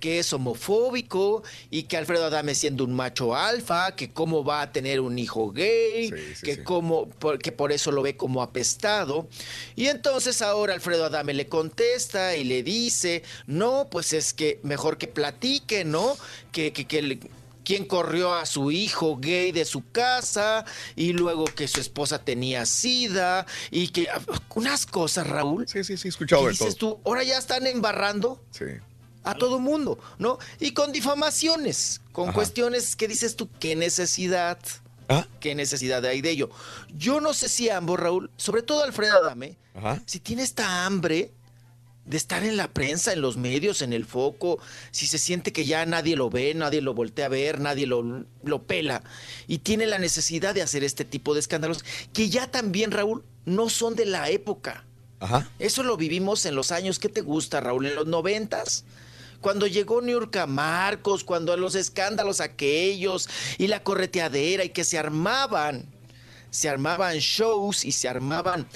[0.00, 4.72] Que es homofóbico y que Alfredo Adame siendo un macho alfa, que cómo va a
[4.72, 6.10] tener un hijo gay,
[6.42, 9.28] que cómo, por- que por eso lo ve como apestado.
[9.76, 14.98] Y entonces ahora Alfredo Adame le contesta y le dice, no, pues es que mejor
[14.98, 16.16] que platique, ¿no?
[16.52, 17.20] Que, que, que le-
[17.64, 20.64] quién corrió a su hijo gay de su casa
[20.96, 24.08] y luego que su esposa tenía sida y que
[24.56, 25.68] unas cosas, Raúl.
[25.68, 28.64] Sí, sí, sí, escuchado de dices tú, ahora ya están embarrando Sí.
[29.24, 30.38] A todo mundo, ¿no?
[30.58, 32.34] Y con difamaciones, con Ajá.
[32.34, 34.58] cuestiones que dices tú, qué necesidad,
[35.08, 35.26] ¿Ah?
[35.40, 36.50] qué necesidad hay de ello.
[36.96, 40.02] Yo no sé si ambos, Raúl, sobre todo Alfredo Adame, Ajá.
[40.06, 41.32] si tiene esta hambre
[42.06, 44.58] de estar en la prensa, en los medios, en el foco,
[44.90, 48.24] si se siente que ya nadie lo ve, nadie lo voltea a ver, nadie lo,
[48.42, 49.02] lo pela,
[49.46, 53.68] y tiene la necesidad de hacer este tipo de escándalos, que ya también, Raúl, no
[53.68, 54.84] son de la época.
[55.20, 55.48] Ajá.
[55.58, 57.86] Eso lo vivimos en los años, ¿qué te gusta, Raúl?
[57.86, 58.84] En los noventas.
[59.40, 63.28] Cuando llegó Niurka Marcos, cuando los escándalos aquellos
[63.58, 65.86] y la correteadera y que se armaban,
[66.50, 68.66] se armaban shows y se armaban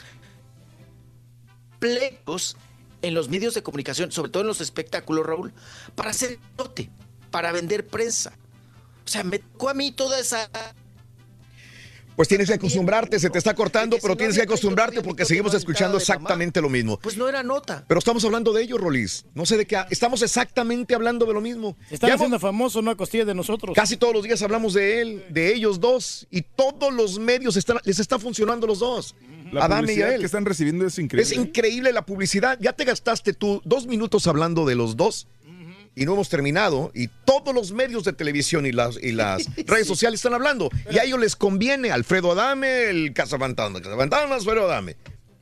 [1.79, 2.57] pleitos
[3.03, 5.53] en los medios de comunicación, sobre todo en los espectáculos, Raúl,
[5.95, 6.91] para hacer note,
[7.31, 8.33] para vender prensa.
[9.05, 10.49] O sea, me tocó a mí toda esa
[12.17, 15.99] Pues tienes que acostumbrarte, se te está cortando, pero tienes que acostumbrarte porque seguimos escuchando
[15.99, 16.99] exactamente lo mismo.
[16.99, 17.85] Pues no era nota.
[17.89, 19.27] Pero estamos hablando de ellos, Rolis.
[19.35, 19.85] No sé de qué.
[19.91, 21.77] Estamos exactamente hablando de lo mismo.
[21.91, 23.75] Están haciendo famoso, no a costilla de nosotros.
[23.75, 27.79] Casi todos los días hablamos de él, de ellos dos, y todos los medios están,
[27.85, 29.15] les está funcionando los dos.
[29.53, 30.21] La Adame y a publicidad él.
[30.21, 31.31] que están recibiendo es increíble.
[31.31, 32.59] Es increíble la publicidad.
[32.61, 35.29] Ya te gastaste tú dos minutos hablando de los dos
[35.97, 36.91] y no hemos terminado.
[36.95, 40.71] Y todos los medios de televisión y las, y las redes sociales están hablando.
[40.91, 44.97] Y a ellos les conviene Alfredo Adame, el Cazafantasma, Cazafantasma, Alfredo Adame.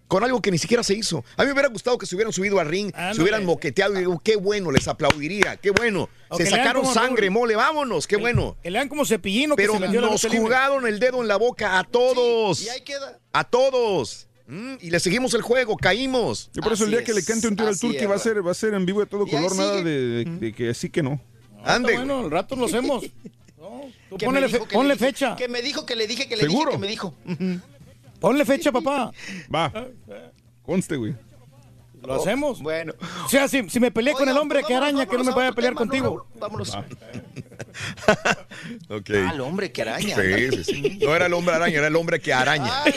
[0.09, 1.25] Con algo que ni siquiera se hizo.
[1.39, 3.15] A mí me hubiera gustado que se hubieran subido al ring, Ándale.
[3.15, 6.11] se hubieran moqueteado y digo, qué bueno, les aplaudiría, qué bueno.
[6.37, 8.59] Se que sacaron sangre, mole, vámonos, qué bueno.
[8.63, 11.29] Que le dan como cepillino que Pero se a la nos jugaron el dedo en
[11.29, 12.61] la boca a todos.
[12.61, 13.19] y ahí queda.
[13.33, 14.27] A todos.
[14.53, 16.51] Mm, y le seguimos el juego, caímos.
[16.53, 18.47] Yo por eso el día que le cante un tiro al Turqui va a ser
[18.47, 21.03] va a ser en vivo de todo color, nada de, de- de que sí que
[21.03, 21.21] no.
[21.65, 21.95] Ande.
[21.95, 23.05] Bueno, al rato lo hacemos.
[23.63, 25.37] No, tú ponle, fe- dije- fecha.
[25.37, 26.73] Que me dijo, que le dije, que le ¿Seguro?
[26.73, 27.15] dije, que me dijo.
[28.21, 29.13] Ponle fecha, papá.
[29.55, 29.73] Va.
[30.65, 31.15] Conste, güey.
[32.03, 32.61] Lo hacemos.
[32.61, 32.93] Bueno.
[33.25, 35.23] O sea, si, si me peleé con el hombre pues que vámonos, araña, que no
[35.25, 36.27] me vaya a pelear tema, ¿no, contigo.
[36.41, 36.77] Vámonos.
[38.89, 39.11] Ok.
[39.15, 40.17] Ah, el hombre que araña.
[40.17, 40.99] Sí, sí, sí.
[41.03, 42.83] No era el hombre araña, era el hombre que araña.
[42.85, 42.93] Ay.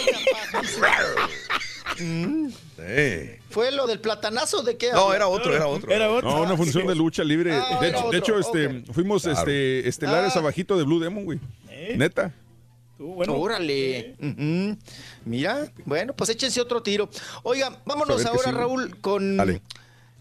[1.99, 3.31] Mm, Sí.
[3.49, 4.91] ¿Fue lo del platanazo de qué?
[4.91, 5.89] No, era otro, era otro.
[5.91, 6.29] Era otro.
[6.29, 7.53] No, una función de lucha libre.
[7.53, 9.39] Ah, de, hecho, de otro, hecho, este, fuimos Claro.
[9.39, 10.39] este, estelares Ah.
[10.39, 11.39] abajito de Blue Demon, güey.
[11.69, 11.95] ¿Eh?
[11.97, 12.33] Neta.
[12.97, 13.33] Tú, bueno.
[13.35, 14.15] Órale.
[15.25, 17.09] Mira, bueno, pues échense otro tiro.
[17.43, 18.51] Oigan, vámonos ahora, sí.
[18.51, 19.37] Raúl, con.
[19.37, 19.61] Dale.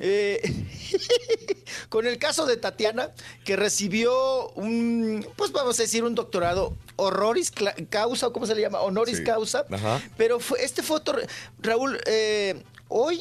[0.00, 0.40] Eh,
[1.88, 3.12] con el caso de Tatiana,
[3.44, 7.52] que recibió un, pues vamos a decir, un doctorado honoris
[7.90, 9.24] causa, o cómo se le llama, honoris Sí.
[9.24, 9.64] causa.
[9.70, 10.02] Ajá.
[10.16, 11.18] Pero fue, este fue otro,
[11.60, 13.20] Raúl, eh, hoy,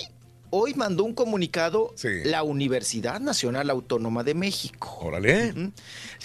[0.49, 2.09] hoy mandó un comunicado Sí.
[2.25, 4.99] la Universidad Nacional Autónoma de México.
[5.01, 5.71] Órale.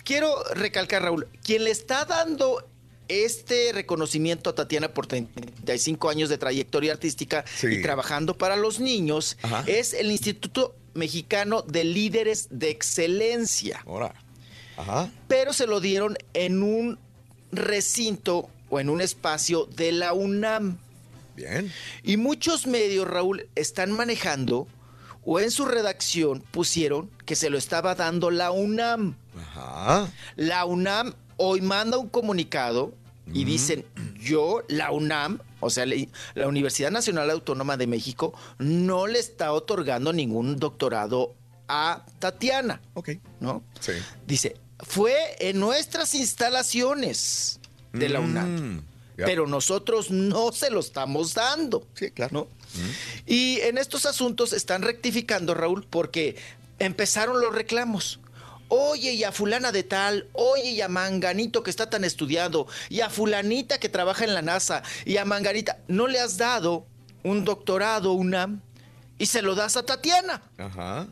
[0.05, 2.67] Quiero recalcar, Raúl, quien le está dando
[3.09, 7.67] este reconocimiento a Tatiana por 35 años de trayectoria artística Sí.
[7.69, 9.65] y trabajando para los niños Ajá.
[9.67, 13.83] es el Instituto Mexicano de Líderes de Excelencia.
[13.87, 14.15] Ahora.
[14.77, 15.11] Ajá.
[15.29, 16.99] Pero se lo dieron en un
[17.53, 20.79] recinto o en un espacio de la UNAM.
[21.37, 21.73] Bien.
[22.03, 24.67] Y muchos medios, Raúl, están manejando
[25.25, 29.17] o en su redacción pusieron que se lo estaba dando la UNAM.
[29.39, 30.11] Ajá.
[30.37, 32.93] La UNAM hoy manda un comunicado
[33.33, 33.85] y dicen,
[34.21, 40.13] yo, la UNAM, o sea, la Universidad Nacional Autónoma de México, no le está otorgando
[40.13, 41.35] ningún doctorado
[41.69, 43.11] a Tatiana, Ok.
[43.41, 43.63] ¿no?
[43.81, 43.93] Sí.
[44.27, 47.61] Dice, fue en nuestras instalaciones
[47.93, 48.77] de la UNAM.
[48.77, 48.83] Mm,
[49.19, 49.25] ya.
[49.27, 51.87] Pero nosotros no se lo estamos dando.
[51.95, 52.33] Sí, claro.
[52.33, 52.49] ¿no?
[53.27, 56.37] Y en estos asuntos están rectificando, Raúl, porque
[56.79, 58.21] empezaron los reclamos.
[58.69, 63.01] Oye, y a fulana de tal, oye, y a Manganito que está tan estudiado, y
[63.01, 66.87] a fulanita que trabaja en la NASA, y a Manganita, no le has dado
[67.23, 68.61] un doctorado, UNAM,
[69.19, 70.43] y se lo das a Tatiana.
[70.59, 71.07] Ajá.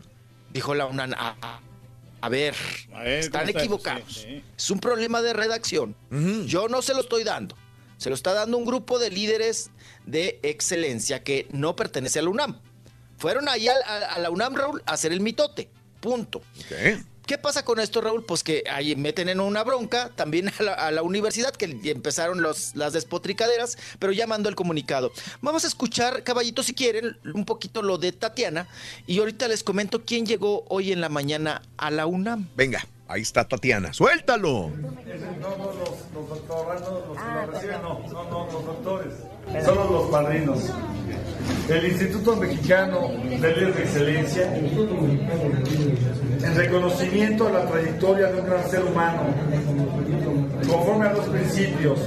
[0.53, 1.61] Dijo la UNAM, "Ah, ah,
[2.23, 2.55] A ver,
[3.21, 4.15] están equivocados.
[4.15, 4.45] Sí, sí.
[4.57, 5.95] Es un problema de redacción.
[6.47, 7.55] Yo no se lo estoy dando.
[7.99, 9.71] Se lo está dando un grupo de líderes
[10.07, 12.59] de excelencia que no pertenece a la UNAM.
[13.19, 15.71] Fueron ahí a, a- a la UNAM, Raúl, a hacer el mitote.
[16.01, 16.41] Punto.
[17.27, 18.25] ¿Qué pasa con esto, Raúl?
[18.25, 22.41] Pues que ahí meten en una bronca también a la, a la universidad, que empezaron
[22.41, 25.13] las despotricaderas, pero ya mandó el comunicado.
[25.41, 28.69] Vamos a escuchar, caballito, si quieren, un poquito lo de Tatiana.
[29.09, 32.49] Y ahorita les comento quién llegó hoy en la mañana a la UNAM.
[32.57, 33.93] Venga, ahí está Tatiana.
[33.93, 34.71] ¡Suéltalo!
[35.41, 39.15] No, no, los, los doctorandos, los que lo reciben, no, no, no, los doctores.
[39.65, 40.59] Solo los padrinos.
[41.69, 48.71] El Instituto Mexicano de Líderes de Excelencia, en reconocimiento a la trayectoria de un gran
[48.71, 49.23] ser humano,
[50.69, 52.01] conforme a los principios,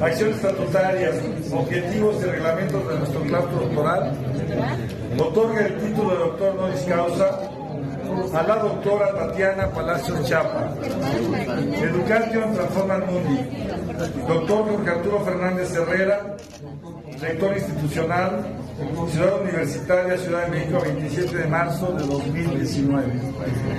[0.00, 1.16] acciones estatutarias,
[1.52, 4.12] objetivos y reglamentos de nuestro claustro doctoral,
[5.18, 7.50] otorga el título de doctor honoris causa
[8.34, 10.74] a la doctora Tatiana Palacios Chapa,
[11.74, 13.38] Education Transforma el Mundi,
[14.26, 16.36] doctor Jorge Arturo Fernández Herrera,
[17.20, 18.46] rector institucional,
[19.10, 23.12] Ciudad Universitaria, Ciudad de México, 27 de marzo de 2019.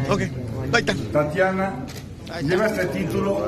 [0.10, 0.22] Ok,
[1.12, 1.74] Tatiana,
[2.44, 3.48] lleva este título,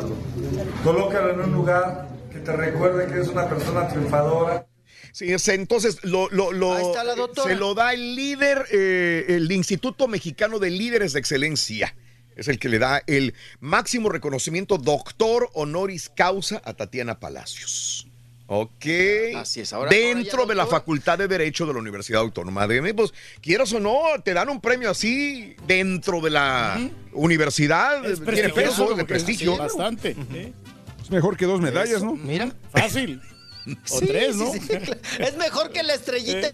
[0.84, 4.66] colócalo en un lugar que te recuerde que eres una persona triunfadora.
[5.14, 7.48] Sí, es- entonces lo, lo- lo- Ahí está la doctora.
[7.48, 11.96] se lo da el líder, eh, el Instituto Mexicano de Líderes de Excelencia.
[12.36, 18.08] Es el que le da el máximo reconocimiento doctor honoris causa a Tatiana Palacios.
[18.48, 18.86] Ok.
[19.36, 22.82] Así es, ahora- Dentro ahora de la Facultad de Derecho de la Universidad Autónoma de
[22.82, 22.98] México.
[23.08, 28.04] Pues, quieras o no, te dan un premio así dentro de la universidad.
[28.06, 29.54] Es Tiene peso, de prestigio.
[29.54, 30.16] sí, Bastante.
[31.02, 32.14] Es mejor que dos medallas, ¿no?
[32.16, 32.52] Mira.
[32.72, 33.22] Fácil.
[33.90, 34.52] O Sí, tres, ¿no?
[34.52, 34.94] sí, claro.
[35.20, 36.48] Es mejor que la estrellita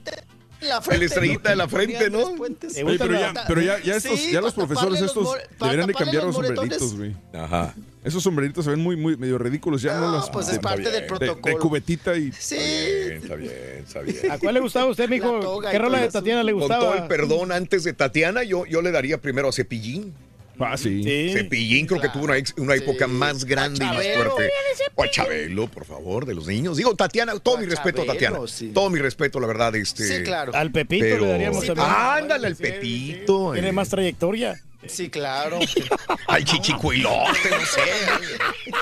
[0.61, 0.99] en la frente.
[0.99, 2.19] La estrellita de la frente, ¿no?
[2.25, 5.93] Oye, pero ya, pero ya, ya estos, Sí, ya los profesores estos los deberían de
[5.93, 7.15] cambiar los sombreritos, güey.
[7.33, 7.73] Ajá.
[8.03, 9.81] Esos sombreritos se ven muy, muy medio ridículos.
[9.81, 10.29] Ya no, los.
[10.29, 11.59] pues es parte del de- De, protocolo.
[11.59, 12.31] cubetita y.
[12.31, 12.55] Sí.
[12.57, 14.31] Está bien, está bien.
[14.31, 15.61] ¿A cuál le gustaba a usted, mijo?
[15.61, 16.09] ¿Qué rola de.
[16.09, 16.81] Tatiana le Con gustaba?
[16.83, 20.13] todo el perdón antes de Tatiana, yo, yo le daría primero a Cepillín.
[20.59, 21.03] Ah, sí.
[21.03, 21.29] Sí.
[21.33, 24.51] Cepillín creo que tuvo una, ex- una época más grande y más fuerte.
[24.95, 26.77] O a Chabelo, por favor, de los niños.
[26.77, 28.39] Digo, Tatiana, todo mi respeto a Tatiana.
[28.47, 28.71] Sí.
[28.73, 29.75] Todo mi respeto, la verdad.
[29.75, 30.53] Este, Sí, claro.
[30.55, 31.87] Al Pepito pero- le daríamos también.
[31.89, 33.51] Ándale al Pepito.
[33.53, 33.73] Tiene eh.
[33.73, 34.61] más trayectoria.
[34.87, 35.59] Sí, claro.
[36.27, 37.81] Al chichicuilote, no sé.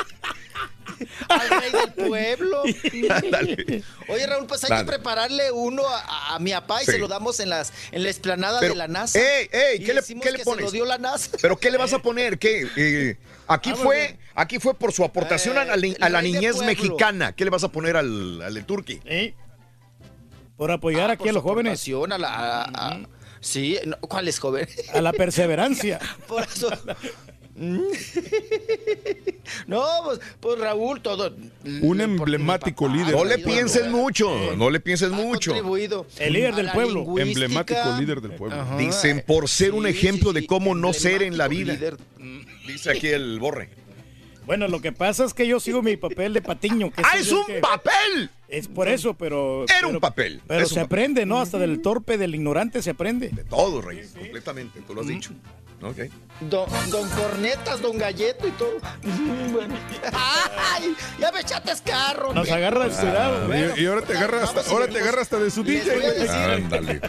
[1.29, 2.63] Al rey del pueblo.
[3.09, 3.83] Ándale.
[4.07, 4.83] Oye, Raúl, pues hay Dale.
[4.85, 6.91] que prepararle uno a, a mi papá y Sí.
[6.93, 9.19] se lo damos en las en la explanada Pero, de la NASA.
[9.19, 10.43] ey, ey, ¿qué le- pones?
[10.43, 11.31] Se lo dio la NASA.
[11.41, 12.37] ¿Pero qué le vas a poner?
[12.39, 12.67] ¿Qué?
[12.75, 16.57] Eh, aquí, Ah, fue, aquí fue por su aportación a la, Eh, a la niñez
[16.59, 17.33] mexicana.
[17.33, 19.01] ¿Qué le vas a poner al, al de Turqui?
[19.05, 19.33] ¿Eh?
[20.57, 21.85] Por apoyar Ah, aquí por a los jóvenes.
[21.87, 22.63] A la, a-
[22.93, 22.99] a-
[23.39, 24.67] sí, no, ¿cuál es joven?
[24.93, 25.99] A la perseverancia.
[26.27, 26.69] Por eso.
[29.67, 31.35] no, pues, pues Raúl, todo.
[31.81, 33.15] Un emblemático líder.
[33.15, 35.51] No le pienses mucho, no le pienses mucho.
[35.51, 37.17] contribuido El líder del pueblo.
[37.17, 38.61] Emblemático líder del pueblo.
[38.61, 38.77] Ajá.
[38.77, 41.77] Dicen por ser un ejemplo sí, de sí, cómo no ser en la vida.
[42.67, 43.69] Dice aquí el borre.
[44.45, 46.89] Bueno, lo que pasa es que yo sigo mi papel de patiño.
[46.91, 48.29] Que ¡Ah, es un que- papel!
[48.47, 49.65] Es por eso, pero...
[49.65, 50.41] Era pero- un papel.
[50.47, 50.85] Pero se papel.
[50.85, 51.41] aprende, ¿no?
[51.41, 53.27] Hasta del torpe, del ignorante se aprende.
[53.27, 55.31] De todo, Rey, completamente, tú lo has dicho.
[55.81, 55.97] Ok.
[56.41, 58.77] Don, don Cornetas, Don Galleto y todo.
[59.51, 59.75] Bueno.
[60.13, 60.95] ¡Ay!
[61.19, 62.31] Ya me echaste carro.
[62.33, 63.49] Nos agarra descuidado.
[63.51, 67.01] Ah, Y, y ahora te agarra hasta, ahora te agarra hasta de su DJ, Ándale.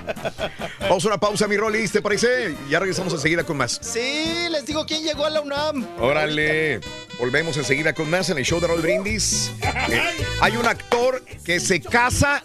[0.80, 2.56] Vamos a una pausa, mi Rolis, ¿te parece?
[2.70, 3.78] Ya regresamos enseguida con más.
[3.82, 5.86] Sí, les digo quién llegó a la UNAM.
[6.00, 6.80] Órale.
[7.18, 9.50] Volvemos enseguida con más en el show de Raúl Brindis.
[9.62, 10.00] Eh,
[10.40, 12.42] hay un actor que se casa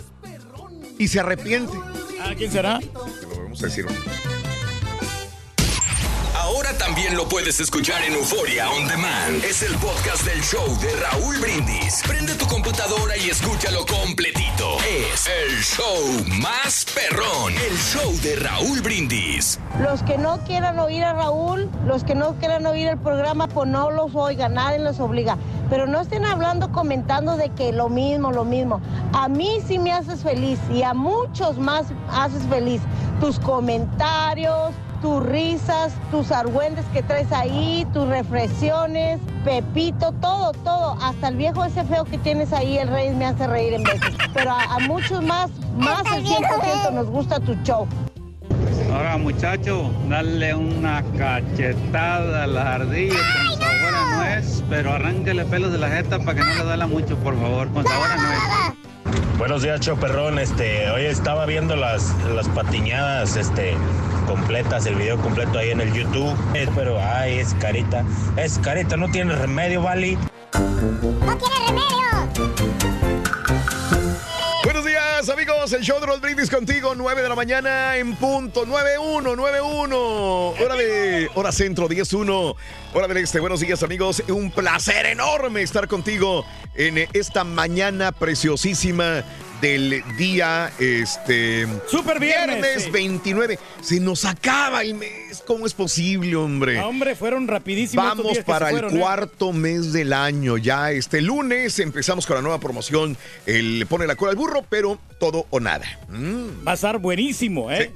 [0.97, 1.73] y se arrepiente.
[2.19, 2.79] Ah, ¿quién será?
[2.79, 3.85] Te lo vamos a decir.
[6.53, 9.43] Ahora también lo puedes escuchar en Euforia On Demand.
[9.43, 12.03] Es el podcast del show de Raúl Brindis.
[12.06, 14.77] Prende tu computadora y escúchalo completito.
[14.82, 17.53] Es el show más perrón.
[17.53, 19.59] El show de Raúl Brindis.
[19.82, 23.67] Los que no quieran oír a Raúl, los que no quieran oír el programa, pues
[23.67, 25.38] no los oigan, nadie los obliga.
[25.72, 28.80] Pero no estén hablando, comentando de que lo mismo, lo mismo.
[29.14, 32.82] A mí sí me haces feliz y a muchos más haces feliz.
[33.19, 34.72] Tus comentarios,
[35.03, 40.98] tus risas, tus argüendes que traes ahí, tus reflexiones, Pepito, todo, todo.
[41.01, 44.15] Hasta el viejo ese feo que tienes ahí, el rey, me hace reír en veces.
[44.33, 47.85] Pero a, a muchos más, más el 100% nos gusta tu show.
[48.93, 55.73] Ahora muchacho, dale una cachetada a la ardilla con sabor a nuez, pero arránquele pelos
[55.73, 58.82] de la jeta para que no le duela mucho, por favor, con sabor a nuez.
[59.38, 60.40] Buenos días, Choperrón.
[60.40, 63.75] Este, hoy estaba viendo las, las patiñadas este,
[64.27, 66.35] completas, el video completo ahí en el YouTube.
[66.53, 68.03] Eh, Pero, ay, es carita.
[68.38, 70.17] Es carita, no tiene remedio, ¿vale?
[70.53, 72.62] ¡No tiene remedio!
[75.23, 75.71] Días, amigos.
[75.71, 78.65] El show de los brindis contigo, 9 de la mañana en punto.
[78.65, 79.97] 91, 91.
[79.97, 82.55] Hora de hora centro, 10-1.
[82.93, 83.39] Hora del este.
[83.39, 84.21] Buenos días, amigos.
[84.27, 86.45] Un placer enorme estar contigo
[86.75, 89.23] en esta mañana preciosísima
[89.64, 92.92] del día este Super viernes, sí.
[92.92, 93.58] 29.
[93.80, 95.42] Se nos acaba el mes.
[95.48, 96.75] ¿Cómo es posible, hombre?
[96.75, 98.06] No, hombre, fueron rapidísimos.
[98.06, 99.00] Vamos para el fueron, ¿eh?
[99.00, 100.58] cuarto mes del año.
[100.58, 103.16] Ya este lunes empezamos con la nueva promoción.
[103.45, 105.85] El pone la cola al burro, pero todo o nada.
[106.09, 106.67] Mm.
[106.67, 107.93] Va a estar buenísimo, ¿eh?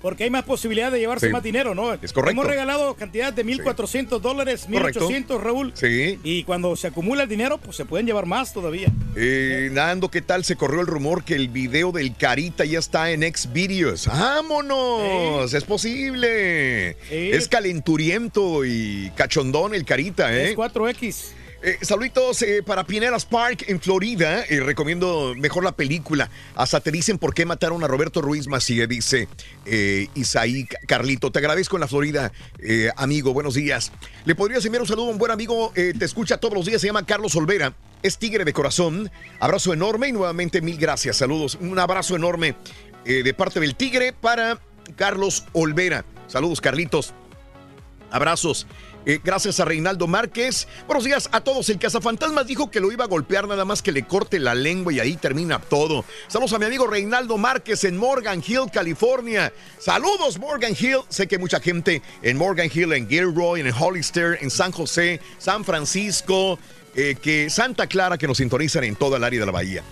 [0.00, 1.32] Porque hay más posibilidad de llevarse Sí.
[1.32, 1.92] más dinero, ¿no?
[1.94, 2.30] Es correcto.
[2.30, 5.08] Hemos regalado cantidad de 1.400 dólares, Correcto.
[5.08, 5.72] 1.800, Raúl.
[5.74, 6.18] Sí.
[6.22, 8.92] Y cuando se acumula el dinero, pues se pueden llevar más todavía.
[9.16, 10.44] Eh, Nando, ¿qué tal?
[10.44, 14.06] Se corrió el rumor que el video del Carita ya está en Xvideos.
[14.06, 15.52] ¡Vámonos!
[15.52, 16.96] ¡Es posible!
[17.10, 20.50] Es calenturiento y cachondón el Carita, ¿eh?
[20.50, 21.32] Es 4X.
[21.60, 24.44] Eh, saluditos eh, para Pineras Park en Florida.
[24.48, 26.30] Eh, recomiendo mejor la película.
[26.54, 29.26] Hasta te dicen por qué mataron a Roberto Ruiz Macié, dice
[29.66, 31.32] eh, Isaí Ca- Carlito.
[31.32, 32.30] Te agradezco en la Florida,
[32.60, 33.32] eh, amigo.
[33.32, 33.90] Buenos días.
[34.24, 35.72] Le podrías enviar un saludo a un buen amigo.
[35.74, 36.80] te escucha todos los días.
[36.80, 37.74] Se llama Carlos Olvera.
[38.04, 39.10] Es tigre de corazón.
[39.40, 41.16] Abrazo enorme y nuevamente mil gracias.
[41.16, 41.58] Saludos.
[41.60, 42.54] Un abrazo enorme
[43.04, 44.60] de parte del tigre para
[44.94, 46.04] Carlos Olvera.
[46.28, 47.14] Saludos, Carlitos.
[48.10, 48.66] Abrazos.
[49.08, 50.68] Eh, gracias a Reinaldo Márquez.
[50.86, 51.66] Buenos días a todos.
[51.70, 54.92] El cazafantasmas dijo que lo iba a golpear nada más que le corte la lengua
[54.92, 56.04] y ahí termina todo.
[56.26, 59.50] Saludos a mi amigo Reinaldo Márquez en Morgan Hill, California.
[59.78, 60.98] Saludos, Morgan Hill.
[61.08, 65.22] Sé que hay mucha gente en Morgan Hill, en Gilroy, en Hollister, en San José,
[65.38, 66.58] San Francisco,
[66.94, 69.82] eh, que Santa Clara, que nos sintonizan en toda el área de la bahía.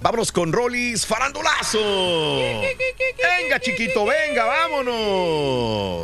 [0.00, 1.80] Vámonos con Rollis Farandulazo.
[2.38, 5.99] Venga, chiquito, venga, vámonos.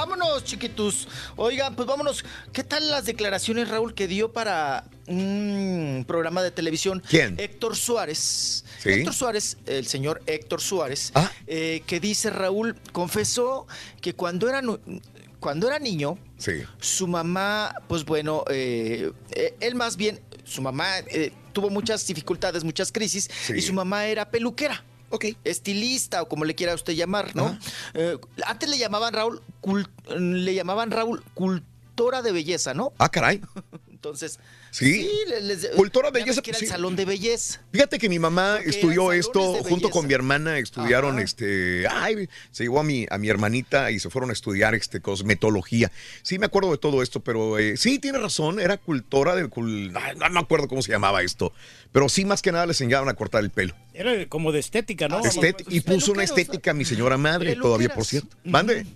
[0.00, 1.06] Vámonos, chiquitos.
[1.36, 2.24] Oigan, pues vámonos.
[2.54, 7.02] ¿Qué tal las declaraciones, Raúl, que dio para un programa de televisión?
[7.06, 7.38] ¿Quién?
[7.38, 8.64] Héctor Suárez.
[8.82, 8.88] Sí.
[8.88, 11.30] Héctor Suárez, el señor Héctor Suárez, Ah.
[11.46, 13.66] eh, que dice, Raúl, confesó
[14.00, 14.62] que cuando era,
[15.38, 16.62] cuando era niño, Sí.
[16.80, 22.64] su mamá, pues bueno, eh, eh, él más bien, su mamá eh, tuvo muchas dificultades,
[22.64, 23.52] muchas crisis, Sí.
[23.56, 24.82] y su mamá era peluquera.
[25.44, 27.58] Estilista o como le quiera usted llamar, ¿no?
[27.94, 28.16] Eh,
[28.46, 32.92] antes le llamaban Raúl, cul- le llamaban Raúl cultora de belleza, ¿no?
[32.98, 33.40] Ah, caray.
[33.90, 34.38] Entonces,
[34.70, 35.08] Sí.
[35.28, 36.64] le- les- Cultora de ya ves belleza, que era sí.
[36.66, 37.60] el salón de belleza.
[37.72, 41.22] Fíjate que mi mamá Porque estudió esto junto con mi hermana, estudiaron Ajá.
[41.24, 45.00] este, ay, se llevó a mi a mi hermanita y se fueron a estudiar este
[45.00, 45.90] cosmetología.
[46.22, 49.92] Sí me acuerdo de todo esto, pero eh, sí tiene razón, era cultora de cul-
[50.00, 51.52] ay, no, me acuerdo cómo se llamaba esto,
[51.92, 53.74] pero sí más que nada les enseñaban a cortar el pelo.
[53.92, 55.20] Era como de estética, ¿no?
[55.22, 58.36] Estet- y puso una estética a mi señora madre todavía, por cierto.
[58.44, 58.86] Mande.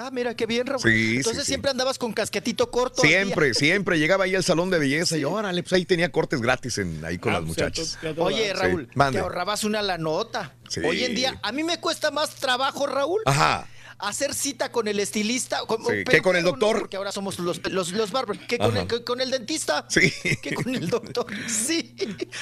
[0.00, 0.80] Ah, mira, qué bien, Raúl.
[0.80, 1.46] Sí, Entonces sí, sí.
[1.48, 3.02] siempre andabas con casquetito corto.
[3.02, 6.78] Siempre, siempre llegaba ahí al salón de belleza y órale, pues ahí tenía cortes gratis
[6.78, 7.98] en, ahí con Ah, las pues, muchachas.
[8.18, 10.54] Oye, Sí, Raúl, te ahorrabas una la nota.
[10.68, 10.80] Sí.
[10.84, 13.66] Hoy en día, a mí me cuesta más trabajo, Raúl, Ajá.
[13.98, 15.60] Hacer cita con el estilista.
[15.66, 16.80] Con, Sí, pero- ¿qué con el pero no, doctor?
[16.80, 18.40] porque ahora somos los, los, los barbers.
[18.46, 19.86] ¿Qué con el, que con el dentista?
[19.88, 20.12] Sí.
[20.42, 21.26] ¿Qué con el doctor?
[21.48, 21.94] Sí.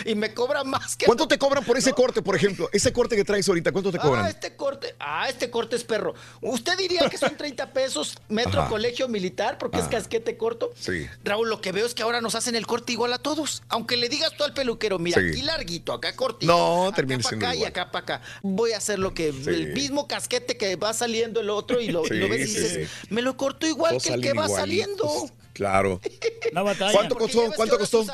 [0.05, 1.07] Y me cobra más que.
[1.07, 2.69] ¿Cuánto te cobran por ese corte, por ejemplo?
[2.73, 4.27] Ese corte que traes ahorita, ¿cuánto te Ah, cobran?
[4.27, 4.95] este corte.
[4.99, 6.15] Ah, este corte es perro.
[6.41, 8.69] Usted diría que son 30 pesos metro Ajá.
[8.71, 9.91] colegio militar porque es Ah.
[9.91, 10.71] casquete corto.
[10.79, 11.07] Sí.
[11.25, 13.63] Raúl, lo que veo es que ahora nos hacen el corte igual a todos.
[13.69, 15.29] Aunque le digas tú al peluquero, mira, Sí.
[15.31, 16.53] aquí larguito, acá cortito.
[16.53, 18.23] No, termina siendo acá y acá para acá.
[18.43, 22.05] Voy a hacer lo que el mismo casquete que va saliendo el otro y lo,
[22.07, 23.07] y lo Sí, ves y sí, dices, sí.
[23.11, 24.57] me lo corto igual Todos que el que va igualitos.
[24.61, 25.31] saliendo.
[25.53, 26.01] Claro.
[26.53, 26.93] No batalla.
[26.93, 27.53] ¿Cuánto costó?
[27.57, 28.05] ¿Cuánto costó?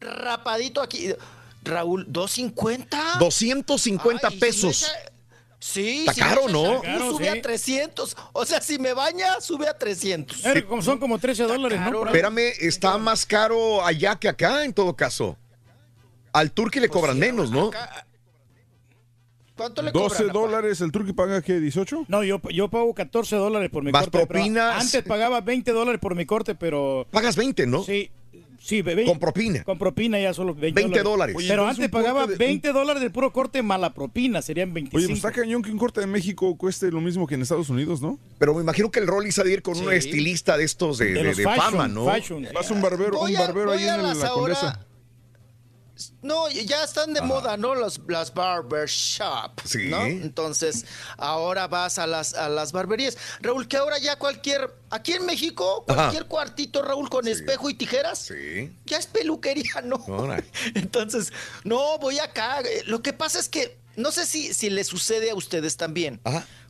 [0.00, 1.14] Rapadito aquí.
[1.62, 3.16] Raúl, 250.
[3.18, 4.82] 250 Ay, si pesos.
[4.82, 5.12] echa-
[5.62, 6.62] Sí, Está si caro, echa ¿no?
[6.64, 7.38] shampoo, Caro, sube sí.
[7.38, 8.16] a 300.
[8.32, 10.46] O sea, si me baña, sube a 300.
[10.46, 11.92] Eh, como son como 13 dólares, ¿no?
[11.92, 12.14] Por ahí.
[12.14, 15.36] Espérame, está más caro allá que acá, en todo caso.
[16.32, 17.70] Al turqui le Pues cobran menos, ¿no?
[19.60, 20.32] ¿Cuánto le 12 cobran?
[20.32, 21.60] dólares, ¿el turqui paga qué?
[21.60, 22.06] ¿18?
[22.08, 24.18] No, yo, yo pago 14 dólares por mi Más corte.
[24.18, 24.82] pero propinas.
[24.82, 27.06] Antes pagaba 20 dólares por mi corte, pero...
[27.10, 27.82] Pagas 20, ¿no?
[27.82, 28.10] Sí,
[28.60, 29.04] sí, bebé.
[29.04, 29.64] Con propina.
[29.64, 31.34] Con propina ya solo 20, 20 dólares.
[31.36, 34.72] Oye, Pero antes un pagaba de- 20 dólares del puro corte más la propina, serían
[34.74, 34.96] 25.
[34.98, 37.68] Oye, pues está cañón que un corte de México cueste lo mismo que en Estados
[37.70, 38.18] Unidos, ¿no?
[38.38, 39.94] Pero me imagino que el Rollis ha de ir con un Sí.
[39.94, 42.04] estilista de estos de, de de- de fashion, fama, ¿no?
[42.06, 42.46] fashion.
[42.54, 44.86] Vas a un barbero, Voy un a- barbero voy ahí a en la ahora- Condesa.
[46.22, 47.74] No, ya están de moda, ¿no?
[47.74, 49.60] Los, las barbershop.
[49.64, 49.88] Sí.
[49.88, 50.04] ¿no?
[50.04, 50.84] Entonces,
[51.16, 53.16] ahora vas a las, a las barberías.
[53.40, 54.74] Raúl, que ahora ya cualquier.
[54.90, 55.96] Aquí en México, Ajá.
[55.96, 58.18] cualquier cuartito, Raúl, con espejo y tijeras.
[58.18, 58.72] Sí.
[58.86, 59.96] Ya es peluquería, ¿no?
[59.96, 60.44] Órale.
[60.74, 61.32] Entonces,
[61.64, 62.60] no, voy acá.
[62.60, 66.20] Eh, Lo que pasa es que no sé si, si le sucede a ustedes también.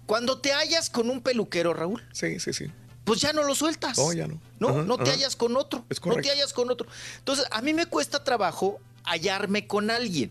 [0.07, 2.05] Cuando te hallas con un peluquero, Raúl.
[2.13, 2.67] Sí, sí, sí.
[3.05, 3.97] Pues ya no lo sueltas.
[3.99, 4.41] No, ya no.
[4.59, 5.13] No, Ajá, no te ajá.
[5.13, 5.85] hallas con otro.
[5.89, 6.87] Es no te hallas con otro.
[7.19, 10.31] Entonces, a mí me cuesta trabajo hallarme con alguien.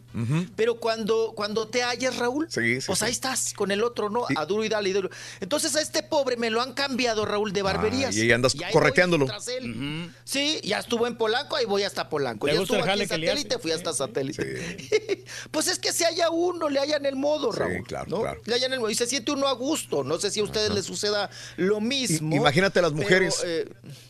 [0.56, 3.06] Pero cuando, cuando te hallas, Raúl, Sí, sí, pues sí.
[3.06, 4.26] ahí estás con el otro, ¿no?
[4.36, 5.10] A duro y dale y duro.
[5.40, 8.16] Entonces a este pobre me lo han cambiado, Raúl, de barberías.
[8.16, 9.26] y ahí andas voy correteándolo.
[9.26, 10.12] tras él.
[10.24, 12.48] Sí, ya estuvo en Polanco, ahí voy hasta Polanco.
[12.48, 15.26] Ya estuvo el aquí en satélite, fui hasta satélite.
[15.52, 17.84] pues es que se halla uno, le hallan el modo, Raúl.
[17.86, 18.22] claro, ¿no?
[18.22, 18.42] claro.
[18.46, 18.90] Le hallan el modo.
[18.90, 20.04] Y se siente uno a gusto.
[20.04, 22.36] No sé si a ustedes les suceda lo mismo.
[22.36, 23.68] Imagínate las pero, mujeres eh,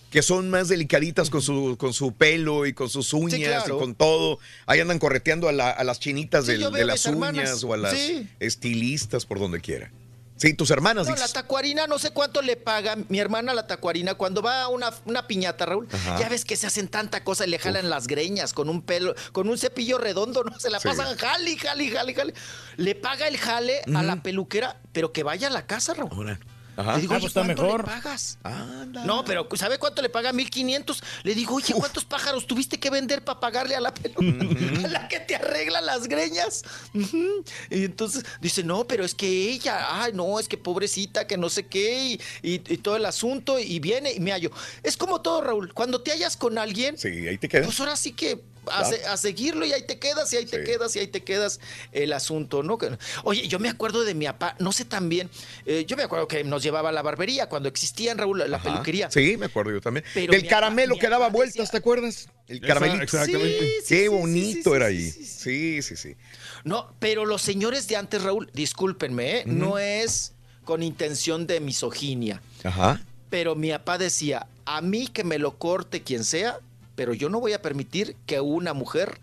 [0.10, 3.76] que son más delicaditas con su, con su pelo y con sus uñas claro.
[3.78, 4.40] y con todo.
[4.66, 7.34] Ahí andan correteando a, la- a las chinitas Sí, del- yo de las hermanas.
[7.36, 8.28] uñas o a las Sí.
[8.40, 9.92] estilistas por donde quiera.
[10.38, 11.06] Sí, tus hermanas.
[11.06, 14.68] No, la tacuarina, no sé cuánto le paga mi hermana la tacuarina cuando va a
[14.70, 15.86] una, una piñata, Raúl.
[15.92, 16.18] Ajá.
[16.18, 19.16] Ya ves que se hacen tanta cosa y le jalan las greñas con un pelo,
[19.34, 20.58] con un cepillo redondo, ¿no?
[20.58, 20.88] Se la Sí.
[20.88, 22.34] pasan jale, jale, jale, jale.
[22.78, 26.40] Le paga el jale a la peluquera, pero que vaya a la casa, Raúl.
[26.80, 26.96] Ajá.
[26.96, 27.80] Le digo, Ah, oye, pues está ¿cuánto mejor.
[27.82, 28.38] le pagas?
[29.06, 30.32] No, pero ¿sabe cuánto le paga?
[30.32, 31.04] 1500.
[31.24, 34.86] Le digo, oye, ¿cuántos pájaros tuviste que vender para pagarle a la peluquera?
[34.86, 36.64] A la que te arregla las greñas.
[37.70, 41.50] Y entonces dice, no, pero es que ella, ay, no, es que pobrecita, que no
[41.50, 42.22] sé qué, y,
[42.54, 44.52] y- y todo el asunto, y viene y me hallo.
[44.84, 45.74] Es como todo, Raúl.
[45.74, 47.66] Cuando te hallas con alguien, Sí, ahí te quedas.
[47.66, 48.40] pues ahora sí que
[48.72, 48.90] a, Claro.
[48.98, 51.60] se- a seguirlo y ahí te quedas y ahí te quedas y ahí te quedas
[51.92, 52.78] el asunto, ¿no?
[52.78, 55.30] Que- Oye, yo me acuerdo de mi papá, no sé también,
[55.66, 58.58] eh, yo me acuerdo que nos llevaba a la barbería cuando existía en Raúl la,
[58.58, 58.64] Ajá.
[58.72, 59.10] peluquería.
[59.12, 60.06] Sí, me acuerdo yo también.
[60.14, 62.28] Pero Del caramelo que daba vueltas, ¿te acuerdas?
[62.48, 63.04] El caramelito.
[63.04, 63.60] exactamente.
[63.60, 65.12] Sí, sí, Qué bonito sí, era sí, ahí.
[65.12, 66.16] sí, Sí, sí, sí.
[66.64, 69.44] No, pero los señores de antes, Raúl, discúlpenme, ¿eh?
[69.46, 70.34] no es
[70.66, 73.02] con intención de misoginia, Ajá.
[73.30, 76.60] pero mi papá decía, a mí que me lo corte quien sea,
[77.00, 79.22] pero yo no voy a permitir que una mujer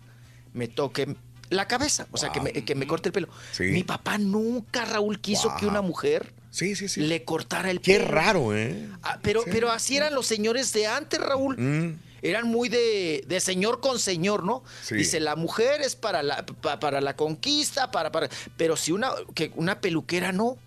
[0.51, 1.15] me toque
[1.51, 3.29] la cabeza, o sea, que me, que me corte el pelo.
[3.51, 3.65] Sí.
[3.65, 7.01] Mi papá nunca, Raúl, quiso que una mujer Sí, sí, sí.
[7.01, 8.07] le cortara el Qué pelo.
[8.07, 8.89] raro, ¿eh?
[9.03, 11.55] Ah, pero, pero así eran los señores de antes, Raúl.
[11.55, 11.99] Mm.
[12.23, 14.63] Eran muy de, de señor con señor, ¿no?
[14.89, 18.27] Dice, la mujer es para la, pa- para la conquista, para, para.
[18.57, 20.57] Pero si una, que una peluquera no.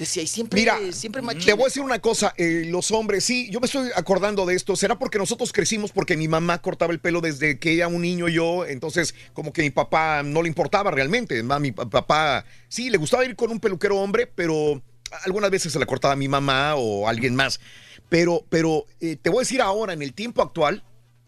[0.00, 1.44] Decía, y siempre, Mira, siempre machín.
[1.44, 4.54] Te voy a decir una cosa, eh, los hombres, sí, yo me estoy acordando de
[4.56, 8.00] esto, será porque nosotros crecimos porque mi mamá cortaba el pelo desde que era un
[8.00, 12.46] niño yo, entonces como que mi papá no le importaba realmente, más mi pa- papá
[12.68, 14.82] sí le gustaba ir con un peluquero hombre, pero
[15.24, 17.60] algunas veces se la cortaba mi mamá o alguien más,
[18.08, 20.82] pero, pero eh, te voy a decir ahora, en el tiempo actual,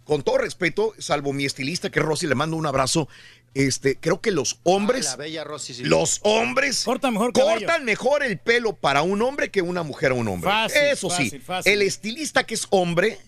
[0.04, 3.06] con todo respeto, salvo mi estilista que es Rosy, le mando un abrazo,
[3.54, 5.06] este, creo que los hombres...
[5.06, 5.84] Ay, la bella Rosy, sí.
[5.84, 10.14] Los hombres Cortan mejor cortan mejor el pelo para un hombre que una mujer a
[10.14, 10.50] un hombre.
[10.50, 13.18] Fácil, Eso sí, fácil, el estilista que es hombre.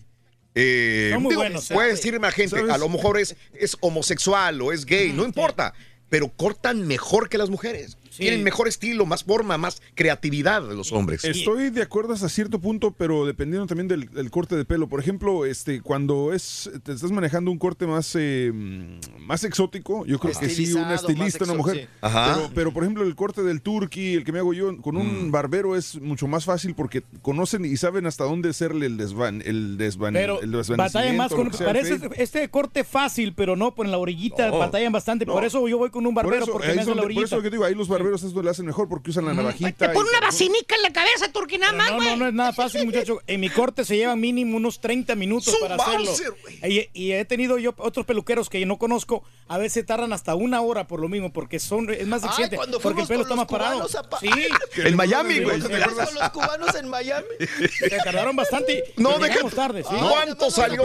[0.55, 1.91] eh, muy digo, buenos, puede ¿eh?
[1.91, 2.71] decirme a gente, ¿Sabes?
[2.71, 5.73] a lo mejor es, es homosexual o es gay, no importa,
[6.09, 7.97] pero cortan mejor que las mujeres.
[8.15, 8.23] Sí.
[8.23, 11.23] Tienen mejor estilo, más forma, más creatividad de los hombres.
[11.25, 14.87] Estoy de acuerdo hasta cierto punto, pero dependiendo también del, del corte de pelo.
[14.87, 18.51] Por ejemplo, este, cuando es, te estás manejando un corte más, eh,
[19.19, 21.75] más exótico, yo creo que sí, una estilista, una mujer.
[21.81, 21.87] sí.
[22.01, 25.31] Pero, pero, por ejemplo, el corte del turkey, el que me hago yo con un
[25.31, 29.77] barbero es mucho más fácil porque conocen y saben hasta dónde hacerle el desvan, el
[29.77, 31.45] desvan, Pero el batalla más con...
[31.45, 34.59] lo que sea, Parece este corte fácil, pero no, por en la orillita No.
[34.59, 35.25] batallan bastante.
[35.25, 35.33] No.
[35.33, 37.05] Por eso yo voy con un Por barbero, eso, porque me hace la donde- por
[37.07, 37.25] orillita.
[37.35, 39.87] eso que digo, ahí los barberos esto lo hacen mejor porque usan la navajita.
[39.87, 42.09] Te pone una vacinica en la cabeza, Turki, nada más, No, güey.
[42.09, 43.21] no, no es nada fácil, muchacho.
[43.27, 46.11] En mi corte se lleva mínimo unos 30 minutos para hacerlo.
[46.67, 50.61] Y, y he tenido yo otros peluqueros que no conozco, a veces tardan hasta una
[50.61, 53.35] hora por lo mismo, porque son es más Ay, exigente, cuando porque el pelo está
[53.35, 53.87] más parado.
[53.97, 54.29] apa- Sí,
[54.77, 55.61] En Miami, güey.
[55.61, 57.27] ¿Te acuerdas con los cubanos en Miami?
[57.79, 58.83] se tardaron bastante.
[58.97, 59.95] y No, llegamos deja- tarde, sí.
[59.97, 60.83] ¿Cuánto Ay, salió.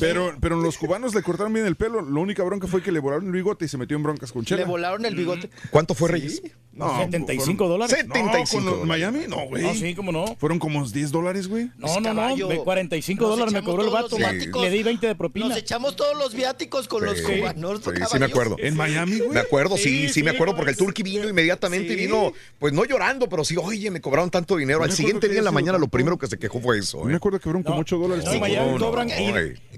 [0.00, 2.02] Pero, pero los cubanos le cortaron bien el pelo.
[2.02, 4.44] La única bronca fue que le volaron el bigote y se metió en broncas con
[4.44, 4.62] Chela.
[4.62, 5.50] Le volaron el bigote.
[5.70, 6.42] ¿Cuánto fue Reyes?
[6.72, 7.96] No, 75 fueron- dólares.
[8.06, 8.86] No, 75 con los- dólares.
[8.86, 9.62] Miami, no, güey.
[9.62, 10.36] No, sí, cómo no.
[10.38, 11.70] Fueron como 10 dólares, güey.
[11.78, 12.48] No, no, no, caballo.
[12.50, 14.62] me- 45 Nos dólares me cobró el vato, viáticos.
[14.62, 15.48] le di 20 de propina.
[15.48, 17.80] Nos echamos todos los viáticos con los cubanos.
[17.82, 18.56] Sí, sí me acuerdo.
[18.58, 19.30] En Miami, güey.
[19.30, 22.34] Me acuerdo, sí, sí, Sí, me acuerdo, no, porque el Turqui vino inmediatamente y vino,
[22.58, 24.80] pues no llorando, pero sí, oye, me cobraron tanto dinero.
[24.80, 27.02] No Al siguiente día en la mañana lo primero que se quejó fue eso.
[27.04, 27.16] Me ¿eh?
[27.16, 27.80] acuerdo que fueron como No.
[27.80, 28.22] 8 dólares.
[28.26, 29.14] No, Miami no, cobran no,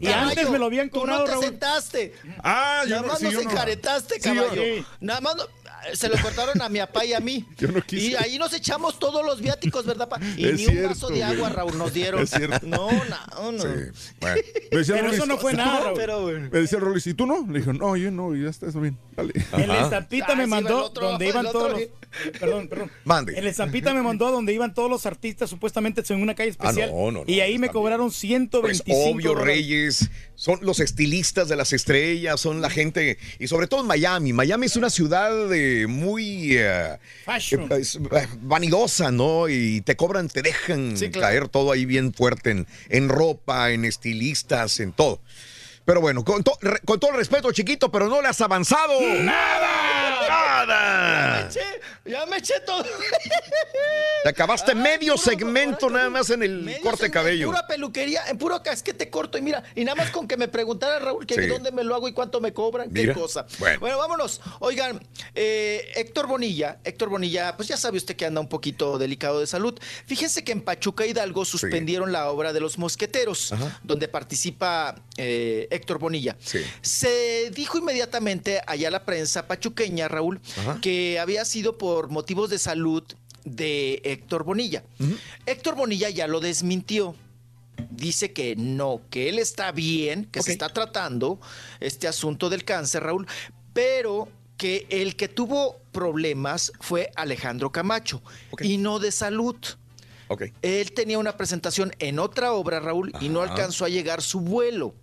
[0.00, 1.44] y, antes me lo habían cobrado, no te Raúl.
[1.44, 2.12] sentaste.
[2.42, 3.40] Ah, yo Nada no, más nos no.
[3.40, 4.62] encaretaste, caballo.
[5.00, 5.44] Nada más no-
[5.94, 7.46] se lo cortaron a mi papá y a mí.
[7.58, 8.06] Yo no quise.
[8.08, 10.08] Y ahí nos echamos todos los viáticos, ¿verdad?
[10.08, 10.18] pa?
[10.36, 11.52] Y Es ni un vaso de agua, güey.
[11.52, 12.22] Raúl, nos dieron.
[12.22, 12.66] Es cierto.
[12.66, 13.62] No, no, no.
[13.62, 13.68] Sí,
[14.20, 14.36] bueno.
[14.72, 15.94] Me decía Pero Rolis, eso no fue ¿tú nada, Raúl.
[15.96, 16.48] Pero bueno.
[16.52, 17.46] Me decía Rolis, ¿y tú no?
[17.50, 18.98] Le dijo, no, yo no, y ya está, eso bien.
[19.16, 19.32] Dale.
[19.52, 19.84] En la Ajá.
[19.84, 21.80] estampita Ah, me sí, el mandó otro, donde iban todos los...
[22.40, 22.90] Perdón, perdón.
[23.04, 23.36] Mande.
[23.38, 26.50] En la estampita me mandó a donde iban todos los artistas supuestamente en una calle
[26.58, 26.90] Ah, especial.
[26.90, 29.46] no, no, no, y ahí me cobraron Pues 125 obvio, dólares.
[29.56, 34.32] Reyes, son los estilistas de las estrellas, son la gente, y sobre todo en Miami.
[34.32, 37.68] Miami es una ciudad de, gente muy eh, Fashion.
[37.70, 39.48] eh, eh, vanidosa, ¿no?
[39.48, 41.26] Y te cobran, te dejan Sí, claro.
[41.28, 45.20] caer todo ahí bien fuerte en, en ropa, en estilistas, en todo.
[45.88, 48.92] Pero bueno, con, to- re- con todo el respeto, chiquito, pero no le has avanzado.
[49.00, 50.18] ¡Nada!
[50.20, 51.48] Ya me ¡Nada!
[51.48, 51.60] eché,
[52.04, 52.84] ya me eché todo.
[54.22, 57.46] Te acabaste medio segmento nada más en el corte segmento, cabello.
[57.46, 59.38] En pura peluquería, en puro casquete corto.
[59.38, 61.46] Y mira, y nada más con que me preguntara Raúl que Sí.
[61.46, 63.46] dónde me lo hago y cuánto me cobran, Mira, qué cosa.
[63.58, 63.96] bueno.
[63.96, 64.42] vámonos.
[64.60, 65.00] Oigan,
[65.34, 69.46] eh, Héctor Bonilla, Héctor Bonilla, pues ya sabe usted que anda un poquito delicado de
[69.46, 69.78] salud.
[70.06, 75.98] Fíjense que en Pachuca Hidalgo suspendieron la obra de los mosqueteros, donde participa eh, Héctor
[75.98, 76.36] Bonilla.
[76.40, 76.58] Sí.
[76.82, 80.78] Se dijo inmediatamente allá a la prensa pachuqueña, Raúl, Ajá.
[80.80, 83.02] que había sido por motivos de salud
[83.44, 84.84] de Héctor Bonilla.
[85.46, 87.14] Héctor Bonilla ya lo desmintió.
[87.90, 91.40] Dice que no, que él está bien, que se está tratando
[91.80, 93.26] este asunto del cáncer, Raúl,
[93.72, 98.20] pero que el que tuvo problemas fue Alejandro Camacho
[98.60, 99.56] y no de salud.
[100.60, 104.94] Él tenía una presentación en otra obra, Raúl, y no alcanzó a llegar su vuelo.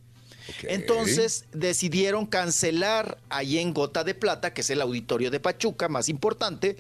[0.64, 6.10] Entonces decidieron cancelar ahí en Gota de Plata, que es el auditorio de Pachuca más
[6.10, 6.78] importante,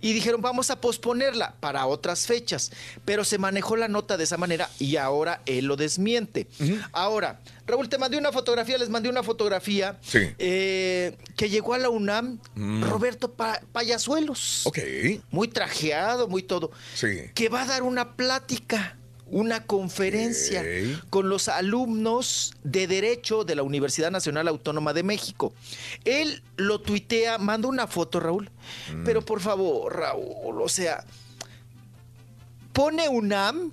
[0.00, 2.70] y dijeron vamos a posponerla para otras fechas.
[3.04, 6.46] Pero se manejó la nota de esa manera y ahora él lo desmiente.
[6.92, 10.20] Ahora, Raúl, te mandé una fotografía, les mandé una fotografía Sí.
[10.38, 12.84] eh, que llegó a la UNAM Mm.
[12.84, 14.66] Roberto Pa- Payasuelos.
[14.66, 14.78] Ok.
[15.30, 16.70] Muy trajeado, muy todo.
[16.94, 17.30] Sí.
[17.34, 18.96] Que va a dar una plática,
[19.28, 20.64] una conferencia
[21.10, 25.52] con los alumnos de Derecho de la Universidad Nacional Autónoma de México.
[26.04, 28.50] Él lo tuitea, manda una foto, Raúl.
[28.94, 29.04] Mm.
[29.04, 31.04] Pero por favor, Raúl, o sea,
[32.72, 33.72] pone UNAM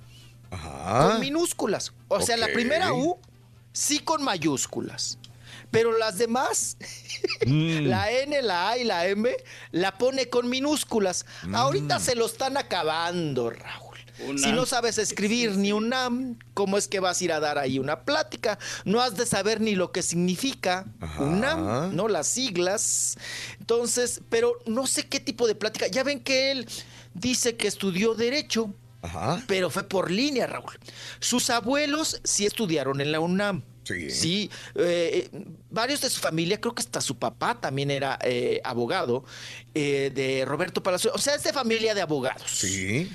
[0.50, 1.08] Ajá.
[1.10, 1.92] con minúsculas.
[2.08, 3.18] O sea, la primera U
[3.72, 5.18] sí con mayúsculas.
[5.70, 6.76] Pero las demás,
[7.46, 7.86] Mm.
[7.86, 9.34] la N, la A y la M,
[9.72, 11.24] la pone con minúsculas.
[11.44, 11.54] Mm.
[11.54, 13.83] Ahorita se lo están acabando, Raúl.
[14.36, 17.78] Si no sabes escribir ni UNAM, ¿cómo es que vas a ir a dar ahí
[17.78, 18.58] una plática?
[18.84, 20.86] No has de saber ni lo que significa
[21.18, 22.08] UNAM, ¿no?
[22.08, 23.16] Las siglas.
[23.58, 25.86] Entonces, pero no sé qué tipo de plática.
[25.88, 26.68] Ya ven que él
[27.14, 28.72] dice que estudió Derecho,
[29.46, 30.78] pero fue por línea, Raúl.
[31.20, 33.62] Sus abuelos sí estudiaron en la UNAM.
[33.84, 34.50] Sí.
[34.76, 35.28] eh,
[35.70, 39.24] varios de su familia, creo que hasta su papá también era eh, abogado
[39.74, 41.12] eh, de Roberto Palacio.
[41.14, 42.50] O sea, es de familia de abogados.
[42.50, 43.10] Sí.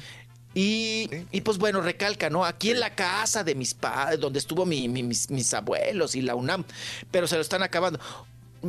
[0.55, 2.43] Y, y, pues bueno, recalca, ¿no?
[2.43, 6.21] Aquí en la casa de mis padres, donde estuvo mi- mi- mis, mis abuelos y
[6.21, 6.63] la UNAM,
[7.11, 7.99] pero se lo están acabando.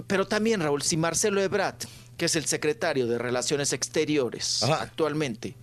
[0.06, 1.76] Pero también, Raúl, si Marcelo Ebrard,
[2.18, 5.54] que es el secretario de Relaciones Exteriores actualmente,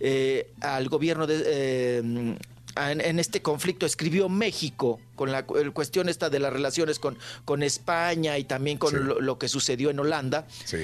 [0.00, 1.42] eh, al gobierno de...
[1.44, 2.38] eh, en,
[3.00, 8.38] en este conflicto escribió México con la cuestión esta de las relaciones con, con España
[8.38, 8.96] y también con Sí.
[9.00, 10.46] lo, lo que sucedió en Holanda.
[10.64, 10.78] Sí.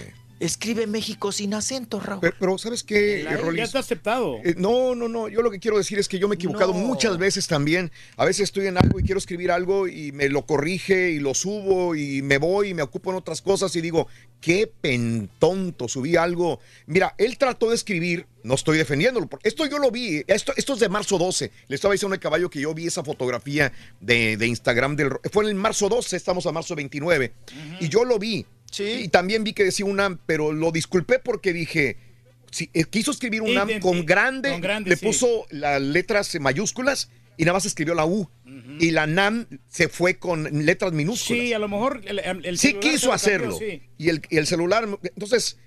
[0.44, 2.20] Escribe México sin acento, Raúl.
[2.20, 3.58] Pero, pero, ¿sabes qué, La- Rolis?
[3.58, 4.36] ya está aceptado.
[4.44, 5.28] Eh, no, no, no.
[5.28, 6.78] Yo lo que quiero decir es que yo me he equivocado No.
[6.80, 7.90] muchas veces también.
[8.16, 11.32] A veces estoy en algo y quiero escribir algo y me lo corrige y lo
[11.34, 14.06] subo y me voy y me ocupo en otras cosas y digo,
[14.40, 16.60] qué pentonto, subí algo.
[16.86, 20.74] Mira, él trató de escribir, no estoy defendiéndolo, porque esto yo lo vi, esto, esto
[20.74, 21.50] es de marzo 12.
[21.68, 25.10] Le estaba diciendo al caballo que yo vi esa fotografía de, de Instagram del...
[25.32, 27.32] Fue en el marzo 12, estamos a marzo 29.
[27.80, 28.44] Y yo lo vi.
[28.78, 31.96] Y también vi que decía UNAM, pero lo disculpé porque dije,
[32.50, 35.06] si eh, quiso escribir UNAM con grande, con grande, le sí.
[35.06, 38.28] puso las letras mayúsculas y nada más escribió la U.
[38.78, 41.42] Y la NAM se fue con letras minúsculas.
[41.42, 43.58] Sí, a lo mejor el, el sí quiso lo hacerlo.
[43.58, 43.82] cambió, sí.
[43.98, 45.58] y, el, y el celular, entonces,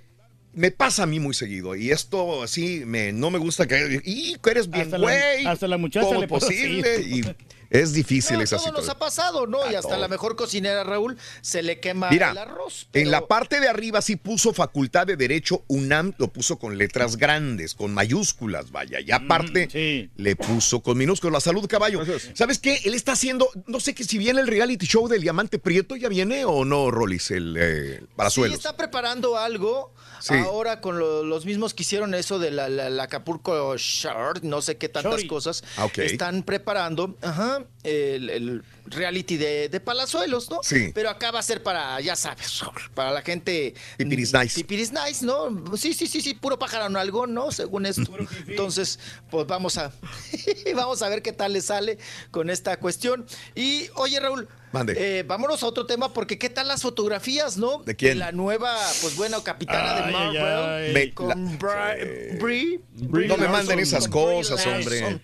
[0.53, 1.75] me pasa a mí muy seguido.
[1.75, 4.01] Y esto así, me, no me gusta que...
[4.03, 5.45] Y que eres bien güey.
[5.45, 7.01] hasta la muchacha ¿Cómo le posible?
[7.01, 7.21] Y
[7.69, 8.95] es difícil esa todo nos situación.
[8.95, 9.59] ha pasado, ¿no?
[9.71, 9.99] y hasta todo.
[9.99, 12.87] la mejor cocinera, Raúl, se le quema Mira, el arroz.
[12.93, 17.17] en la parte de arriba sí puso Facultad de Derecho UNAM, lo puso con letras
[17.17, 18.99] grandes, con mayúsculas, vaya.
[18.99, 21.33] Y aparte le puso con minúsculas.
[21.33, 22.01] La salud, caballo.
[22.33, 22.79] ¿Sabes qué?
[22.85, 26.09] Él está haciendo, no sé que si viene el reality show del Diamante Prieto, ¿ya
[26.09, 28.57] viene o no, Rolis, el eh, Sí, Palazuelos?
[28.57, 30.33] está preparando algo Sí.
[30.35, 34.61] ahora con lo- los mismos que hicieron eso de la, la- la Acapulco Short, no
[34.61, 35.27] sé qué tantas Shorty.
[35.27, 35.63] cosas.
[35.77, 35.87] Ah.
[35.97, 40.59] Están preparando ajá, el, el reality de, de Palazuelos, ¿no?
[40.63, 40.91] Sí.
[40.93, 42.61] Pero acá va a ser para, ya sabes,
[42.93, 43.73] para la gente.
[43.97, 44.55] Pipiris nice.
[44.55, 45.75] Pipiris nice, ¿no?
[45.77, 47.51] Sí, sí, sí, sí, puro pájaro no algo, ¿no?
[47.51, 48.03] Según esto.
[48.47, 49.91] Entonces, pues vamos a,
[50.75, 51.97] vamos a ver qué tal le sale
[52.31, 53.25] con esta cuestión.
[53.55, 54.47] Y, oye, Raúl.
[54.77, 54.93] Mande.
[55.19, 57.81] eh, vámonos a otro tema, porque qué tal las fotografías, ¿no?
[57.83, 58.19] ¿De quién?
[58.19, 60.41] la nueva, pues bueno, capitana de Marvel.
[60.41, 60.93] ay, ay.
[60.93, 63.27] Me- con la- Bri- Brie.
[63.27, 65.19] no me manden esas cosas, hombre.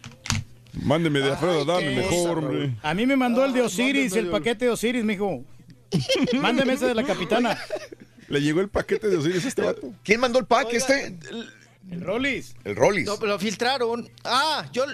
[0.82, 2.76] Mándeme de Alfredo Adame qué mejor, hombre.
[2.82, 5.44] A mí me mandó el de Osiris, el paquete de Osiris, mijo.
[6.42, 7.58] Mándeme ese de la capitana.
[8.28, 9.94] Le llegó el paquete de Osiris a este vato.
[10.04, 11.16] ¿Quién mandó el pack Oiga, este?
[11.92, 12.56] El Rollis.
[12.64, 13.06] El Rollis.
[13.06, 14.10] No, lo filtraron.
[14.24, 14.86] Ah, yo,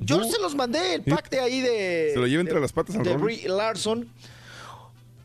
[0.00, 2.10] yo se los mandé, el pack de ahí de.
[2.14, 3.42] Se lo lleva entre de- las patas al De Rollis.
[3.42, 4.08] Brie Larson.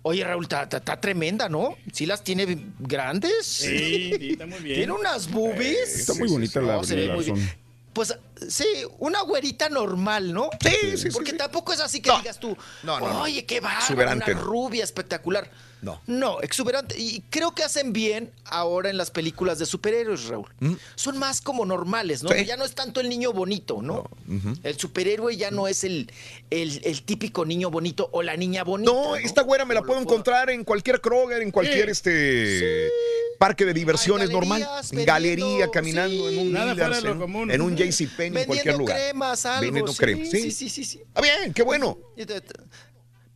[0.05, 1.77] Oye, Raúl, está tremenda, ¿no?
[1.93, 3.45] Sí las tiene grandes.
[3.45, 4.75] Sí, sí, está muy bien.
[4.79, 5.99] Tiene unas boobies.
[5.99, 7.37] Está muy bonita la No, se ve Brie muy bien.
[7.37, 7.63] Larson.
[7.93, 8.17] Pues
[8.49, 8.65] sí,
[8.97, 10.49] una güerita normal, ¿no?
[10.61, 11.37] Sí, sí, Porque sí, sí.
[11.37, 15.49] tampoco es así que digas tú, No, no, oye, qué bárbaro, Exuberante, una rubia espectacular.
[15.83, 16.01] No.
[16.07, 16.95] No, exuberante.
[16.97, 20.47] Y creo que hacen bien ahora en las películas de superhéroes, Raúl.
[20.95, 22.29] Son más como normales, ¿no?
[22.29, 22.33] Mm.
[22.39, 22.45] Sí.
[22.45, 24.09] Ya no es tanto el niño bonito, ¿no?
[24.63, 26.09] El superhéroe ya no es el,
[26.49, 28.91] el, el típico niño bonito o la niña bonita.
[28.91, 32.89] No, esta güera me la puedo encontrar en cualquier Kroger, en cualquier este
[33.37, 37.51] parque de diversiones normal, galerías vendiendo, galería, caminando en un Nada en, común.
[37.51, 38.97] en un JCPenney, en cualquier Vendiendo lugar.
[38.97, 39.61] cremas, algo.
[39.61, 40.41] Vendiendo sí, cremas, sí.
[40.43, 40.97] sí, sí, sí, sí.
[40.99, 41.97] Está bien, qué bueno.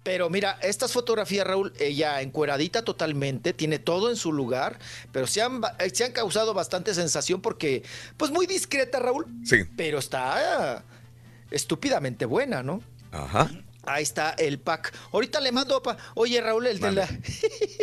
[0.08, 4.80] Pero mira, estas fotografías, Raúl, ella encueradita totalmente, tiene todo en su lugar,
[5.12, 5.60] pero se han,
[5.94, 7.84] se han causado bastante sensación porque,
[8.16, 9.66] pues muy discreta, Raúl, Sí.
[9.76, 10.82] pero está
[11.52, 12.82] estúpidamente buena, ¿no?
[13.12, 13.52] Ajá.
[13.84, 14.94] Ahí está el pack.
[15.12, 15.98] Ahorita le mando pa.
[16.16, 17.10] Oye, Raúl, el de la.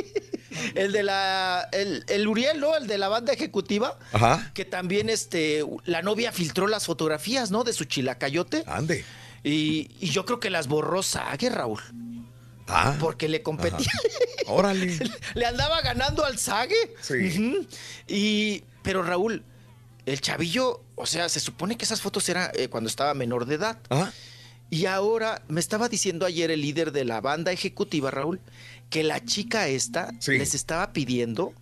[0.75, 1.69] el de la.
[1.73, 2.75] El, el Uriel, ¿no?
[2.75, 3.99] El de la banda ejecutiva.
[4.12, 4.51] Ajá.
[4.55, 5.62] Que también este.
[5.85, 7.65] La novia filtró las fotografías, ¿no?
[7.65, 8.65] De su chilacayote.
[8.67, 9.05] Ande.
[9.43, 11.81] Y, y yo creo que las borró Sague, Raúl.
[12.67, 12.97] Ah.
[12.99, 13.91] Porque le competía.
[14.47, 14.99] Órale.
[15.34, 16.94] le andaba ganando al Sague.
[17.01, 17.67] Sí.
[18.09, 18.65] Y.
[18.83, 19.44] Pero Raúl,
[20.07, 23.55] el chavillo, o sea, se supone que esas fotos eran eh, cuando estaba menor de
[23.57, 23.78] edad.
[23.89, 24.12] Ajá.
[24.70, 28.41] Y ahora me estaba diciendo ayer el líder de la banda ejecutiva, Raúl,
[28.91, 30.33] que la chica esta Sí.
[30.39, 31.52] les estaba pidiendo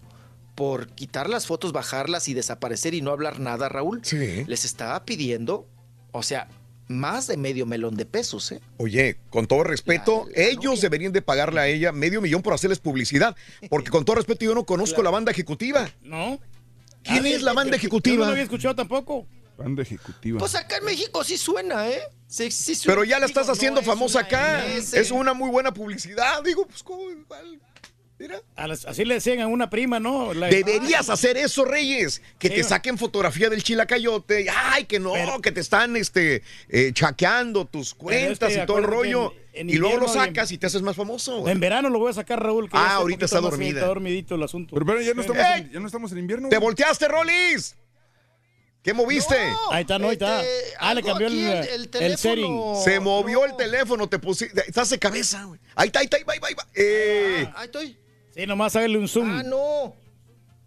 [0.54, 4.00] por quitar las fotos, bajarlas y desaparecer y no hablar nada, Raúl.
[4.04, 4.44] Sí.
[4.46, 5.66] Les estaba pidiendo,
[6.12, 6.48] o sea,
[6.88, 8.60] más de medio melón de pesos, ¿eh?
[8.78, 13.34] Oye, con todo respeto, ellos deberían de pagarle a ella medio millón por hacerles publicidad,
[13.70, 15.90] porque con todo respeto yo no conozco la banda ejecutiva.
[16.02, 16.38] No.
[17.02, 18.26] ¿Quién es la banda Yo no ejecutiva?
[18.26, 19.26] lo había escuchado tampoco.
[19.58, 20.38] Banda ejecutiva.
[20.38, 22.00] Pues acá en México sí suena, ¿eh?
[22.26, 22.94] Sí, sí suena.
[22.94, 24.64] Pero ya la estás Digo, haciendo famosa acá.
[24.76, 24.94] MS.
[24.94, 26.42] Es una muy buena publicidad.
[26.42, 27.02] Digo, pues, ¿cómo?
[28.22, 28.40] Mira.
[28.54, 30.32] Así le decían a una prima, ¿no?
[30.32, 32.22] La- Deberías hacer eso, Reyes.
[32.38, 34.46] Que Sí, te saquen fotografía del chilacayote.
[34.48, 38.84] Ay, que no, que te están este, eh, chaqueando tus cuentas que y todo el
[38.84, 39.34] rollo.
[39.54, 41.40] en- en y luego lo en- sacas y te haces más famoso.
[41.40, 41.52] güey.
[41.52, 42.70] En verano lo voy a sacar, Raúl.
[42.70, 43.74] que Ah, ahorita está más- dormida.
[43.80, 44.72] Está dormidito el asunto.
[44.74, 46.48] Pero, pero ya, no estamos en, ya no estamos en invierno.
[46.48, 46.66] ¡Te güey.
[46.68, 47.74] volteaste, Rolis!
[48.82, 49.36] ¿Qué moviste?
[49.70, 50.40] Ahí está, no, ahí está.
[50.42, 52.16] Este, Ah, le cambió el, el, teléfono.
[52.74, 52.84] setting.
[52.84, 54.60] Se movió el teléfono, te pusiste.
[54.66, 55.60] Estás de cabeza, güey.
[55.76, 56.66] Ahí está, ahí está, ahí va, ahí va, ahí va.
[56.74, 57.96] Eh, Ahí estoy.
[58.34, 59.30] Sí, nomás hágale un zoom.
[59.30, 59.94] Ah, no.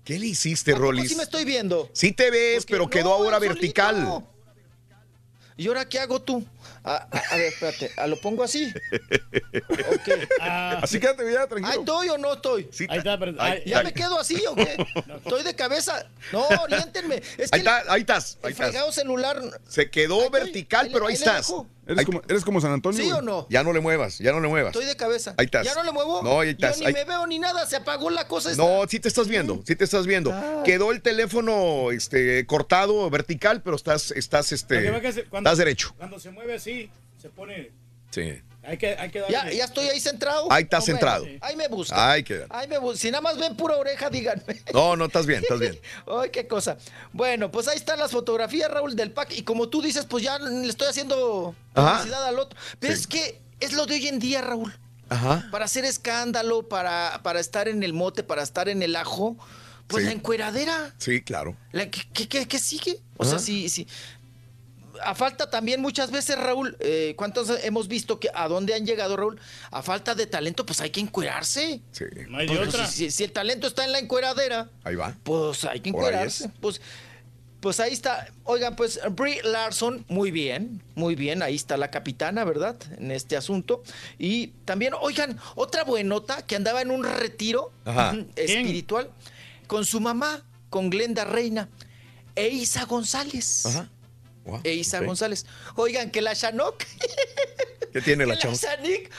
[0.03, 1.09] ¿Qué le hiciste, ¿A poco Rolis?
[1.09, 1.89] sí me estoy viendo?
[1.93, 3.53] Sí te ves, Porque- pero quedó ahora solito.
[3.55, 4.23] vertical.
[5.57, 6.45] ¿Y ahora qué hago tú?
[6.83, 7.89] A ver, espérate.
[8.07, 8.71] ¿Lo pongo así?
[9.89, 10.09] Ok.
[10.41, 11.79] Ah, Así quédate ya, ¿Ahí tranquilo.
[11.79, 12.67] estoy o no estoy?
[12.71, 14.75] Sí, ahí está, pero- Ahí- ahí- ¿Ya ahí- me quedo así o qué?
[15.15, 16.07] ¿Estoy de cabeza?
[16.33, 17.15] No, oriéntenme.
[17.37, 18.67] Es que Ahí, está, ahí estás, ahí el estás.
[18.67, 19.41] fregado celular...
[19.67, 21.47] Se quedó Ahí vertical, ahí pero ahí ahí le estás.
[21.47, 21.67] dejo.
[21.87, 22.97] Eres, como, eres como San Antonio.
[22.99, 23.19] ¿Sí güey.
[23.19, 23.47] o no?
[23.49, 24.73] Ya no le muevas, ya no le muevas.
[24.73, 25.35] Estoy de cabeza.
[25.37, 25.65] Ahí estás.
[25.65, 26.23] ¿Ya no le muevo?
[26.23, 27.65] No, ahí estás, Yo ni ahí- me veo ni nada.
[27.67, 28.63] Se apagó la cosa esta.
[28.63, 30.31] No, sí te estás viendo, sí te estás viendo.
[30.33, 30.63] Ah.
[30.65, 34.89] Quedó el teléfono este, cortado vertical, pero estás, estás, este,
[35.29, 35.93] cuando- estás derecho.
[35.97, 36.89] Cuando se mueve así,
[37.21, 37.71] se pone.
[38.11, 38.33] Sí.
[38.67, 39.33] Hay que, hay que darle.
[39.33, 40.51] Ya, ya estoy ahí centrado.
[40.51, 41.25] Ahí estás No, bueno, centrado.
[41.41, 42.11] Ahí me busca.
[42.11, 42.45] Ay, qué.
[42.49, 42.97] Ahí me busca.
[42.99, 44.61] Si nada más ven pura oreja, díganme.
[44.73, 45.79] No, no, estás bien, estás bien.
[46.07, 46.77] Ay, qué cosa.
[47.13, 49.31] Bueno, pues ahí están las fotografías, Raúl, del pack.
[49.37, 51.97] Y como tú dices, pues ya le estoy haciendo Ajá.
[51.97, 52.59] publicidad al otro.
[52.79, 52.99] Pero Sí.
[53.01, 54.75] es que es lo de hoy en día, Raúl.
[55.09, 55.47] Ajá.
[55.51, 59.37] Para hacer escándalo, para, para estar en el mote, para estar en el ajo.
[59.87, 60.07] Pues Sí.
[60.07, 60.95] la encueradera.
[60.97, 61.55] Sí, claro.
[61.71, 62.99] La- ¿qué, qué- qué- qué sigue?
[63.17, 63.29] O Ajá.
[63.31, 63.87] sea, sí, sí.
[65.03, 69.15] A falta también muchas veces, Raúl, eh, ¿cuántos hemos visto que a dónde han llegado,
[69.17, 69.39] Raúl?
[69.71, 71.81] A falta de talento, pues hay que encuerarse.
[71.91, 72.05] Sí.
[72.29, 72.87] No hay de Pues, otra.
[72.87, 75.15] si, si el talento está en la encueradera, Ahí va.
[75.23, 76.45] pues hay que encuerarse.
[76.45, 76.51] es.
[76.61, 76.81] Pues,
[77.59, 78.27] pues ahí está.
[78.43, 81.41] Oigan, pues Brie Larson, muy bien, muy bien.
[81.41, 82.75] Ahí está la capitana, ¿verdad?
[82.99, 83.81] En este asunto.
[84.19, 88.15] Y también, oigan, otra buenota que andaba en un retiro Ajá.
[88.35, 89.09] espiritual
[89.65, 91.67] con su mamá, con Glenda Reina,
[92.35, 93.65] e Isa González.
[93.65, 93.89] Ajá.
[94.45, 94.99] Wow, E Isa.
[95.01, 95.45] González.
[95.75, 96.83] Oigan, que la Shanok
[97.93, 98.35] ¿Qué tiene la?
[98.35, 99.09] Shanik-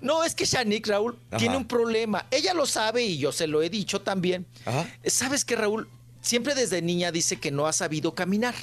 [0.00, 1.38] No, es que Shanik, Raúl, Ajá.
[1.38, 2.26] tiene un problema.
[2.30, 4.46] Ella lo sabe y yo se lo he dicho también.
[4.64, 4.88] Ajá.
[5.06, 5.88] ¿Sabes que Raúl?
[6.20, 8.54] Siempre desde niña dice que no ha sabido caminar.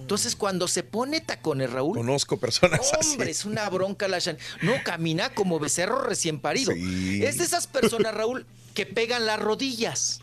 [0.00, 3.30] Entonces, cuando se pone tacones, Raúl, Conozco personas hombre, así.
[3.30, 4.38] es una bronca la Shan.
[4.62, 6.72] No, camina como becerro recién parido.
[6.72, 7.22] Sí.
[7.24, 10.20] Es de esas personas, Raúl, que pegan las rodillas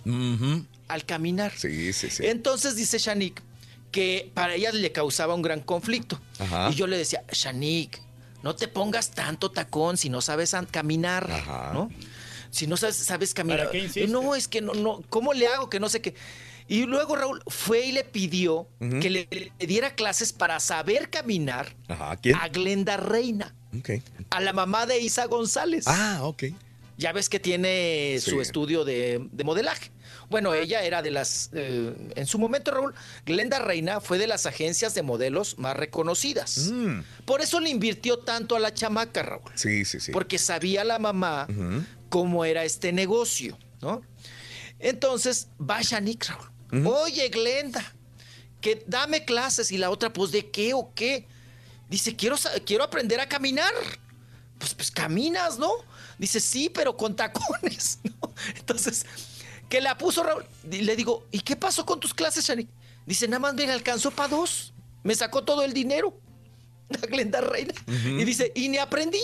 [0.88, 1.52] al caminar.
[1.58, 2.26] Sí, sí, sí.
[2.26, 3.42] Entonces dice Shanik
[3.92, 6.20] que para ella le causaba un gran conflicto.
[6.40, 6.70] Ajá.
[6.72, 8.02] Y yo le decía, Shanik,
[8.44, 11.72] no te pongas tanto tacón si no sabes caminar, Ajá.
[11.74, 11.90] ¿no?
[12.50, 13.68] Si no sabes, sabes caminar.
[13.68, 14.08] ¿Para qué?
[14.08, 15.70] No, es que no, no, ¿cómo le hago?
[15.70, 16.16] Que no sé qué.
[16.68, 21.76] Y luego Raúl fue y le pidió que le, le diera clases para saber caminar
[21.90, 22.36] Ajá, ¿quién?
[22.36, 23.54] a Glenda Reina,
[24.30, 25.84] a la mamá de Isa González.
[25.88, 26.44] Ah, ok.
[26.98, 28.30] Ya ves que tiene Sí.
[28.32, 29.92] su estudio de, de modelaje.
[30.32, 31.50] Bueno, ella era de las...
[31.54, 32.96] eh, en su momento, Raúl,
[33.26, 36.70] Glenda Reina fue de las agencias de modelos más reconocidas.
[36.72, 37.02] Mm.
[37.26, 39.52] Por eso le invirtió tanto a la chamaca, Raúl.
[39.56, 40.14] Sí, sí, sí.
[40.14, 41.48] Porque sabía la mamá
[42.08, 44.02] cómo era este negocio, ¿no?
[44.80, 46.88] Entonces, va Shanique, Raúl.
[46.88, 47.84] Oye, Glenda,
[48.62, 49.72] que dame clases.
[49.72, 51.28] Y la otra, pues, ¿de qué o qué?
[51.90, 53.74] Dice, quiero, quiero aprender a caminar.
[54.58, 55.72] Pues, pues caminas, ¿no?
[56.18, 58.34] Dice, sí, pero con tacones, ¿no?
[58.56, 59.06] Entonces,
[59.72, 60.44] que la puso Raúl.
[60.70, 62.70] Y le digo, ¿y qué pasó con tus clases, Shanique?
[63.06, 64.74] Dice, nada más me alcanzó para dos.
[65.02, 66.14] Me sacó todo el dinero.
[66.90, 67.74] La Glenda Reina.
[67.88, 69.24] Y dice, y ni aprendí.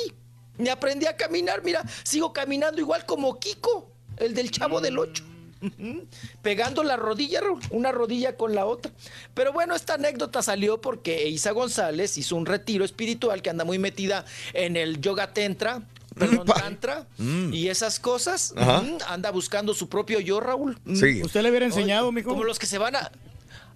[0.57, 1.63] Ni aprendí a caminar.
[1.65, 5.23] Mira, sigo caminando igual como Kiko, el del chavo del 8.
[6.41, 8.91] Pegando la rodilla, Raúl, una rodilla con la otra.
[9.33, 13.79] Pero bueno, esta anécdota salió porque Isa González hizo un retiro espiritual que anda muy
[13.79, 15.83] metida en el yoga tantra,
[16.17, 17.53] perdón, tantra Mm.
[17.53, 18.53] y esas cosas.
[18.57, 18.79] Ajá.
[18.81, 20.77] Ujú, Anda buscando su propio yo, Raúl.
[20.93, 21.21] Sí.
[21.23, 22.29] ¿Usted le hubiera enseñado, Oye, mijo?
[22.29, 23.11] Como los que se van a...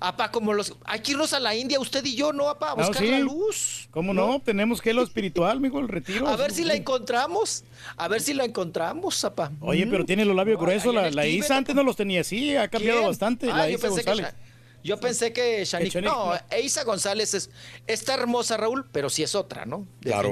[0.03, 0.73] Apa, como los...
[0.85, 2.69] Hay que irnos a la India, usted y yo, ¿no, apa?
[2.69, 3.07] A Ah, buscar sí.
[3.11, 3.87] la luz.
[3.91, 4.41] ¿Cómo no?
[4.43, 6.27] Tenemos que lo espiritual, mijo, el retiro.
[6.27, 7.63] A ver si la encontramos.
[7.97, 9.51] A ver si la encontramos, apa.
[9.59, 10.91] Oye, pero tiene los labios gruesos.
[10.95, 13.09] La, la Isa antes no los tenía así, ha cambiado ¿Quién?
[13.11, 13.51] bastante.
[13.51, 14.33] Ah, la yo Isa pensé que González.
[14.33, 14.37] Sha-
[14.83, 16.01] Yo pensé que Shanique.
[16.01, 16.39] No, no.
[16.63, 17.51] Isa González es,
[17.85, 19.85] está hermosa, Raúl, pero sí es otra, ¿no?
[20.01, 20.29] Claro.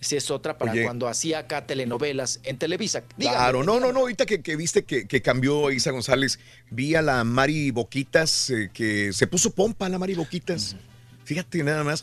[0.00, 0.84] Sí es otra para Oye.
[0.84, 3.02] cuando hacía acá telenovelas en Televisa.
[3.16, 6.38] Dígame, Claro, no, no, no, ahorita que, que viste que, que cambió Isa González,
[6.70, 10.76] vi a la Mari Boquitas, eh, que se puso pompa la Mari Boquitas.
[11.24, 12.02] Fíjate nada más.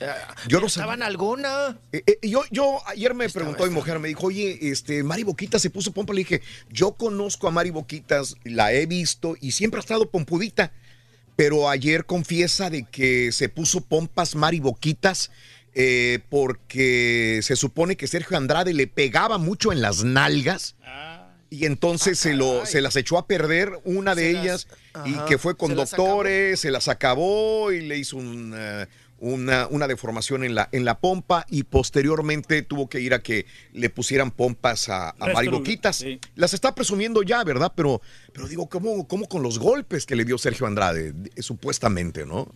[0.49, 0.93] Yo no Estaba sabía.
[0.95, 1.77] en alguna.
[1.93, 5.61] Eh, eh, yo, yo ayer me preguntó mi mujer, me dijo, oye, este, Mari Boquitas
[5.61, 6.11] se puso pompa.
[6.13, 10.73] Le dije, yo conozco a Mari Boquitas, la he visto y siempre ha estado pompudita.
[11.35, 15.31] Pero ayer confiesa de que se puso pompas Mari Boquitas
[15.76, 20.76] eh, porque se supone que Sergio Andrade le pegaba mucho en las nalgas.
[21.50, 24.68] Y entonces se, lo, se las echó a perder una de las- ellas
[25.06, 28.56] y ajá, que fue con se las doctores, se las acabó y le hizo un,
[28.58, 28.88] eh,
[29.19, 33.45] una, una deformación en la, en la pompa y posteriormente tuvo que ir a que
[33.72, 35.14] le pusieran pompas a, a
[35.93, 36.19] sí.
[36.35, 37.72] Las está presumiendo ya, ¿verdad?
[37.76, 38.02] Pero,
[38.34, 41.14] pero digo, ¿cómo, ¿cómo con los golpes que le dio Sergio Andrade?
[41.38, 42.52] Supuestamente, ¿no?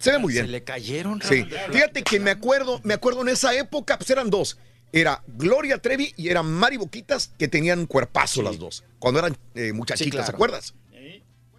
[0.00, 0.46] Se ve muy bien.
[0.46, 4.30] Se le cayeron, Sí, fíjate que me acuerdo, me acuerdo en esa época, pues eran
[4.30, 4.58] dos.
[4.92, 8.84] Era Gloria Trevi y era Mari Boquitas que tenían cuerpazo las dos.
[8.98, 10.26] Cuando eran eh, muchachitas, claro.
[10.26, 10.74] ¿se acuerdas?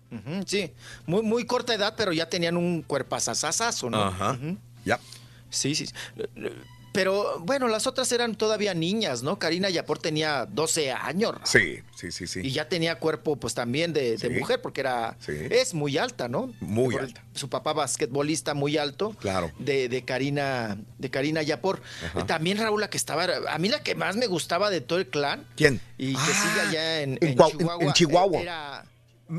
[0.09, 0.71] Ujú, sí,
[1.05, 4.01] muy, muy corta edad, pero ya tenían un cuerpazazazazo, ¿no?
[4.01, 4.37] Ajá.
[4.85, 4.99] Ya.
[5.49, 5.87] Sí, sí.
[6.97, 9.37] Pero bueno, las otras eran todavía niñas, ¿no?
[9.37, 11.35] Karina Yapor tenía 12 años.
[11.43, 12.39] Sí, sí, sí, sí.
[12.43, 14.29] Y ya tenía cuerpo, pues también de, de Sí.
[14.29, 15.15] mujer, porque era.
[15.19, 15.33] Sí.
[15.51, 16.51] Es muy alta, ¿no?
[16.59, 17.23] Muy Por- alta.
[17.35, 19.11] Su papá basquetbolista muy alto.
[19.19, 19.51] Claro.
[19.59, 21.83] De, de Karina, de Karina Yapor.
[22.07, 22.25] Ajá.
[22.25, 23.27] También Raúl, la que estaba.
[23.47, 25.45] A mí la que más me gustaba de todo el clan.
[25.55, 25.79] ¿Quién?
[25.99, 27.77] Y que Ah, sigue allá en, en- Chihuahua.
[27.85, 28.41] en Chihuahua.
[28.41, 28.85] Era.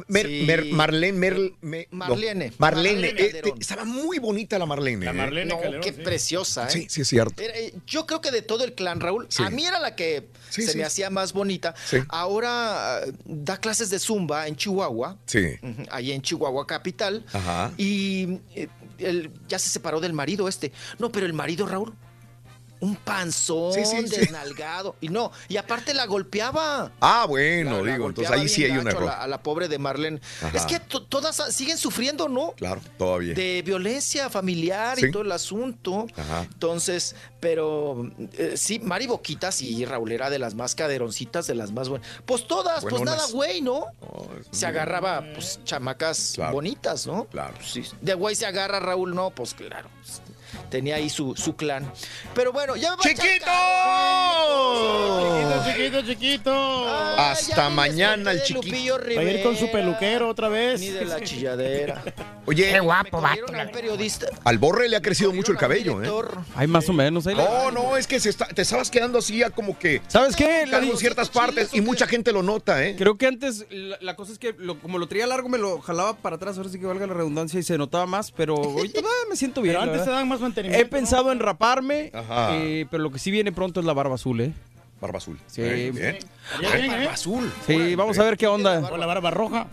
[0.08, 0.42] Mer- Sí.
[0.47, 1.18] Mer- Marlene,
[1.60, 2.52] me- no, Marlene.
[2.58, 3.08] Marlene.
[3.08, 5.05] Marlene eh, te- estaba muy bonita la Marlene.
[5.05, 5.15] La eh.
[5.15, 6.02] Marlene No, Calderón, qué sí.
[6.02, 6.70] preciosa, ¿eh?
[6.70, 7.42] Sí, sí, es cierto.
[7.42, 9.42] Era, eh, yo creo que de todo el clan, Raúl, Sí.
[9.42, 10.78] a mí era la que Sí, se sí.
[10.78, 11.75] me hacía más bonita.
[11.89, 11.99] Sí.
[12.08, 15.41] Ahora eh, da clases de zumba en Chihuahua, Sí.
[15.91, 17.73] ahí en Chihuahua capital, Ajá.
[17.76, 18.68] y eh,
[18.99, 20.73] él ya se separó del marido este.
[20.99, 21.94] No, pero el marido, Raúl,
[22.81, 24.20] un panzón Sí, sí, sí.
[24.20, 24.97] desnalgado.
[25.00, 26.92] Y no, y aparte la golpeaba.
[27.00, 29.10] Ah, bueno, La- la digo, entonces ahí sí hay bien un gacho a error.
[29.16, 30.20] la- A la, pobre de Marlene.
[30.42, 30.57] Ajá.
[30.57, 32.52] Es que to- todas siguen sufriendo, ¿no?
[32.52, 33.34] Claro, todavía.
[33.34, 36.07] de violencia familiar y todo el asunto.
[36.16, 36.42] Ajá.
[36.52, 41.73] Entonces, pero eh, sí, Mari Boquitas y Raúl era de las más caderoncitas, de las
[41.73, 42.07] más buenas.
[42.26, 43.86] Pues todas, pues nada, güey, ¿no?
[44.50, 46.52] Se agarraba, pues, chamacas Claro.
[46.55, 47.24] bonitas, ¿no?
[47.26, 47.55] Claro.
[47.65, 49.89] Sí, de güey se agarra Raúl, no, pues claro.
[50.00, 50.20] pues,
[50.70, 51.90] tenía ahí su, su clan.
[52.34, 53.46] Pero bueno, ya me ¡Chiquito!
[55.18, 56.52] Chiquito, chiquito, chiquito.
[56.88, 58.94] Ah, Hasta mañana el chiquito.
[59.16, 60.80] Va a ir con su peluquero otra vez.
[60.80, 62.02] Ni de la chilladera.
[62.46, 63.44] Oye, Qué guapo, vato.
[63.72, 64.26] periodista.
[64.44, 66.08] al Borre le ha crecido mucho el cabello, ¿eh?
[66.56, 67.26] Hay más o menos.
[67.26, 70.00] ahí le- No, no, es que se está- te estabas quedando así ya como que
[70.08, 70.62] ¿Sabes qué?
[70.62, 72.94] En ciertas partes y mucha gente lo nota, ¿eh?
[72.96, 75.80] Creo que antes la, la cosa es que lo- como lo traía largo me lo
[75.80, 78.82] jalaba para atrás, ahora sí que valga la redundancia y se notaba más, pero ah,
[79.30, 79.74] me siento bien.
[79.76, 80.84] Pero antes te dan más mantenimiento.
[80.84, 82.57] He pensado en raparme, Ajá.
[82.57, 84.52] eh, pero lo que sí viene pronto es la barba azul, ¿eh?
[85.00, 85.39] Barba azul.
[85.47, 85.62] Sí.
[85.62, 86.18] Bien.
[86.60, 87.08] Estaría bien, ¿eh?
[87.08, 87.52] azul.
[87.67, 88.81] Sí, vamos a ver qué onda.
[88.91, 89.67] O la barba roja.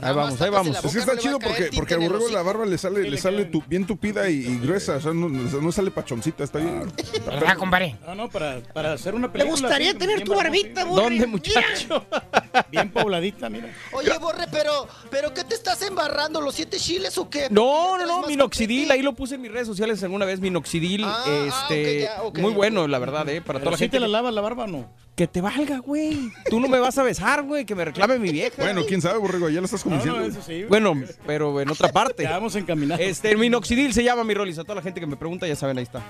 [0.00, 0.84] Ahí vamos, ahí vamos.
[0.84, 3.62] Es que está chido porque, porque al borrego la barba le sale, le sale tu-
[3.66, 4.96] bien tupida y, y gruesa.
[4.96, 6.92] O sea, no, no sale pachoncita, está bien.
[7.26, 7.96] ¿Verdad, compadre?
[8.06, 9.60] No, no, para, para hacer una ¿Te película.
[9.60, 11.02] gustaría así, tener tu barbita, Borre?
[11.04, 12.04] ¿Dónde, muchacho?
[12.70, 13.68] Bien pobladita, mira.
[13.92, 16.40] Oye, Borre, pero, pero ¿qué te estás embarrando?
[16.40, 17.48] ¿Los siete chiles o qué?
[17.50, 21.24] No, no, no, minoxidil, ahí lo puse en mis redes sociales alguna vez, minoxidil, Ah,
[21.46, 23.96] este, ya, ok, muy bueno, la verdad, eh, para Pero toda la ¿sí gente.
[23.96, 24.90] te la que- lavas la barba o no?
[25.16, 26.30] Que te valga, güey.
[26.48, 28.54] Tú no me vas a besar, güey, que me reclame mi vieja.
[28.62, 29.18] Bueno, quién sabe,
[29.50, 30.20] ya lo estás convenciendo.
[30.20, 30.68] No, no, eso sí, güey.
[30.68, 30.94] Bueno,
[31.26, 32.22] pero en otra parte.
[32.32, 33.04] Ya vamos encaminados.
[33.04, 34.58] Este, minoxidil se llama mi rolis.
[34.58, 36.00] A toda la gente que me pregunta, ya saben, ahí está.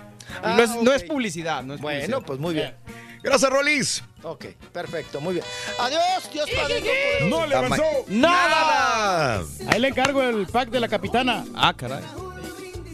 [0.44, 2.27] Y no, es, no es publicidad, no es Bueno, publicidad.
[2.27, 2.75] pues muy bien.
[3.23, 4.02] Gracias, Rolis.
[4.25, 5.47] Ok, perfecto, muy bien.
[5.78, 6.83] Adiós, Dios Padre.
[7.28, 7.85] No le avanzó.
[8.09, 9.43] ¡Nada!
[9.69, 11.44] Ahí le encargo el pack de la capitana.
[11.55, 12.02] Ah, caray.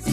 [0.07, 0.13] Y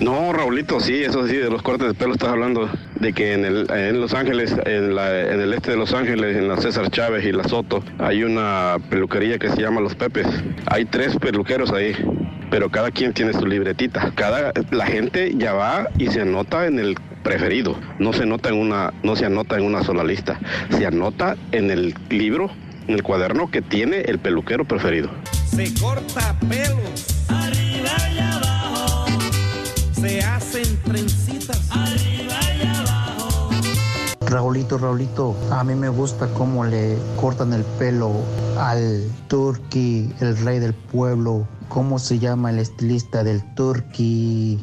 [0.00, 2.68] No, Raulito, sí, eso sí, de los cortes de pelo estás hablando.
[2.98, 6.36] De que en, el, en Los Ángeles, en, la- en el este de Los Ángeles,
[6.36, 10.26] en la César Chávez y la Soto, hay una peluquería que se llama Los Pepes.
[10.66, 11.94] Hay tres peluqueros ahí,
[12.50, 14.10] pero cada quien tiene su libretita.
[14.16, 17.78] Cada, la gente ya va y se anota en el preferido.
[18.00, 20.40] No se nota en una, no se anota en una sola lista.
[20.70, 22.50] Se anota en el libro,
[22.88, 25.08] en el cuaderno que tiene el peluquero preferido.
[25.54, 27.06] Se corta pelos.
[27.28, 28.43] Arriba y abajo.
[30.34, 31.70] Hacen trencitas.
[31.70, 33.50] Arriba y abajo.
[34.22, 38.10] Raulito, Raulito, a mí me gusta cómo le cortan el pelo
[38.58, 41.46] al Turkey, el rey del pueblo.
[41.68, 44.60] ¿Cómo se llama el estilista del Turkey?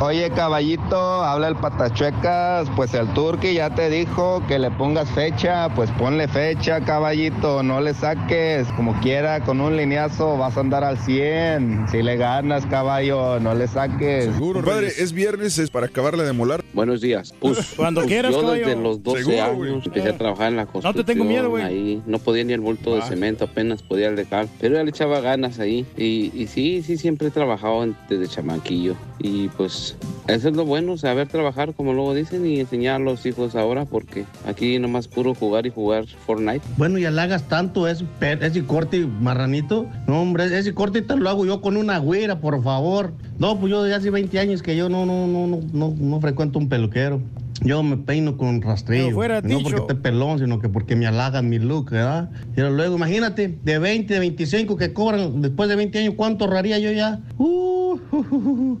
[0.00, 2.68] Oye, caballito, habla el patachuecas.
[2.76, 5.68] Pues el turqui ya te dijo que le pongas fecha.
[5.74, 7.64] Pues ponle fecha, caballito.
[7.64, 8.68] No le saques.
[8.76, 11.86] Como quiera, con un lineazo vas a andar al 100.
[11.90, 14.26] Si le ganas, caballo, no le saques.
[14.26, 16.64] Seguro, Padre, es viernes, es para acabarla de molar.
[16.74, 17.34] Buenos días.
[17.40, 18.66] Pues, Cuando pues, quieras, yo caballo.
[18.68, 21.06] desde los 12 Seguro, años empecé a trabajar en la te construcción.
[21.06, 21.64] tengo miedo, güey.
[21.64, 23.06] Ahí no podía ni el bulto de Ah.
[23.06, 24.46] cemento, apenas podía dejar.
[24.60, 25.84] Pero ya le echaba ganas ahí.
[25.96, 28.94] Y, y sí, sí, siempre he trabajado desde chamaquillo.
[29.18, 29.87] Y pues
[30.26, 33.84] eso es lo bueno, saber trabajar, como luego dicen, y enseñar a los hijos ahora,
[33.84, 36.60] porque aquí nomás puro jugar y jugar Fortnite.
[36.76, 39.86] Bueno, y halagas tanto ese, ese corte marranito.
[40.06, 43.12] No, hombre, ese corte te lo hago yo con una güera, por favor.
[43.38, 46.20] No, pues yo de hace 20 años que yo no, no, no, no, no, no
[46.20, 47.20] frecuento un peluquero.
[47.62, 49.14] Yo me peino con rastrillo.
[49.14, 49.62] Fuera no dicho.
[49.62, 52.30] porque esté pelón, sino que porque me halagan mi look, ¿verdad?
[52.54, 56.78] Pero luego, imagínate, de 20, de 25 que cobran después de 20 años, ¿cuánto ahorraría
[56.78, 57.20] yo ya?
[57.36, 58.80] Uh, uh, uh, uh.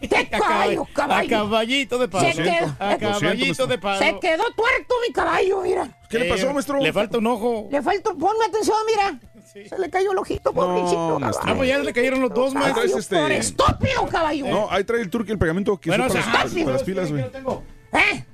[0.00, 1.28] ¡Qué caballo, A caballo!
[1.28, 2.32] caballito de palo.
[2.32, 3.98] Se quedó, A caballito de palo.
[3.98, 5.88] se quedó tuerto mi caballo, mira.
[6.08, 6.78] ¿Qué le pasó, maestro?
[6.80, 7.68] Le falta un ojo.
[7.70, 9.20] Le falta, ponme atención, mira.
[9.68, 11.18] Se le cayó el ojito, pobrecito.
[11.18, 11.44] maestro.
[11.46, 12.82] Ah, pues ya le cayeron los dos, maestro.
[12.82, 14.46] traes este- Por estúpido, caballo.
[14.46, 17.10] No, ahí trae el turqui el pegamento que Bueno, para, las, sí, para las pilas,
[17.10, 17.24] güey.
[17.24, 18.24] ¿Eh?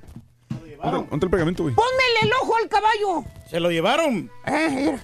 [0.83, 1.75] ¿Dónde el pegamento, güey?
[1.75, 3.23] Pónmele el ojo al caballo.
[3.49, 4.29] Se lo llevaron.
[4.45, 4.99] Eh, mira.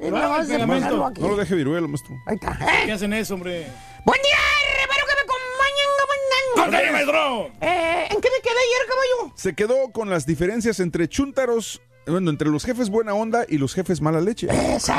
[0.00, 1.10] El pegamento.
[1.18, 2.14] No lo deje viruelo, maestro.
[2.26, 2.58] Ahí está.
[2.84, 2.92] ¿Qué ¿eh?
[2.92, 3.66] hacen eso, hombre?
[4.04, 4.36] Buen día,
[4.82, 5.03] espero
[6.54, 7.46] ¡Corte, maestro!
[7.60, 9.32] Eh, ¿En qué me quedé ayer, caballo?
[9.36, 13.74] Se quedó con las diferencias entre chúntaros, bueno, entre los jefes buena onda y los
[13.74, 14.46] jefes mala leche.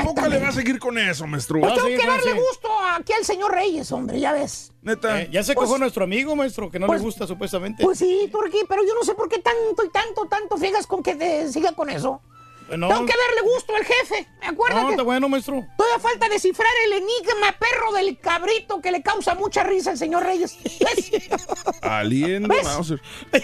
[0.06, 1.60] ¿Cómo le va a seguir con eso, maestro?
[1.60, 2.68] Pues tengo que darle gusto
[2.98, 4.72] aquí al señor Reyes, hombre, ya ves.
[4.82, 5.22] Neta.
[5.22, 7.84] Eh, ya se Pues- cojó nuestro amigo, maestro, que no pues- le gusta supuestamente.
[7.84, 11.02] Pues sí, Turquí, pero yo no sé por qué tanto y tanto, tanto fijas con
[11.04, 12.22] que te siga con eso.
[12.70, 14.92] Tengo que darle gusto al jefe, no, acuérdate.
[14.92, 15.66] está bueno, maestro.
[15.78, 20.24] Todavía falta descifrar el enigma perro del cabrito que le causa mucha risa al señor
[20.24, 20.58] Reyes.
[20.64, 21.12] ¿Ves?
[21.82, 22.64] Aliendo ¿Ves?
[22.64, 23.02] Mauser.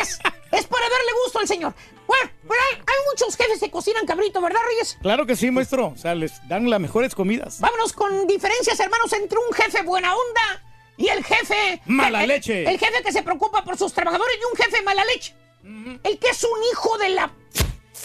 [0.00, 0.18] Es,
[0.52, 1.72] es para darle gusto al señor.
[2.06, 4.98] Bueno, pero hay, hay muchos jefes que cocinan cabrito, ¿verdad, Reyes?
[5.00, 5.88] Claro que sí, maestro.
[5.88, 7.60] O sea, les dan las mejores comidas.
[7.60, 10.62] Vámonos con diferencias, hermanos, entre un jefe buena onda
[10.96, 11.80] y el jefe...
[11.86, 12.68] Mala el- leche.
[12.68, 15.34] El jefe que se preocupa por sus trabajadores y un jefe mala leche.
[16.02, 17.32] El que es un hijo de la...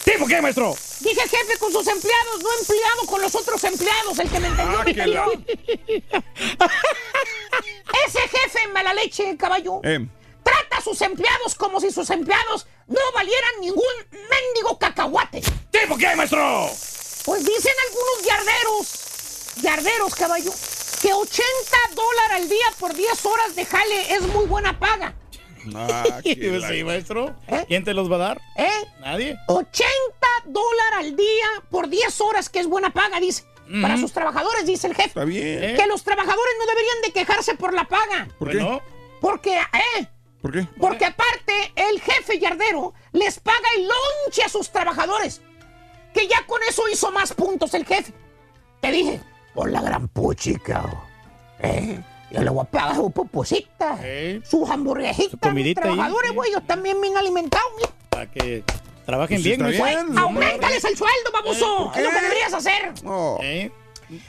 [0.04, 0.74] ¿Tipo qué, maestro?
[1.00, 4.18] Dije jefe con sus empleados, no empleado con los otros empleados.
[4.18, 5.26] El que me entendió, Ah, me la-.
[8.06, 10.04] Ese jefe mala leche, caballo, Eh,
[10.42, 15.40] trata a sus empleados como si sus empleados no valieran ningún mendigo cacahuate.
[15.70, 16.68] ¿Tipo qué, maestro?
[17.24, 20.52] Pues dicen algunos yarderos, yarderos, caballo,
[21.00, 21.44] que 80
[21.94, 25.14] dólares al día por 10 horas de jale es muy buena paga.
[25.74, 27.34] ah, sí, maestro.
[27.68, 28.40] ¿Quién te los va a dar?
[28.56, 28.70] ¿Eh?
[29.00, 29.36] Nadie.
[29.48, 29.86] 80
[30.46, 33.44] dólares al día por 10 horas, que es buena paga, dice.
[33.80, 35.08] Para sus trabajadores, dice el jefe.
[35.08, 35.76] Está bien.
[35.76, 38.28] Que los trabajadores no deberían de quejarse por la paga.
[38.38, 38.58] ¿Por qué?
[38.58, 38.82] Bueno,
[39.20, 40.06] Porque, ¿eh?
[40.42, 40.66] ¿Por qué?
[40.78, 45.40] Porque aparte, el jefe yardero les paga el lonche a sus trabajadores.
[46.12, 48.12] Que ya con eso hizo más puntos el jefe.
[48.80, 49.20] Te dije,
[49.54, 50.84] por la gran puchica.
[51.60, 51.98] ¿Eh?
[52.32, 54.40] Yo le voy a pagar su pupucita, Eh.
[54.48, 55.50] sus hamburguesitas.
[55.50, 56.34] Su Mis trabajadores, eh.
[56.34, 57.66] güey, ellos también bien alimentados.
[57.76, 57.90] mira.
[58.10, 58.62] para que
[59.06, 59.78] trabajen Pues bien.
[59.78, 61.92] Güey, aumentales el sueldo, baboso.
[61.94, 62.92] es lo que deberías hacer.
[63.04, 63.70] Oh, Eh,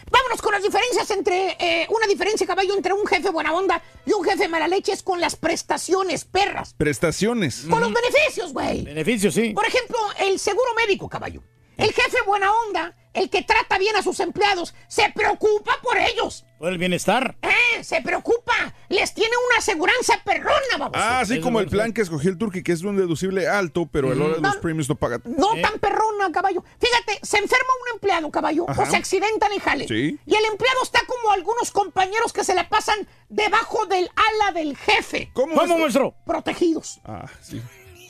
[0.10, 4.14] Vámonos con las diferencias entre eh, una diferencia, caballo, entre un jefe buena onda y
[4.14, 6.74] un jefe mala leche es con las prestaciones, perras.
[6.74, 7.66] prestaciones.
[7.70, 8.84] Con los beneficios, güey.
[8.84, 9.50] Beneficios, sí.
[9.50, 11.44] Por ejemplo, el seguro médico, caballo.
[11.78, 16.46] El jefe buena onda, el que trata bien a sus empleados, se preocupa por ellos.
[16.60, 17.36] Por el bienestar.
[17.42, 17.84] ¿Eh?
[17.84, 18.74] Se preocupa.
[18.90, 21.00] Les tiene una aseguranza perrona, baboso.
[21.04, 24.12] Ah, así como el plan que escogió el Turkey, que es un deducible alto, pero
[24.12, 25.20] a la hora de los premios no paga.
[25.26, 25.62] No ¿Eh?
[25.62, 26.64] tan perrona, caballo.
[26.80, 28.84] Fíjate, se enferma un empleado, caballo, Ajá.
[28.84, 29.88] o se accidentan y jale.
[29.88, 30.20] Sí.
[30.26, 34.78] Y el empleado está como algunos compañeros que se la pasan debajo del ala del
[34.78, 35.32] jefe.
[35.34, 35.56] ¿Cómo?
[35.56, 36.14] ¿Cómo, maestro?
[36.26, 37.00] Protegidos.
[37.04, 37.62] Ah, sí.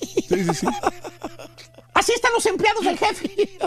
[0.02, 0.68] Sí, sí, sí.
[1.94, 3.30] Así están los empleados del jefe.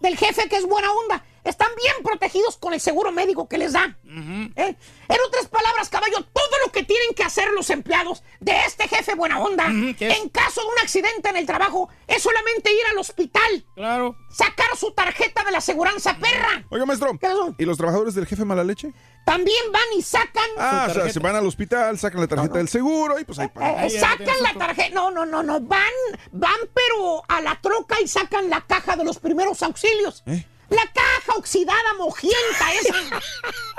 [0.00, 1.24] Del jefe que es buena onda.
[1.48, 3.96] Están bien protegidos con el seguro médico que les da.
[4.04, 4.76] ¿Eh?
[5.08, 9.14] En otras palabras, caballo, todo lo que tienen que hacer los empleados de este jefe
[9.14, 13.64] buena onda, en caso de un accidente en el trabajo, es solamente ir al hospital,
[13.74, 14.16] Claro.
[14.30, 16.64] sacar su tarjeta de la aseguranza perra.
[16.70, 17.18] Oiga, maestro.
[17.58, 18.92] ¿Y los trabajadores del jefe mala leche?
[19.24, 20.48] También van y sacan.
[20.58, 21.12] Ah, o sea, tarjeta.
[21.12, 23.60] se van al hospital, sacan la tarjeta del seguro y pues ahí eh.
[23.60, 24.94] Ahí ya sacan la tarjeta.
[24.94, 25.60] No, no, no, no.
[25.60, 25.82] Van,
[26.32, 30.22] van, pero a la troca y sacan la caja de los primeros auxilios.
[30.26, 30.46] ¿Eh?
[30.70, 32.94] La caja oxidada, mojienta esa.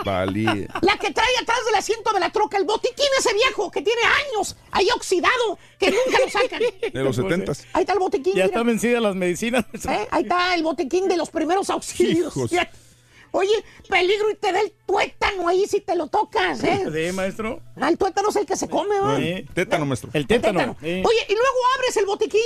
[0.82, 4.01] La que trae atrás del asiento de la troca, el botiquín ese viejo que tiene
[4.01, 6.61] años ahí oxidado, que nunca lo sacan.
[6.92, 7.66] De los setentas.
[7.74, 8.34] Ahí está el botiquín.
[8.34, 8.45] Ya mira.
[8.45, 9.66] están vencidas las medicinas.
[9.74, 10.08] ¿Eh?
[10.09, 12.35] Ahí está el botiquín de los primeros auxilios.
[12.35, 12.51] Hijos.
[13.32, 16.82] Oye, peligro y te da el tuétano ahí si te lo tocas, ¿eh?
[16.92, 17.61] Sí, maestro.
[17.80, 19.18] Ah, el tuétano es el que se come, ¿va?
[19.18, 19.45] Sí.
[19.53, 20.09] Tétano, maestro.
[20.14, 20.59] El tétano.
[20.59, 20.77] Tétano.
[20.82, 21.03] Sí.
[21.06, 22.42] Oye, y luego abres el botiquín,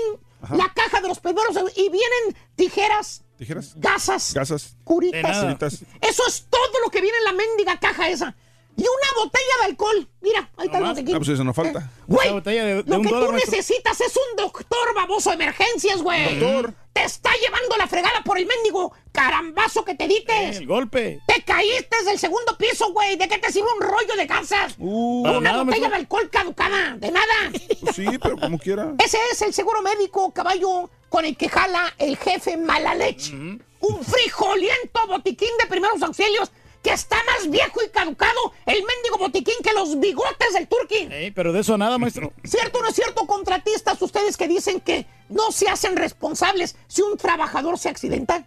[0.51, 3.73] la caja de los primeros y vienen tijeras, ¿Tijeras?
[3.75, 4.75] gasas, Gasas.
[4.83, 5.37] Curitas.
[5.43, 5.73] Curitas.
[6.01, 8.35] Eso es todo lo que viene en la mendiga caja esa.
[8.75, 10.07] Y una botella de alcohol.
[10.21, 10.93] Mira, ahí está el más.
[10.93, 11.15] botiquín.
[11.15, 11.91] Ah, pues eso no falta.
[12.07, 13.51] Güey, Una botella de- de lo que dólar, tú maestro.
[13.57, 16.39] necesitas es un doctor baboso de emergencias, güey.
[16.39, 16.73] Doctor.
[16.93, 20.57] Te está llevando la fregada por el mendigo carambazo que te dites.
[20.57, 21.19] El golpe.
[21.27, 23.15] Te caíste del segundo piso, güey.
[23.15, 24.75] ¿De qué te sirve un rollo de gasas?
[24.77, 26.95] Uh, Una nada, botella de alcohol caducada.
[26.97, 27.51] De nada.
[27.81, 28.93] pues sí, pero como quiera.
[29.03, 33.33] Ese es el seguro médico, caballo, con el que jala el jefe mala leche.
[33.33, 36.51] Un frijoliento botiquín de primeros auxilios
[36.83, 41.07] que está más viejo y caducado el mendigo botiquín que los bigotes del turqui.
[41.09, 42.33] Eh, pero de eso nada, maestro.
[42.43, 47.01] ¿Cierto o no es cierto, contratistas, ustedes que dicen que no se hacen responsables si
[47.01, 48.45] un trabajador se accidenta?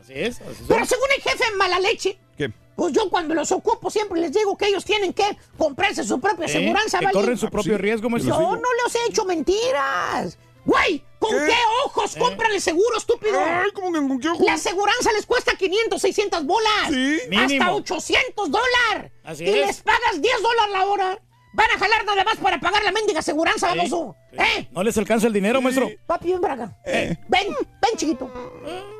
[0.00, 0.40] Así es.
[0.42, 0.64] Así.
[0.68, 2.52] Pero según el jefe mala leche, ¿Qué?
[2.76, 5.24] pues yo cuando los ocupo siempre les digo que ellos tienen que
[5.56, 7.14] comprarse su propia Eh, aseguranza, que ¿vale?
[7.14, 8.34] corren su Ah, propio riesgo, maestro.
[8.38, 10.36] Yo no les he hecho mentiras.
[10.64, 11.46] Güey, ¿con ¿Qué?
[11.46, 13.38] qué, ojos compran el seguro, estúpido?
[13.40, 14.44] Ay, ¿cómo que con qué ojo?
[14.44, 16.88] La aseguranza les cuesta 500, 600 bolas.
[16.88, 17.18] Sí.
[17.20, 17.72] Hasta Mínimo.
[17.76, 19.12] 800 dólares.
[19.22, 19.66] Así y es.
[19.66, 21.22] les pagas 10 dólares la hora.
[21.54, 24.16] Van a jalar nada más para pagar la mendiga aseguranza, baboso.
[24.32, 24.68] ¿Eh?
[24.70, 25.90] No les alcanza el dinero, maestro.
[26.06, 26.78] Papi, ven para acá.
[26.86, 27.14] Eh.
[27.28, 28.30] Ven, ven, chiquito.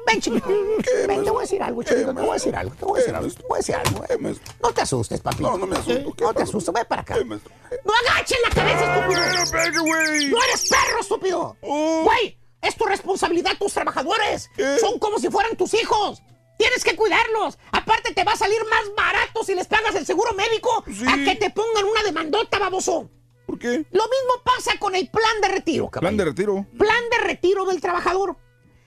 [0.06, 0.48] Ven, chiquito.
[1.08, 2.14] Ven, te voy a decir algo, chiquito.
[2.14, 2.74] Te voy a decir algo.
[2.74, 3.31] Te voy a decir algo.
[3.31, 4.02] Te voy a decir algo.
[4.02, 4.55] ¿Qué, maestro?
[4.62, 5.42] No te asustes, papi.
[5.42, 6.12] No, no me asusto.
[6.12, 6.74] ¿Qué No te asustes.
[6.74, 7.14] Ven para acá.
[7.14, 7.52] ¿Qué, maestro?
[7.84, 10.31] No agaches la cabeza, estúpido.
[10.31, 11.56] ¡No eres perro, estúpido!
[11.62, 12.02] Oh.
[12.05, 12.39] ¡Güey!
[12.60, 14.50] Es tu responsabilidad tus trabajadores.
[14.78, 16.22] Son como si fueran tus hijos.
[16.62, 17.58] Tienes que cuidarlos.
[17.73, 21.05] Aparte, te va a salir más barato si les pagas el seguro médico Sí.
[21.08, 23.10] a que te pongan una demandota, baboso.
[23.47, 23.68] ¿Por qué?
[23.91, 26.00] Lo mismo pasa con el plan de retiro, caballo.
[26.08, 26.66] Plan de retiro.
[26.78, 28.36] Plan de retiro del trabajador.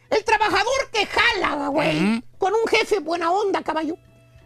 [0.10, 3.98] El trabajador que jala, güey, con un jefe buena onda, caballo,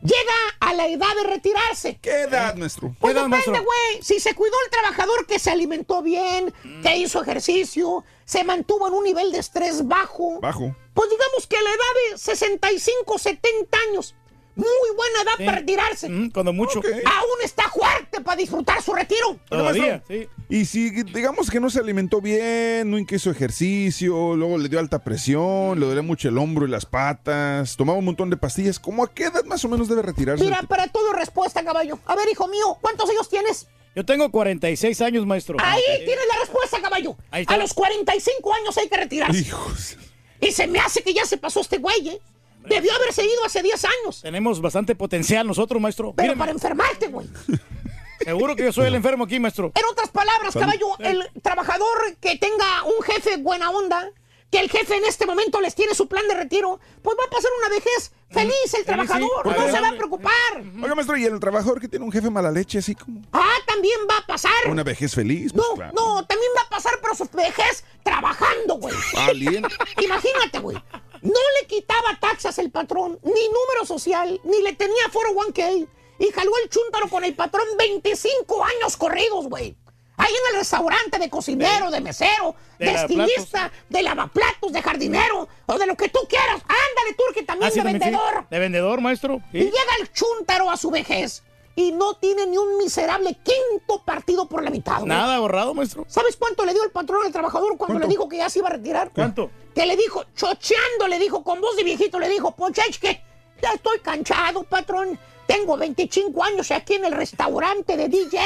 [0.01, 1.99] llega a la edad de retirarse.
[2.01, 2.95] ¿Qué edad, maestro?
[2.99, 4.01] Pues edad, depende, güey.
[4.01, 6.51] Si se cuidó el trabajador que se alimentó bien,
[6.81, 10.39] que hizo ejercicio, se mantuvo en un nivel de estrés bajo.
[10.39, 10.75] Bajo.
[10.93, 14.13] Pues digamos que a la edad de 65, 70 años,
[14.53, 15.45] muy buena edad Sí.
[15.45, 16.09] para retirarse.
[16.09, 16.79] Mm, cuando mucho.
[16.79, 19.39] Aún está fuerte para disfrutar su retiro.
[19.49, 20.27] Todavía, sí.
[20.47, 25.03] Y si digamos que no se alimentó bien, no hizo ejercicio, luego le dio alta
[25.03, 29.03] presión, le dolía mucho el hombro y las patas, tomaba un montón de pastillas, ¿cómo
[29.03, 30.43] a qué edad más o menos debe retirarse?
[30.43, 31.97] Mira, para todo respuesta, caballo.
[32.05, 33.67] A ver, hijo mío, ¿cuántos años tienes?
[33.95, 35.57] Yo tengo 46 años, maestro.
[35.61, 37.17] Ahí tienes la respuesta, caballo.
[37.31, 37.55] Ahí está.
[37.55, 39.39] A los 45 años hay que retirarse.
[39.39, 39.97] Hijos.
[40.41, 42.21] Y se me hace que ya se pasó este güey, ¿eh?
[42.67, 44.21] Debió haberse ido hace 10 años.
[44.21, 46.13] Tenemos bastante potencial nosotros, maestro.
[46.15, 47.27] Pero Míreme, para enfermarte, güey.
[48.23, 49.71] seguro que yo soy el enfermo aquí, maestro.
[49.75, 54.11] En otras palabras, caballo, el trabajador que tenga un jefe buena onda,
[54.51, 57.29] que el jefe en este momento les tiene su plan de retiro, pues va a
[57.29, 60.33] pasar una vejez feliz el trabajador, no se va a preocupar.
[60.81, 63.99] Oiga, maestro, ¿y el trabajador que tiene un jefe mala leche, así como Ah, también
[64.09, 64.51] va a pasar.
[64.67, 65.51] una vejez feliz?
[65.53, 65.93] Pues, No, claro.
[65.95, 68.95] no, también va a pasar, pero su vejez trabajando, güey.
[69.17, 69.65] Alien.
[70.01, 70.77] Imagínate, güey.
[71.21, 75.87] No le quitaba taxas el patrón, ni número social, ni le tenía foro 1K.
[76.19, 79.75] Y jaló el chúntaro con el patrón 25 años corridos, güey.
[80.19, 85.77] Ahí en el restaurante de cocinero, de mesero, De estilista, de lavaplatos, de jardinero, o
[85.77, 86.61] de lo que tú quieras.
[86.61, 87.85] Ándale, Turki, también Ah, de sí.
[87.85, 88.45] vendedor.
[88.49, 89.41] De vendedor, maestro.
[89.53, 91.43] Y llega el chúntaro a su vejez
[91.75, 94.97] y no tiene ni un miserable quinto partido por la mitad.
[94.97, 95.07] güey.
[95.07, 96.03] Nada borrado, maestro.
[96.09, 98.07] ¿Sabes cuánto le dio el patrón al trabajador cuando ¿Cuánto?
[98.07, 99.11] le dijo que ya se iba a retirar?
[99.15, 99.49] ¿Cuánto?
[99.73, 103.23] Que le dijo, chocheando, le dijo, con voz de viejito, le dijo, Pochech, que
[103.61, 105.17] ya estoy cansado, patrón.
[105.49, 108.37] Tengo 25 años aquí en el restaurante de DJ.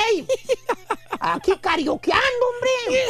[1.20, 3.04] Aquí carioqueando, hombre.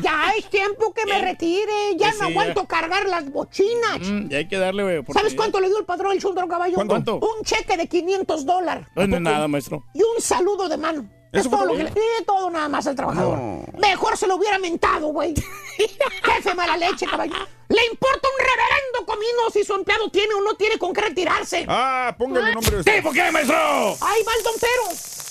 [0.00, 1.96] Ya es tiempo que me retire.
[1.96, 3.98] Ya Sí, no aguanto cargar las bochinas.
[4.00, 5.04] Mm, y hay que darle, güey.
[5.12, 6.76] ¿Sabes cuánto le dio el patrón al chúndaro caballo?
[6.86, 7.16] ¿Cuánto?
[7.16, 8.86] Un cheque de 500 dólares.
[8.94, 9.82] No, no es nada, maestro.
[9.92, 11.08] Y un saludo de mano.
[11.34, 13.36] Es ¿Eso fue todo lo que le eh, todo nada más al trabajador.
[13.36, 13.64] No.
[13.76, 15.34] Mejor se lo hubiera mentado, güey.
[16.22, 17.34] Jefe mala leche, caballo.
[17.68, 21.66] Le importa un reverendo comino si su empleado tiene o no tiene con qué retirarse.
[21.68, 23.56] Ah, póngale el nombre de ¿Sí, por qué, maestro?
[23.56, 24.82] Ahí va el don Pero.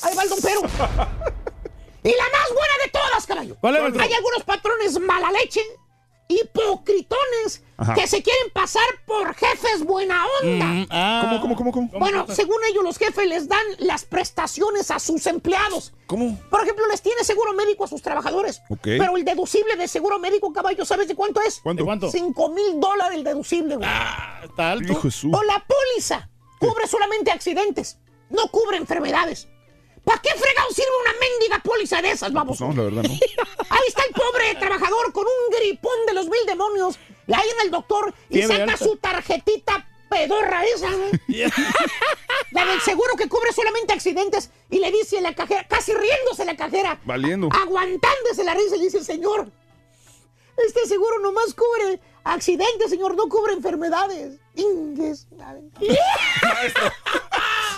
[0.01, 0.59] Ahí va el don Pero.
[2.03, 3.55] y la más buena de todas, caballo.
[3.61, 4.03] ¿Cuál es, maestro?
[4.03, 5.61] Hay algunos patrones mala leche,
[6.27, 7.93] hipocritones, Ajá.
[7.95, 10.65] que se quieren pasar por jefes buena onda.
[10.65, 11.39] Mm, ah.
[11.41, 11.99] ¿Cómo, cómo, cómo, cómo?
[11.99, 15.93] Bueno, según ellos, los jefes les dan las prestaciones a sus empleados.
[16.07, 16.39] ¿Cómo?
[16.49, 18.61] Por ejemplo, les tiene seguro médico a sus trabajadores.
[18.69, 18.83] Ok.
[18.83, 21.59] Pero el deducible de seguro médico, caballo, ¿sabes de cuánto es?
[21.61, 21.83] ¿Cuánto?
[21.83, 22.11] ¿De cuánto?
[22.11, 23.87] Cinco mil dólares el deducible, güey.
[23.91, 24.93] Ah, está alto.
[24.93, 26.29] O la póliza
[26.59, 29.47] cubre solamente accidentes, no cubre enfermedades.
[30.03, 32.59] ¿Para qué fregado sirve una mendiga póliza de esas, vamos?
[32.59, 33.09] No, la verdad no.
[33.69, 36.99] Ahí está el pobre trabajador con un gripón de los mil demonios.
[37.27, 38.85] Ahí en el doctor y Fiebre saca alta.
[38.85, 41.05] su tarjetita pedorra esa, ¿no?
[42.51, 46.55] La del seguro que cubre solamente accidentes y le dice la cajera, casi riéndose la
[46.55, 47.49] cajera, Valiendo.
[47.51, 49.49] aguantándose la risa, y le dice, señor,
[50.67, 54.39] este seguro nomás cubre accidentes, señor, no cubre enfermedades.
[54.55, 55.25] Ingues.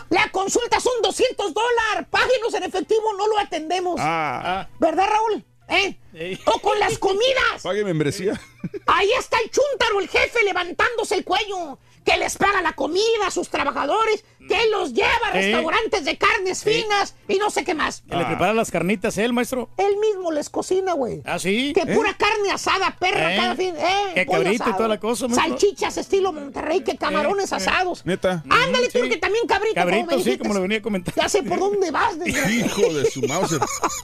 [0.10, 2.08] La consulta son 200 dólares.
[2.10, 3.96] Páguenos en efectivo, no lo atendemos.
[4.00, 5.44] Ah, ¿Verdad, Raúl?
[5.68, 5.98] ¿Eh?
[6.46, 7.62] O con las comidas.
[7.64, 8.40] pague membresía.
[8.86, 11.78] Ahí está el chúntaro, el jefe, levantándose el cuello.
[12.06, 14.24] Que les paga la comida a sus trabajadores.
[14.48, 18.04] Que los lleva a restaurantes de carnes finas y no sé qué más.
[18.08, 19.70] Que le prepara las carnitas él, maestro.
[19.78, 21.24] Él mismo les cocina, güey.
[21.26, 21.74] ¿Ah, sí?
[21.74, 23.38] Que pura carne asada, perra, ¿Eh?
[23.38, 23.74] cada fin.
[23.76, 25.48] Eh, Que cabrito y toda la cosa, maestro.
[25.50, 27.58] Salchichas estilo Monterrey, que camarones Eh, eh.
[27.58, 28.06] asados.
[28.06, 28.44] Neta.
[28.48, 29.10] Ándale, tú sí.
[29.10, 31.20] que también cabrito, como Cabrito, me sí, como lo venía comentando.
[31.20, 32.14] Ya sé por dónde vas.
[32.26, 33.60] Hijo de su Mauser.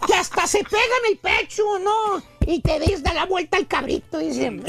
[0.07, 2.23] que hasta se pega en el pecho, ¿no?
[2.47, 4.49] Y te des da la vuelta al cabrito, dice.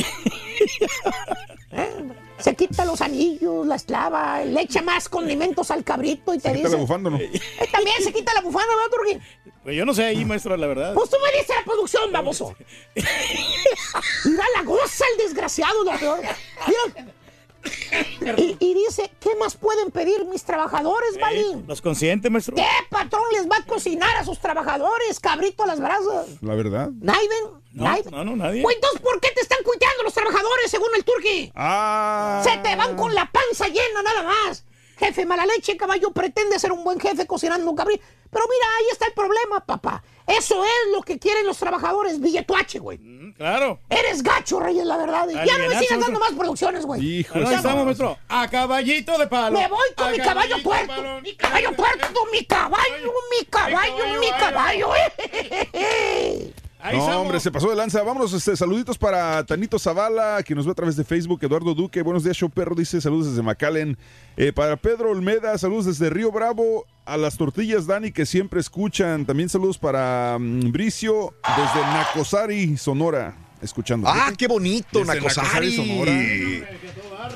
[2.43, 6.55] Se quita los anillos, la esclava, le echa más condimentos al cabrito y te Se
[6.57, 6.77] quita dice.
[6.77, 7.17] la bufanda, ¿no?
[7.19, 7.41] Eh,
[7.71, 9.23] También se quita la bufanda, ¿verdad, Turquín?
[9.63, 10.93] Pues yo no sé ahí, maestro, la verdad.
[10.95, 12.55] Pues tú me diste la producción, baboso.
[12.95, 16.21] Mira la goza el desgraciado, lo peor.
[16.67, 17.13] Mira.
[18.37, 21.65] Y, y dice, ¿qué más pueden pedir mis trabajadores, Balín?
[21.67, 22.55] Los conscientes, maestro.
[22.55, 26.27] ¿Qué patrón les va a cocinar a sus trabajadores, cabrito a las brasas?
[26.41, 26.91] La verdad.
[27.01, 27.45] ¿Naiden?
[27.73, 28.13] No, ¿Naiden?
[28.13, 28.63] no, no, nadie.
[28.63, 31.53] Pues entonces, ¿por qué te están cuiteando los trabajadores según el turqui?
[31.55, 32.43] Ah.
[32.45, 34.65] Se te van con la panza llena nada más.
[34.99, 38.05] Jefe mala leche, caballo, pretende ser un buen jefe cocinando un cabrito.
[38.31, 40.03] Pero mira, ahí está el problema, papá.
[40.27, 42.99] Eso es lo que quieren los trabajadores, billetuache, güey.
[42.99, 43.81] Mm, Claro.
[43.89, 45.27] Eres gacho, Reyes, la verdad.
[45.29, 47.21] Y ya no me sigas dando más producciones, güey.
[47.21, 48.19] Hijo no, estamos, maestro.
[48.29, 49.59] A caballito de palo.
[49.59, 50.95] Me voy con A mi caballo caballito de tuerto.
[50.95, 51.21] palo.
[51.23, 54.89] Mi caballo tuerto, mi caballo, mi caballo, mi caballo.
[56.83, 58.03] Ahí No, hombre, se pasó de lanza.
[58.03, 61.39] Vámonos, este, saluditos para Tanito Zavala, que nos ve a través de Facebook.
[61.45, 63.97] Eduardo Duque, buenos días, show perro, dice saludos desde McAllen.
[64.37, 66.85] Eh, para Pedro Olmeda, saludos desde Río Bravo.
[67.05, 69.27] A las tortillas Dani, que siempre escuchan.
[69.27, 74.09] También saludos para mm, Bricio, desde Nacosari, Sonora, escuchando.
[74.09, 75.77] Ah, qué bonito, Nacosari.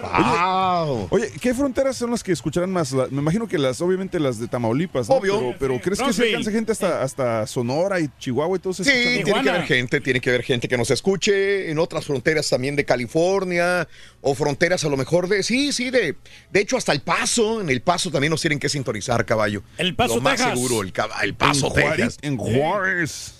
[0.03, 1.09] ¡Wow!
[1.11, 2.93] Oye, ¿qué fronteras son las que escucharán más?
[2.93, 5.17] La- me imagino que las, obviamente las de Tamaulipas, ¿no?
[5.17, 5.39] Obvio.
[5.39, 6.29] Pero, pero ¿crees que se Brownsville.
[6.37, 8.85] alcance gente hasta, hasta Sonora y Chihuahua y todo eso?
[8.85, 8.91] Sí,
[9.25, 12.77] tiene que haber gente, tiene que haber gente que nos escuche en otras fronteras también
[12.77, 13.89] de California
[14.21, 16.17] o fronteras a lo mejor de, sí, sí, de,
[16.51, 19.63] de hecho hasta El Paso, en El Paso también nos tienen que sintonizar, caballo.
[19.79, 20.55] El Paso, lo más Texas.
[20.59, 22.19] seguro, el, el Paso, En Juárez, Texas.
[22.23, 23.33] en Juárez.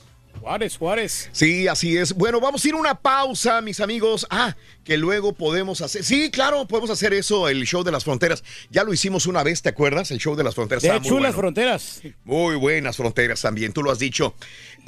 [0.47, 1.29] Juárez, Juárez.
[1.33, 2.13] Sí, así es.
[2.13, 4.29] Bueno, vamos a ir a una pausa, mis amigos.
[4.31, 6.05] Ah, que luego podemos hacer.
[6.05, 8.45] Sí, claro, podemos hacer eso, el show de las fronteras.
[8.71, 10.13] Ya lo hicimos una vez, ¿te acuerdas?
[10.13, 10.83] El show de las fronteras.
[10.83, 11.33] De estaba muy bueno.
[11.33, 12.01] fronteras.
[12.23, 14.37] Muy buenas fronteras también, tú lo has dicho.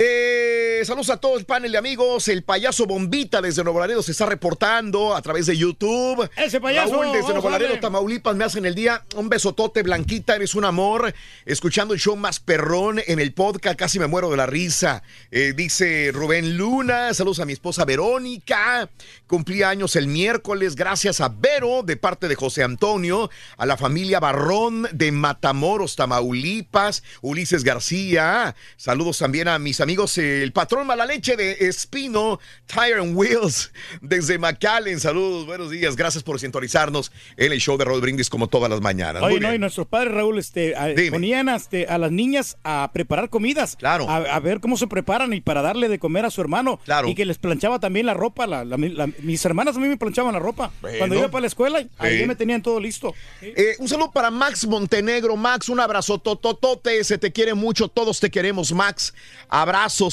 [0.01, 2.29] Eh, saludos a todo el panel de amigos.
[2.29, 6.31] El payaso Bombita desde Nuevo Laredo se está reportando a través de YouTube.
[6.37, 7.81] Ese payaso, Raúl desde Nuevo Laredo.
[7.81, 9.05] Tamaulipas, me hacen el día.
[9.17, 11.13] Un besotote, Blanquita, eres un amor.
[11.47, 15.03] Escuchando el show más perrón en el podcast, casi me muero de la risa.
[15.33, 18.89] Eh, dice Rubén Luna, saludos a mi esposa Verónica.
[19.27, 24.21] Cumplí años el miércoles, gracias a Vero, de parte de José Antonio, a la familia
[24.21, 28.55] Barrón de Matamoros, Tamaulipas, Ulises García.
[28.77, 34.39] Saludos también a mis amigos, eh, el patrón Malaleche de Espino, Tire and Wheels, desde
[34.39, 35.01] McAllen.
[35.01, 38.83] Saludos, buenos días, gracias por sintonizarnos en el show de Rod Brindis como todas las
[38.83, 39.23] mañanas.
[39.23, 39.55] Muy Oye, no, bien.
[39.55, 43.77] y nuestros padres, Raúl, este, a- ponían este, a las niñas a preparar comidas.
[43.77, 44.09] Claro.
[44.11, 46.79] A, a ver cómo se preparan y para darle de comer a su hermano.
[46.85, 47.09] Claro.
[47.09, 48.47] Y que les planchaba también la ropa.
[48.47, 50.71] la- la- la- mis hermanas a mí me planchaban la ropa.
[50.83, 50.99] Bueno.
[50.99, 52.27] Cuando iba para la escuela, ahí Sí.
[52.27, 53.15] me tenían todo listo.
[53.41, 55.35] Eh, un saludo para Max Montenegro.
[55.37, 57.03] Max, un abrazo tototote.
[57.05, 57.89] Se te quiere mucho.
[57.89, 59.15] Todos te queremos, Max.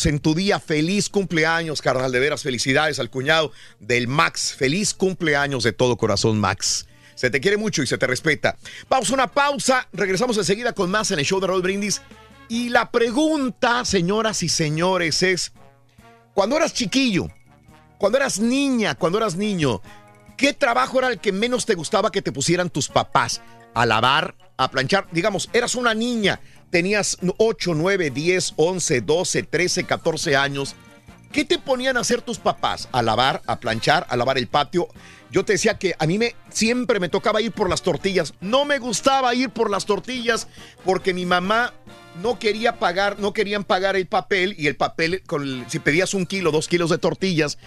[0.05, 0.59] En tu día.
[0.59, 2.11] Feliz cumpleaños, carnal.
[2.11, 4.53] De veras, felicidades al cuñado del Max.
[4.55, 6.85] Feliz cumpleaños de todo corazón, Max.
[7.15, 8.57] Se te quiere mucho y se te respeta.
[8.87, 9.87] Vamos a una pausa.
[9.91, 12.03] Regresamos enseguida con más en el show de Roll Brindis.
[12.47, 15.51] Y la pregunta, señoras y señores, es:
[16.35, 17.27] cuando eras chiquillo,
[17.97, 19.81] cuando eras niña, cuando eras niño,
[20.37, 23.41] ¿qué trabajo era el que menos te gustaba que te pusieran tus papás?
[23.73, 25.07] A lavar, a planchar.
[25.11, 26.39] Digamos, eras una niña,
[26.75, 30.75] tenías 8, 9, 10, 11, 12, 13, 14 años.
[31.31, 32.89] ¿Qué te ponían a hacer tus papás?
[32.91, 34.89] A lavar, a planchar, a lavar el patio.
[35.31, 38.33] Yo te decía que a mí me siempre me tocaba ir por las tortillas.
[38.41, 40.49] No me gustaba ir por las tortillas
[40.83, 41.71] porque mi mamá
[42.21, 46.25] no quería pagar, no querían pagar el papel y el papel, con si pedías un
[46.25, 47.57] kilo, dos kilos de tortillas,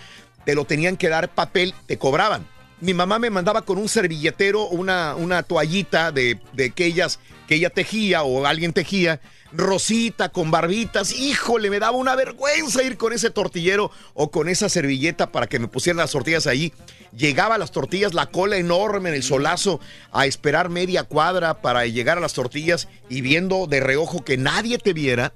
[0.44, 2.46] te lo tenían que dar papel, te cobraban.
[2.80, 7.56] Mi mamá me mandaba con un servilletero, una, una toallita de, de que, ellas, que
[7.56, 9.20] ella tejía o alguien tejía,
[9.52, 11.12] rosita, con barbitas.
[11.12, 15.58] Híjole, me daba una vergüenza ir con ese tortillero o con esa servilleta para que
[15.58, 16.72] me pusieran las tortillas ahí.
[17.16, 19.80] Llegaba a las tortillas, la cola enorme en el solazo,
[20.12, 24.78] a esperar media cuadra para llegar a las tortillas y viendo de reojo que nadie
[24.78, 25.32] te viera,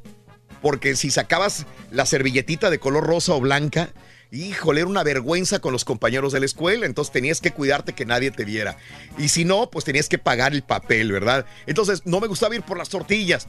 [0.60, 3.90] porque si sacabas la servilletita de color rosa o blanca,
[4.32, 8.06] híjole, era una vergüenza con los compañeros de la escuela, entonces tenías que cuidarte que
[8.06, 8.76] nadie te viera.
[9.18, 11.44] Y si no, pues tenías que pagar el papel, ¿verdad?
[11.66, 13.48] Entonces no me gustaba ir por las tortillas.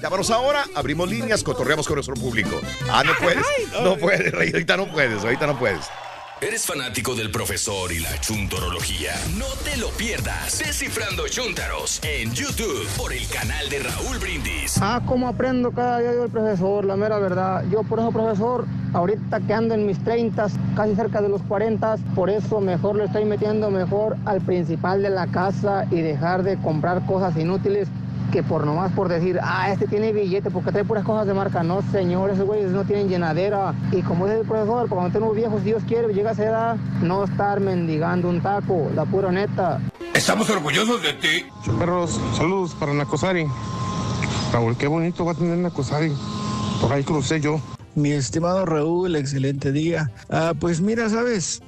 [0.00, 2.60] Llámanos ahora, abrimos líneas, cotorreamos con nuestro público.
[2.90, 3.44] Ah, no puedes.
[3.82, 5.84] No puedes, ahorita no puedes, ahorita no puedes.
[6.42, 9.12] ¿Eres fanático del profesor y la chuntorología?
[9.36, 10.58] No te lo pierdas.
[10.58, 14.78] Descifrando Chuntaros en YouTube por el canal de Raúl Brindis.
[14.80, 17.64] Ah, cómo aprendo cada día yo el profesor, la mera verdad.
[17.70, 21.98] Yo por eso, profesor, ahorita que ando en mis 30, casi cerca de los 40,
[22.14, 26.56] por eso mejor le estoy metiendo mejor al principal de la casa y dejar de
[26.62, 27.86] comprar cosas inútiles
[28.32, 31.62] que por nomás por decir, ah, este tiene billete porque trae puras cosas de marca.
[31.62, 33.74] No, señor, esos güeyes no tienen llenadera.
[33.92, 36.76] Y como dice el profesor, cuando estemos viejos, si Dios quiere, llega a esa edad,
[37.02, 39.80] no estar mendigando un taco, la pura neta.
[40.14, 41.46] Estamos orgullosos de ti.
[41.78, 43.46] Perros, saludos para Nacosari.
[44.52, 46.12] Raúl, qué bonito va a tener Nacosari.
[46.80, 47.60] Por ahí crucé yo.
[47.94, 50.10] Mi estimado Raúl, excelente día.
[50.28, 51.60] Ah, pues mira, sabes,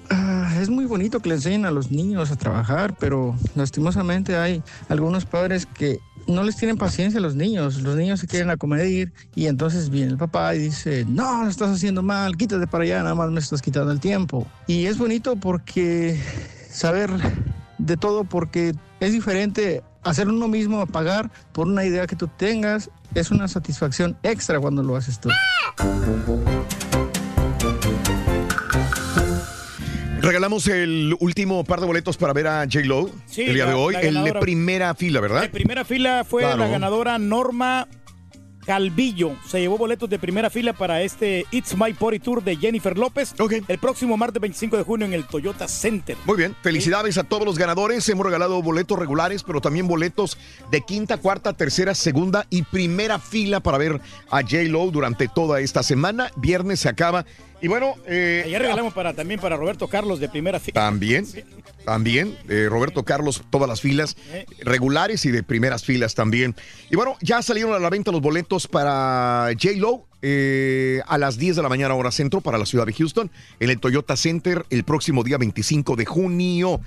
[0.54, 4.62] Ah, es muy bonito que le enseñen a los niños a trabajar, pero lastimosamente hay
[4.90, 7.80] algunos padres que no les tienen paciencia a los niños.
[7.80, 11.70] Los niños se quieren acomedir y entonces viene el papá y dice, no, lo estás
[11.70, 14.46] haciendo mal, quítate para allá, nada más me estás quitando el tiempo.
[14.66, 16.20] Y es bonito porque
[16.70, 17.10] saber
[17.78, 22.28] de todo, porque es diferente hacer uno mismo a pagar por una idea que tú
[22.28, 22.90] tengas.
[23.14, 25.28] Es una satisfacción extra cuando lo haces tú.
[30.20, 33.76] Regalamos el último par de boletos para ver a J-Lo Sí, el día la- de
[33.76, 33.96] hoy.
[34.00, 35.44] El de primera fila, ¿verdad?
[35.44, 36.58] En primera fila fue Claro.
[36.58, 37.88] la ganadora Norma
[38.64, 39.36] Calvillo.
[39.46, 43.34] Se llevó boletos de primera fila para este It's My Party Tour de Jennifer López.
[43.68, 46.16] El próximo martes 25 de junio en el Toyota Center.
[46.24, 48.08] Muy bien, felicidades a todos los ganadores.
[48.08, 50.38] Hemos regalado boletos regulares, pero también boletos
[50.70, 54.00] de quinta, cuarta, tercera, segunda y primera fila para ver
[54.30, 56.30] a J-Lo durante toda esta semana.
[56.36, 57.24] Viernes se acaba.
[57.62, 60.74] Y bueno, eh, Ayer regalamos para, también para Roberto Carlos de primera fila.
[60.74, 61.24] También,
[61.84, 64.16] también, eh, Roberto Carlos, todas las filas
[64.58, 66.56] regulares y de primeras filas también.
[66.90, 71.56] Y bueno, ya salieron a la venta los boletos para J-Lo eh, a las 10
[71.56, 74.82] de la mañana hora centro para la ciudad de Houston, en el Toyota Center el
[74.82, 76.80] próximo día 25 de junio.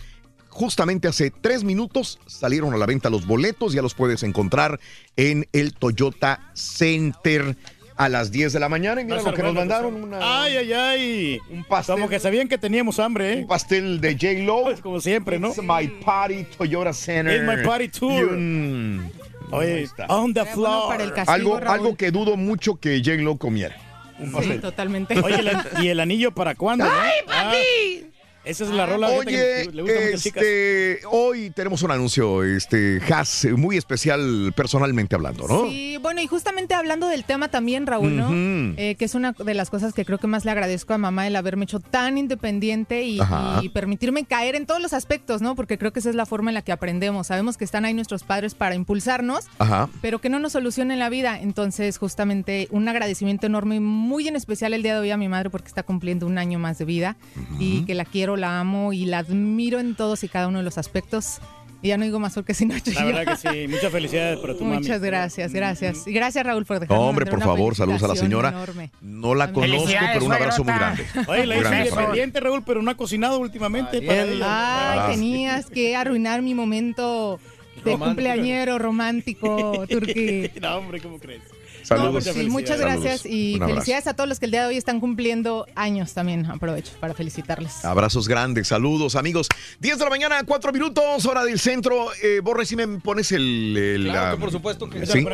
[0.50, 4.80] Justamente hace tres minutos salieron a la venta los boletos, ya los puedes encontrar
[5.18, 7.58] en el Toyota Center
[7.98, 9.01] a las 10 de la mañana.
[9.01, 11.40] Y mira lo que nos mandaron, una, Ay, ay, ay.
[11.49, 11.95] un pastel.
[11.95, 13.38] Como que sabían que teníamos hambre, ¿eh?
[13.38, 14.75] Un pastel de J-Lo.
[14.83, 15.49] como siempre, ¿no?
[15.49, 17.35] It's my party Toyota Center.
[17.35, 18.33] It's my party tour.
[18.33, 19.11] Un-
[19.51, 20.90] Oye, on the floor.
[20.90, 21.74] para el castigo, algo, Raúl.
[21.80, 23.75] algo que dudo mucho que J-Lo comiera.
[24.19, 24.61] Un Sí, pastel.
[24.61, 25.19] totalmente.
[25.19, 25.38] Oye,
[25.82, 26.85] ¿y el anillo para cuándo?
[26.85, 26.91] no?
[26.91, 28.07] ¡Ay, Ah, papi!
[28.45, 30.43] Esa es la rola ahorita Oye, que le gusta mucho a las chicas.
[30.43, 35.67] este, hoy tenemos un anuncio, este, Has, muy especial personalmente hablando, ¿no?
[35.67, 38.30] Sí, bueno, y justamente hablando del tema también, Raúl, ¿no?
[38.77, 41.27] Eh, que es una de las cosas que creo que más le agradezco a mamá
[41.27, 43.19] el haberme hecho tan independiente y,
[43.74, 45.56] permitirme caer en todos los aspectos, ¿no?
[45.56, 47.27] Porque creo que esa es la forma en la que aprendemos.
[47.27, 49.90] Sabemos que están ahí nuestros padres para impulsarnos, Ajá.
[50.01, 51.40] pero que no nos solucionen la vida.
[51.40, 55.27] Entonces, justamente un agradecimiento enorme y muy en especial el día de hoy a mi
[55.27, 57.17] madre porque está cumpliendo un año más de vida
[57.59, 60.64] y que la quiero, la amo y la admiro en todos y cada uno de
[60.64, 61.40] los aspectos.
[61.82, 62.74] Y ya no digo más porque si no...
[62.96, 64.78] La verdad que sí, muchas felicidades para tu mami.
[64.78, 66.08] Muchas gracias, gracias.
[66.08, 68.50] Y gracias Raúl por dejarme No, hombre, por favor, saludos a la señora.
[68.50, 68.92] enorme.
[69.02, 71.06] No la conozco, pero un abrazo muy grande.
[71.28, 74.34] Oye, la Muy hice para independiente, Raúl, pero no ha cocinado últimamente para ella.
[74.94, 75.16] Ay, Ah, sí.
[75.20, 77.40] tenías que arruinar mi momento
[77.76, 78.06] de Romántico.
[78.06, 80.50] cumpleañero romántico, Turqui.
[80.60, 81.44] No, hombre, ¿cómo crees?
[81.86, 82.24] Saludos.
[82.24, 83.26] Sí, muchas gracias Saludos.
[83.26, 86.46] y felicidades a todos los que el día de hoy están cumpliendo años también.
[86.48, 87.86] Aprovecho para felicitarles.
[87.86, 89.48] Abrazos grandes, saludos amigos.
[89.80, 92.08] 10 de la mañana, 4 minutos, hora del centro.
[92.24, 93.78] Eh, Borre, si me pones el...
[93.78, 95.26] el, Claro que por supuesto que Sí,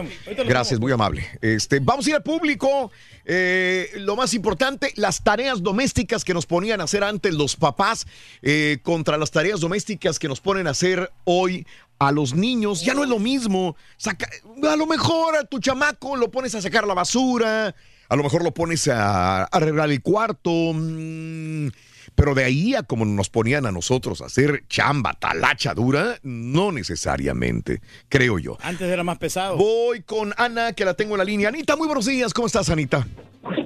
[0.45, 1.25] gracias, muy amable.
[1.41, 2.91] Este, vamos a ir al público.
[3.25, 8.07] Eh, lo más importante, las tareas domésticas que nos ponían a hacer antes los papás
[8.41, 11.65] eh, contra las tareas domésticas que nos ponen a hacer hoy
[12.07, 12.83] a los niños.
[12.83, 13.75] Ya no es lo mismo.
[13.97, 14.29] Saca-
[14.69, 17.75] a lo mejor a tu chamaco lo pones a sacar la basura,
[18.09, 20.49] a lo mejor lo pones a, a arreglar el cuarto.
[20.73, 21.67] mm,
[22.15, 26.71] pero de ahí a como nos ponían a nosotros a hacer chamba, talacha dura, no
[26.71, 28.57] necesariamente, creo yo.
[28.61, 29.55] Antes era más pesado.
[29.55, 31.49] Voy con Ana, que la tengo en la línea.
[31.49, 32.33] Anita, muy buenos días.
[32.33, 33.07] ¿Cómo estás, Anita?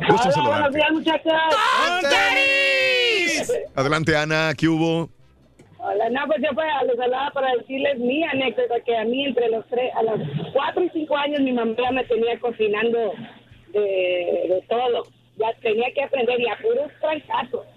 [0.09, 0.79] Gusto saludarte.
[0.91, 1.31] muchachos.
[3.75, 4.53] Adelante, Ana.
[4.55, 5.09] ¿Qué hubo?
[5.87, 9.49] Hola, no, pues yo pues, les hablaba para decirles mi anécdota, que a mí entre
[9.49, 10.19] los tres, a los
[10.51, 13.13] cuatro y cinco años mi mamá me tenía cocinando
[13.67, 13.79] de,
[14.49, 15.03] de todo.
[15.37, 17.67] Ya tenía que aprender y a puros trancazos.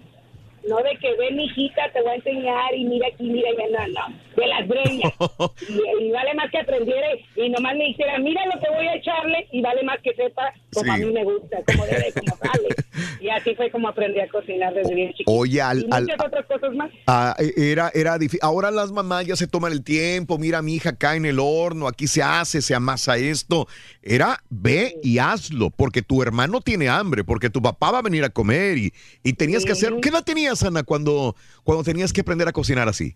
[0.67, 3.87] No de que ven, mi hijita, te voy a enseñar y mira aquí, mira allá,
[3.87, 5.13] no, no, de las breñas.
[5.69, 8.95] y, y vale más que aprendiera y nomás me dijera, mira lo que voy a
[8.95, 12.67] echarle y vale más que sepa como a mí me gusta, como debe, como sale.
[13.21, 15.29] Y así fue como aprendí a cocinar desde bien chiquita.
[15.31, 16.89] Oye, al- y al- muchas otras cosas más.
[17.05, 18.39] Ah, era, era difícil.
[18.41, 20.37] Ahora las mamás ya se toman el tiempo.
[20.37, 23.67] Mira, mi hija acá en el horno, aquí se hace, se amasa esto.
[24.01, 28.23] Era ve y hazlo, porque tu hermano tiene hambre, porque tu papá va a venir
[28.23, 29.95] a comer y, y tenías que hacer.
[30.01, 33.13] ¿Qué edad tenías, Ana, cuando, cuando tenías que aprender a cocinar así?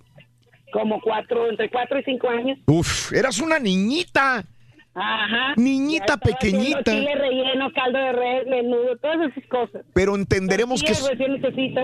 [0.71, 2.57] como cuatro, entre cuatro y cinco años.
[2.65, 4.43] Uf, eras una niñita.
[4.95, 5.53] Ajá.
[5.55, 6.83] Niñita pequeñita.
[6.91, 9.83] Chile relleno, caldo de red, menudo, todas esas cosas.
[9.93, 10.93] Pero entenderemos que,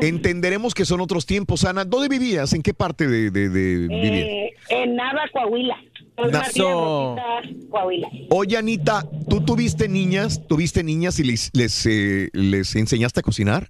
[0.01, 1.85] entenderemos que son otros tiempos, Ana.
[1.85, 2.53] ¿Dónde vivías?
[2.53, 4.25] ¿En qué parte de, de, de vivías?
[4.25, 5.75] Eh, en Nava, Coahuila.
[6.17, 8.09] Es Na- Matías So- Rosita, Coahuila.
[8.31, 10.47] Oye, Anita, ¿tú tuviste niñas?
[10.47, 13.69] ¿Tuviste niñas y les, les, eh, les enseñaste a cocinar?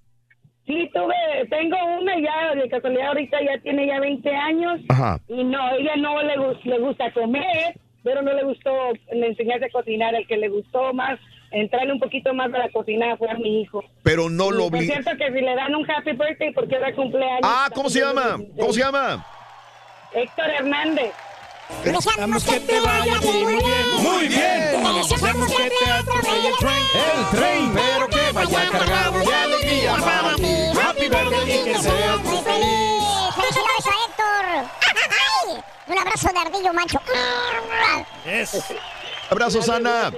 [0.65, 1.13] Sí, tuve,
[1.45, 4.79] tengo una ya, de casualidad ahorita ya tiene ya 20 años.
[4.89, 5.19] Ajá.
[5.27, 8.71] Y no, ella no le, le gusta comer, pero no le gustó
[9.11, 10.15] le enseñarse a cocinar.
[10.15, 11.19] El que le gustó más,
[11.51, 13.83] entrarle un poquito más a la cocina fue a mi hijo.
[14.03, 16.75] Pero no Y lo Por obli- cierto que si le dan un happy birthday porque
[16.75, 17.39] era cumpleaños.
[17.43, 18.37] Ah, ¿cómo se llama?
[18.59, 19.25] ¿Cómo se llama?
[20.13, 21.11] Héctor Hernández.
[21.85, 23.61] Deseamos que te vaya muy bien.
[24.01, 24.83] Muy bien.
[25.07, 26.83] Deseamos que te atropelle el tren.
[26.95, 30.58] El tren, pero que vaya cargado de alegría para ti.
[31.49, 33.35] Happy birthday y que seas muy feliz.
[33.35, 34.71] ¡Felicidades a Héctor!
[35.45, 35.63] ¡Ay!
[35.87, 37.01] Un abrazo de ardillo macho.
[39.29, 40.11] Abrazos, Ana.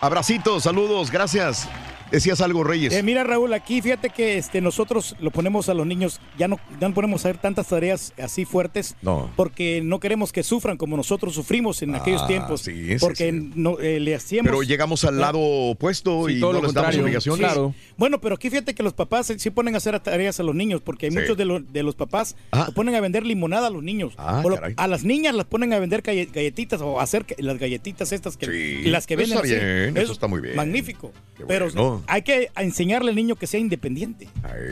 [0.00, 1.66] Abracitos, saludos, gracias.
[2.14, 2.92] Decías algo, Reyes.
[2.92, 6.58] Eh, mira, Raúl, aquí fíjate que este, nosotros lo ponemos a los niños, ya no,
[6.80, 9.30] ya no ponemos a hacer tantas tareas así fuertes, No.
[9.36, 12.62] porque no queremos que sufran como nosotros sufrimos en aquellos Ah, tiempos.
[12.62, 13.50] sí, sí, porque sí.
[13.54, 14.50] no, eh, le hacíamos.
[14.50, 15.26] Pero llegamos al Ah.
[15.26, 17.02] lado opuesto Sí, y todo no lo les damos contrario.
[17.02, 17.52] obligaciones.
[17.52, 17.92] Sí.
[17.96, 20.80] Bueno, pero aquí fíjate que los papás sí ponen a hacer tareas a los niños,
[20.82, 21.18] porque hay Sí.
[21.18, 24.14] muchos de, los- de los papás lo ponen a vender limonada a los niños.
[24.16, 24.74] Ah, O lo- caray.
[24.76, 28.12] a las niñas las ponen a vender galle- galletitas o a hacer que- las galletitas
[28.12, 29.38] estas que Sí, las que eso venden.
[29.44, 29.64] está así.
[29.66, 30.56] bien, eso está muy bien.
[30.56, 31.12] Magnífico.
[31.48, 32.02] Pero bueno.
[32.06, 34.28] Hay que enseñarle al niño que sea independiente.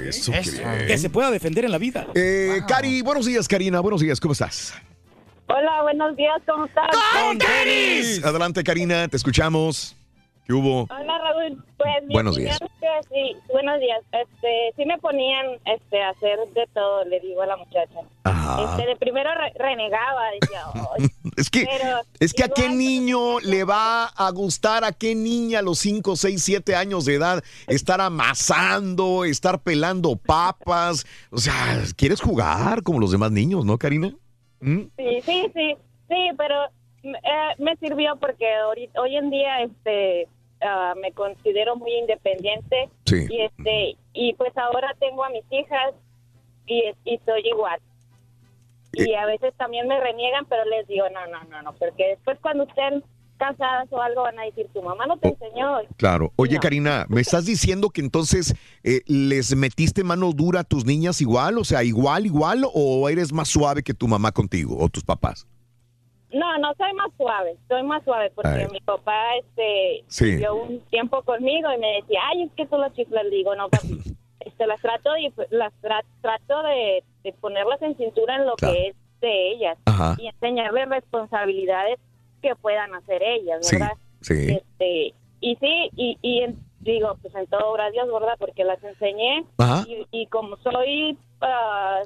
[0.07, 0.33] Eso.
[0.33, 2.07] Que se pueda defender en la vida.
[2.15, 3.81] Eh, Cari, buenos días, Karina.
[3.81, 4.75] Buenos días, ¿cómo estás?
[5.47, 6.89] Hola, buenos días, ¿cómo estás?
[8.25, 9.97] Adelante, Karina, te escuchamos.
[10.47, 10.83] ¿Qué hubo?
[10.91, 11.65] Hola, Raúl.
[11.83, 12.61] Pues Buenos días.
[12.61, 14.01] es que sí, buenos días.
[14.13, 17.99] Este, sí me ponían este a hacer de todo, le digo a la muchacha.
[18.25, 18.65] Ajá.
[18.77, 20.63] Este, de primero re- renegaba, decía.
[21.37, 25.61] Es que, Pero es que a qué niño le va a gustar, a qué niña
[25.61, 31.07] a los 5, 6, 7 años de edad estar amasando, estar pelando papas.
[31.31, 31.55] O sea,
[31.97, 34.15] ¿quieres jugar como los demás niños, no, Karina?
[34.61, 34.81] ¿Mm?
[34.97, 35.77] Sí, sí, sí,
[36.09, 36.65] sí, pero
[37.03, 40.29] eh, me sirvió porque ahorita, hoy en día este
[40.65, 43.27] ah, me considero muy independiente Sí.
[43.29, 45.95] y este y pues ahora tengo a mis hijas
[46.67, 47.81] y, y soy igual.
[48.95, 49.07] Eh.
[49.09, 52.39] Y a veces también me reniegan, pero les digo, no, no, no, no, porque después
[52.43, 53.03] cuando estén
[53.39, 55.79] casadas o algo van a decir, tu mamá no te enseñó.
[55.97, 56.33] Claro.
[56.37, 56.61] Oye, No.
[56.61, 61.59] Karina, ¿me estás diciendo que entonces eh, les metiste mano dura a tus niñas igual?
[61.59, 65.47] O sea, igual, igual, o eres más suave que tu mamá contigo o tus papás?
[66.33, 68.67] No, no soy más suave, soy más suave porque Ay.
[68.73, 70.43] mi papá este Sí.
[70.47, 73.99] un tiempo conmigo y me decía, ay, es que tú las chiflas, digo, no, papi,
[74.41, 78.89] este, las trato de, las tra- trato de, de ponerlas en cintura en lo que
[78.89, 80.17] es de ellas Ajá.
[80.19, 81.99] y enseñarles responsabilidades
[82.41, 83.93] que puedan hacer ellas, ¿verdad?
[84.21, 84.57] sí.
[84.57, 88.35] Este, y sí, y, y en- digo, pues en todo gracias, ¿verdad?
[88.39, 89.85] Porque las enseñé Ajá.
[89.87, 92.01] y, y como soy ah,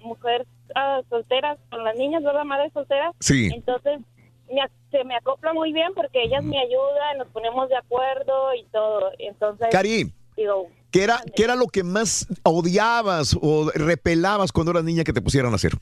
[0.00, 2.44] mujer ah, soltera con las niñas, ¿verdad?
[2.44, 3.12] Madre soltera.
[3.20, 3.50] Sí.
[3.54, 4.00] Entonces
[4.48, 8.64] me se me acopla muy bien porque ellas me ayudan, nos ponemos de acuerdo y
[8.72, 9.12] todo.
[9.18, 10.12] Entonces, Cari.
[10.36, 15.12] digo, ¿Qué era, ¿Qué era lo que más odiabas o repelabas cuando eras niña que
[15.12, 15.72] te pusieran a hacer?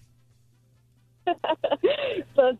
[2.34, 2.58] pues,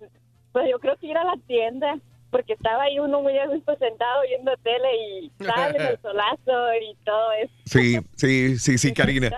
[0.53, 1.99] pues yo creo que ir a la tienda
[2.31, 4.89] porque estaba ahí uno muy a gusto sentado viendo tele
[5.20, 7.52] y sale el solazo y todo eso.
[7.66, 9.31] Sí, sí, sí, sí, Karina.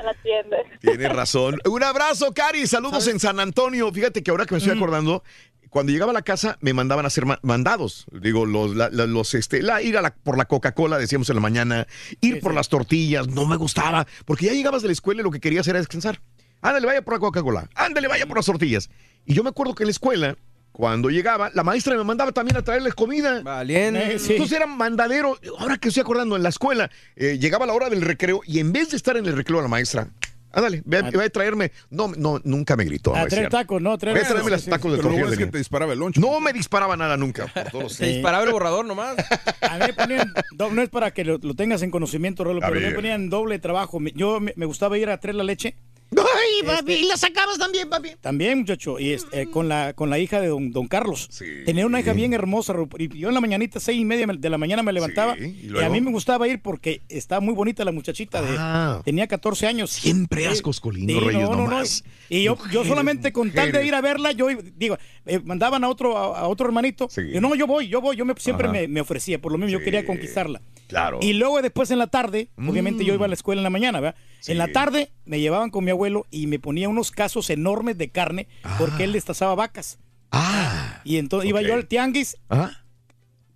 [0.80, 1.56] Tienes razón.
[1.64, 2.66] Un abrazo, Cari.
[2.66, 3.90] Saludos en San Antonio.
[3.92, 5.22] Fíjate que ahora que me estoy acordando,
[5.68, 8.06] cuando llegaba a la casa me mandaban a hacer ma- mandados.
[8.12, 11.36] Digo, los, la- la- los este, la- ir a la, por la Coca-Cola, decíamos en
[11.36, 11.86] la mañana,
[12.20, 15.30] ir por las tortillas, no me gustaba, porque ya llegabas de la escuela y lo
[15.30, 16.20] que querías era descansar.
[16.62, 17.68] Ándale, vaya por la Coca-Cola.
[17.74, 18.90] Ándale, vaya por las tortillas.
[19.24, 20.36] Y yo me acuerdo que en la escuela,
[20.72, 23.42] cuando llegaba, la maestra me mandaba también a traerles comida.
[23.42, 24.14] Valiente.
[24.14, 24.32] Eh, sí.
[24.32, 25.38] Entonces era mandadero.
[25.58, 28.72] Ahora que estoy acordando, en la escuela, eh, llegaba la hora del recreo y en
[28.72, 30.08] vez de estar en el recreo la maestra,
[30.52, 31.72] ándale, ve, a- ve a traerme.
[31.90, 33.14] No, no, nunca me gritó.
[33.14, 33.56] A no es traer cierto.
[33.58, 35.58] tacos, no, traer Ve a traerme los tacos de Pero tortillas es de que te
[35.58, 36.20] disparaba el loncho.
[36.20, 37.46] No me disparaba nada nunca.
[37.46, 37.92] por todos.
[37.94, 39.16] Se disparaba el borrador nomás.
[39.60, 40.32] A mí me ponían,
[40.72, 42.90] no es para que lo, lo tengas en conocimiento, Rolo, A pero ver.
[42.90, 43.98] me ponían doble trabajo.
[44.14, 45.74] Yo me, me gustaba ir a traer la leche.
[46.16, 48.10] Ay, papi, ¿y la sacabas también, papi?
[48.20, 51.28] También, muchacho, y este, eh, con la con la hija de don, don Carlos.
[51.64, 54.58] Tenía una hija bien hermosa, y yo en la mañanita, seis y media de la
[54.58, 58.42] mañana me levantaba, y, a mí me gustaba ir porque estaba muy bonita la muchachita,
[58.42, 59.00] de, Ah.
[59.04, 59.90] tenía 14 años.
[59.90, 60.48] Siempre Sí.
[60.48, 61.82] ascos, Colino Sí, Reyes, no, no, no.
[62.28, 65.88] Y yo, yo solamente con tal de ir a verla, yo digo, eh, mandaban a
[65.88, 69.00] otro a, a otro hermanito, y no, yo voy, yo voy, yo me, siempre me
[69.00, 70.60] ofrecía, por lo mismo yo quería conquistarla.
[70.90, 71.18] Claro.
[71.22, 73.06] Y luego después en la tarde, obviamente Mm.
[73.06, 74.20] yo iba a la escuela en la mañana, ¿verdad?
[74.46, 78.10] En la tarde me llevaban con mi abuelo y me ponía unos casos enormes de
[78.10, 79.98] carne porque él destazaba vacas.
[80.32, 81.00] Ah.
[81.04, 82.84] Y entonces iba yo al tianguis Ajá.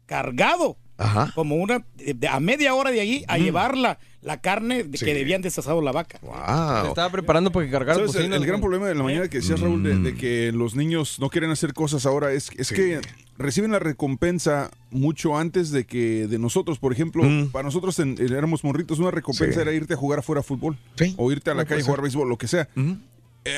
[0.06, 0.76] cargado.
[0.96, 1.32] Ajá.
[1.34, 1.84] Como una
[2.30, 3.42] a media hora de allí a Mm.
[3.42, 3.76] llevar
[4.24, 5.04] la, carne de Sí.
[5.04, 6.18] que debían destazado la vaca.
[6.82, 8.00] Se estaba preparando para que cargara.
[8.02, 10.02] El, el gran problema de la mañana que decías, Raúl, de, Mm.
[10.04, 13.00] de que los niños no quieren hacer cosas ahora es, es que
[13.38, 16.78] reciben la recompensa mucho antes de que de nosotros.
[16.78, 17.22] Por ejemplo,
[17.52, 19.62] para nosotros en- éramos morritos, una recompensa Mm.
[19.64, 19.68] Sí.
[19.68, 20.76] era irte a jugar afuera fútbol
[21.16, 22.68] o irte a la No, calle a jugar béisbol, lo que sea.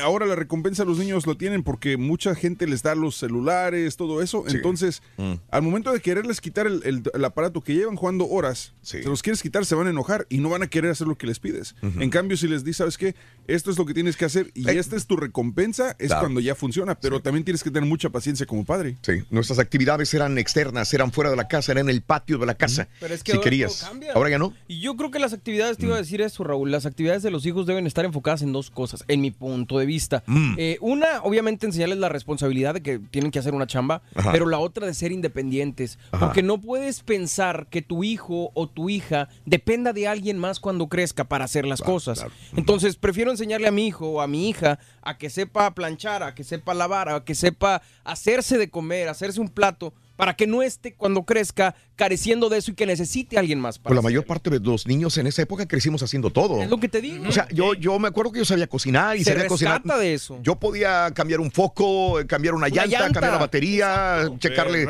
[0.03, 4.21] Ahora la recompensa los niños lo tienen porque mucha gente les da los celulares, todo
[4.23, 4.45] eso.
[4.49, 5.35] Entonces, Mm.
[5.51, 9.23] al momento de quererles quitar el, el- el aparato que llevan jugando horas, se los
[9.23, 11.39] quieres quitar, se van a enojar y no van a querer hacer lo que les
[11.39, 11.75] pides.
[11.83, 13.15] En cambio, si les dices, ¿sabes qué?
[13.47, 16.23] Esto es lo que tienes que hacer y esta es tu recompensa, es Claro.
[16.23, 16.95] cuando ya funciona.
[16.97, 18.97] Pero también tienes que tener mucha paciencia como padre.
[19.03, 22.47] Sí, nuestras actividades eran externas, eran fuera de la casa, eran en el patio de
[22.47, 22.89] la casa.
[23.01, 23.85] Pero es que si ahora querías.
[23.89, 24.13] cambia.
[24.15, 24.53] Ahora ya no.
[24.67, 25.89] Y yo creo que las actividades, te Mm.
[25.89, 28.71] iba a decir eso, Raúl, las actividades de los hijos deben estar enfocadas en dos
[28.71, 30.23] cosas, en mi punto punto de vista.
[30.27, 30.55] Mm.
[30.57, 34.33] Eh, una, obviamente, enseñarles la responsabilidad de que tienen que hacer una chamba, Ajá.
[34.33, 35.99] pero la otra de ser independientes.
[36.11, 36.27] Ajá.
[36.27, 40.89] Porque no puedes pensar que tu hijo o tu hija dependa de alguien más cuando
[40.89, 42.27] crezca para hacer las cosas.
[42.57, 46.35] Entonces, prefiero enseñarle a mi hijo o a mi hija a que sepa planchar, a
[46.35, 50.63] que sepa lavar, a que sepa hacerse de comer, hacerse un plato, para que no
[50.63, 53.79] esté cuando crezca careciendo de eso y que necesite a alguien más.
[53.79, 56.63] Pues la mayor parte de los niños en esa época crecimos haciendo todo.
[56.63, 57.27] Es lo que te digo.
[57.29, 59.83] O sea, yo, yo me acuerdo que yo sabía cocinar y Se sabía cocinar.
[59.83, 60.39] de eso.
[60.43, 63.13] Yo podía cambiar un foco, cambiar una, Una llanta, llanta.
[63.21, 64.87] cambiar la batería, checarle.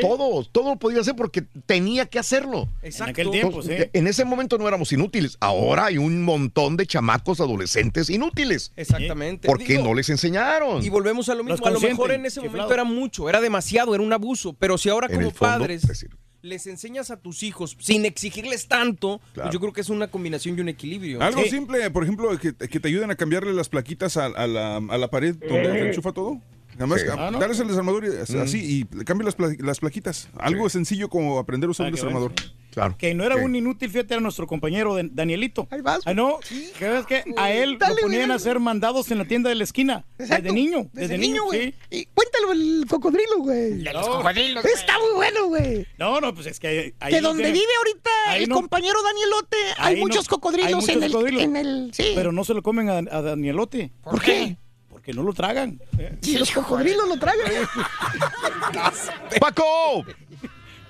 [0.00, 2.68] Todo, todo lo podía hacer porque tenía que hacerlo.
[2.82, 3.10] Exacto.
[3.12, 3.72] aquel tiempo, sí.
[3.92, 5.36] En ese momento no éramos inútiles.
[5.40, 8.72] Ahora hay un montón de chamacos adolescentes inútiles.
[8.76, 9.46] Exactamente.
[9.46, 10.82] Porque Digo, no les enseñaron.
[10.82, 11.66] Y volvemos a lo mismo.
[11.66, 14.35] A lo mejor en ese momento era mucho, era demasiado, era un abuso.
[14.58, 16.06] Pero si ahora En como fondo, padres
[16.42, 20.56] les enseñas a tus hijos sin exigirles tanto, pues yo creo que es una combinación
[20.56, 21.20] y un equilibrio.
[21.20, 21.50] Algo Sí.
[21.50, 24.98] simple, por ejemplo, que, que te ayuden a cambiarle las plaquitas a, a la, a
[24.98, 26.40] la pared donde se enchufa todo.
[26.74, 27.06] Nada más, Sí.
[27.10, 27.38] Ah, ¿no?
[27.40, 28.58] darles el desarmador y- así
[28.92, 30.28] y le cambie las, pla- las plaquitas.
[30.38, 32.32] Algo sencillo como aprender a usar Ah, un desarmador.
[32.76, 32.94] Claro.
[32.98, 33.40] Que no era Sí.
[33.40, 35.66] un inútil, fíjate, era nuestro compañero de- Danielito.
[35.70, 36.38] Ahí vas, Ah, no,
[36.78, 39.48] que ves que a él Dale, lo ponían güey, a hacer mandados en la tienda
[39.48, 40.04] de la esquina.
[40.18, 40.42] Exacto.
[40.42, 41.72] Desde niño, Desde, desde, niño, güey.
[41.72, 41.74] sí.
[41.88, 43.80] Y cuéntalo el cocodrilo, güey.
[43.80, 45.86] los cocodrilos, Está muy bueno, güey.
[45.96, 48.56] No, no, pues es que ahí- ahí Que no donde vive ahorita ahí el no-
[48.56, 51.42] compañero Danielote, hay ahí no- muchos cocodrilos, hay muchos en, el, cocodrilos.
[51.44, 51.90] en el...
[51.94, 52.12] Sí.
[52.14, 53.90] Pero no se lo comen a, a Danielote.
[54.02, 54.58] ¿Por qué?
[54.90, 55.80] Porque no lo tragan.
[56.20, 57.46] Si los cocodrilos lo tragan.
[59.40, 60.04] ¡Paco!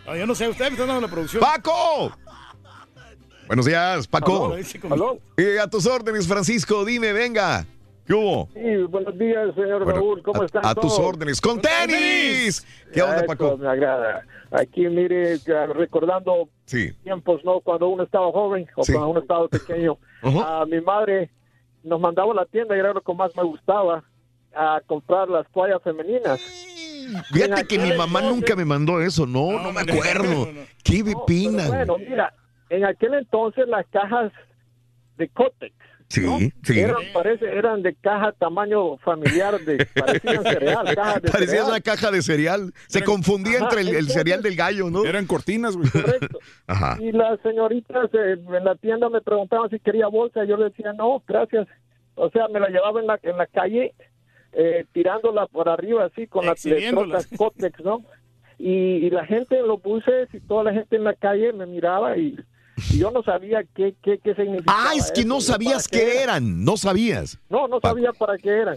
[0.06, 1.40] No, yo no sé, ustedes me están dando la producción.
[1.42, 2.12] ¡Paco!
[3.46, 4.54] Buenos días, Paco.
[4.88, 7.64] Como- Eh, a tus órdenes, Francisco, dime, venga.
[8.06, 8.48] ¿Qué hubo?
[8.54, 10.22] Sí, buenos días, señor Bueno, Raúl.
[10.22, 11.40] ¿Cómo a, están a tus órdenes.
[11.40, 12.64] ¡Con tenis!
[12.92, 13.56] ¿Qué onda, Paco?
[13.56, 14.24] me agrada.
[14.52, 16.92] Aquí, mire, ya recordando Sí.
[17.02, 17.58] tiempos, ¿no?
[17.60, 18.92] Cuando uno estaba joven o Sí.
[18.92, 19.98] cuando uno estaba pequeño.
[20.22, 21.30] A mi madre
[21.82, 24.04] nos mandaba a la tienda y era lo que más me gustaba,
[24.54, 26.40] a comprar las toallas femeninas.
[27.32, 29.26] Fíjate que mi mamá nunca me mandó eso.
[29.26, 30.48] No, no, me acuerdo.
[30.82, 31.02] ¡Qué!
[31.04, 32.32] Pero bueno, mira,
[32.70, 34.32] en aquel entonces las cajas
[35.18, 35.74] de Cotex
[36.08, 36.78] Sí, sí.
[36.78, 41.66] eran, parece, eran de caja tamaño familiar, de, parecían cereal, de Parecía cereal.
[41.66, 42.72] una caja de cereal.
[42.86, 45.04] Se confundía Ajá, entre el, el cereal del gallo, ¿no?
[45.04, 45.90] Eran cortinas, güey.
[45.90, 46.38] Correcto.
[46.68, 46.96] Ajá.
[47.00, 50.44] Y las señoritas eh, en la tienda me preguntaban si quería bolsa.
[50.44, 51.66] Yo le decía, no, gracias.
[52.14, 53.92] O sea, me la llevaba en la, en la calle,
[54.58, 58.02] eh, tirándola por arriba, así, con las letrotas Cotex, ¿no?
[58.58, 58.70] Y,
[59.06, 62.16] y la gente en los buses y toda la gente en la calle me miraba
[62.16, 62.38] y,
[62.90, 64.78] y yo no sabía qué, qué, qué significaba.
[64.90, 66.64] Ah, es que eso, no sabías qué eran.
[66.64, 67.38] No sabías.
[67.50, 68.76] No, no sabía para qué eran.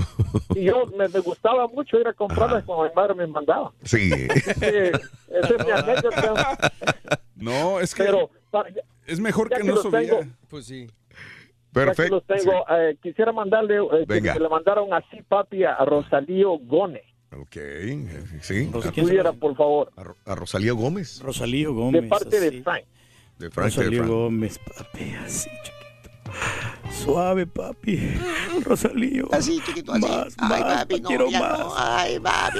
[0.54, 3.72] Y yo me, me gustaba mucho ir a comprarlas cuando mi madre me mandaba.
[3.84, 4.12] Sí.
[4.62, 4.92] Eh,
[5.44, 6.72] esa es mi anécdota.
[7.36, 8.70] No, es que Pero para-
[9.06, 10.88] es mejor que que no tengo- Pues sí.
[11.74, 12.16] Perfecto.
[12.16, 14.34] los tengo, eh, quisiera mandarle eh, que, Venga.
[14.34, 17.02] que le mandaron así, papi, a Rosalío Gone.
[17.32, 17.58] Ok,
[18.42, 18.70] sí.
[18.74, 19.92] A, ¿quién se Pudiera, por favor.
[19.96, 21.22] a Ro- a Rosalía Gómez.
[21.22, 22.02] Rosalío Gómez.
[22.02, 22.50] De parte así.
[22.50, 22.84] de Frank.
[23.38, 24.12] De Frank, de Rosalío Frank.
[24.14, 26.32] Gómez, papi, así chiquito.
[26.92, 28.20] Suave, papi.
[28.66, 29.28] Rosalío.
[29.32, 30.02] Así, chiquito, así.
[30.02, 31.60] Más, Ay, más, papi, no, quiero más.
[31.60, 31.74] no.
[31.78, 32.60] Ay, papi.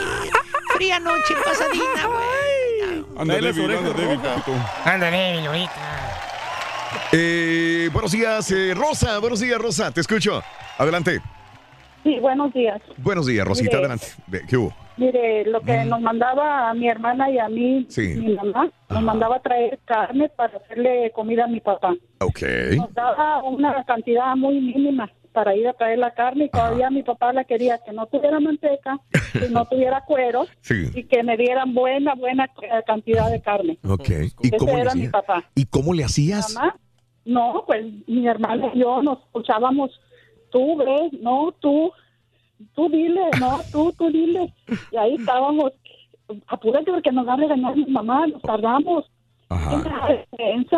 [0.76, 3.06] Fría noche pasadina, güey.
[3.18, 3.58] Anda Dale las
[7.12, 9.20] Eh, buenos días, eh, Rosa.
[9.20, 9.92] Buenos días, Rosa.
[9.92, 10.42] Te escucho.
[10.78, 11.20] Adelante.
[12.04, 12.82] Sí, buenos días.
[12.98, 13.78] Buenos días, Rosita.
[13.78, 13.78] Mire.
[13.80, 14.08] Adelante.
[14.48, 14.74] ¿Qué hubo?
[14.98, 18.16] Mire, lo que nos mandaba a mi hermana y a mí, Sí.
[18.16, 21.94] mi mamá, nos mandaba a traer carne para hacerle comida a mi papá.
[22.20, 22.42] Ok.
[22.76, 25.10] Nos daba una cantidad muy mínima
[25.40, 28.42] para ir a traer la carne y todavía mi papá la quería que no tuviera
[28.42, 29.00] manteca,
[29.32, 30.90] que no tuviera cuero Sí.
[30.94, 33.80] y que me dieran buena, buena eh, cantidad de carne.
[33.88, 34.10] Ok.
[34.42, 35.46] ¿Y Ese cómo era mi papá.
[35.56, 36.56] ¿Y cómo le hacías?
[36.56, 36.76] Mamá,
[37.24, 39.98] no, pues mi hermano y yo nos escuchábamos,
[40.52, 41.90] tú ve, no, tú,
[42.76, 44.54] tú dile, no, tú, tú dile.
[44.92, 45.72] Y ahí estábamos,
[46.48, 49.10] apúrate porque nos va a regañar mi mamá, nos tardamos.
[49.50, 50.78] Esa defensa,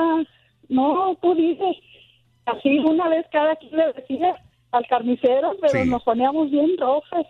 [0.70, 1.82] no, tú dile.
[2.46, 4.36] Así una vez cada quien le decía
[4.72, 5.90] al carnicero, pero Sí.
[5.90, 7.26] nos poníamos bien rojas.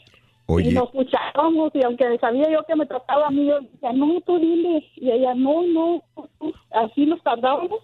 [0.47, 0.69] Oye.
[0.69, 4.19] Y nos escuchábamos, y aunque sabía yo que me trataba a mí, yo decía, no,
[4.25, 4.85] tú dile.
[4.97, 6.03] Y ella, no, no,
[6.39, 6.53] tú".
[6.71, 7.79] así nos tardábamos.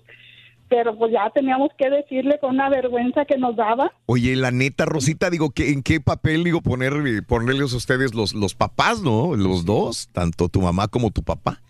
[0.69, 3.93] Pero pues ya teníamos que decirle con una vergüenza que nos daba.
[4.05, 8.13] Oye, la neta, Rosita, digo, ¿qué, ¿en qué papel, digo, poner, eh, ponerles a ustedes
[8.13, 9.33] los, los papás, ¿no?
[9.37, 11.61] Los dos, tanto tu mamá como tu papá.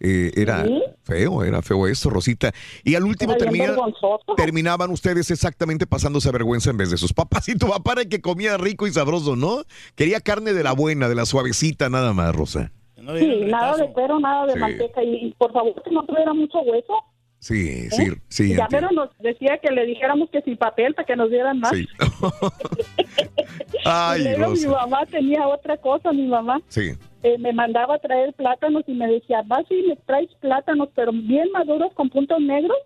[0.00, 0.82] Eh, era Sí.
[1.04, 2.52] feo, era feo eso, Rosita.
[2.82, 3.74] Y al último termina-
[4.36, 7.48] terminaban ustedes exactamente pasándose vergüenza en vez de sus papás.
[7.48, 9.62] Y tu papá era el que comía rico y sabroso, ¿no?
[9.94, 12.72] Quería carne de la buena, de la suavecita, nada más, Rosa.
[12.96, 14.58] Sí, nada de cuero, nada de Sí.
[14.58, 15.02] manteca.
[15.02, 16.94] Y, y por favor que no tuviera mucho hueso.
[17.38, 17.88] Sí, ¿eh?
[17.90, 18.54] sí, sí.
[18.56, 21.72] Ya pero nos decía que le dijéramos que sin papel para que nos dieran más.
[21.72, 21.86] Sí.
[23.84, 26.60] Ay, y luego mi mamá tenía otra cosa, mi mamá.
[26.68, 26.92] Sí.
[27.24, 31.10] Eh, me mandaba a traer plátanos y me decía, vas y me traes plátanos, pero
[31.12, 32.76] bien maduros con puntos negros.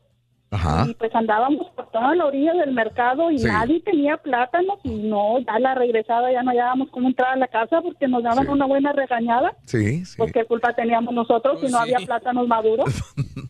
[0.51, 0.87] Ajá.
[0.89, 3.47] Y pues andábamos por toda la orilla del mercado y Sí.
[3.49, 7.49] nadie tenía plátanos y no, ya la regresada ya no hallábamos cómo entrar a la
[7.49, 9.53] casa porque nos daban una buena regañada.
[9.67, 10.15] Sí, sí.
[10.17, 12.87] Pues qué culpa teníamos nosotros si no había plátanos maduros.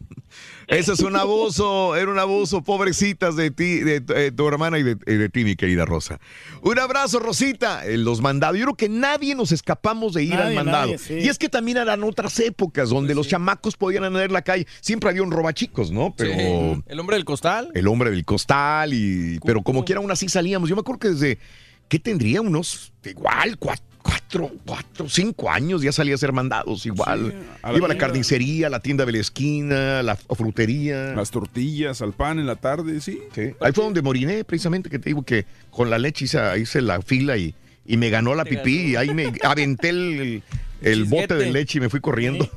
[0.68, 4.82] Eso es un abuso, era un abuso, pobrecitas de ti, de, eh, tu hermana y
[4.82, 6.20] de, ti, mi querida Rosa.
[6.60, 7.86] Un abrazo, Rosita.
[7.86, 10.86] En los mandados, yo creo que nadie nos escapamos de ir al mandado.
[10.88, 11.14] nadie, sí.
[11.14, 14.66] Y es que también eran otras épocas donde los chamacos podían andar en la calle.
[14.82, 16.14] Siempre había un robachicos, ¿no?
[16.16, 16.82] Pero Sí.
[16.86, 17.70] El hombre del costal.
[17.74, 20.68] el hombre del costal y pero como quiera aún así salíamos.
[20.68, 21.38] Yo me acuerdo que desde
[21.88, 22.42] ¿qué tendría?
[22.42, 27.34] Unos igual cuatro, cuatro, cuatro, cinco años ya salía a hacer mandados igual.
[27.62, 31.14] a la Iba a la carnicería, a la tienda de la esquina, la frutería.
[31.14, 33.20] Las tortillas, al pan en la tarde, sí.
[33.60, 37.00] Ahí fue donde moriné, precisamente, que te digo que con la leche hice, hice la
[37.02, 37.54] fila y,
[37.86, 40.42] y me ganó la pipí y ahí me aventé el,
[40.82, 42.48] el bote de leche y me fui corriendo.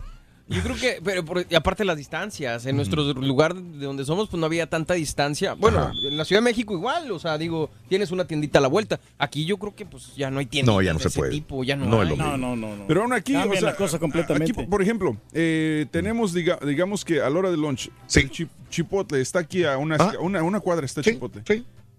[0.52, 4.30] Yo creo que, pero por- y aparte las distancias, en nuestro lugar de donde somos,
[4.30, 5.54] pues no había tanta distancia.
[5.54, 8.68] Bueno, en la Ciudad de México igual, o sea, digo, tienes una tiendita a la
[8.68, 9.00] vuelta.
[9.18, 11.20] Aquí yo creo que pues ya no hay tiendas No, ya no de se ese
[11.20, 11.32] puede.
[11.32, 12.18] tipo, ya no, No es hay.
[12.18, 12.38] lo mismo.
[12.38, 12.88] No, no, no.
[12.88, 14.52] Pero aún aquí, Cambia o sea, la cosa completamente.
[14.52, 18.48] Aquí, por ejemplo, eh, tenemos, diga- digamos que a la hora del lunch, el chi-
[18.70, 20.14] Chipotle está aquí a una, Ah.
[20.20, 21.44] una, una cuadra, está Chipotle.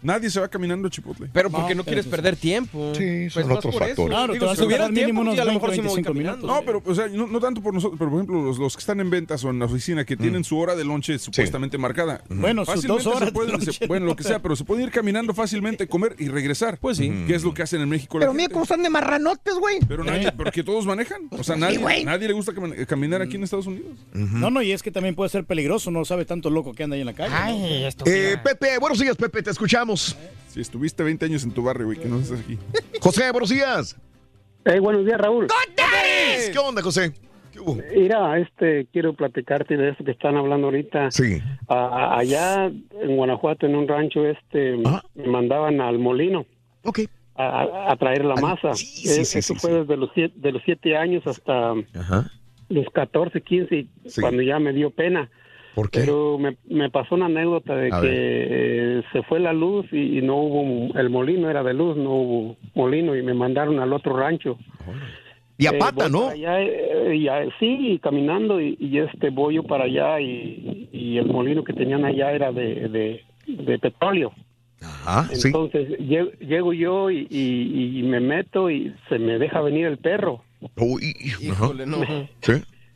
[0.03, 1.29] Nadie se va caminando a Chipotle.
[1.33, 2.93] Pero porque no, quieres perder tiempo.
[2.97, 3.89] Sí, Pues son otros por eso.
[3.89, 4.11] factores.
[4.11, 5.81] Claro, Digo, te vas si a hubiera mínimo tiempo, unos a lo 20, mejor sí
[5.83, 6.47] me voy 25 caminando.
[6.47, 8.81] No, pero, o sea, no, no tanto por nosotros, pero por ejemplo, los, los que
[8.81, 12.23] están en ventas o en la oficina que tienen su hora de lonche supuestamente marcada.
[12.29, 13.87] Bueno, sus Fácilmente dos horas se pueden, de se- lonche.
[13.87, 16.79] bueno, lo que sea, pero se pueden ir caminando fácilmente, comer y regresar.
[16.79, 17.11] Pues sí.
[17.27, 19.79] Que es lo que hacen en México Pero mira cómo están de marranotes, güey.
[19.87, 21.23] Pero nadie, porque todos manejan.
[21.31, 23.99] O sea, nadie, nadie le gusta cam- caminar aquí en Estados Unidos.
[24.13, 26.95] No, no, y es que también puede ser peligroso, no sabe tanto loco que anda
[26.95, 27.35] ahí en la calle.
[27.35, 28.05] Ay, esto.
[28.07, 29.92] Eh, Pepe, buenos días, Pepe, te escuchamos.
[29.97, 32.59] Si estuviste 20 años en tu barrio, güey, que no estás aquí.
[33.01, 33.97] José, buenos días.
[34.81, 35.47] buenos días, Raúl.
[36.53, 37.12] ¿Qué onda, José?
[37.53, 37.79] ¿Qué hubo?
[37.95, 41.11] Mira, este, quiero platicarte de eso que están hablando ahorita.
[41.11, 41.39] Sí.
[41.69, 44.77] Ah, allá en Guanajuato, en un rancho, este,
[45.15, 46.47] me mandaban al molino.
[46.85, 47.01] Ok.
[47.35, 48.75] A, traer la masa.
[48.75, 49.77] sí, Eh, sí, eso sí, fue sí.
[49.79, 52.31] desde los siete, de los siete años hasta Ajá.
[52.69, 54.21] los 14, 15, y Sí.
[54.21, 55.31] cuando ya me dio pena.
[55.75, 56.01] ¿Por qué?
[56.01, 60.18] Pero me, me pasó una anécdota de A que eh, se fue la luz y,
[60.18, 63.92] y no hubo, el molino era de luz, no hubo molino y me mandaron al
[63.92, 64.59] otro rancho.
[65.59, 66.28] Y a Eh, pata, ¿no?
[66.28, 71.18] allá, eh, y a- sí, caminando y, y este voy yo para allá y, y
[71.18, 74.33] el molino que tenían allá era de, de, de petróleo.
[74.83, 75.49] Ajá, sí.
[75.49, 79.99] Entonces lle- llego yo y, y- y me meto y se me deja venir el
[79.99, 80.42] perro.
[80.76, 81.99] Uy, Híjole, no.
[82.41, 82.52] Sí.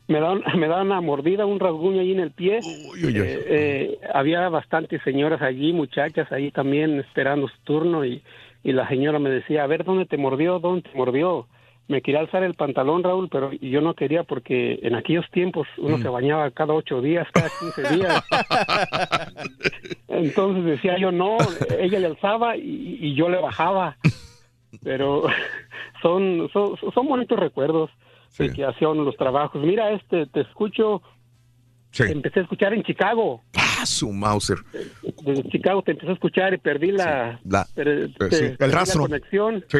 [0.07, 2.59] Me da, me da una mordida, un rasguño ahí en el pie.
[2.63, 3.17] uy, uy.
[3.17, 8.21] Eh, eh, había bastantes señoras allí, muchachas ahí también esperando su turno y,
[8.63, 10.59] y la señora me decía, a ver, ¿dónde te mordió?
[10.59, 11.47] ¿Dónde te mordió?
[11.87, 15.97] Me quería alzar el pantalón, Raúl, pero yo no quería porque en aquellos tiempos uno
[15.97, 18.23] se bañaba cada ocho días, cada quince días.
[20.09, 21.37] Entonces decía yo, no,
[21.79, 23.95] ella le alzaba y, y yo le bajaba.
[24.83, 25.23] Pero
[26.01, 27.89] son, son, son bonitos recuerdos
[28.37, 29.61] de que hacían los trabajos.
[29.63, 31.01] Mira, este, te escucho,
[31.91, 32.03] Sí.
[32.03, 33.41] te empecé a escuchar en Chicago.
[33.55, 34.57] Ah, su Mauser.
[35.23, 38.55] Desde Chicago te empecé a escuchar y perdí la, La- per- eh, te- sí, el
[38.59, 39.01] la rastro.
[39.03, 39.63] conexión.
[39.69, 39.77] Sí.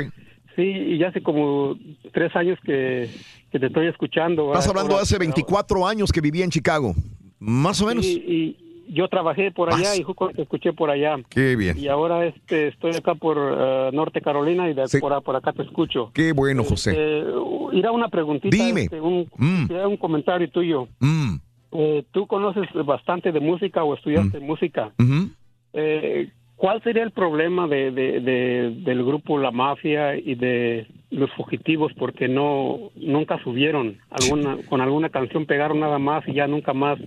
[0.55, 1.77] Sí, y ya hace como
[2.13, 3.07] tres años que,
[3.51, 4.47] que te estoy escuchando.
[4.51, 6.95] Estás Ah, hablando ahora- hace 24 años que vivía en Chicago.
[7.39, 8.03] Más o menos.
[8.05, 11.17] Sí, y yo trabajé por allá y justo te escuché por allá.
[11.29, 11.77] Qué bien.
[11.77, 14.99] Y ahora este, estoy acá por eh, Norte Carolina y de Sí.
[14.99, 16.11] por, por acá te escucho.
[16.13, 16.93] Qué bueno, José.
[16.97, 17.25] Eh,
[17.73, 18.55] irá una preguntita.
[18.55, 18.81] Dime.
[18.83, 19.71] este, un, Mm.
[19.87, 20.87] un comentario tuyo.
[20.99, 21.35] Mm,
[21.73, 24.91] Eh, Tú conoces bastante de música o estudiaste música.
[24.97, 25.29] ujú.
[25.73, 31.29] Eh, ¿Cuál sería el problema de, de- de- del grupo La Mafia y de los
[31.33, 31.91] fugitivos?
[31.99, 36.97] Porque no nunca subieron alguna con alguna canción pegaron nada más y ya nunca más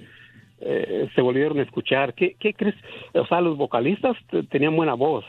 [0.61, 2.15] eh, se volvieron a escuchar.
[2.15, 2.77] ¿Qué, ¿Qué crees?
[3.15, 4.17] O sea, los vocalistas
[4.51, 5.25] tenían buena voz.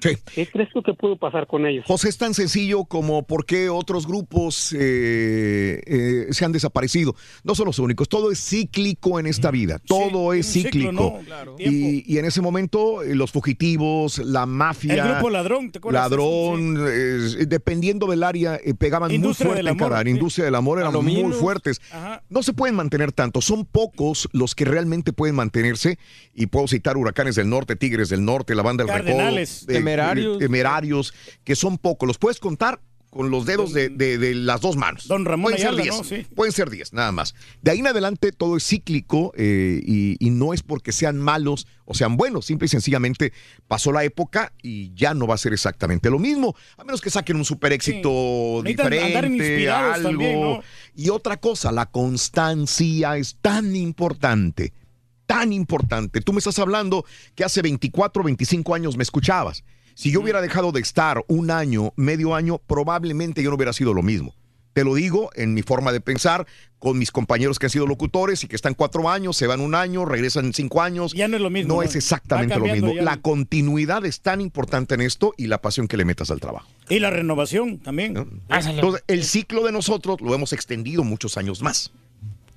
[0.00, 0.16] Sí.
[0.34, 1.84] ¿Qué crees tú que pudo pasar con ellos?
[1.86, 7.14] José, es tan sencillo como por qué otros grupos eh, eh, se han desaparecido.
[7.44, 10.92] No son los únicos, todo es cíclico en esta vida, todo es ciclo, cíclico.
[10.92, 11.18] ¿no?
[11.24, 11.56] Claro.
[11.58, 16.02] y, y en ese momento eh, los fugitivos, la mafia, El grupo Ladrón, ¿te acuerdas?
[16.02, 20.08] ladrón, eh, dependiendo del área, eh, pegaban Industria muy fuerte del en amor.
[20.08, 21.80] Industria del amor eran muy fuertes.
[21.90, 22.22] Ajá.
[22.28, 25.98] No se pueden mantener tanto, son pocos los que realmente pueden mantenerse.
[26.34, 29.66] Y puedo citar Huracanes del Norte, Tigres del Norte, la banda del Recodo, Cardenales.
[29.90, 30.38] Temerarios.
[30.38, 32.06] temerarios, que son pocos.
[32.06, 32.80] ¿Los puedes contar?
[33.12, 35.08] con los dedos de, de- de las dos manos.
[35.08, 35.96] Don Ramón Pueden ser Ayala, 10.
[35.96, 36.04] ¿no?
[36.04, 36.26] Sí.
[36.32, 37.34] Pueden ser 10, nada más.
[37.60, 41.66] De ahí en adelante todo es cíclico eh, y, y no es porque sean malos
[41.86, 42.46] o sean buenos.
[42.46, 43.32] Simple y sencillamente
[43.66, 46.54] pasó la época y ya no va a ser exactamente lo mismo.
[46.76, 50.08] A menos que saquen un super éxito andar diferente, algo.
[50.08, 50.62] también, ¿no?
[50.94, 54.72] Y otra cosa, la constancia es tan importante,
[55.26, 56.20] tan importante.
[56.20, 57.04] Tú me estás hablando
[57.34, 59.64] que hace 24, 25 años me escuchabas.
[60.00, 63.92] Si yo hubiera dejado de estar un año, medio año, probablemente yo no hubiera sido
[63.92, 64.34] lo mismo.
[64.72, 66.46] Te lo digo en mi forma de pensar,
[66.78, 69.74] con mis compañeros que han sido locutores y que están cuatro años, se van un
[69.74, 71.12] año, regresan cinco años.
[71.12, 71.68] Ya no es lo mismo.
[71.68, 71.82] No ¿no?
[71.82, 72.94] es exactamente lo mismo.
[72.94, 73.02] ya.
[73.02, 76.66] La continuidad es tan importante en esto y la pasión que le metas al trabajo.
[76.88, 78.40] Y la renovación también.
[78.48, 81.92] Entonces, el ciclo de nosotros lo hemos extendido muchos años más.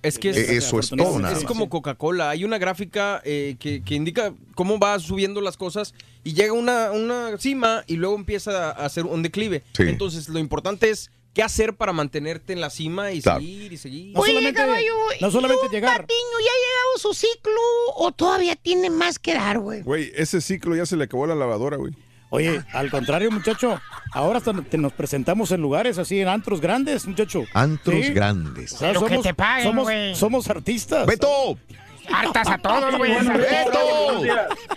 [0.03, 1.45] Es que es, Eh, eso es todo, nada es más.
[1.47, 2.29] como Coca-Cola.
[2.29, 6.91] Hay una gráfica eh, que, que indica cómo va subiendo las cosas y llega una,
[6.91, 9.63] una cima y luego empieza a hacer un declive.
[9.75, 9.83] Sí.
[9.83, 13.39] Entonces, lo importante es qué hacer para mantenerte en la cima y Claro.
[13.39, 14.13] seguir y seguir.
[14.13, 14.61] No solamente,
[15.21, 16.01] no solamente llegar.
[16.01, 17.61] Patiño, ¿ya ha llegado su ciclo
[17.95, 19.81] o todavía tiene más que dar, güey?
[19.81, 21.93] Güey, ese ciclo ya se le acabó la lavadora, güey.
[22.35, 23.79] Oye, al contrario, muchacho,
[24.11, 27.43] ahora hasta te nos presentamos en lugares así, en antros grandes, muchacho.
[27.53, 28.11] Antros Sí.
[28.11, 28.73] grandes.
[28.73, 30.15] O sea, Pero que te paguen, somos, güey.
[30.15, 31.05] somos artistas.
[31.05, 31.27] ¡Beto!
[32.11, 33.11] Hartas a todos, güey.
[33.13, 33.79] ¡Beto!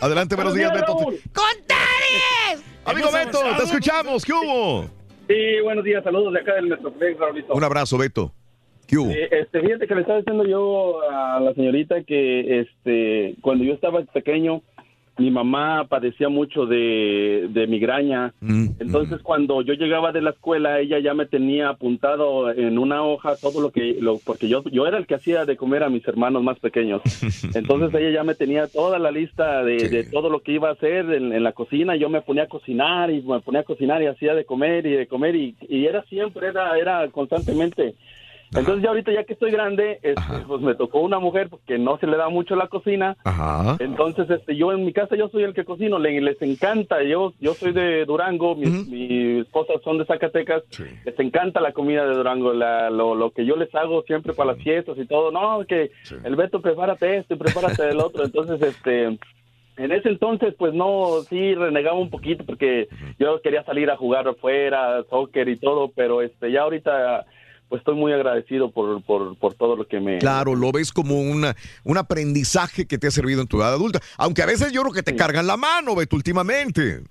[0.02, 0.97] Adelante, buenos días, Beto.
[0.97, 2.62] ¡Contares!
[2.85, 4.23] Amigo Beto, te escuchamos.
[4.25, 4.85] ¿Qué hubo?
[5.26, 7.55] Sí, buenos días, saludos de acá del Metroplex, Raulito.
[7.55, 8.33] Un abrazo, Beto.
[8.86, 9.10] ¿Qué hubo?
[9.10, 13.73] Eh, este, fíjate que le estaba diciendo yo a la señorita que este, cuando yo
[13.73, 14.60] estaba pequeño,
[15.19, 18.35] mi mamá padecía mucho de, de migraña.
[18.41, 23.03] Mm, Entonces, cuando yo llegaba de la escuela, ella ya me tenía apuntado en una
[23.03, 25.89] hoja todo lo que, lo, porque yo, yo era el que hacía de comer a
[25.89, 27.03] mis hermanos más pequeños.
[27.55, 30.73] Entonces, ella ya me tenía toda la lista de, de todo lo que iba a
[30.73, 31.97] hacer en, en la cocina.
[31.97, 34.91] Yo me ponía a cocinar y me ponía a cocinar y hacía de comer y
[34.93, 37.95] de comer y, y era siempre, era, era constantemente.
[38.57, 41.99] Entonces ya ahorita ya que estoy grande, este, pues me tocó una mujer que no
[41.99, 43.17] se le da mucho la cocina.
[43.25, 43.76] Ajá.
[43.81, 47.02] Entonces, este, yo en mi casa yo soy el que cocino, le- les encanta.
[47.02, 50.62] Yo, yo soy de Durango, mis, mis esposas son de Zacatecas.
[51.05, 54.52] Les encanta la comida de Durango, la- lo, lo que yo les hago siempre para
[54.52, 55.31] las fiestas y todo.
[55.31, 55.91] No, que
[56.25, 58.25] el Beto prepárate esto y prepárate el otro.
[58.25, 59.18] Entonces, este,
[59.78, 64.26] en ese entonces, pues no, sí renegaba un poquito porque yo quería salir a jugar
[64.26, 67.26] afuera, soccer y todo, pero este, ya ahorita,
[67.69, 70.19] pues estoy muy agradecido por, por, por todo lo que me.
[70.19, 74.01] Claro, lo ves como una, un aprendizaje que te ha servido en tu edad adulta.
[74.19, 77.03] Aunque a veces yo creo que te cargan la mano, Beto, últimamente.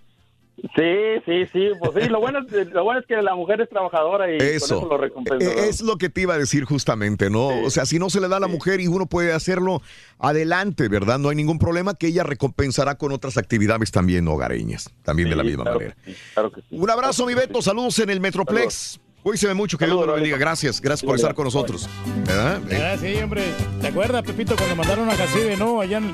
[0.58, 3.70] Sí, sí, sí, pues sí, lo bueno, es, lo bueno es que la mujer es
[3.70, 4.76] trabajadora y Eso.
[4.76, 5.46] con eso lo recompensa.
[5.46, 5.52] ¿no?
[5.62, 7.50] Eh, Es lo que te iba a decir justamente, ¿no?
[7.66, 9.82] O sea, si no se le da a la mujer y uno puede hacerlo,
[10.18, 11.20] adelante, ¿verdad?
[11.20, 15.44] No hay ningún problema que ella recompensará con otras actividades también hogareñas, también de la
[15.44, 15.98] misma claro manera.
[16.06, 16.68] que claro que sí.
[16.72, 19.02] Un abrazo, mi Beto, saludos en el Metroplex.
[19.26, 20.38] Cuídese mucho, que Dios lo bendiga.
[20.38, 21.90] Gracias, gracias por estar con nosotros.
[22.28, 22.62] ¿Verdad?
[22.72, 23.42] Eh, Ah, sí, hombre.
[23.82, 25.82] ¿Te acuerdas, Pepito, cuando mandaron a Jacibe, no?
[25.82, 26.14] Allá en-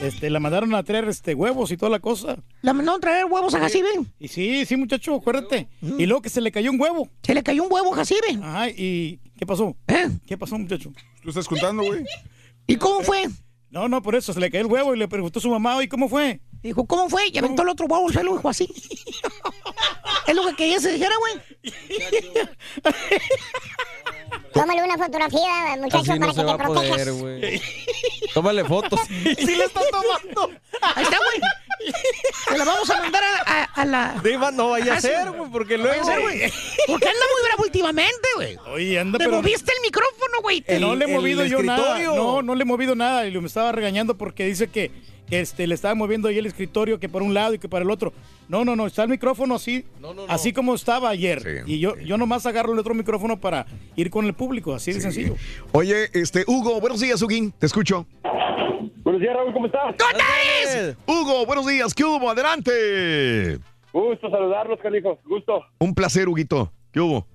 [0.00, 2.36] este, la mandaron a traer este, huevos y toda la cosa.
[2.62, 3.88] ¿La mandaron a traer huevos a Jacibe?
[4.20, 5.66] Y sí, sí, muchacho, acuérdate.
[5.98, 7.08] Y luego que se le cayó un huevo.
[7.24, 8.38] Se le cayó un huevo a Jacibe.
[8.40, 9.76] Ajá, ¿y qué pasó?
[9.88, 10.08] ¿Eh?
[10.24, 10.92] ¿Qué pasó, muchacho?
[11.24, 12.04] ¿Tú estás contando, güey?
[12.68, 13.26] ¿Y cómo fue?
[13.70, 15.82] No, no, por eso se le cayó el huevo y le preguntó a su mamá,
[15.82, 16.40] ¿y cómo fue?
[16.62, 17.28] Dijo, ¿cómo fue?
[17.32, 18.68] Y aventó el otro huevo al suelo dijo así.
[20.26, 21.34] es lo que quería que se dijera, güey.
[24.52, 27.20] Tómale una fotografía, muchacho, Así no para se que va te a poder, protejas.
[27.20, 27.62] güey.
[28.34, 29.00] Tómale fotos.
[29.08, 30.50] Sí le está tomando.
[30.80, 31.40] Ahí está, güey.
[32.48, 34.20] Se la vamos a mandar a, a- a la...
[34.24, 35.08] Diva, no vaya a Ah, sí.
[35.08, 36.10] ser, güey, porque No vaya a luego...
[36.10, 36.52] ser, güey.
[36.86, 38.56] Porque anda muy bravo últimamente, güey.
[38.72, 39.36] Oye, anda, Te pero...
[39.36, 40.64] moviste el micrófono, güey.
[40.80, 41.78] No le he movido yo nada.
[41.98, 42.16] escritorio.
[42.16, 43.26] No, no le he movido nada.
[43.26, 44.90] Y lo me estaba regañando porque dice que,
[45.30, 47.90] este, le estaba moviendo ahí el escritorio que por un lado y que para el
[47.90, 48.12] otro.
[48.48, 48.86] No, no, no.
[48.86, 49.84] Está el micrófono así.
[50.28, 51.64] Así como estaba ayer.
[51.66, 54.74] y yo, yo nomás agarro el otro micrófono para ir con el público.
[54.74, 55.34] Así de sencillo.
[55.72, 58.06] Oye, este, Hugo, buenos días, Huguín, te escucho.
[59.02, 59.94] Buenos días, Raúl, ¿cómo estás?
[61.06, 62.28] Hugo, buenos días, ¿qué hubo?
[62.30, 63.58] Adelante.
[63.92, 65.64] Gusto saludarlos, canijos, gusto.
[65.78, 66.72] Un placer, Huguito.
[66.92, 67.26] ¿Qué hubo?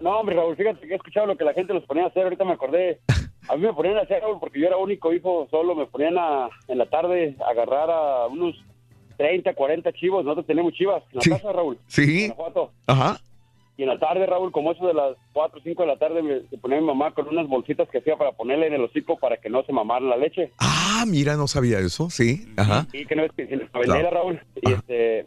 [0.00, 2.24] No, hombre, Raúl, fíjate que he escuchado lo que la gente los ponía a hacer,
[2.24, 3.00] ahorita me acordé.
[3.48, 6.16] A mí me ponían a hacer, Raúl, porque yo era único hijo solo, me ponían
[6.18, 8.54] a, en la tarde a agarrar a unos
[9.16, 11.30] 30, 40 chivos, nosotros tenemos chivas en la Sí.
[11.30, 11.78] casa, Raúl.
[11.86, 12.32] Sí.
[12.86, 13.18] Ajá.
[13.78, 16.22] Y en la tarde, Raúl, como eso de las 4 o 5 de la tarde,
[16.22, 19.18] me, se ponía mi mamá con unas bolsitas que hacía para ponerle en el hocico
[19.18, 20.50] para que no se mamara la leche.
[20.58, 22.46] Ah, mira, no sabía eso, sí.
[22.56, 22.86] Ajá.
[22.92, 24.10] Y que no es que se Claro.
[24.10, 24.40] Raúl.
[24.62, 25.26] Y este,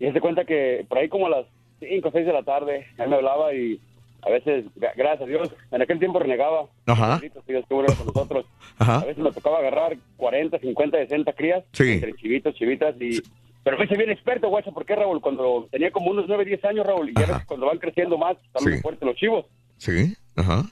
[0.00, 1.46] y se cuenta que por ahí como a las
[1.80, 3.80] 5 o 6 de la tarde, él me hablaba y
[4.22, 6.66] a veces, gra- gracias a Dios, en aquel tiempo renegaba.
[6.86, 7.20] Ajá.
[7.46, 8.46] Dios estuvo con nosotros.
[8.78, 8.98] Ajá.
[9.00, 11.92] A veces me tocaba agarrar 40, 50, 60 crías, Sí.
[11.92, 13.20] entre chivitos, chivitas, y,
[13.64, 15.20] Pero me hice bien experto, guacho, ¿por qué, Raúl?
[15.20, 18.36] Cuando tenía como unos 9, 10 años, Raúl, y ya ves cuando van creciendo más,
[18.42, 18.80] están muy Sí.
[18.80, 19.44] fuertes los chivos.
[19.76, 20.62] Sí, ajá.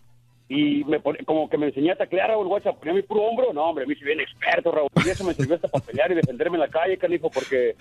[0.49, 3.53] Y me pone- como que me enseñé a taclear, Raúl, guacha, ponía mi puro hombro.
[3.53, 4.89] No, hombre, me hice bien experto, Raúl.
[5.05, 7.75] Y eso me sirvió hasta para pelear y defenderme en la calle, canijo, porque,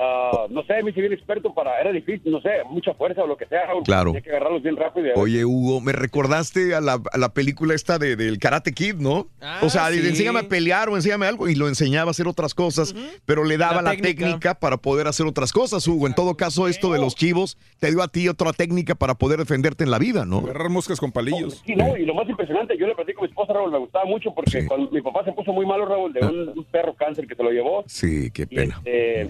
[0.00, 3.26] ah, no sé, me hice bien experto para, era difícil, no sé, mucha fuerza o
[3.26, 3.82] lo que sea, Raúl.
[3.84, 4.10] Claro.
[4.12, 5.06] Tenía que agarrarlos bien rápido.
[5.08, 8.94] y- Oye, Hugo, me recordaste a la, a la película esta de, del Karate Kid,
[8.96, 9.28] ¿no?
[9.40, 9.98] Ah, o sea, sí.
[10.06, 12.94] enséñame a pelear o enséñame algo y lo enseñaba a hacer otras cosas,
[13.26, 14.24] pero le daba la, La técnica.
[14.24, 14.54] técnica.
[14.54, 16.06] para poder hacer otras cosas, Hugo.
[16.06, 19.38] En todo caso, esto de los chivos te dio a ti otra técnica para poder
[19.38, 20.38] defenderte en la vida, ¿no?
[20.38, 21.62] Agarrar moscas con palillos.
[21.66, 24.04] Sí, no, y lo más impresionante, yo le platico a mi esposa, Raúl, me gustaba
[24.06, 27.26] mucho porque cuando mi papá se puso muy malo, Raúl, de un, un perro cáncer
[27.26, 27.84] que se lo llevó.
[27.86, 28.80] Sí, qué pena.
[28.84, 29.28] Eh,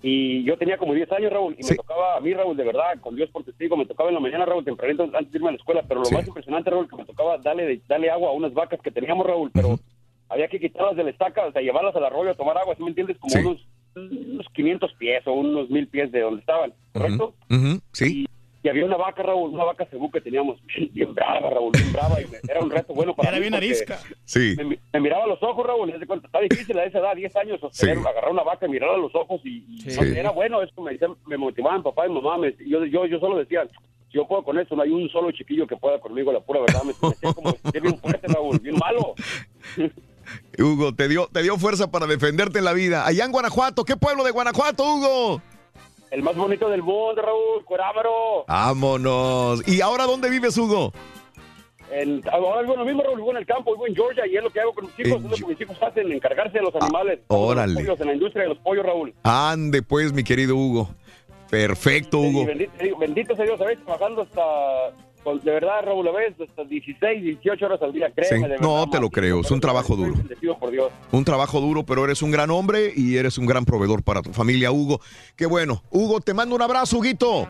[0.00, 3.00] Y yo tenía como 10 años, Raúl, y me tocaba a mí, Raúl, de verdad,
[3.00, 5.52] con Dios por testigo, me tocaba en la mañana, Raúl, tempranito antes de irme a
[5.52, 8.54] la escuela, pero lo más impresionante, Raúl, que me tocaba darle, darle agua a unas
[8.54, 9.78] vacas que teníamos, Raúl, pero
[10.28, 12.82] había que quitarlas de la estaca, o sea, llevarlas al arroyo a tomar agua, ¿sí
[12.82, 13.18] me entiendes?
[13.18, 17.34] Como unos, unos 500 pies o unos 1000 pies de donde estaban, ¿correcto?
[17.92, 18.22] Sí.
[18.22, 18.28] Y
[18.66, 20.58] había una vaca, Raúl, una vaca cebú que teníamos
[20.92, 23.52] bien brava, Raúl, bien brava, y me- era un reto bueno para Era mí bien
[23.52, 24.00] porque arisca.
[24.24, 24.54] Sí.
[24.58, 27.36] Me, me miraba a los ojos, Raúl, y cuenta, está difícil a esa edad, 10
[27.36, 29.96] años, sostener, agarrar una vaca y mirar a los ojos y, y Sí.
[29.96, 33.06] no sé, era bueno, eso me, decían- me motivaban papá y mamá, me- yo, yo,
[33.06, 33.64] yo solo decía,
[34.10, 36.60] si yo puedo con eso, no hay un solo chiquillo que pueda conmigo, la pura
[36.60, 39.14] verdad, me sentía como bien fuerte, Raúl, bien malo.
[40.58, 43.06] Hugo, te dio, te dio fuerza para defenderte en la vida.
[43.06, 45.42] Allá en Guanajuato, ¿qué pueblo de Guanajuato, Hugo?
[46.10, 48.44] El más bonito del mundo, Raúl, Cuerámaro.
[48.46, 49.66] Vámonos.
[49.68, 50.92] ¿Y ahora dónde vives, Hugo?
[51.90, 54.42] En, ahora vivo lo mismo, Raúl, vivo en el campo, vivo en Georgia y es
[54.42, 56.74] lo que hago con mis hijos, es lo que mis hijos hacen, encargarse de los
[56.76, 57.20] animales.
[57.22, 57.72] Ah, órale.
[57.74, 59.14] Los pollos, en la industria de los pollos, Raúl.
[59.22, 60.90] Ande pues, mi querido Hugo.
[61.50, 62.44] Perfecto, Y Hugo.
[62.46, 63.78] bendito, bendito sea Dios, ¿sabes?
[63.84, 64.42] Trabajando hasta,
[65.36, 66.34] de verdad, Raúl, ¿lo ves?
[66.40, 68.12] Hasta 16, 18 horas al día, Sí.
[68.16, 68.48] créeme.
[68.48, 69.40] de verdad, No, te lo creo.
[69.40, 70.14] Es un trabajo duro.
[70.58, 70.90] Por Dios.
[71.12, 74.32] Un trabajo duro, pero eres un gran hombre y eres un gran proveedor para tu
[74.32, 75.00] familia, Hugo.
[75.36, 75.82] Qué bueno.
[75.90, 77.46] Hugo, te mando un abrazo, Huguito.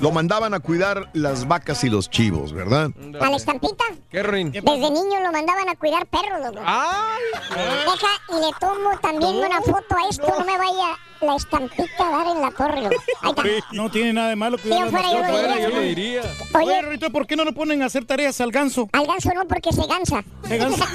[0.00, 2.90] Lo mandaban a cuidar las vacas y los chivos, ¿verdad?
[3.20, 3.84] ¿A la estampita?
[4.10, 4.52] ¿Qué, Rin?
[4.52, 6.60] Desde niño lo mandaban a cuidar perros, loco.
[6.60, 12.10] Deja, y le tomo también una foto a esto, no me vaya la estampita a
[12.10, 12.96] dar en la torre, loco.
[13.22, 13.42] Ahí está.
[13.72, 15.60] No tiene nada de malo cuidar afuera yo diría.
[15.60, 16.22] Yo lo diría.
[16.54, 18.88] Oye, ¿por qué no lo ponen a hacer tareas al ganso?
[18.92, 20.24] Al ganso no, porque se gansa.
[20.46, 20.84] ¿Se gansa?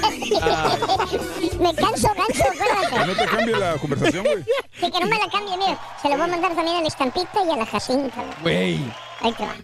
[1.60, 3.06] me canso, ganso, acuérdate.
[3.06, 4.44] No te cambie la conversación, güey.
[4.78, 5.78] Sí, que no me la cambie, mira.
[6.02, 8.22] Se lo voy a mandar también a la estampita y a la jacinta.
[8.22, 8.38] loco.
[8.88, 9.30] Güey.
[9.30, 9.56] Ahí te va.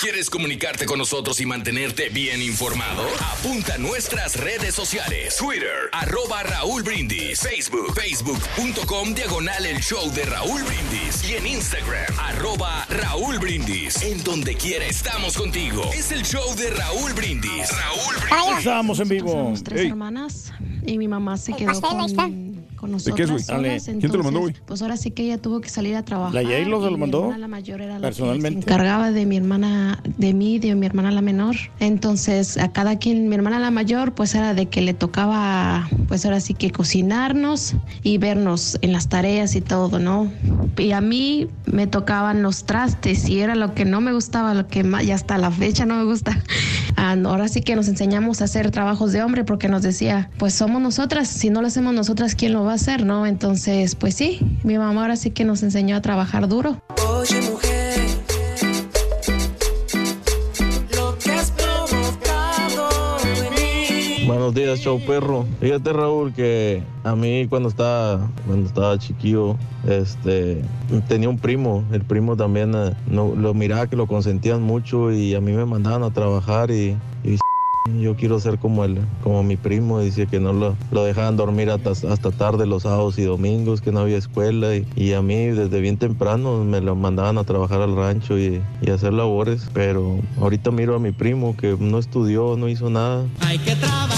[0.00, 3.06] ¿Quieres comunicarte con nosotros y mantenerte bien informado?
[3.38, 5.36] Apunta a nuestras redes sociales.
[5.36, 7.38] Twitter, arroba Raúl Brindis.
[7.40, 11.28] Facebook, facebook.com, diagonal el show de Raúl Brindis.
[11.28, 14.02] Y en Instagram, arroba Raúl Brindis.
[14.02, 15.88] En donde quiera estamos contigo.
[15.94, 17.70] Es el show de Raúl Brindis.
[17.70, 18.58] Raúl Brindis.
[18.58, 19.30] Estamos en vivo.
[19.30, 19.88] Somos tres Ey.
[19.88, 20.52] hermanas
[20.84, 22.51] y mi mamá se El quedó pastel, ahí está.
[22.82, 23.80] Con, con ¿De qué es, güey?
[23.80, 24.54] ¿quién te lo mandó, güey?
[24.66, 26.34] Pues ahora sí que ella tuvo que salir a trabajar.
[26.34, 27.32] ¿La Yair lo- mandó?
[27.36, 28.60] la mayor era la que se Personalmente.
[28.60, 31.54] encargaba de mi hermana, de mí, de mi hermana la menor.
[31.78, 36.24] Entonces, a cada quien, mi hermana la mayor, pues era de que le tocaba, pues
[36.24, 40.32] ahora sí que cocinarnos y vernos en las tareas y todo, ¿no?
[40.76, 44.66] Y a mí me tocaban los trastes y era lo que no me gustaba, lo
[44.66, 46.42] que más, y hasta la fecha no me gusta.
[46.94, 50.54] Ah, ahora sí que nos enseñamos a hacer trabajos de hombre porque nos decía, pues
[50.54, 53.26] somos nosotras, si no lo hacemos nosotras, ¿quién lo va a hacer, no?
[53.26, 56.78] Entonces, pues sí, mi mamá ahora sí que nos enseñó a trabajar duro.
[57.06, 58.00] Oye, mujer,
[60.96, 64.26] lo que has provocado en mí.
[64.26, 65.46] Buenos días, show perro.
[65.60, 70.62] Fíjate, Raúl, que a mí cuando estaba, cuando estaba chiquillo, este,
[71.08, 71.84] tenía un primo.
[71.92, 75.66] El primo también eh, no, lo miraba que lo consentían mucho y a mí me
[75.66, 77.36] mandaban a trabajar y, y
[77.98, 80.00] yo quiero ser como él, como mi primo.
[80.00, 83.92] Dice que no lo, lo dejaban dormir hasta, hasta tarde los sábados y domingos, que
[83.92, 87.80] no había escuela y, y a mí desde bien temprano me lo mandaban a trabajar
[87.80, 89.68] al rancho y, y a hacer labores.
[89.72, 93.24] Pero ahorita miro a mi primo que no estudió, no hizo nada.
[93.40, 94.08] Hay que trabajar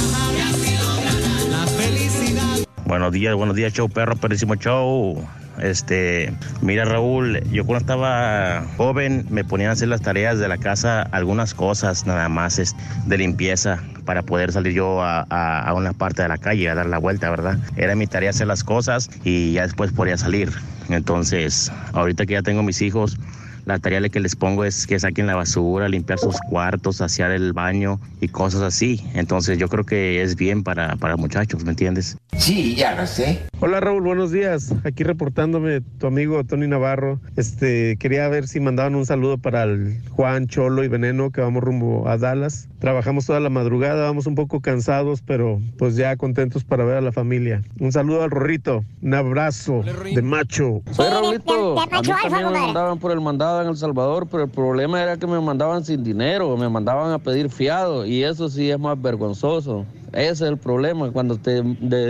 [1.51, 2.67] la felicidad.
[2.86, 5.26] Buenos días, buenos días, show perro, perísimo show.
[5.58, 10.58] Este, mira Raúl, yo cuando estaba joven me ponían a hacer las tareas de la
[10.58, 12.74] casa, algunas cosas nada más es,
[13.07, 16.99] de limpieza para poder salir yo a, una parte de la calle a dar la
[16.99, 17.58] vuelta, ¿verdad?
[17.76, 20.50] Era mi tarea hacer las cosas y ya después podía salir.
[20.89, 23.16] Entonces, ahorita que ya tengo mis hijos,
[23.65, 27.52] la tarea que les pongo es que saquen la basura, limpiar sus cuartos, saciar el
[27.52, 29.02] baño y cosas así.
[29.15, 32.17] Entonces yo creo que es bien para, para muchachos, ¿me entiendes?
[32.36, 33.41] Sí, ya lo sé.
[33.60, 34.75] Hola Raúl, buenos días.
[34.84, 37.20] Aquí reportándome tu amigo Tony Navarro.
[37.36, 41.62] Este, quería ver si mandaban un saludo para el Juan Cholo y Veneno que vamos
[41.62, 42.68] rumbo a Dallas.
[42.81, 47.01] Trabajamos toda la madrugada, vamos un poco cansados, pero pues ya contentos para ver a
[47.01, 47.62] la familia.
[47.81, 50.83] Un saludo al Rorrito, un abrazo de macho.
[50.93, 51.81] Soy Raulito.
[51.81, 55.16] A mí también me mandaban por el mandado en El Salvador, pero el problema era
[55.16, 59.00] que me mandaban sin dinero, me mandaban a pedir fiado y eso sí es más
[59.00, 59.84] vergonzoso.
[60.12, 61.62] Ese es el problema, cuando te,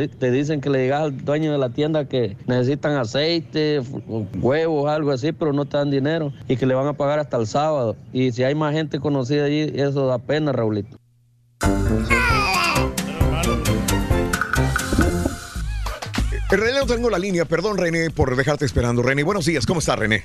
[0.09, 3.81] te dicen que le digas al dueño de la tienda que necesitan aceite,
[4.41, 7.39] huevos, algo así, pero no te dan dinero y que le van a pagar hasta
[7.39, 7.97] el sábado.
[8.13, 10.99] Y si hay más gente conocida allí, eso da pena, Raulito.
[16.57, 17.45] René, no tengo la línea.
[17.45, 19.03] Perdón, René, por dejarte esperando.
[19.03, 19.67] René, buenos días.
[19.67, 20.25] ¿Cómo está, René?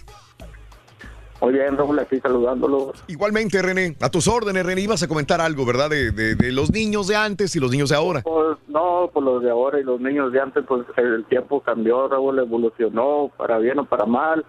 [1.41, 2.91] Muy bien, Raúl, aquí saludándolo.
[3.07, 3.95] Igualmente, René.
[4.01, 4.81] A tus órdenes, René.
[4.81, 5.89] Ibas a comentar algo, ¿verdad?
[5.89, 8.21] De, de- de los niños de antes y los niños de ahora.
[8.23, 12.07] Pues no, pues los de ahora y los niños de antes, pues el tiempo cambió,
[12.09, 14.45] Raúl evolucionó para bien o para mal.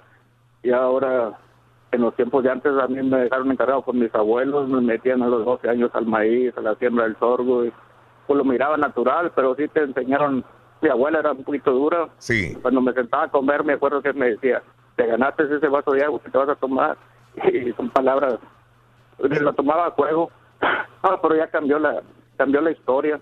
[0.65, 1.39] Y ahora,
[1.93, 5.23] en los tiempos de antes, a mí me dejaron encargado con mis abuelos, me metían
[5.23, 7.65] a los 12 años al maíz, a la siembra del sorgo.
[7.65, 7.73] Y,
[8.27, 10.45] pues lo miraba natural, pero sí te enseñaron.
[10.83, 12.09] Mi abuela era un poquito dura.
[12.19, 12.57] Sí.
[12.63, 14.63] Cuando me sentaba a comer, me acuerdo que me decía,
[15.01, 16.97] te ganaste ese vaso de agua que te vas a tomar.
[17.53, 18.39] Y son palabras,
[19.19, 20.31] lo tomaba a juego.
[21.03, 22.03] Ah, pero ya cambió la,
[22.37, 23.19] cambió la historia.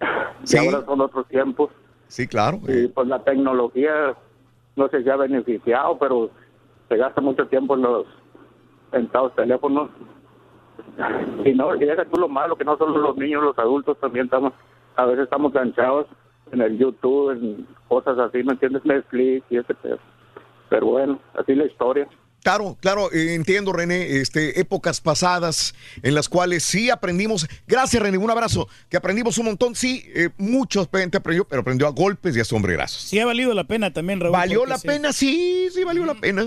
[0.52, 1.70] Y ahora son otros tiempos.
[2.08, 2.58] Sí, claro.
[2.66, 4.16] Y pues la tecnología,
[4.74, 6.30] no sé si ha beneficiado, pero
[6.88, 8.06] se gasta mucho tiempo en los
[8.90, 9.90] sentados teléfonos.
[11.44, 14.24] Y no, y deja tú lo malo, que no solo los niños, los adultos también
[14.24, 14.52] estamos,
[14.96, 16.08] a veces estamos ganchados
[16.50, 18.84] en el YouTube, en cosas así, ¿me entiendes?
[18.84, 20.00] Netflix y ese pedo.
[20.70, 22.08] Pero bueno, así la historia.
[22.42, 27.46] Claro, claro, eh, entiendo, René, este, épocas pasadas en las cuales sí aprendimos.
[27.68, 28.66] Gracias, René, un abrazo.
[28.88, 32.44] Que aprendimos un montón, sí, eh, mucha gente aprendió, pero aprendió a golpes y a
[32.46, 33.02] sombrerazos.
[33.02, 34.32] Sí ha valido la pena también, Raúl.
[34.32, 34.86] ¿Valió la sí.
[34.86, 35.12] pena?
[35.12, 36.46] Sí, sí, valió la pena.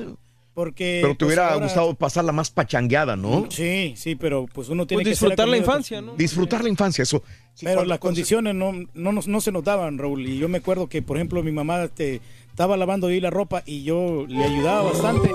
[0.56, 1.00] Porque.
[1.02, 3.48] Pero te pues, hubiera ahora- gustado pasarla más pachangueada, ¿no?
[3.50, 6.16] Sí, sí, pero pues uno tiene Pues que disfrutar ser la de- infancia, ¿no?
[6.16, 7.24] Disfrutar la infancia, eso.
[7.56, 10.28] sí, Pero las condiciones no, no, nos- no se notaban, Raúl.
[10.28, 12.22] Y yo me acuerdo que, por ejemplo, mi mamá este,
[12.54, 15.32] estaba lavando ahí la ropa y yo le ayudaba bastante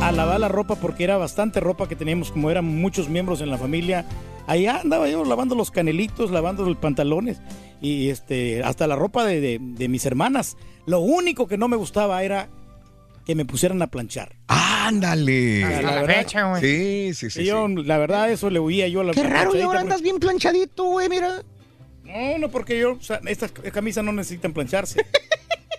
[0.00, 3.50] a lavar la ropa porque era bastante ropa que teníamos, como eran muchos miembros en
[3.50, 4.04] la familia.
[4.46, 7.40] Allá andaba yo lavando los canelitos, lavando los pantalones
[7.80, 10.56] y este hasta la ropa de, de- de mis hermanas.
[10.86, 12.48] Lo único que no me gustaba era
[13.26, 14.36] que me pusieran a planchar.
[14.46, 15.64] Ándale.
[15.64, 16.06] Hasta la verdad-
[16.60, 17.42] Sí, sí, sí.
[17.42, 20.02] Y yo, la verdad, eso le huía yo a la Qué raro, y ahora andas
[20.02, 21.42] bien planchadito, güey, mira.
[22.04, 25.04] No, no, porque yo, o sea, estas camisas no necesitan plancharse.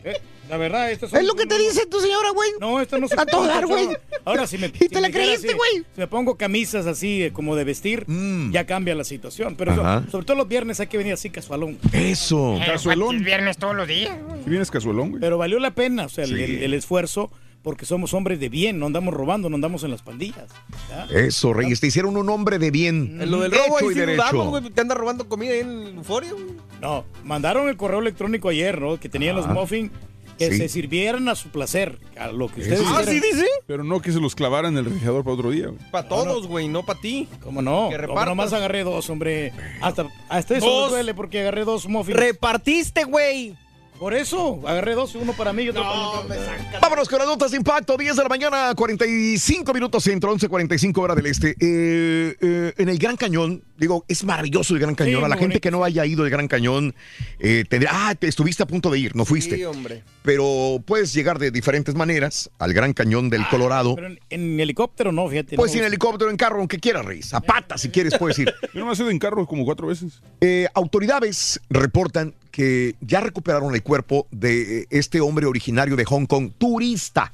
[0.04, 0.16] Eh,
[0.50, 2.50] La verdad, esto Es lo que te dice tu señora, güey.
[2.60, 3.88] No, esto no se A todo dar, güey.
[4.26, 4.68] Ahora, si me.
[4.68, 5.84] Y te si la me queda creíste, güey.
[5.94, 8.06] Si me pongo camisas así eh, como de vestir,
[8.52, 9.56] ya cambia la situación.
[9.56, 11.78] Pero so- sobre todo los viernes hay que venir así casualón.
[11.94, 12.58] Eso.
[12.66, 13.24] Casualón.
[13.24, 14.18] viernes todos los días.
[14.44, 15.22] Si vienes casualón, güey.
[15.22, 16.44] Pero valió la pena, o sea, el, Sí.
[16.44, 20.02] el- el esfuerzo, porque somos hombres de bien, no andamos robando, no andamos en las
[20.02, 20.46] pandillas.
[20.90, 21.06] ¿ya?
[21.20, 23.18] Eso, Reyes, te hicieron un hombre de bien.
[23.22, 24.22] En lo del Hecho robo ahí y sí derecho.
[24.24, 24.70] dudamos, güey.
[24.74, 26.46] Te anda robando comida ahí en el Euforia, güey.
[26.82, 29.00] No, mandaron el correo electrónico ayer, ¿no?
[29.00, 29.54] Que tenían los Ah.
[29.54, 29.92] muffins
[30.38, 30.58] que Sí.
[30.58, 33.02] se sirvieran a su placer, a lo que ustedes Ah.
[33.06, 33.46] ¿sí dice?
[33.68, 35.80] Pero no que se los clavaran en el refrigerador para otro día, güey.
[35.92, 37.28] Para todos, güey, no para ti.
[37.44, 37.90] ¿Cómo no?
[37.90, 39.52] Que Como nomás agarré dos, hombre.
[39.82, 40.86] Hasta, hasta eso Dos.
[40.92, 42.18] me duele porque agarré dos muffins.
[42.18, 43.58] Repartiste, güey.
[44.00, 47.58] Por eso, agarré dos, uno para mí y otro para Vámonos con las notas de
[47.58, 47.98] impacto.
[47.98, 51.50] 10 de la mañana, 45 minutos centro, 11.45 hora del este.
[51.60, 55.20] Eh, eh, en el Gran Cañón, digo, es maravilloso el Gran Cañón.
[55.20, 56.96] Sí, a la gente que no haya ido al Gran Cañón,
[57.40, 59.58] eh, tendrá, ah, te estuviste a punto de ir, no fuiste.
[59.58, 60.04] Sí, hombre.
[60.24, 63.96] Pero puedes llegar de diferentes maneras al Gran Cañón del Colorado.
[63.96, 65.58] Pero en, en helicóptero no, fíjate.
[65.58, 65.80] Puedes no.
[65.80, 67.34] ir en helicóptero, en carro, aunque quieras, Reyes.
[67.34, 68.54] A pata, si quieres, puedes ir.
[68.74, 70.22] Yo no me he ido en carro como cuatro veces.
[70.40, 76.52] Eh, autoridades reportan que ya recuperaron el cuerpo de este hombre originario de Hong Kong,
[76.58, 77.34] turista.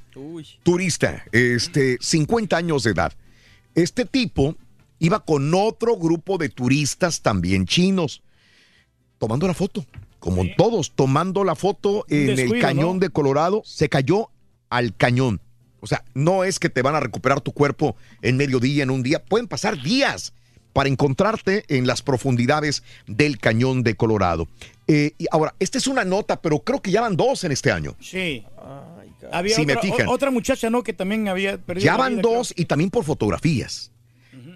[0.63, 3.13] Turista, este, 50 años de edad.
[3.73, 4.55] Este tipo
[4.99, 8.21] iba con otro grupo de turistas también chinos,
[9.17, 9.85] tomando la foto,
[10.19, 12.99] como todos, tomando la foto en el cañón ¿no?
[12.99, 14.29] de Colorado, se cayó
[14.69, 15.41] al cañón.
[15.81, 19.03] O sea, no es que te van a recuperar tu cuerpo en mediodía, en un
[19.03, 20.33] día, pueden pasar días
[20.75, 24.45] para encontrarte en las profundidades del cañón de Colorado.
[24.89, 27.71] Eh, y ahora, esta es una nota, pero creo que ya van dos en este
[27.71, 27.95] año.
[28.01, 28.43] Sí.
[29.31, 30.07] Había Si me otra, fijan.
[30.09, 30.83] o- otra muchacha, ¿no?
[30.83, 33.89] Que también había perdido Ya van vida, dos y también por fotografías.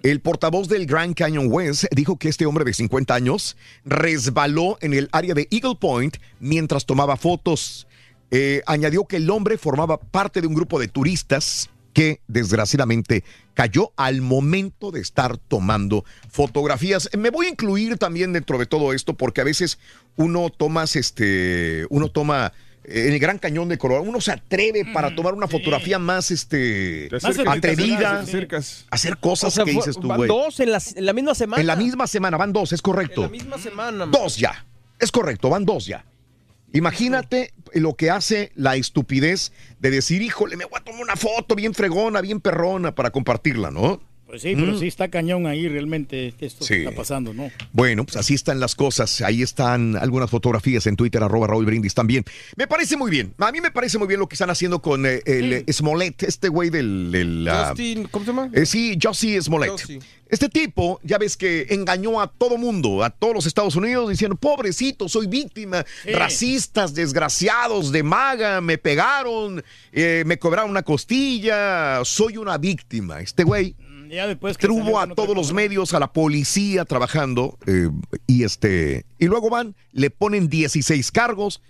[0.02, 4.92] El portavoz del Grand Canyon West dijo que este hombre de 50 años resbaló en
[4.92, 7.86] el área de Eagle Point mientras tomaba fotos.
[8.30, 13.92] Eh, añadió que el hombre formaba parte de un grupo de turistas que desgraciadamente cayó
[13.96, 17.10] al momento de estar tomando fotografías.
[17.16, 19.78] Me voy a incluir también dentro de todo esto porque a veces
[20.16, 22.52] uno tomas este, uno toma
[22.84, 24.08] eh, en el Gran Cañón de Colorado.
[24.08, 28.86] Uno se atreve para tomar una fotografía más este acercas, atrevida, acercas.
[28.90, 30.28] hacer cosas O sea, que dices tú, van güey.
[30.28, 31.60] dos en la, en la misma semana.
[31.60, 33.24] En la misma semana, van dos, es correcto.
[33.24, 33.98] En la misma semana.
[34.06, 34.10] man.
[34.10, 34.64] Dos ya.
[34.98, 36.04] Es correcto, van dos ya.
[36.72, 41.54] Imagínate lo que hace la estupidez de decir, híjole, me voy a tomar una foto
[41.54, 44.00] bien fregona, bien perrona para compartirla, ¿no?
[44.30, 44.78] Pues sí, pero Mm.
[44.78, 46.74] sí está cañón ahí realmente esto Sí.
[46.74, 47.50] que está pasando, ¿no?
[47.72, 49.20] Bueno, pues así están las cosas.
[49.22, 52.24] Ahí están algunas fotografías en Twitter, arroba Raúl Brindis también.
[52.56, 53.34] Me parece muy bien.
[53.38, 56.22] A mí me parece muy bien lo que están haciendo con eh, el eh, Smollett,
[56.22, 57.10] este güey del...
[57.10, 58.50] del, ah, Justin, ¿cómo se llama?
[58.54, 59.72] eh, sí, Jussie Smollett.
[59.72, 59.98] Jussie.
[60.28, 64.36] Este tipo, ya ves que engañó a todo mundo, a todos los Estados Unidos, diciendo,
[64.36, 72.36] pobrecito, soy víctima, racistas, desgraciados, de maga, me pegaron, eh, me cobraron una costilla, soy
[72.36, 73.20] una víctima.
[73.20, 73.74] Este güey
[74.10, 77.88] Ya después que a todos los medios, a la policía trabajando, eh,
[78.26, 81.62] y este, y luego van, le ponen 16 cargos,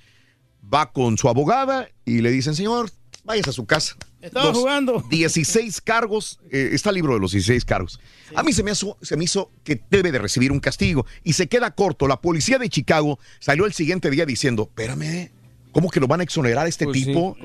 [0.62, 2.90] va con su abogada y le dicen, señor,
[3.24, 3.96] váyase a su casa.
[4.22, 5.04] Estaba Los jugando.
[5.10, 8.00] 16 cargos, eh, está el libro de los 16 cargos.
[8.34, 11.34] A mí se me, hizo, se me hizo que debe de recibir un castigo y
[11.34, 12.08] se queda corto.
[12.08, 15.30] La policía de Chicago salió el siguiente día diciendo, espérame,
[15.72, 17.04] ¿cómo que lo van a exonerar a este Pues sí.
[17.06, 17.36] tipo?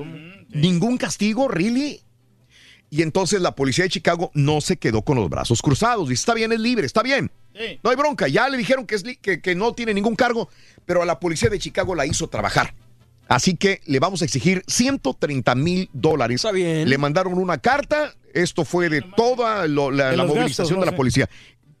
[0.48, 1.48] ¿Ningún castigo?
[1.48, 2.00] ¿Really?
[2.90, 6.08] Y entonces la policía de Chicago no se quedó con los brazos cruzados.
[6.08, 7.30] Dice, está bien, es libre, está bien.
[7.54, 7.80] Sí.
[7.82, 8.28] No hay bronca.
[8.28, 10.48] Ya le dijeron que, es li- que, que no tiene ningún cargo,
[10.84, 12.74] pero a la policía de Chicago la hizo trabajar.
[13.28, 16.36] Así que le vamos a exigir 130 mil dólares.
[16.36, 16.88] Está bien.
[16.88, 18.14] Le mandaron una carta.
[18.32, 21.28] Esto fue de toda lo- la, De la los movilización gastos, no de la policía.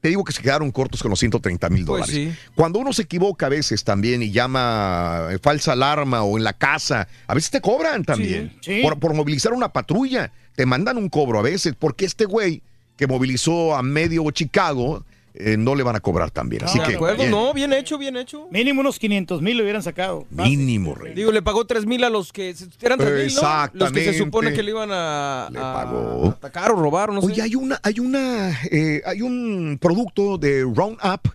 [0.00, 2.14] Te digo que se quedaron cortos con los 130 mil Pues dólares.
[2.36, 2.50] sí.
[2.54, 6.52] Cuando uno se equivoca a veces también y llama eh, falsa alarma o en la
[6.54, 8.52] casa, a veces te cobran también.
[8.60, 8.82] Sí, sí.
[8.82, 12.62] Por, por movilizar una patrulla, te mandan un cobro a veces, porque este güey
[12.96, 15.04] que movilizó a medio Chicago
[15.34, 16.64] eh, no le van a cobrar también.
[16.64, 17.18] Así que ¿De acuerdo?
[17.18, 18.48] bien, No, bien hecho, bien hecho.
[18.50, 20.26] Mínimo unos 500 mil le hubieran sacado.
[20.34, 20.56] Fácil.
[20.56, 21.12] mínimo, rey.
[21.14, 23.20] Digo, le pagó 3 mil a los que eran 3 mil, ¿no?
[23.20, 24.12] Los que Exactamente.
[24.12, 26.28] se supone que le iban a, Le a pagó.
[26.30, 27.26] atacar o robar, no sé.
[27.26, 31.28] Oye, hay una, hay una, eh, hay un producto de Roundup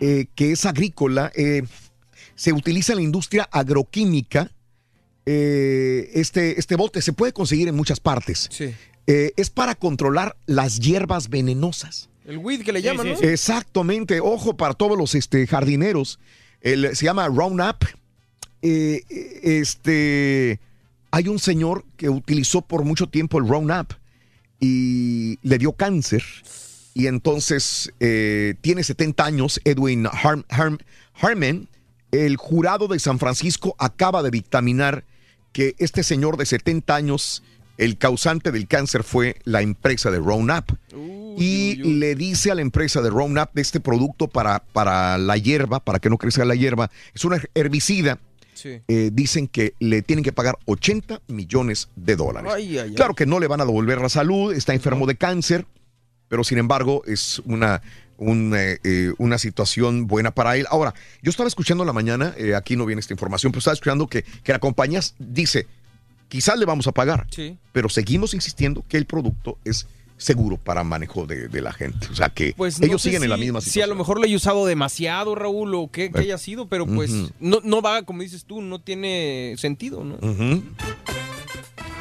[0.00, 1.62] eh, que es agrícola, eh,
[2.34, 4.50] se utiliza en la industria agroquímica.
[5.26, 8.48] Eh, este, este bote se puede conseguir en muchas partes.
[8.52, 8.74] Sí.
[9.06, 12.08] Eh, es para controlar las hierbas venenosas.
[12.26, 13.18] El weed que le Sí, llaman, sí, ¿no?
[13.18, 13.26] sí.
[13.26, 16.18] Exactamente, ojo para todos los este, jardineros.
[16.62, 17.84] El- se llama Roundup.
[18.62, 19.02] Eh,
[19.42, 20.58] este,
[21.10, 23.92] hay un señor que utilizó por mucho tiempo el Roundup
[24.60, 26.24] y le dio cáncer.
[26.94, 30.80] Y entonces eh, tiene 70 años, Edwin Harm- Harm-
[31.14, 31.68] Harmon.
[32.12, 35.04] El jurado de San Francisco acaba de dictaminar
[35.54, 37.42] que este señor de 70 años,
[37.78, 40.76] el causante del cáncer fue la empresa de Roundup
[41.38, 45.80] y le dice a la empresa de Roundup de este producto para, para la hierba,
[45.80, 48.18] para que no crezca la hierba, es un herbicida.
[48.54, 48.80] Sí.
[48.86, 52.52] eh, dicen que le tienen que pagar 80 millones de dólares.
[52.54, 52.94] Ay, ay, ay.
[52.94, 55.66] Claro que no le van a devolver la salud, está enfermo de cáncer,
[56.28, 57.82] pero sin embargo es una,
[58.16, 60.66] un, eh, eh, una situación buena para él.
[60.70, 63.74] Ahora, yo estaba escuchando en la mañana, eh, aquí no viene esta información, pero estaba
[63.74, 65.66] escuchando que, que la compañía dice,
[66.28, 67.56] quizás le vamos a pagar, Sí.
[67.72, 69.86] pero seguimos insistiendo que el producto es
[70.16, 72.06] seguro para manejo de, de la gente.
[72.10, 73.88] O sea que Pues no ellos siguen en la misma Si a situación.
[73.90, 77.10] lo mejor lo he usado demasiado, Raúl, o qué, haya sido, pero pues
[77.40, 80.16] no, no va, como dices tú, no tiene sentido, ¿no?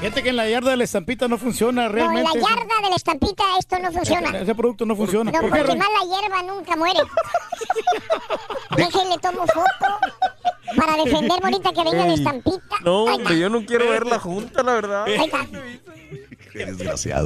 [0.03, 2.29] Fíjate que en la yarda de la estampita no funciona No, en realmente.
[2.39, 4.29] la yarda de la estampita esto no funciona.
[4.29, 5.31] Ese, ese producto no funciona.
[5.31, 5.77] No, ¿Por qué, porque Ray?
[5.77, 6.99] más la hierba nunca muere.
[8.75, 12.75] Déjenle tomo foto para defender bonita que venga la estampita.
[12.83, 15.05] No, hombre, yo no quiero ver la junta, la verdad.
[15.05, 15.45] Ahí está.
[16.51, 17.25] Qué desgraciado.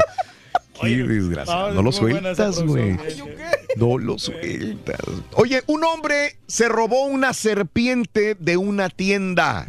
[0.79, 1.71] Qué desgraciado.
[1.73, 2.95] no, lo sueltas, güey.
[2.95, 3.29] producción,
[3.77, 4.99] No lo sueltas.
[5.33, 9.67] Oye, un hombre se robó una serpiente de una tienda.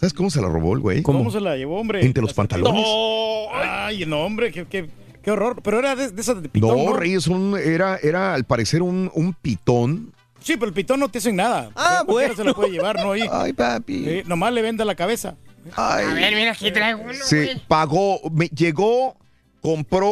[0.00, 1.02] ¿Sabes cómo se la robó el güey?
[1.02, 2.04] ¿Cómo se la llevó, hombre?
[2.04, 2.82] Entre los pantalones.
[2.82, 4.88] No, ay, no, hombre, qué, qué,
[5.22, 5.60] qué horror.
[5.62, 6.92] Pero era de, de esas de pitón, No, ¿no?
[6.96, 10.12] Rey, es un- era, era al parecer un, un pitón.
[10.40, 11.70] Sí, pero el pitón no te hace nada.
[11.74, 12.54] Ah, Cualquiera se la bueno.
[12.54, 13.10] puede llevar, ¿no?
[13.12, 13.22] Ahí.
[13.30, 14.04] Ay, papi.
[14.04, 15.34] Sí, nomás le venda la cabeza.
[15.74, 16.04] Ay.
[16.08, 17.60] A ver, mira, aquí traigo uno, güey.
[17.66, 19.16] pagó, me- llegó,
[19.60, 20.08] compró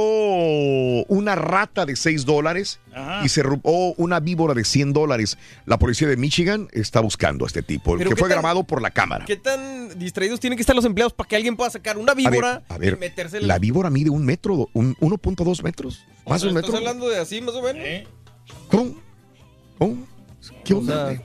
[1.08, 3.22] una rata de 6 dólares Ajá.
[3.24, 5.38] y se robó una víbora de 100 dólares.
[5.66, 8.82] La policía de Michigan está buscando a este tipo, que ¿qué fue tan- grabado por
[8.82, 9.24] la cámara.
[9.24, 12.14] ¿Qué tan distraídos tienen que estar los empleados para que alguien pueda sacar una A
[12.14, 16.42] ver, víbora a ver, y meterse la víbora mide un metro, un 1.2 metros, más
[16.42, 16.76] de un ¿Estás metro.
[16.78, 18.08] hablando de así, más o menos?
[18.68, 18.94] ¿Cómo?
[19.78, 20.06] ¿Cómo?
[20.64, 21.22] ¿Qué O onda, sea-?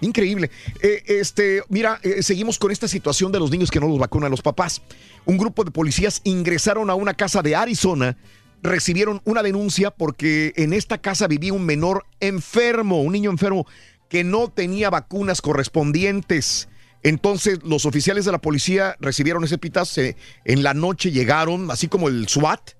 [0.00, 0.50] Increíble.
[0.80, 4.30] Eh, este, mira, eh, seguimos con esta situación de los niños que no los vacunan
[4.30, 4.80] los papás.
[5.24, 8.16] Un grupo de policías ingresaron a una casa de Arizona,
[8.62, 13.66] recibieron una denuncia porque en esta casa vivía un menor enfermo, un niño enfermo
[14.08, 16.68] que no tenía vacunas correspondientes.
[17.02, 19.94] Entonces, los oficiales de la policía recibieron ese pitazo.
[19.94, 22.70] se- En la noche llegaron, así como el SWAT,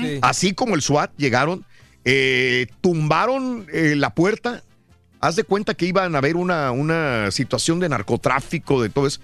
[0.00, 0.18] Sí.
[0.22, 1.64] así como el SWAT llegaron,
[2.04, 4.62] eh, tumbaron eh, la puerta.
[5.20, 9.20] Haz de cuenta que iban a haber una, una situación de narcotráfico, de todo eso.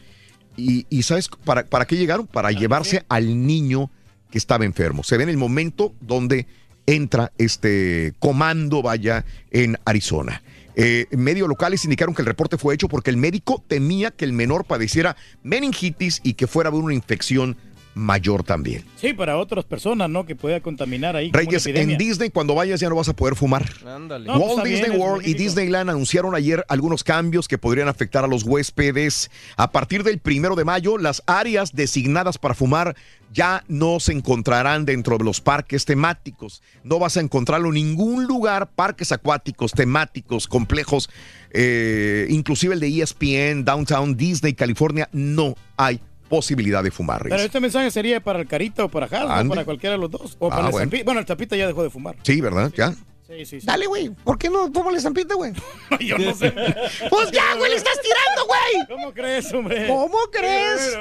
[0.56, 2.26] Y, y ¿sabes para, para qué llegaron?
[2.26, 3.90] Para llevarse al niño
[4.30, 5.04] que estaba enfermo.
[5.04, 6.46] Se ve en el momento donde
[6.86, 10.42] entra este comando, vaya, en Arizona.
[10.76, 14.32] Eh, medios locales indicaron que el reporte fue hecho porque el médico temía que el
[14.32, 17.56] menor padeciera meningitis y que fuera a haber una infección
[17.94, 18.84] mayor también.
[18.96, 20.26] Sí, para otras personas, ¿no?
[20.26, 21.30] Que pueda contaminar ahí.
[21.32, 21.96] Reyes, en.
[21.96, 23.70] Disney cuando vayas ya no vas a poder fumar.
[23.86, 24.26] Ándale.
[24.26, 25.34] No, pues Walt Disney World y.
[25.34, 29.30] Disneyland anunciaron ayer algunos cambios que podrían afectar a los huéspedes.
[29.56, 32.96] A partir del primero de mayo, las áreas designadas para fumar
[33.32, 36.62] ya no se encontrarán dentro de los parques temáticos.
[36.84, 41.10] No vas a encontrarlo en ningún lugar, parques acuáticos, temáticos, complejos,
[41.50, 46.00] eh, inclusive el de ESPN, Downtown Disney, California, no hay
[46.36, 47.22] posibilidad de fumar.
[47.22, 49.50] Pero este mensaje sería para el Carita o para Haas, ¿no?
[49.50, 50.36] Para cualquiera de los dos.
[50.40, 50.78] O Ah, para el bueno.
[50.78, 51.04] Estampita.
[51.04, 52.16] Bueno, el Tapita ya dejó de fumar.
[52.22, 52.72] Sí, ¿verdad?
[52.76, 52.92] ¿Ya?
[53.26, 53.66] Sí, sí, sí.
[53.66, 54.10] Dale, güey.
[54.10, 55.52] ¿Por qué no toma la estampita, güey?
[56.00, 56.52] Yo no sé.
[57.10, 58.86] Pues ya, güey, le estás tirando, güey.
[58.88, 59.86] ¿Cómo crees, hombre?
[59.86, 60.96] ¿Cómo crees?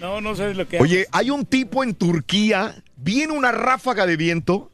[0.00, 4.16] No, no sé lo que Oye, hay un tipo en Turquía, viene una ráfaga de
[4.16, 4.70] viento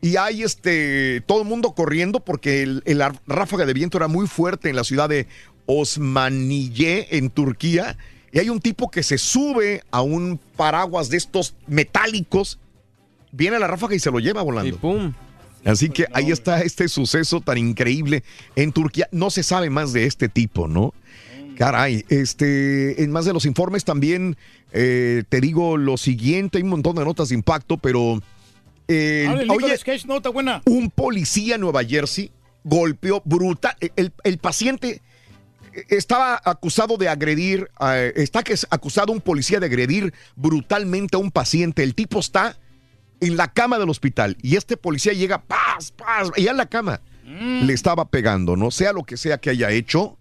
[0.00, 4.08] y hay este todo el mundo corriendo porque el, el- la ráfaga de viento era
[4.08, 5.28] muy fuerte en la ciudad de
[5.66, 7.96] Osmaniye en Turquía
[8.32, 12.58] y hay un tipo que se sube a un paraguas de estos metálicos,
[13.30, 15.12] viene la ráfaga y se lo lleva volando.
[15.64, 18.24] Así que ahí está este suceso tan increíble
[18.56, 19.06] en Turquía.
[19.12, 20.94] No se sabe más de este tipo, ¿no?
[21.56, 24.36] Caray, este, en más de los informes también
[24.72, 28.20] eh, te digo lo siguiente, hay un montón de notas de impacto, pero
[28.88, 30.62] eh, oye, Nicolas Cage, nota buena.
[30.64, 32.32] un policía en Nueva Jersey
[32.64, 33.76] golpeó brutal.
[33.96, 35.02] El, el paciente
[35.88, 41.20] estaba acusado de agredir, eh, está que es acusado un policía de agredir brutalmente a
[41.20, 41.82] un paciente.
[41.82, 42.58] El tipo está
[43.20, 47.00] en la cama del hospital y este policía llega, paz, paz, y en la cama
[47.24, 50.18] le estaba pegando, no sea lo que sea que haya hecho.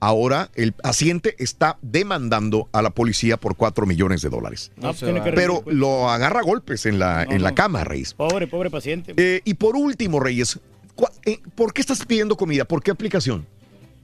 [0.00, 4.70] Ahora el paciente está demandando a la policía por 4 millones de dólares.
[4.76, 5.74] No, tiene que Pero pues.
[5.74, 8.14] lo agarra a golpes en la, No, en la cama, Reyes.
[8.14, 9.12] Pobre, pobre paciente.
[9.16, 10.60] Eh, y por último, Reyes,
[10.94, 12.64] ¿cuá- eh, ¿por qué estás pidiendo comida?
[12.64, 13.44] ¿Por qué aplicación?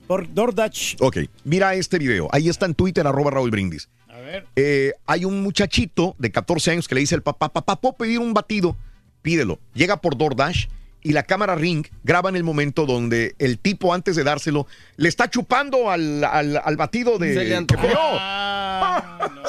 [0.06, 0.96] Por DoorDash.
[1.00, 2.28] Ok, mira este video.
[2.32, 3.88] Ahí está en Twitter, arroba Raúl Brindis.
[4.08, 4.46] A ver.
[4.56, 8.18] Eh, hay un muchachito de 14 años que le dice al papá, papá, ¿puedo pedir
[8.18, 8.76] un batido?
[9.22, 9.58] Pídelo.
[9.74, 10.66] Llega por DoorDash
[11.02, 14.66] y la cámara Ring graba en el momento donde el tipo, antes de dárselo,
[14.96, 17.34] le está chupando al, al- al batido de...
[17.34, 17.76] Se le que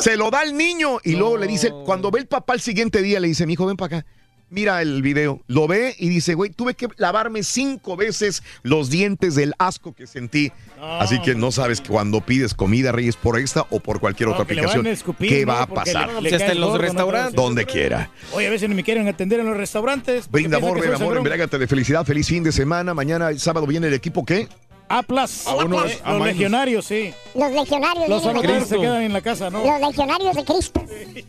[0.01, 3.01] Se lo da al niño y luego le dice, cuando ve el papá el siguiente
[3.01, 4.08] día, le dice, mi hijo, ven para acá.
[4.51, 9.33] Mira el video, lo ve y dice, güey, tuve que lavarme cinco veces los dientes
[9.35, 10.51] del asco que sentí.
[10.77, 14.27] No, Así que no sabes que cuando pides comida, Reyes, por esta o por cualquier
[14.30, 15.53] No, otra aplicación, escupir, ¿qué ¿no?
[15.53, 16.14] va a pasar?
[16.22, 16.88] le- le hasta en los gordo, ¿no?
[16.88, 17.35] restaurantes.
[17.35, 18.11] Donde quiera.
[18.33, 20.30] Oye, a veces ni me quieren atender en los restaurantes.
[20.30, 22.93] Brinda amor, amor, embriágate de felicidad, feliz fin de semana.
[22.93, 24.48] Mañana, el sábado, viene el equipo, ¿qué?
[24.89, 25.47] Atlas.
[25.47, 27.14] A unos Eh, los legionarios, sí.
[27.33, 28.07] Los legionarios.
[28.09, 29.64] Los solteros se quedan en la casa, ¿no?
[29.64, 30.81] Los legionarios de Cristo.
[30.81, 31.25] No, sí, sí,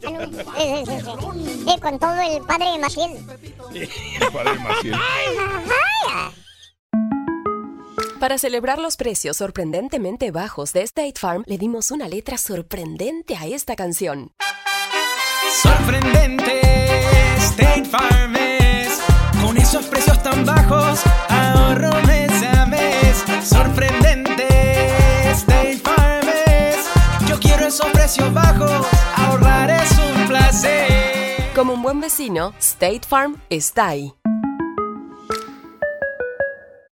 [0.86, 1.64] sí, sí.
[1.66, 3.10] Sí, con todo el padre de Maciel.
[4.32, 4.96] Padre Maciel.
[8.20, 13.46] Para celebrar los precios sorprendentemente bajos de State Farm, le dimos una letra sorprendente a
[13.46, 14.32] esta canción.
[15.62, 16.60] Sorprendente,
[17.38, 19.00] State Farm es.
[19.42, 21.90] Con esos precios tan bajos, ahorro
[23.46, 23.66] mes a mes.
[23.66, 26.86] Sorprendente, State Farm es.
[27.28, 31.52] Yo quiero esos precios bajos, ahorrar es un placer.
[31.54, 34.12] Como un buen vecino, State Farm está ahí.